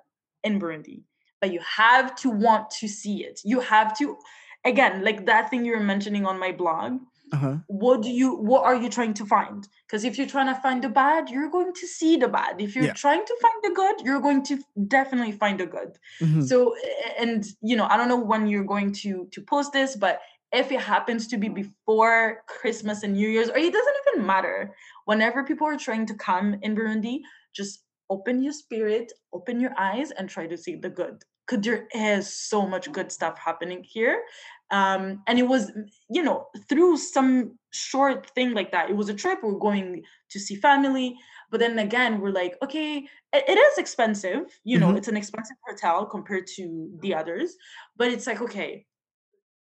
in 0.42 0.58
Burundi, 0.58 1.02
but 1.38 1.52
you 1.52 1.60
have 1.60 2.16
to 2.16 2.30
want 2.30 2.70
to 2.80 2.88
see 2.88 3.24
it. 3.24 3.42
You 3.44 3.60
have 3.60 3.96
to, 3.98 4.16
again, 4.64 5.04
like 5.04 5.26
that 5.26 5.50
thing 5.50 5.66
you 5.66 5.72
were 5.72 5.82
mentioning 5.92 6.24
on 6.24 6.38
my 6.38 6.50
blog 6.50 6.98
uh-huh. 7.32 7.56
what 7.66 8.02
do 8.02 8.10
you 8.10 8.36
what 8.36 8.64
are 8.64 8.76
you 8.76 8.88
trying 8.88 9.14
to 9.14 9.26
find 9.26 9.66
because 9.86 10.04
if 10.04 10.16
you're 10.16 10.26
trying 10.26 10.46
to 10.46 10.60
find 10.60 10.82
the 10.82 10.88
bad 10.88 11.28
you're 11.28 11.50
going 11.50 11.72
to 11.72 11.86
see 11.86 12.16
the 12.16 12.28
bad 12.28 12.60
if 12.60 12.74
you're 12.74 12.84
yeah. 12.84 12.92
trying 12.92 13.24
to 13.24 13.36
find 13.42 13.54
the 13.62 13.70
good 13.74 14.00
you're 14.04 14.20
going 14.20 14.42
to 14.44 14.58
definitely 14.86 15.32
find 15.32 15.58
the 15.58 15.66
good 15.66 15.98
mm-hmm. 16.20 16.42
so 16.42 16.74
and 17.18 17.46
you 17.62 17.76
know 17.76 17.86
i 17.90 17.96
don't 17.96 18.08
know 18.08 18.20
when 18.20 18.46
you're 18.46 18.64
going 18.64 18.92
to 18.92 19.26
to 19.32 19.40
post 19.40 19.72
this 19.72 19.96
but 19.96 20.20
if 20.52 20.70
it 20.70 20.80
happens 20.80 21.26
to 21.26 21.36
be 21.36 21.48
before 21.48 22.42
christmas 22.46 23.02
and 23.02 23.14
new 23.14 23.28
year's 23.28 23.48
or 23.48 23.58
it 23.58 23.72
doesn't 23.72 23.94
even 24.08 24.26
matter 24.26 24.74
whenever 25.04 25.44
people 25.44 25.66
are 25.66 25.76
trying 25.76 26.06
to 26.06 26.14
come 26.14 26.56
in 26.62 26.74
burundi 26.74 27.20
just 27.54 27.82
open 28.10 28.42
your 28.42 28.52
spirit 28.52 29.12
open 29.32 29.60
your 29.60 29.72
eyes 29.78 30.10
and 30.12 30.28
try 30.28 30.46
to 30.46 30.56
see 30.56 30.76
the 30.76 30.88
good 30.88 31.22
because 31.46 31.64
there 31.64 31.86
is 31.94 32.32
so 32.32 32.66
much 32.66 32.90
good 32.92 33.10
stuff 33.10 33.38
happening 33.38 33.82
here 33.84 34.22
um, 34.70 35.22
and 35.26 35.38
it 35.38 35.46
was 35.46 35.72
you 36.10 36.22
know 36.22 36.46
through 36.68 36.96
some 36.96 37.58
short 37.70 38.30
thing 38.30 38.52
like 38.52 38.72
that 38.72 38.90
it 38.90 38.96
was 38.96 39.08
a 39.08 39.14
trip 39.14 39.38
we're 39.42 39.58
going 39.58 40.02
to 40.30 40.40
see 40.40 40.56
family 40.56 41.16
but 41.50 41.60
then 41.60 41.78
again 41.78 42.20
we're 42.20 42.30
like 42.30 42.56
okay 42.62 42.98
it, 43.32 43.44
it 43.48 43.58
is 43.58 43.78
expensive 43.78 44.58
you 44.64 44.78
know 44.78 44.88
mm-hmm. 44.88 44.96
it's 44.96 45.08
an 45.08 45.16
expensive 45.16 45.56
hotel 45.68 46.04
compared 46.06 46.46
to 46.46 46.90
the 47.00 47.14
others 47.14 47.56
but 47.96 48.08
it's 48.08 48.26
like 48.26 48.40
okay 48.40 48.84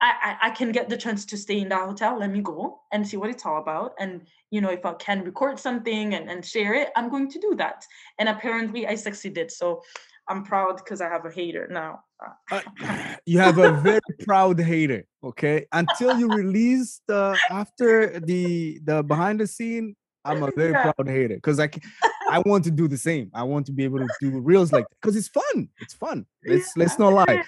I, 0.01 0.37
I, 0.43 0.49
can 0.51 0.71
get 0.71 0.87
the 0.87 0.95
chance 0.95 1.25
to 1.25 1.35
stay 1.35 1.59
in 1.59 1.69
that 1.69 1.85
hotel 1.85 2.17
let 2.17 2.31
me 2.31 2.41
go 2.41 2.79
and 2.93 3.05
see 3.05 3.17
what 3.17 3.29
it's 3.29 3.45
all 3.45 3.61
about 3.61 3.95
and 3.99 4.25
you 4.49 4.61
know 4.61 4.69
if 4.69 4.85
i 4.85 4.93
can 4.93 5.23
record 5.23 5.59
something 5.59 6.13
and, 6.13 6.29
and 6.29 6.45
share 6.45 6.73
it 6.73 6.89
i'm 6.95 7.09
going 7.09 7.29
to 7.29 7.39
do 7.39 7.53
that 7.57 7.85
and 8.17 8.29
apparently 8.29 8.87
i 8.87 8.95
succeeded 8.95 9.51
so 9.51 9.81
I'm 10.29 10.43
proud 10.43 10.77
because 10.77 11.01
I 11.01 11.09
have 11.09 11.25
a 11.25 11.31
hater 11.31 11.67
now. 11.71 12.03
uh, 12.51 12.61
you 13.25 13.39
have 13.39 13.57
a 13.57 13.71
very 13.71 13.99
proud 14.25 14.59
hater, 14.59 15.03
okay? 15.23 15.65
Until 15.71 16.19
you 16.19 16.27
release 16.29 17.01
the 17.07 17.35
after 17.49 18.19
the 18.19 18.79
the 18.83 19.01
behind 19.01 19.39
the 19.39 19.47
scene, 19.47 19.95
I'm 20.23 20.43
a 20.43 20.51
very 20.55 20.71
yeah. 20.71 20.91
proud 20.91 21.07
hater 21.07 21.35
because 21.35 21.59
I 21.59 21.67
can, 21.67 21.81
I 22.29 22.39
want 22.45 22.63
to 22.65 22.71
do 22.71 22.87
the 22.87 22.97
same. 22.97 23.31
I 23.33 23.41
want 23.41 23.65
to 23.67 23.71
be 23.71 23.83
able 23.83 23.99
to 23.99 24.07
do 24.21 24.39
reels 24.39 24.71
like 24.71 24.85
because 25.01 25.15
it's 25.15 25.29
fun. 25.29 25.69
It's 25.79 25.95
fun. 25.95 26.27
Let's 26.45 26.67
yeah. 26.75 26.83
let's 26.83 26.99
not 26.99 27.13
lie. 27.13 27.43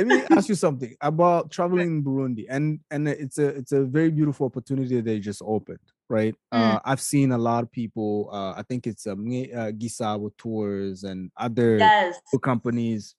Let 0.00 0.30
me 0.30 0.36
ask 0.36 0.48
you 0.48 0.54
something 0.54 0.96
about 1.00 1.50
traveling 1.50 1.88
in 1.98 2.04
Burundi, 2.04 2.46
and 2.48 2.80
and 2.90 3.08
it's 3.08 3.38
a 3.38 3.48
it's 3.48 3.72
a 3.72 3.84
very 3.84 4.10
beautiful 4.10 4.46
opportunity 4.46 4.96
that 4.96 5.04
they 5.04 5.18
just 5.18 5.42
opened 5.44 5.80
right? 6.10 6.34
Mm. 6.52 6.74
Uh, 6.74 6.80
I've 6.84 7.00
seen 7.00 7.32
a 7.32 7.38
lot 7.38 7.62
of 7.62 7.72
people. 7.72 8.28
Uh, 8.30 8.52
I 8.56 8.62
think 8.68 8.86
it's 8.86 9.06
um, 9.06 9.20
uh, 9.20 9.70
Gisabo 9.70 10.30
Tours 10.36 11.04
and 11.04 11.30
other 11.36 11.78
yes. 11.78 12.20
companies 12.42 13.14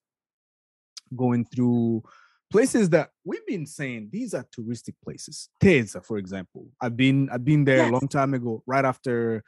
going 1.16 1.45
through 1.45 2.03
places 2.52 2.90
that 2.90 3.10
we've 3.24 3.45
been 3.48 3.66
saying 3.66 4.10
these 4.12 4.34
are 4.34 4.45
touristic 4.56 4.95
places. 5.03 5.49
Teza, 5.60 6.02
for 6.02 6.18
example, 6.18 6.68
I've 6.80 6.98
been 6.98 7.30
I've 7.32 7.45
been 7.45 7.64
there 7.64 7.78
yes. 7.78 7.90
a 7.90 7.91
long 7.91 8.08
time 8.08 8.34
ago, 8.36 8.62
right 8.68 8.86
after. 8.86 9.44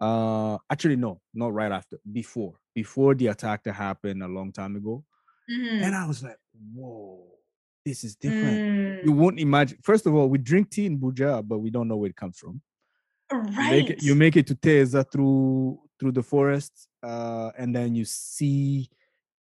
Uh, 0.00 0.56
actually, 0.70 0.96
no, 0.96 1.20
not 1.34 1.52
right 1.52 1.70
after. 1.70 1.98
Before 2.10 2.54
before 2.74 3.14
the 3.14 3.28
attack 3.28 3.64
that 3.64 3.74
happened 3.74 4.22
a 4.22 4.28
long 4.28 4.52
time 4.52 4.76
ago, 4.76 5.04
mm-hmm. 5.50 5.84
and 5.84 5.94
I 5.94 6.06
was 6.06 6.22
like, 6.22 6.38
whoa 6.74 7.28
this 7.88 8.04
is 8.04 8.14
different. 8.14 8.58
Mm. 8.58 9.04
You 9.04 9.12
won't 9.12 9.40
imagine. 9.40 9.78
First 9.82 10.06
of 10.06 10.14
all, 10.14 10.28
we 10.28 10.38
drink 10.38 10.70
tea 10.70 10.86
in 10.86 10.98
Buja, 10.98 11.46
but 11.46 11.58
we 11.58 11.70
don't 11.70 11.88
know 11.88 11.96
where 11.96 12.10
it 12.10 12.16
comes 12.16 12.38
from. 12.38 12.60
Right. 13.32 13.48
You 13.48 13.70
make 13.70 13.90
it, 13.90 14.02
you 14.02 14.14
make 14.14 14.36
it 14.36 14.46
to 14.48 14.54
Teza 14.54 15.04
through 15.04 15.80
through 15.98 16.12
the 16.12 16.22
forest, 16.22 16.88
uh, 17.02 17.50
and 17.58 17.74
then 17.74 17.94
you 17.94 18.04
see 18.04 18.88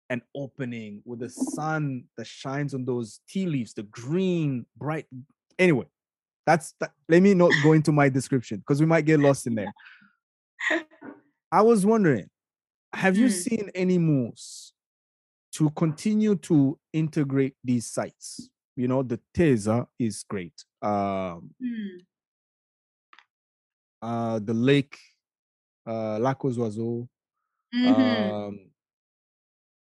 an 0.09 0.21
opening 0.33 1.01
with 1.05 1.19
the 1.19 1.29
sun 1.29 2.05
that 2.17 2.25
shines 2.25 2.73
on 2.73 2.85
those 2.85 3.19
tea 3.29 3.45
leaves, 3.45 3.73
the 3.73 3.83
green, 3.83 4.65
bright. 4.77 5.05
Anyway, 5.59 5.85
that's 6.45 6.73
that. 6.79 6.91
Let 7.09 7.21
me 7.21 7.33
not 7.33 7.51
go 7.63 7.73
into 7.73 7.91
my 7.91 8.09
description 8.09 8.59
because 8.59 8.79
we 8.79 8.85
might 8.85 9.05
get 9.05 9.19
lost 9.19 9.47
in 9.47 9.55
there. 9.55 9.73
I 11.51 11.61
was 11.61 11.85
wondering, 11.85 12.29
have 12.93 13.17
you 13.17 13.27
mm. 13.27 13.31
seen 13.31 13.71
any 13.73 13.97
moves 13.97 14.73
to 15.57 15.69
continue 15.71 16.35
to 16.35 16.77
integrate 16.93 17.55
these 17.63 17.87
sites? 17.87 18.49
You 18.75 18.87
know, 18.87 19.03
the 19.03 19.19
Teza 19.33 19.87
is 19.99 20.23
great. 20.23 20.63
Um, 20.81 21.51
mm 21.61 22.01
uh, 24.01 24.39
the 24.39 24.53
lake, 24.53 24.97
uh, 25.87 26.19
Lac 26.19 26.43
aux 26.43 26.57
Oiseaux, 26.59 27.07
mm-hmm. 27.73 28.33
um, 28.33 28.59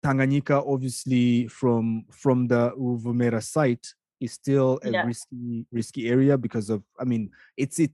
Tanganyika, 0.05 0.63
obviously 0.67 1.49
from 1.49 2.05
from 2.11 2.47
the 2.47 2.73
Uvumera 2.79 3.43
site, 3.43 3.95
is 4.21 4.33
still 4.33 4.79
a 4.83 4.91
yeah. 4.91 5.07
risky 5.07 5.67
risky 5.73 6.09
area 6.09 6.37
because 6.37 6.71
of 6.71 6.83
I 6.99 7.05
mean 7.05 7.31
it's 7.57 7.79
it 7.79 7.93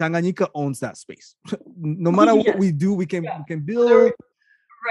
Tanganyika 0.00 0.48
owns 0.54 0.80
that 0.80 0.96
space. 0.96 1.36
no 1.76 2.10
matter 2.10 2.34
what 2.34 2.58
we 2.58 2.72
do, 2.72 2.94
we 2.94 3.06
can 3.06 3.24
yeah. 3.24 3.38
we 3.38 3.44
can 3.46 3.60
build 3.60 4.12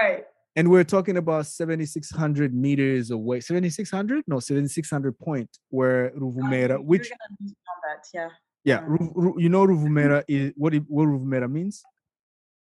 right. 0.00 0.24
And 0.56 0.70
we're 0.70 0.84
talking 0.84 1.16
about 1.16 1.46
7,600 1.46 2.54
meters 2.54 3.10
away. 3.10 3.40
7,600? 3.40 4.24
No, 4.28 4.38
7,600 4.38 5.18
point 5.18 5.50
where 5.70 6.12
Ruvumera, 6.12 6.82
which 6.82 7.10
that, 7.10 8.06
yeah. 8.12 8.28
Yeah, 8.64 8.82
Ru- 8.86 9.34
you 9.38 9.48
know 9.50 9.66
Ruvumera 9.66 10.24
is 10.26 10.52
what 10.56 10.74
it, 10.74 10.84
what 10.88 11.06
Ruvumera 11.06 11.50
means? 11.50 11.82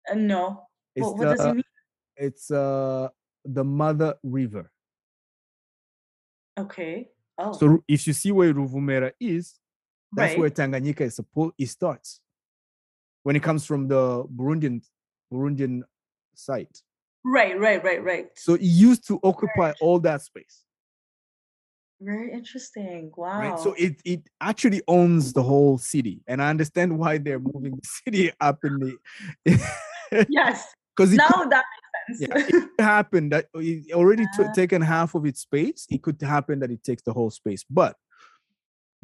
Uh, 0.10 0.16
no. 0.16 0.64
It's 0.96 1.06
what, 1.06 1.18
what 1.18 1.26
the, 1.26 1.36
does 1.36 1.46
it 1.46 1.54
mean? 1.56 1.64
It's 2.16 2.52
uh 2.52 3.10
the 3.44 3.64
mother 3.64 4.16
river. 4.24 4.72
Okay. 6.58 7.10
Oh. 7.38 7.52
So 7.54 7.84
if 7.88 8.08
you 8.08 8.14
see 8.14 8.32
where 8.32 8.54
Ruvumera 8.54 9.12
is, 9.20 9.56
that's 10.14 10.32
right. 10.32 10.40
where 10.40 10.50
Tanganyika 10.50 11.02
is 11.02 11.16
supposed 11.16 11.54
it 11.58 11.68
starts. 11.68 12.22
When 13.24 13.36
it 13.36 13.44
comes 13.44 13.66
from 13.66 13.88
the 13.90 14.24
Burundian 14.24 14.82
Burundian 15.32 15.82
site. 16.34 16.82
Right, 17.32 17.60
right, 17.60 17.84
right, 17.84 18.04
right. 18.04 18.28
So 18.36 18.56
it 18.56 18.62
used 18.62 19.08
to 19.08 19.20
occupy 19.24 19.74
all 19.82 20.00
that 20.00 20.24
space. 20.24 20.64
Very 22.02 22.32
interesting. 22.32 23.12
Wow. 23.16 23.40
Right? 23.40 23.60
So 23.60 23.74
it 23.78 24.02
it 24.04 24.22
actually 24.42 24.82
owns 24.88 25.34
the 25.34 25.44
whole 25.44 25.78
city, 25.78 26.22
and 26.28 26.42
I 26.42 26.50
understand 26.50 26.98
why 26.98 27.20
they're 27.20 27.40
moving 27.40 27.76
the 27.76 27.88
city 28.04 28.32
up 28.42 28.60
in 28.64 28.98
the. 29.46 30.26
yes. 30.30 30.66
Because 30.98 31.14
now 31.14 31.30
could, 31.30 31.50
that 31.52 31.64
makes 32.10 32.20
sense. 32.20 32.52
Yeah, 32.52 32.58
it 32.60 32.82
happened 32.82 33.32
that 33.32 33.46
oh, 33.54 33.62
it 33.62 33.94
already 33.94 34.26
yeah. 34.38 34.52
taken 34.52 34.82
half 34.82 35.16
of 35.16 35.26
its 35.26 35.40
space. 35.40 35.88
It 35.90 36.04
could 36.04 36.22
happen 36.22 36.60
that 36.60 36.72
it 36.72 36.84
takes 36.84 37.04
the 37.04 37.14
whole 37.14 37.30
space, 37.30 37.64
but 37.70 37.96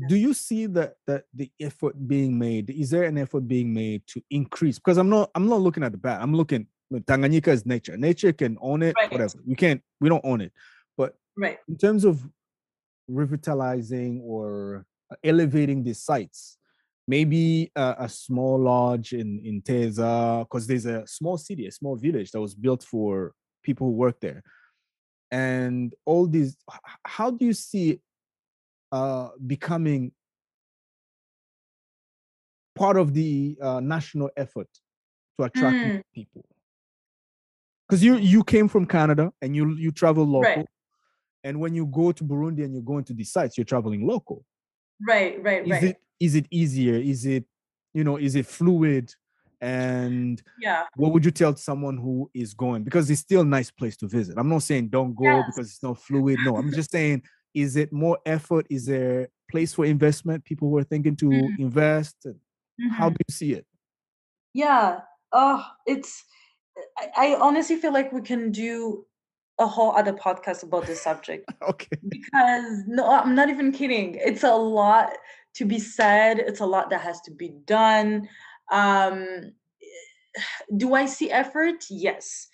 do 0.10 0.18
you 0.18 0.34
see 0.34 0.66
that 0.66 0.96
that 1.08 1.24
the 1.34 1.50
effort 1.60 1.96
being 2.08 2.38
made 2.38 2.70
is 2.70 2.90
there 2.90 3.04
an 3.04 3.18
effort 3.18 3.48
being 3.48 3.74
made 3.74 4.06
to 4.08 4.22
increase 4.30 4.78
because 4.78 4.98
i'm 4.98 5.10
not 5.10 5.30
i'm 5.36 5.48
not 5.48 5.62
looking 5.62 5.84
at 5.84 5.92
the 5.94 5.98
bad 5.98 6.22
i'm 6.22 6.36
looking 6.36 6.68
tanganyika 6.94 7.50
is 7.50 7.66
nature. 7.66 7.98
Nature 7.98 8.34
can 8.34 8.58
own 8.62 8.84
it 8.84 8.96
right. 8.98 9.12
whatever. 9.12 9.34
We 9.46 9.56
can't 9.56 9.82
we 10.00 10.10
don't 10.10 10.26
own 10.26 10.42
it. 10.42 10.52
But 10.98 11.16
right. 11.38 11.58
in 11.68 11.78
terms 11.78 12.06
of 12.06 12.22
revitalizing 13.08 14.22
or 14.24 14.86
elevating 15.24 15.84
these 15.84 16.02
sites 16.02 16.58
maybe 17.08 17.72
a, 17.76 17.96
a 18.00 18.10
small 18.10 18.60
lodge 18.60 19.14
in 19.14 19.40
in 19.44 19.62
teza 19.62 20.40
because 20.42 20.68
there's 20.68 20.86
a 20.86 21.06
small 21.06 21.38
city 21.38 21.68
a 21.68 21.72
small 21.72 21.96
village 21.96 22.32
that 22.32 22.42
was 22.42 22.56
built 22.56 22.84
for 22.84 23.34
people 23.64 23.88
who 23.88 23.94
work 23.94 24.20
there. 24.20 24.44
And 25.32 25.94
all 26.06 26.28
these 26.28 26.58
how 27.04 27.32
do 27.32 27.46
you 27.46 27.54
see 27.54 28.00
uh, 28.92 29.30
becoming 29.46 30.12
part 32.76 32.98
of 32.98 33.14
the 33.14 33.58
uh, 33.62 33.80
national 33.80 34.30
effort 34.38 34.68
to 35.38 35.46
attract 35.46 35.76
mm. 35.76 36.02
people 36.14 36.46
because 37.88 38.04
you 38.04 38.18
you 38.18 38.44
came 38.44 38.68
from 38.68 38.86
canada 38.86 39.32
and 39.42 39.56
you 39.56 39.76
you 39.76 39.92
travel 39.92 40.26
local 40.26 40.42
right. 40.42 40.66
and 41.44 41.60
when 41.60 41.74
you 41.74 41.86
go 41.88 42.12
to 42.12 42.24
burundi 42.24 42.64
and 42.64 42.74
you're 42.74 42.84
going 42.84 43.04
to 43.04 43.14
these 43.14 43.32
sites 43.32 43.58
you're 43.58 43.66
traveling 43.66 44.08
local 44.08 44.44
right 45.08 45.42
right 45.42 45.62
right. 45.62 45.66
is 45.66 45.72
right 45.72 45.84
it 45.84 45.98
is 46.20 46.36
it 46.36 46.48
easier 46.52 46.96
is 46.96 47.26
it 47.26 47.46
you 47.94 48.04
know 48.04 48.18
is 48.18 48.36
it 48.36 48.46
fluid 48.46 49.12
and 49.62 50.44
yeah 50.62 50.84
what 50.96 51.14
would 51.14 51.24
you 51.24 51.32
tell 51.32 51.56
someone 51.56 51.98
who 51.98 52.30
is 52.34 52.54
going 52.54 52.84
because 52.84 53.10
it's 53.10 53.22
still 53.22 53.42
a 53.42 53.46
nice 53.46 53.72
place 53.72 53.96
to 53.96 54.08
visit 54.08 54.38
i'm 54.38 54.50
not 54.50 54.62
saying 54.62 54.88
don't 54.90 55.16
go 55.16 55.24
yes. 55.24 55.46
because 55.48 55.70
it's 55.70 55.84
not 55.84 55.98
fluid 55.98 56.38
no 56.44 56.58
i'm 56.58 56.72
just 56.72 56.92
saying 56.92 57.22
is 57.56 57.78
it 57.78 57.92
more 57.92 58.20
effort? 58.26 58.68
Is 58.70 58.86
there 58.86 59.30
place 59.50 59.74
for 59.74 59.86
investment? 59.86 60.44
People 60.44 60.70
who 60.70 60.78
are 60.78 60.84
thinking 60.84 61.16
to 61.16 61.26
mm-hmm. 61.28 61.62
invest. 61.64 62.18
Mm-hmm. 62.28 62.90
How 62.90 63.10
do 63.10 63.16
you 63.28 63.34
see 63.34 63.54
it? 63.54 63.66
Yeah. 64.54 65.00
Oh, 65.32 65.66
it's. 65.88 66.24
I, 66.98 67.34
I 67.34 67.40
honestly 67.40 67.78
feel 67.78 67.94
like 67.94 68.12
we 68.12 68.22
can 68.22 68.52
do 68.52 69.06
a 69.60 69.68
whole 69.68 69.96
other 69.96 70.14
podcast 70.14 70.64
about 70.64 70.86
this 70.86 71.02
subject. 71.02 71.50
okay. 71.70 71.98
Because 72.08 72.84
no, 72.88 73.10
I'm 73.10 73.36
not 73.36 73.50
even 73.50 73.72
kidding. 73.72 74.16
It's 74.16 74.44
a 74.44 74.54
lot 74.54 75.14
to 75.56 75.66
be 75.66 75.80
said. 75.80 76.40
It's 76.40 76.60
a 76.60 76.66
lot 76.66 76.90
that 76.90 77.02
has 77.02 77.22
to 77.22 77.32
be 77.32 77.50
done. 77.66 78.28
Um, 78.72 79.54
do 80.78 80.94
I 80.94 81.06
see 81.06 81.32
effort? 81.32 81.86
Yes. 81.90 82.48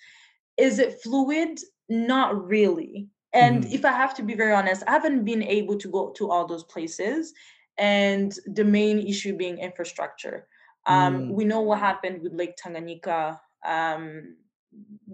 Is 0.56 0.78
it 0.78 1.00
fluid? 1.02 1.58
Not 1.88 2.46
really. 2.46 3.08
And 3.32 3.64
mm-hmm. 3.64 3.72
if 3.72 3.84
I 3.84 3.92
have 3.92 4.14
to 4.14 4.22
be 4.22 4.34
very 4.34 4.52
honest, 4.52 4.82
I 4.86 4.92
haven't 4.92 5.24
been 5.24 5.42
able 5.42 5.78
to 5.78 5.88
go 5.88 6.10
to 6.16 6.30
all 6.30 6.46
those 6.46 6.64
places. 6.64 7.32
And 7.78 8.34
the 8.46 8.64
main 8.64 8.98
issue 8.98 9.34
being 9.36 9.58
infrastructure. 9.58 10.46
Um, 10.86 11.28
mm. 11.28 11.30
We 11.30 11.44
know 11.44 11.60
what 11.60 11.78
happened 11.78 12.22
with 12.22 12.34
Lake 12.34 12.54
Tanganyika. 12.62 13.38
Um, 13.66 14.36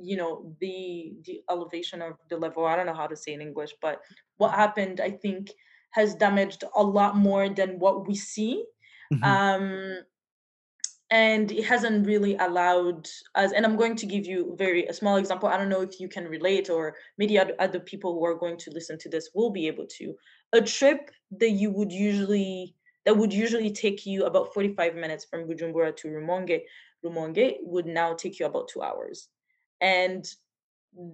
you 0.00 0.16
know 0.16 0.54
the 0.60 1.14
the 1.24 1.40
elevation 1.50 2.02
of 2.02 2.14
the 2.30 2.36
level. 2.36 2.64
I 2.64 2.76
don't 2.76 2.86
know 2.86 2.94
how 2.94 3.06
to 3.06 3.16
say 3.16 3.32
in 3.32 3.40
English, 3.40 3.72
but 3.82 4.00
what 4.36 4.54
happened, 4.54 5.00
I 5.00 5.10
think, 5.10 5.50
has 5.90 6.14
damaged 6.14 6.64
a 6.76 6.82
lot 6.82 7.16
more 7.16 7.48
than 7.48 7.78
what 7.78 8.06
we 8.06 8.14
see. 8.14 8.64
Mm-hmm. 9.12 9.24
Um, 9.24 9.98
and 11.10 11.50
it 11.52 11.64
hasn't 11.64 12.06
really 12.06 12.36
allowed 12.36 13.08
us 13.34 13.52
and 13.52 13.64
i'm 13.64 13.76
going 13.76 13.96
to 13.96 14.06
give 14.06 14.26
you 14.26 14.54
very 14.58 14.84
a 14.86 14.92
small 14.92 15.16
example 15.16 15.48
i 15.48 15.56
don't 15.56 15.70
know 15.70 15.80
if 15.80 15.98
you 16.00 16.08
can 16.08 16.24
relate 16.26 16.68
or 16.68 16.94
maybe 17.16 17.38
other, 17.38 17.54
other 17.58 17.80
people 17.80 18.12
who 18.12 18.24
are 18.24 18.34
going 18.34 18.58
to 18.58 18.70
listen 18.70 18.98
to 18.98 19.08
this 19.08 19.30
will 19.34 19.50
be 19.50 19.66
able 19.66 19.86
to 19.86 20.14
a 20.52 20.60
trip 20.60 21.10
that 21.30 21.50
you 21.50 21.70
would 21.70 21.92
usually 21.92 22.74
that 23.06 23.16
would 23.16 23.32
usually 23.32 23.70
take 23.70 24.04
you 24.04 24.24
about 24.24 24.52
45 24.52 24.94
minutes 24.96 25.24
from 25.24 25.48
bujumbura 25.48 25.96
to 25.96 26.08
rumonge 26.08 26.60
rumonge 27.04 27.56
would 27.62 27.86
now 27.86 28.14
take 28.14 28.38
you 28.38 28.46
about 28.46 28.68
two 28.68 28.82
hours 28.82 29.28
and 29.80 30.26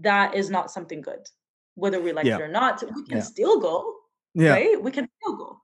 that 0.00 0.34
is 0.34 0.50
not 0.50 0.70
something 0.70 1.00
good 1.00 1.26
whether 1.74 2.00
we 2.00 2.12
like 2.12 2.26
yeah. 2.26 2.36
it 2.36 2.40
or 2.40 2.48
not 2.48 2.82
we 2.94 3.04
can 3.04 3.18
yeah. 3.18 3.22
still 3.22 3.60
go 3.60 3.94
yeah. 4.34 4.50
right 4.50 4.82
we 4.82 4.90
can 4.90 5.08
still 5.20 5.36
go 5.36 5.60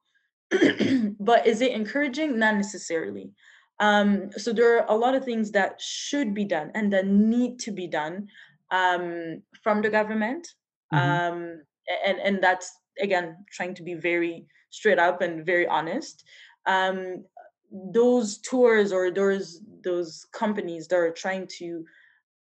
but 1.21 1.47
is 1.47 1.61
it 1.61 1.73
encouraging 1.73 2.39
not 2.39 2.57
necessarily 2.57 3.33
um, 3.81 4.31
so 4.37 4.53
there 4.53 4.79
are 4.79 4.85
a 4.89 4.97
lot 4.97 5.15
of 5.15 5.25
things 5.25 5.51
that 5.53 5.81
should 5.81 6.35
be 6.35 6.45
done 6.45 6.71
and 6.75 6.93
that 6.93 7.07
need 7.07 7.59
to 7.61 7.73
be 7.73 7.87
done 7.87 8.29
um, 8.71 9.43
from 9.63 9.81
the 9.81 9.89
government. 9.89 10.47
Mm-hmm. 10.93 11.33
Um, 11.33 11.63
and, 12.07 12.19
and 12.19 12.43
that's, 12.43 12.71
again, 13.01 13.37
trying 13.51 13.75
to 13.75 13.83
be 13.83 13.95
very 13.95 14.47
straight 14.69 14.99
up 14.99 15.23
and 15.23 15.47
very 15.47 15.67
honest. 15.67 16.25
Um, 16.67 17.25
those 17.73 18.39
tours 18.39 18.93
or 18.93 19.11
those 19.11 19.63
those 19.83 20.27
companies 20.33 20.89
that 20.89 20.97
are 20.97 21.11
trying 21.13 21.47
to, 21.59 21.85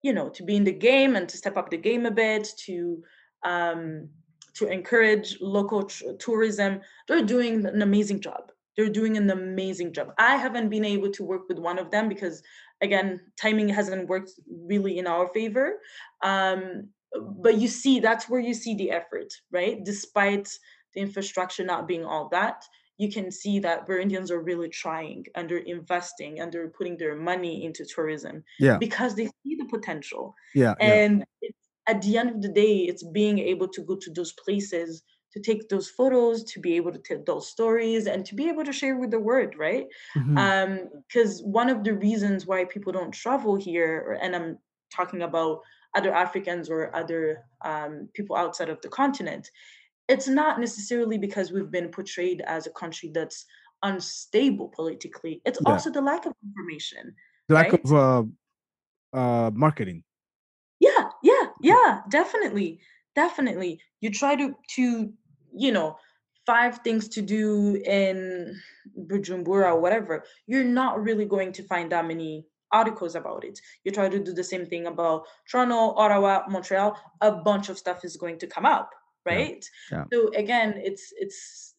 you 0.03 0.13
know, 0.13 0.29
to 0.31 0.43
be 0.43 0.57
in 0.57 0.65
the 0.65 0.73
game 0.73 1.17
and 1.17 1.29
to 1.29 1.37
step 1.37 1.57
up 1.57 1.71
the 1.71 1.77
game 1.77 2.07
a 2.07 2.11
bit, 2.11 2.49
to 2.67 3.03
um, 3.45 4.09
to 4.55 4.69
encourage 4.69 5.39
local 5.41 5.85
tr- 5.85 6.13
tourism, 6.19 6.81
they're 7.09 7.25
doing 7.25 7.65
an 7.67 7.83
amazing 7.83 8.21
job 8.21 8.53
they're 8.77 8.89
doing 8.89 9.17
an 9.17 9.31
amazing 9.31 9.93
job. 9.93 10.13
I 10.19 10.37
haven't 10.37 10.71
been 10.71 10.85
able 10.85 11.11
to 11.13 11.25
work 11.25 11.43
with 11.49 11.59
one 11.59 11.79
of 11.79 11.91
them 11.91 12.09
because, 12.09 12.43
again, 12.81 13.21
timing 13.41 13.69
hasn't 13.69 14.09
worked 14.09 14.33
really 14.49 14.99
in 14.99 15.07
our 15.07 15.29
favor. 15.29 15.81
Um, 16.23 16.89
but 17.15 17.59
you 17.59 17.69
see, 17.69 18.01
that's 18.01 18.29
where 18.29 18.41
you 18.41 18.55
see 18.55 18.75
the 18.75 18.91
effort, 18.91 19.33
right? 19.51 19.85
Despite 19.85 20.49
the 20.95 21.01
infrastructure 21.01 21.65
not 21.65 21.87
being 21.87 22.05
all 22.05 22.29
that, 22.31 22.65
you 22.99 23.11
can 23.11 23.31
see 23.31 23.59
that 23.61 23.87
Burundians 23.87 24.31
are 24.31 24.41
really 24.41 24.69
trying 24.69 25.25
and 25.35 25.49
they're 25.49 25.59
investing 25.59 26.41
and 26.41 26.53
they're 26.53 26.69
putting 26.69 26.97
their 26.97 27.17
money 27.17 27.65
into 27.65 27.85
tourism 27.85 28.45
yeah. 28.59 28.79
because 28.79 29.15
they 29.15 29.27
see 29.27 29.57
the 29.57 29.65
potential. 29.65 30.35
Yeah. 30.55 30.75
And 30.81 31.25
yeah. 31.41 31.51
at 31.89 32.03
the 32.03 32.17
end 32.19 32.31
of 32.31 32.43
the 32.43 32.49
day, 32.49 32.77
it's 32.81 33.03
being 33.03 33.39
able 33.39 33.69
to 33.69 33.83
go 33.83 33.97
to 33.97 34.11
those 34.13 34.33
places 34.33 35.03
to 35.33 35.41
take 35.41 35.69
those 35.69 35.89
photos 35.89 36.45
to 36.45 36.61
be 36.61 36.75
able 36.75 36.93
to 36.93 36.99
tell 36.99 37.23
those 37.27 37.49
stories 37.49 38.07
and 38.07 38.25
to 38.27 38.35
be 38.35 38.49
able 38.49 38.65
to 38.65 38.73
share 38.73 38.97
with 38.97 39.11
the 39.11 39.19
world 39.19 39.55
right 39.57 39.87
mm-hmm. 40.17 40.37
um 40.37 40.89
because 41.09 41.43
one 41.43 41.71
of 41.71 41.83
the 41.85 41.95
reasons 41.95 42.47
why 42.47 42.65
people 42.65 42.93
don't 42.93 43.13
travel 43.13 43.57
here 43.57 44.19
and 44.21 44.37
i'm 44.37 44.59
talking 44.95 45.23
about 45.23 45.61
other 45.95 46.13
africans 46.13 46.69
or 46.69 46.95
other 46.95 47.45
um, 47.65 48.09
people 48.15 48.37
outside 48.37 48.69
of 48.69 48.81
the 48.83 48.89
continent 48.89 49.51
it's 50.13 50.29
not 50.29 50.61
necessarily 50.61 51.19
because 51.19 51.53
we've 51.53 51.71
been 51.71 51.89
portrayed 51.89 52.43
as 52.47 52.67
a 52.67 52.71
country 52.71 53.11
that's 53.13 53.45
unstable 53.83 54.69
politically 54.69 55.41
it's 55.45 55.59
yeah. 55.65 55.73
also 55.73 55.91
the 55.91 56.01
lack 56.01 56.27
of 56.27 56.33
information 56.45 57.15
the 57.49 57.55
lack 57.55 57.73
right? 57.73 57.85
of 57.85 57.93
uh, 57.93 59.17
uh 59.19 59.51
marketing 59.55 60.03
yeah 60.79 61.09
yeah 61.23 61.47
yeah 61.61 62.01
definitely 62.09 62.81
definitely 63.15 63.81
you 64.01 64.11
try 64.11 64.37
to 64.37 64.55
to 64.69 65.13
you 65.55 65.73
know, 65.73 65.97
five 66.47 66.79
things 66.79 67.09
to 67.09 67.23
do 67.23 67.81
in 67.87 68.59
Bujumbura 68.99 69.67
or 69.67 69.81
whatever, 69.81 70.25
you're 70.47 70.65
not 70.65 71.03
really 71.03 71.25
going 71.25 71.53
to 71.53 71.63
find 71.65 71.93
that 71.93 72.07
many 72.07 72.47
articles 72.73 73.15
about 73.15 73.45
it. 73.45 73.61
You 73.85 73.93
try 73.93 74.09
to 74.09 74.19
do 74.19 74.33
the 74.33 74.43
same 74.43 74.67
thing 74.67 74.87
about 74.87 75.25
Toronto, 75.49 75.95
Ottawa, 75.95 76.43
Montreal, 76.49 76.99
a 77.21 77.33
bunch 77.33 77.69
of 77.69 77.79
stuff 77.79 78.05
is 78.05 78.17
going 78.17 78.39
to 78.39 78.47
come 78.47 78.67
up, 78.67 78.91
right? 79.25 79.65
Yeah. 79.91 79.99
Yeah. 79.99 80.05
So 80.13 80.31
again, 80.35 80.75
it's 80.77 81.13
it's 81.17 81.75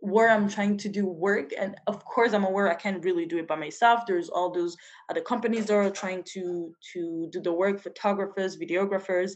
where 0.00 0.30
I'm 0.30 0.48
trying 0.48 0.76
to 0.76 0.88
do 0.88 1.06
work. 1.06 1.50
And 1.58 1.74
of 1.86 2.04
course, 2.04 2.32
I'm 2.32 2.44
aware 2.44 2.70
I 2.70 2.74
can't 2.74 3.02
really 3.02 3.26
do 3.26 3.38
it 3.38 3.48
by 3.48 3.56
myself. 3.56 4.02
There's 4.06 4.28
all 4.28 4.52
those 4.52 4.76
other 5.08 5.22
companies 5.22 5.66
that 5.66 5.74
are 5.74 5.90
trying 5.90 6.22
to 6.34 6.72
to 6.92 7.28
do 7.32 7.40
the 7.40 7.52
work, 7.52 7.80
photographers, 7.80 8.56
videographers, 8.58 9.32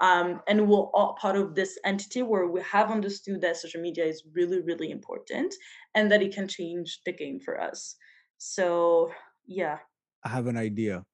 um, 0.00 0.40
and 0.48 0.68
we're 0.68 0.78
all 0.78 1.16
part 1.20 1.36
of 1.36 1.54
this 1.54 1.78
entity 1.84 2.22
where 2.22 2.46
we 2.46 2.60
have 2.62 2.90
understood 2.90 3.40
that 3.40 3.56
social 3.56 3.80
media 3.80 4.04
is 4.04 4.22
really, 4.32 4.60
really 4.62 4.90
important 4.90 5.54
and 5.94 6.10
that 6.10 6.22
it 6.22 6.34
can 6.34 6.48
change 6.48 7.00
the 7.04 7.12
game 7.12 7.40
for 7.40 7.60
us. 7.60 7.96
So 8.38 9.10
yeah. 9.46 9.78
I 10.24 10.28
have 10.30 10.46
an 10.46 10.56
idea 10.56 11.04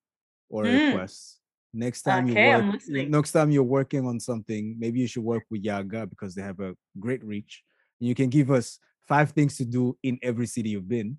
or 0.48 0.64
a 0.64 0.68
mm. 0.68 0.92
request. 0.92 1.39
Next 1.72 2.02
time 2.02 2.28
okay, 2.30 2.50
you 2.50 2.72
work, 2.72 3.08
next 3.08 3.32
time 3.32 3.50
you're 3.50 3.62
working 3.62 4.06
on 4.06 4.18
something, 4.18 4.76
maybe 4.78 5.00
you 5.00 5.06
should 5.06 5.22
work 5.22 5.44
with 5.50 5.62
Yaga 5.62 6.06
because 6.06 6.34
they 6.34 6.42
have 6.42 6.58
a 6.60 6.74
great 6.98 7.24
reach. 7.24 7.62
And 8.00 8.08
you 8.08 8.14
can 8.14 8.28
give 8.28 8.50
us 8.50 8.78
five 9.06 9.30
things 9.30 9.56
to 9.58 9.64
do 9.64 9.96
in 10.02 10.18
every 10.22 10.46
city 10.46 10.70
you've 10.70 10.88
been. 10.88 11.18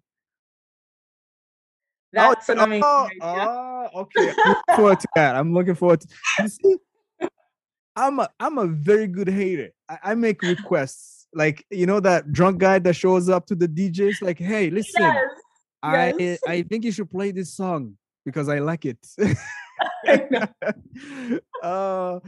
Oh, 2.18 2.34
That's 2.34 2.50
oh, 2.50 2.54
an 2.54 2.60
amazing 2.60 2.84
oh, 2.84 3.08
oh, 3.22 3.90
okay. 4.02 4.34
I'm 4.46 4.50
looking 4.50 4.76
forward 4.76 5.00
to 5.00 5.08
that. 5.16 5.36
I'm 5.36 5.54
looking 5.54 5.76
forward 5.76 6.02
to 6.02 6.08
you 6.40 6.48
see, 6.50 6.78
I'm 7.96 8.20
a 8.20 8.30
I'm 8.40 8.58
a 8.58 8.68
very 8.68 9.08
good 9.08 9.30
hater. 9.30 9.72
I, 9.88 9.98
I, 10.04 10.16
make 10.16 10.42
requests. 10.42 11.28
Like, 11.34 11.66
you 11.70 11.86
know, 11.86 12.02
that 12.02 12.34
drunk 12.34 12.58
guy 12.58 12.80
that 12.80 12.94
shows 12.94 13.30
up 13.30 13.46
to 13.48 13.56
the 13.56 13.68
DJs, 13.68 14.22
like, 14.22 14.38
hey, 14.38 14.70
listen, 14.70 15.02
yes. 15.02 15.26
I 15.82 16.14
yes. 16.18 16.40
I 16.46 16.62
think 16.64 16.84
you 16.84 16.92
should 16.92 17.10
play 17.10 17.32
this 17.32 17.54
song 17.54 17.96
because 18.26 18.50
I 18.50 18.60
like 18.60 18.86
it. 18.86 18.98
uh, 21.64 22.20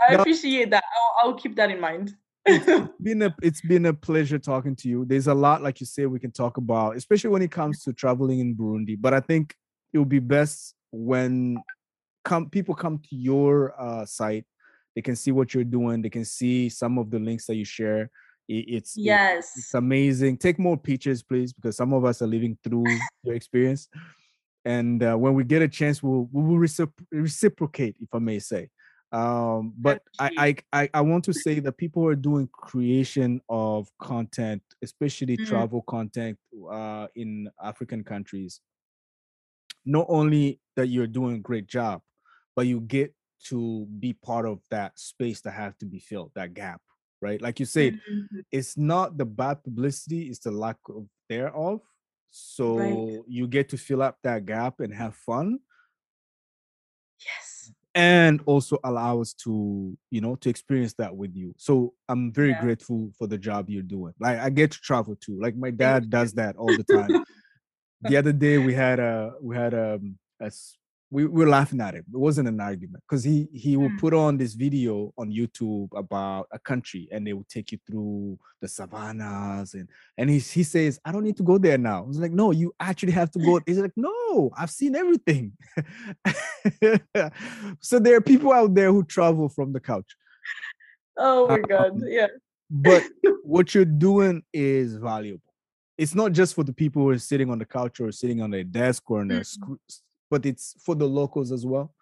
I 0.00 0.14
appreciate 0.14 0.70
that. 0.70 0.84
I'll, 0.94 1.28
I'll 1.28 1.34
keep 1.34 1.56
that 1.56 1.70
in 1.70 1.80
mind. 1.80 2.14
it's 2.46 2.92
been 3.02 3.22
a 3.22 3.34
it's 3.42 3.60
been 3.60 3.86
a 3.86 3.94
pleasure 3.94 4.38
talking 4.38 4.76
to 4.76 4.88
you. 4.88 5.04
There's 5.04 5.26
a 5.26 5.34
lot, 5.34 5.62
like 5.62 5.80
you 5.80 5.86
say, 5.86 6.06
we 6.06 6.20
can 6.20 6.32
talk 6.32 6.56
about, 6.56 6.96
especially 6.96 7.30
when 7.30 7.42
it 7.42 7.50
comes 7.50 7.82
to 7.84 7.92
traveling 7.92 8.40
in 8.40 8.54
Burundi. 8.54 8.96
But 8.98 9.14
I 9.14 9.20
think 9.20 9.54
it 9.92 9.98
would 9.98 10.08
be 10.08 10.20
best 10.20 10.74
when 10.90 11.58
come 12.24 12.50
people 12.50 12.74
come 12.74 12.98
to 12.98 13.16
your 13.16 13.74
uh, 13.80 14.04
site. 14.04 14.44
They 14.94 15.02
can 15.02 15.16
see 15.16 15.30
what 15.30 15.54
you're 15.54 15.64
doing. 15.64 16.02
They 16.02 16.10
can 16.10 16.24
see 16.24 16.68
some 16.68 16.98
of 16.98 17.10
the 17.10 17.18
links 17.18 17.46
that 17.46 17.56
you 17.56 17.64
share. 17.64 18.10
It, 18.48 18.64
it's 18.68 18.96
yes, 18.96 19.56
it, 19.56 19.60
it's 19.60 19.74
amazing. 19.74 20.38
Take 20.38 20.58
more 20.58 20.76
pictures, 20.76 21.22
please, 21.22 21.52
because 21.52 21.76
some 21.76 21.92
of 21.92 22.04
us 22.04 22.22
are 22.22 22.26
living 22.26 22.56
through 22.62 22.84
your 23.22 23.34
experience. 23.34 23.88
And 24.66 25.00
uh, 25.02 25.14
when 25.14 25.34
we 25.34 25.44
get 25.44 25.62
a 25.62 25.68
chance, 25.68 26.02
we'll 26.02 26.28
we 26.32 26.42
will 26.42 26.58
reciprocate, 27.12 27.96
if 28.00 28.08
I 28.12 28.18
may 28.18 28.40
say. 28.40 28.68
Um, 29.12 29.72
but 29.78 30.02
I, 30.18 30.56
I 30.72 30.90
I 30.92 31.00
want 31.02 31.24
to 31.26 31.32
say 31.32 31.60
that 31.60 31.78
people 31.78 32.02
who 32.02 32.08
are 32.08 32.16
doing 32.16 32.48
creation 32.52 33.40
of 33.48 33.88
content, 34.02 34.62
especially 34.82 35.36
mm. 35.36 35.46
travel 35.46 35.82
content 35.82 36.36
uh, 36.68 37.06
in 37.14 37.48
African 37.62 38.02
countries. 38.02 38.60
Not 39.84 40.06
only 40.08 40.60
that 40.74 40.88
you're 40.88 41.06
doing 41.06 41.36
a 41.36 41.38
great 41.38 41.68
job, 41.68 42.02
but 42.56 42.66
you 42.66 42.80
get 42.80 43.14
to 43.44 43.86
be 44.00 44.14
part 44.14 44.46
of 44.46 44.58
that 44.72 44.98
space 44.98 45.40
that 45.42 45.52
have 45.52 45.78
to 45.78 45.86
be 45.86 46.00
filled, 46.00 46.32
that 46.34 46.54
gap, 46.54 46.80
right? 47.22 47.40
Like 47.40 47.60
you 47.60 47.66
said, 47.66 47.94
mm-hmm. 47.94 48.40
it's 48.50 48.76
not 48.76 49.16
the 49.16 49.26
bad 49.26 49.62
publicity, 49.62 50.22
it's 50.22 50.40
the 50.40 50.50
lack 50.50 50.78
of 50.88 51.06
thereof. 51.28 51.82
So 52.30 52.76
right. 52.78 53.20
you 53.26 53.46
get 53.46 53.68
to 53.70 53.78
fill 53.78 54.02
up 54.02 54.18
that 54.22 54.46
gap 54.46 54.80
and 54.80 54.92
have 54.94 55.14
fun. 55.14 55.60
Yes 57.24 57.72
and 57.96 58.42
also 58.44 58.78
allow 58.84 59.22
us 59.22 59.32
to 59.32 59.96
you 60.10 60.20
know 60.20 60.36
to 60.36 60.50
experience 60.50 60.92
that 60.98 61.16
with 61.16 61.34
you 61.34 61.54
so 61.56 61.94
i'm 62.10 62.30
very 62.30 62.50
yeah. 62.50 62.60
grateful 62.60 63.10
for 63.18 63.26
the 63.26 63.38
job 63.38 63.70
you're 63.70 63.82
doing 63.82 64.12
like 64.20 64.38
i 64.38 64.50
get 64.50 64.70
to 64.70 64.78
travel 64.80 65.16
too 65.16 65.36
like 65.40 65.56
my 65.56 65.70
dad 65.70 66.10
does 66.10 66.34
that 66.34 66.54
all 66.56 66.66
the 66.66 66.84
time 66.84 67.24
the 68.02 68.16
other 68.16 68.32
day 68.32 68.58
we 68.58 68.74
had 68.74 69.00
a 69.00 69.32
we 69.40 69.56
had 69.56 69.72
um, 69.72 70.18
a, 70.40 70.46
a 70.46 70.50
we 71.10 71.24
were 71.24 71.48
laughing 71.48 71.80
at 71.80 71.94
it. 71.94 72.04
It 72.12 72.18
wasn't 72.18 72.48
an 72.48 72.60
argument 72.60 73.04
because 73.08 73.22
he 73.22 73.48
he 73.52 73.76
will 73.76 73.90
mm. 73.90 73.98
put 74.00 74.12
on 74.12 74.36
this 74.36 74.54
video 74.54 75.12
on 75.16 75.30
YouTube 75.30 75.88
about 75.94 76.48
a 76.50 76.58
country 76.58 77.08
and 77.12 77.24
they 77.24 77.32
will 77.32 77.46
take 77.48 77.70
you 77.70 77.78
through 77.86 78.38
the 78.60 78.66
savannas 78.66 79.74
and 79.74 79.88
and 80.18 80.28
he 80.28 80.38
he 80.38 80.64
says 80.64 80.98
I 81.04 81.12
don't 81.12 81.22
need 81.22 81.36
to 81.36 81.44
go 81.44 81.58
there 81.58 81.78
now. 81.78 81.98
I 82.02 82.06
was 82.06 82.18
like, 82.18 82.32
no, 82.32 82.50
you 82.50 82.74
actually 82.80 83.12
have 83.12 83.30
to 83.32 83.38
go. 83.38 83.60
He's 83.66 83.78
like, 83.78 83.92
no, 83.94 84.50
I've 84.56 84.70
seen 84.70 84.96
everything. 84.96 85.52
so 87.80 87.98
there 88.00 88.16
are 88.16 88.20
people 88.20 88.52
out 88.52 88.74
there 88.74 88.90
who 88.90 89.04
travel 89.04 89.48
from 89.48 89.72
the 89.72 89.80
couch. 89.80 90.16
Oh 91.16 91.46
my 91.46 91.60
god, 91.60 91.92
um, 91.92 92.02
yeah. 92.04 92.26
but 92.68 93.04
what 93.44 93.74
you're 93.74 93.84
doing 93.84 94.42
is 94.52 94.96
valuable. 94.96 95.40
It's 95.96 96.14
not 96.14 96.32
just 96.32 96.54
for 96.54 96.64
the 96.64 96.74
people 96.74 97.02
who 97.02 97.10
are 97.10 97.18
sitting 97.18 97.48
on 97.48 97.58
the 97.58 97.64
couch 97.64 98.00
or 98.00 98.12
sitting 98.12 98.42
on 98.42 98.50
their 98.50 98.64
desk 98.64 99.08
or 99.10 99.20
on 99.20 99.28
their 99.28 99.40
mm 99.40 99.78
but 100.30 100.46
it's 100.46 100.74
for 100.84 100.94
the 100.94 101.06
locals 101.06 101.52
as 101.52 101.64
well 101.64 101.92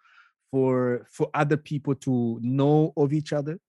for 0.51 1.05
for 1.11 1.29
other 1.33 1.57
people 1.57 1.95
to 1.95 2.39
know 2.41 2.93
of 2.97 3.13
each 3.13 3.33
other. 3.33 3.59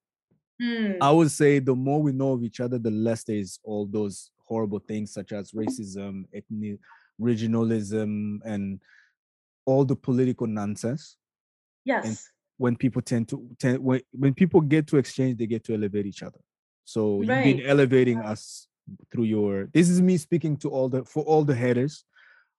Mm. 0.63 0.97
i 1.03 1.11
would 1.11 1.31
say 1.31 1.59
the 1.59 1.75
more 1.75 2.01
we 2.01 2.13
know 2.13 2.33
of 2.33 2.43
each 2.43 2.61
other 2.61 2.79
the 2.79 2.91
less 2.91 3.25
there's 3.25 3.61
all 3.63 3.85
those 3.85 4.31
horrible 4.47 4.79
things 4.79 5.13
such 5.13 5.33
as 5.33 5.53
racism 5.53 6.25
ethnic 6.33 6.79
regionalism 7.21 8.39
and 8.45 8.81
all 9.65 9.85
the 9.85 9.97
political 9.97 10.47
nonsense. 10.47 11.17
Yes. 11.85 12.07
and 12.07 12.19
when 12.57 12.75
people 12.75 13.03
tend 13.03 13.29
to 13.29 13.49
tend 13.59 13.79
when, 13.79 14.01
when 14.13 14.35
people 14.35 14.61
get 14.61 14.87
to 14.89 14.97
exchange 14.97 15.39
they 15.39 15.47
get 15.47 15.63
to 15.65 15.75
elevate 15.75 16.07
each 16.07 16.23
other. 16.23 16.41
So 16.85 17.23
right. 17.23 17.47
you've 17.47 17.59
been 17.59 17.67
elevating 17.67 18.19
us 18.19 18.67
through 19.13 19.25
your 19.25 19.69
this 19.75 19.89
is 19.89 20.01
me 20.01 20.17
speaking 20.17 20.57
to 20.59 20.71
all 20.71 20.89
the 20.89 21.05
for 21.05 21.23
all 21.25 21.45
the 21.45 21.55
haters 21.55 22.05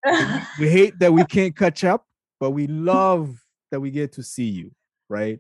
we 0.60 0.70
hate 0.70 0.98
that 1.00 1.14
we 1.14 1.26
can't 1.26 1.56
catch 1.56 1.84
up, 1.84 2.06
but 2.40 2.52
we 2.52 2.68
love 2.68 3.38
that 3.72 3.80
we 3.80 3.92
get 3.92 4.14
to 4.14 4.24
see 4.24 4.46
you, 4.46 4.72
right? 5.10 5.40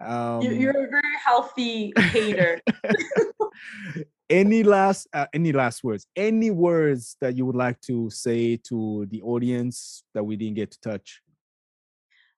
Um, 0.00 0.42
you're 0.42 0.70
a 0.70 0.90
very 0.90 1.16
healthy 1.24 1.92
hater. 1.96 2.60
any 4.30 4.62
last 4.62 5.06
uh, 5.12 5.26
any 5.32 5.52
last 5.52 5.84
words? 5.84 6.06
Any 6.16 6.50
words 6.50 7.16
that 7.20 7.36
you 7.36 7.46
would 7.46 7.56
like 7.56 7.80
to 7.82 8.10
say 8.10 8.56
to 8.68 9.06
the 9.10 9.22
audience 9.22 10.04
that 10.14 10.24
we 10.24 10.36
didn't 10.36 10.56
get 10.56 10.72
to 10.72 10.80
touch? 10.80 11.20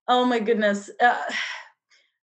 Oh 0.09 0.25
my 0.25 0.39
goodness. 0.39 0.91
Uh, 1.01 1.17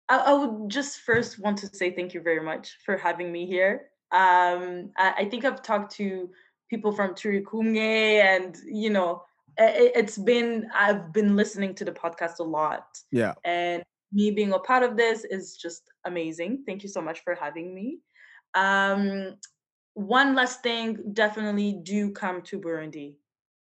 I, 0.09 0.17
I, 0.17 0.33
would 0.33 0.69
just 0.69 0.99
first 0.99 1.39
want 1.39 1.57
to 1.59 1.67
say 1.67 1.89
thank 1.89 2.13
you 2.13 2.21
very 2.21 2.43
much 2.43 2.77
for 2.85 2.97
having 2.97 3.31
me 3.31 3.47
here. 3.47 3.87
Um, 4.11 4.91
I, 4.97 5.13
I 5.19 5.25
think 5.29 5.45
I've 5.45 5.63
talked 5.63 5.95
to 5.95 6.29
people 6.73 6.91
from 6.91 7.13
Turikumge 7.13 8.23
and 8.31 8.57
you 8.65 8.89
know 8.89 9.21
it, 9.57 9.95
has 9.95 10.17
been 10.17 10.67
I've 10.73 11.13
been 11.13 11.35
listening 11.35 11.75
to 11.75 11.85
the 11.85 11.91
podcast 11.91 12.39
a 12.39 12.43
lot. 12.43 12.87
Yeah. 13.11 13.33
And 13.45 13.83
me 14.11 14.31
being 14.31 14.53
a 14.53 14.59
part 14.59 14.81
of 14.81 14.97
this 14.97 15.23
is 15.23 15.55
just 15.55 15.83
amazing. 16.05 16.63
Thank 16.65 16.81
you 16.81 16.89
so 16.89 17.01
much 17.01 17.19
for 17.23 17.35
having 17.35 17.75
me. 17.75 17.99
Um 18.55 19.35
one 19.93 20.33
last 20.33 20.63
thing, 20.63 20.87
definitely 21.13 21.79
do 21.83 22.11
come 22.11 22.41
to 22.43 22.59
Burundi. 22.59 23.17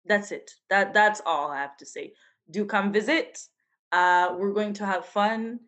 That's 0.06 0.32
it. 0.32 0.50
That 0.70 0.94
that's 0.94 1.20
all 1.26 1.50
I 1.50 1.60
have 1.60 1.76
to 1.78 1.86
say. 1.86 2.14
Do 2.50 2.64
come 2.64 2.90
visit. 2.90 3.38
Uh 3.92 4.34
we're 4.38 4.54
going 4.54 4.74
to 4.74 4.86
have 4.86 5.04
fun. 5.04 5.60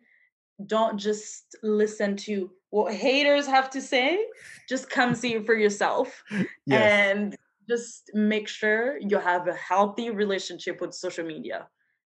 Don't 0.65 0.97
just 0.97 1.55
listen 1.61 2.15
to 2.17 2.49
what 2.69 2.93
haters 2.93 3.47
have 3.47 3.69
to 3.71 3.81
say, 3.81 4.19
just 4.67 4.89
come 4.89 5.15
see 5.15 5.35
it 5.35 5.45
for 5.45 5.55
yourself. 5.55 6.23
Yes. 6.65 6.91
And 6.91 7.37
just 7.69 8.11
make 8.13 8.47
sure 8.49 8.97
you 8.99 9.17
have 9.19 9.47
a 9.47 9.53
healthy 9.53 10.09
relationship 10.09 10.81
with 10.81 10.93
social 10.93 11.25
media. 11.25 11.67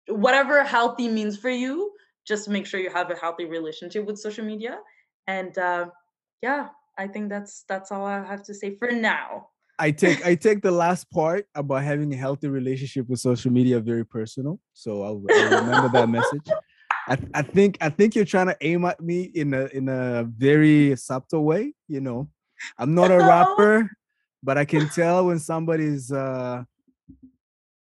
Whatever 0.09 0.61
healthy 0.63 1.07
means 1.07 1.38
for 1.38 1.49
you, 1.49 1.93
just 2.27 2.49
make 2.49 2.65
sure 2.65 2.81
you 2.81 2.89
have 2.89 3.09
a 3.11 3.15
healthy 3.15 3.45
relationship 3.45 4.05
with 4.05 4.18
social 4.18 4.43
media. 4.43 4.80
And 5.27 5.57
uh, 5.57 5.85
yeah, 6.41 6.69
I 6.97 7.07
think 7.07 7.30
that's 7.30 7.63
that's 7.69 7.91
all 7.91 8.05
I 8.05 8.26
have 8.26 8.43
to 8.43 8.53
say 8.53 8.76
for 8.76 8.91
now. 8.91 9.47
I 9.80 9.91
take 9.91 10.26
I 10.26 10.35
take 10.47 10.61
the 10.61 10.72
last 10.72 11.09
part 11.11 11.47
about 11.55 11.84
having 11.84 12.13
a 12.13 12.18
healthy 12.18 12.47
relationship 12.47 13.07
with 13.07 13.19
social 13.19 13.51
media 13.51 13.80
very 13.80 14.05
personal. 14.05 14.59
So 14.73 15.03
I'll, 15.03 15.23
I'll 15.31 15.61
remember 15.61 15.89
that 15.89 16.09
message. 16.09 16.47
I, 17.11 17.17
I 17.33 17.41
think 17.41 17.77
I 17.81 17.89
think 17.89 18.15
you're 18.15 18.23
trying 18.23 18.47
to 18.47 18.57
aim 18.61 18.85
at 18.85 19.01
me 19.01 19.23
in 19.35 19.53
a 19.53 19.65
in 19.73 19.89
a 19.89 20.23
very 20.23 20.95
subtle 20.95 21.43
way. 21.43 21.73
You 21.89 21.99
know, 21.99 22.29
I'm 22.77 22.95
not 22.95 23.11
a 23.11 23.17
rapper, 23.17 23.91
but 24.41 24.57
I 24.57 24.63
can 24.63 24.88
tell 24.88 25.25
when 25.25 25.38
somebody's 25.39 26.09
uh, 26.09 26.63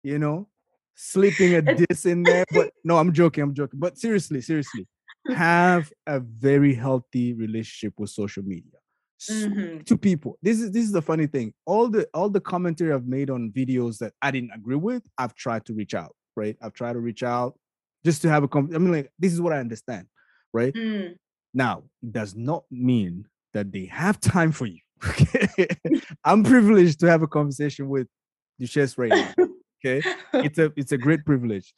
you 0.02 0.18
know, 0.18 0.48
slipping 0.94 1.56
a 1.56 1.60
diss 1.60 2.06
in 2.06 2.22
there. 2.22 2.46
But 2.50 2.72
no, 2.84 2.96
I'm 2.96 3.12
joking. 3.12 3.42
I'm 3.42 3.52
joking. 3.52 3.78
But 3.78 3.98
seriously, 3.98 4.40
seriously, 4.40 4.86
have 5.34 5.92
a 6.06 6.20
very 6.20 6.72
healthy 6.72 7.34
relationship 7.34 7.94
with 7.98 8.09
social 8.09 8.42
media. 8.42 8.72
Mm-hmm. 9.28 9.80
to 9.80 9.98
people. 9.98 10.38
This 10.42 10.60
is 10.60 10.70
this 10.70 10.84
is 10.84 10.92
the 10.92 11.02
funny 11.02 11.26
thing. 11.26 11.52
All 11.66 11.88
the 11.88 12.09
all 12.14 12.30
the 12.30 12.40
commentary 12.40 12.94
I've 12.94 13.09
made 13.09 13.28
on 13.28 13.50
videos 13.50 13.98
that 13.98 14.14
I 14.22 14.30
didn't 14.30 14.52
agree 14.55 14.76
with, 14.76 15.02
I've 15.18 15.34
tried 15.34 15.66
to 15.66 15.74
reach 15.74 15.92
out. 15.92 16.14
Right, 16.34 16.56
I've 16.62 16.72
tried 16.72 16.92
to 16.92 17.00
reach 17.00 17.24
out 17.24 17.59
just 18.09 18.22
to 18.22 18.28
have 18.30 18.43
a 18.43 18.48
I 18.56 18.78
mean, 18.78 18.90
like 18.90 19.12
this 19.18 19.35
is 19.35 19.40
what 19.40 19.52
I 19.52 19.59
understand, 19.59 20.06
right? 20.55 20.72
Mm. 20.72 21.16
Now, 21.52 21.82
it 22.02 22.10
does 22.10 22.35
not 22.35 22.64
mean 22.70 23.26
that 23.52 23.70
they 23.70 23.85
have 23.85 24.18
time 24.18 24.51
for 24.51 24.64
you. 24.64 24.80
I'm 26.24 26.43
privileged 26.43 27.01
to 27.01 27.06
have 27.06 27.20
a 27.20 27.26
conversation 27.26 27.90
with 27.90 28.06
Duchesse 28.59 28.97
right 28.97 29.10
now. 29.10 29.35
Okay, 29.78 30.01
it's 30.32 30.59
a 30.59 30.72
it's 30.74 30.93
a 30.93 30.98
great 30.98 31.26
privilege. 31.26 31.74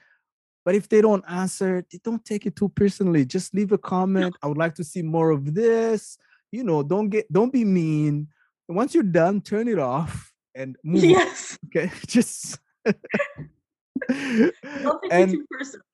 But 0.65 0.77
if 0.77 0.89
they 0.89 1.01
don't 1.01 1.24
answer, 1.27 1.85
they 1.90 1.98
don't 2.05 2.24
take 2.24 2.47
it 2.47 2.55
too 2.55 2.69
personally. 2.69 3.24
Just 3.24 3.52
leave 3.52 3.73
a 3.73 3.78
comment. 3.78 4.36
I 4.40 4.47
would 4.47 4.59
like 4.59 4.77
to 4.77 4.85
see 4.85 5.02
more 5.02 5.31
of 5.31 5.52
this. 5.52 6.16
You 6.52 6.62
know, 6.62 6.85
don't 6.85 7.09
get 7.09 7.31
don't 7.32 7.52
be 7.52 7.65
mean. 7.65 8.28
And 8.69 8.77
once 8.77 8.94
you're 8.94 9.02
done, 9.02 9.40
turn 9.40 9.66
it 9.66 9.81
off 9.81 10.32
and 10.55 10.77
move. 10.85 11.02
Yes. 11.02 11.59
On, 11.61 11.69
okay, 11.69 11.90
just. 12.07 12.61
don't 12.86 15.02
take 15.02 15.12
and, 15.12 15.31
it 15.31 15.35
too 15.35 15.47
personal 15.51 15.85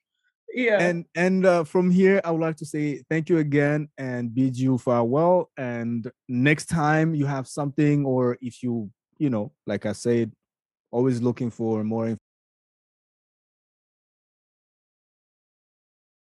yeah. 0.57 0.81
And 0.81 1.05
and 1.15 1.45
uh, 1.45 1.65
from 1.65 1.91
here 1.91 2.19
i 2.25 2.31
would 2.31 2.41
like 2.41 2.57
to 2.57 2.65
say 2.65 3.03
thank 3.11 3.29
you 3.29 3.39
again 3.39 3.89
and 3.99 4.35
bid 4.35 4.57
you 4.59 4.79
farewell. 4.79 5.51
And 5.59 6.11
next 6.29 6.67
time 6.67 7.15
you 7.15 7.27
have 7.27 7.47
something 7.47 8.07
or 8.07 8.39
if 8.41 8.63
you 8.63 8.91
you 9.19 9.31
know 9.31 9.53
like 9.67 9.87
i 9.87 9.93
said 9.93 10.33
always 10.91 11.21
looking 11.21 11.51
for 11.51 11.85
more 11.85 12.17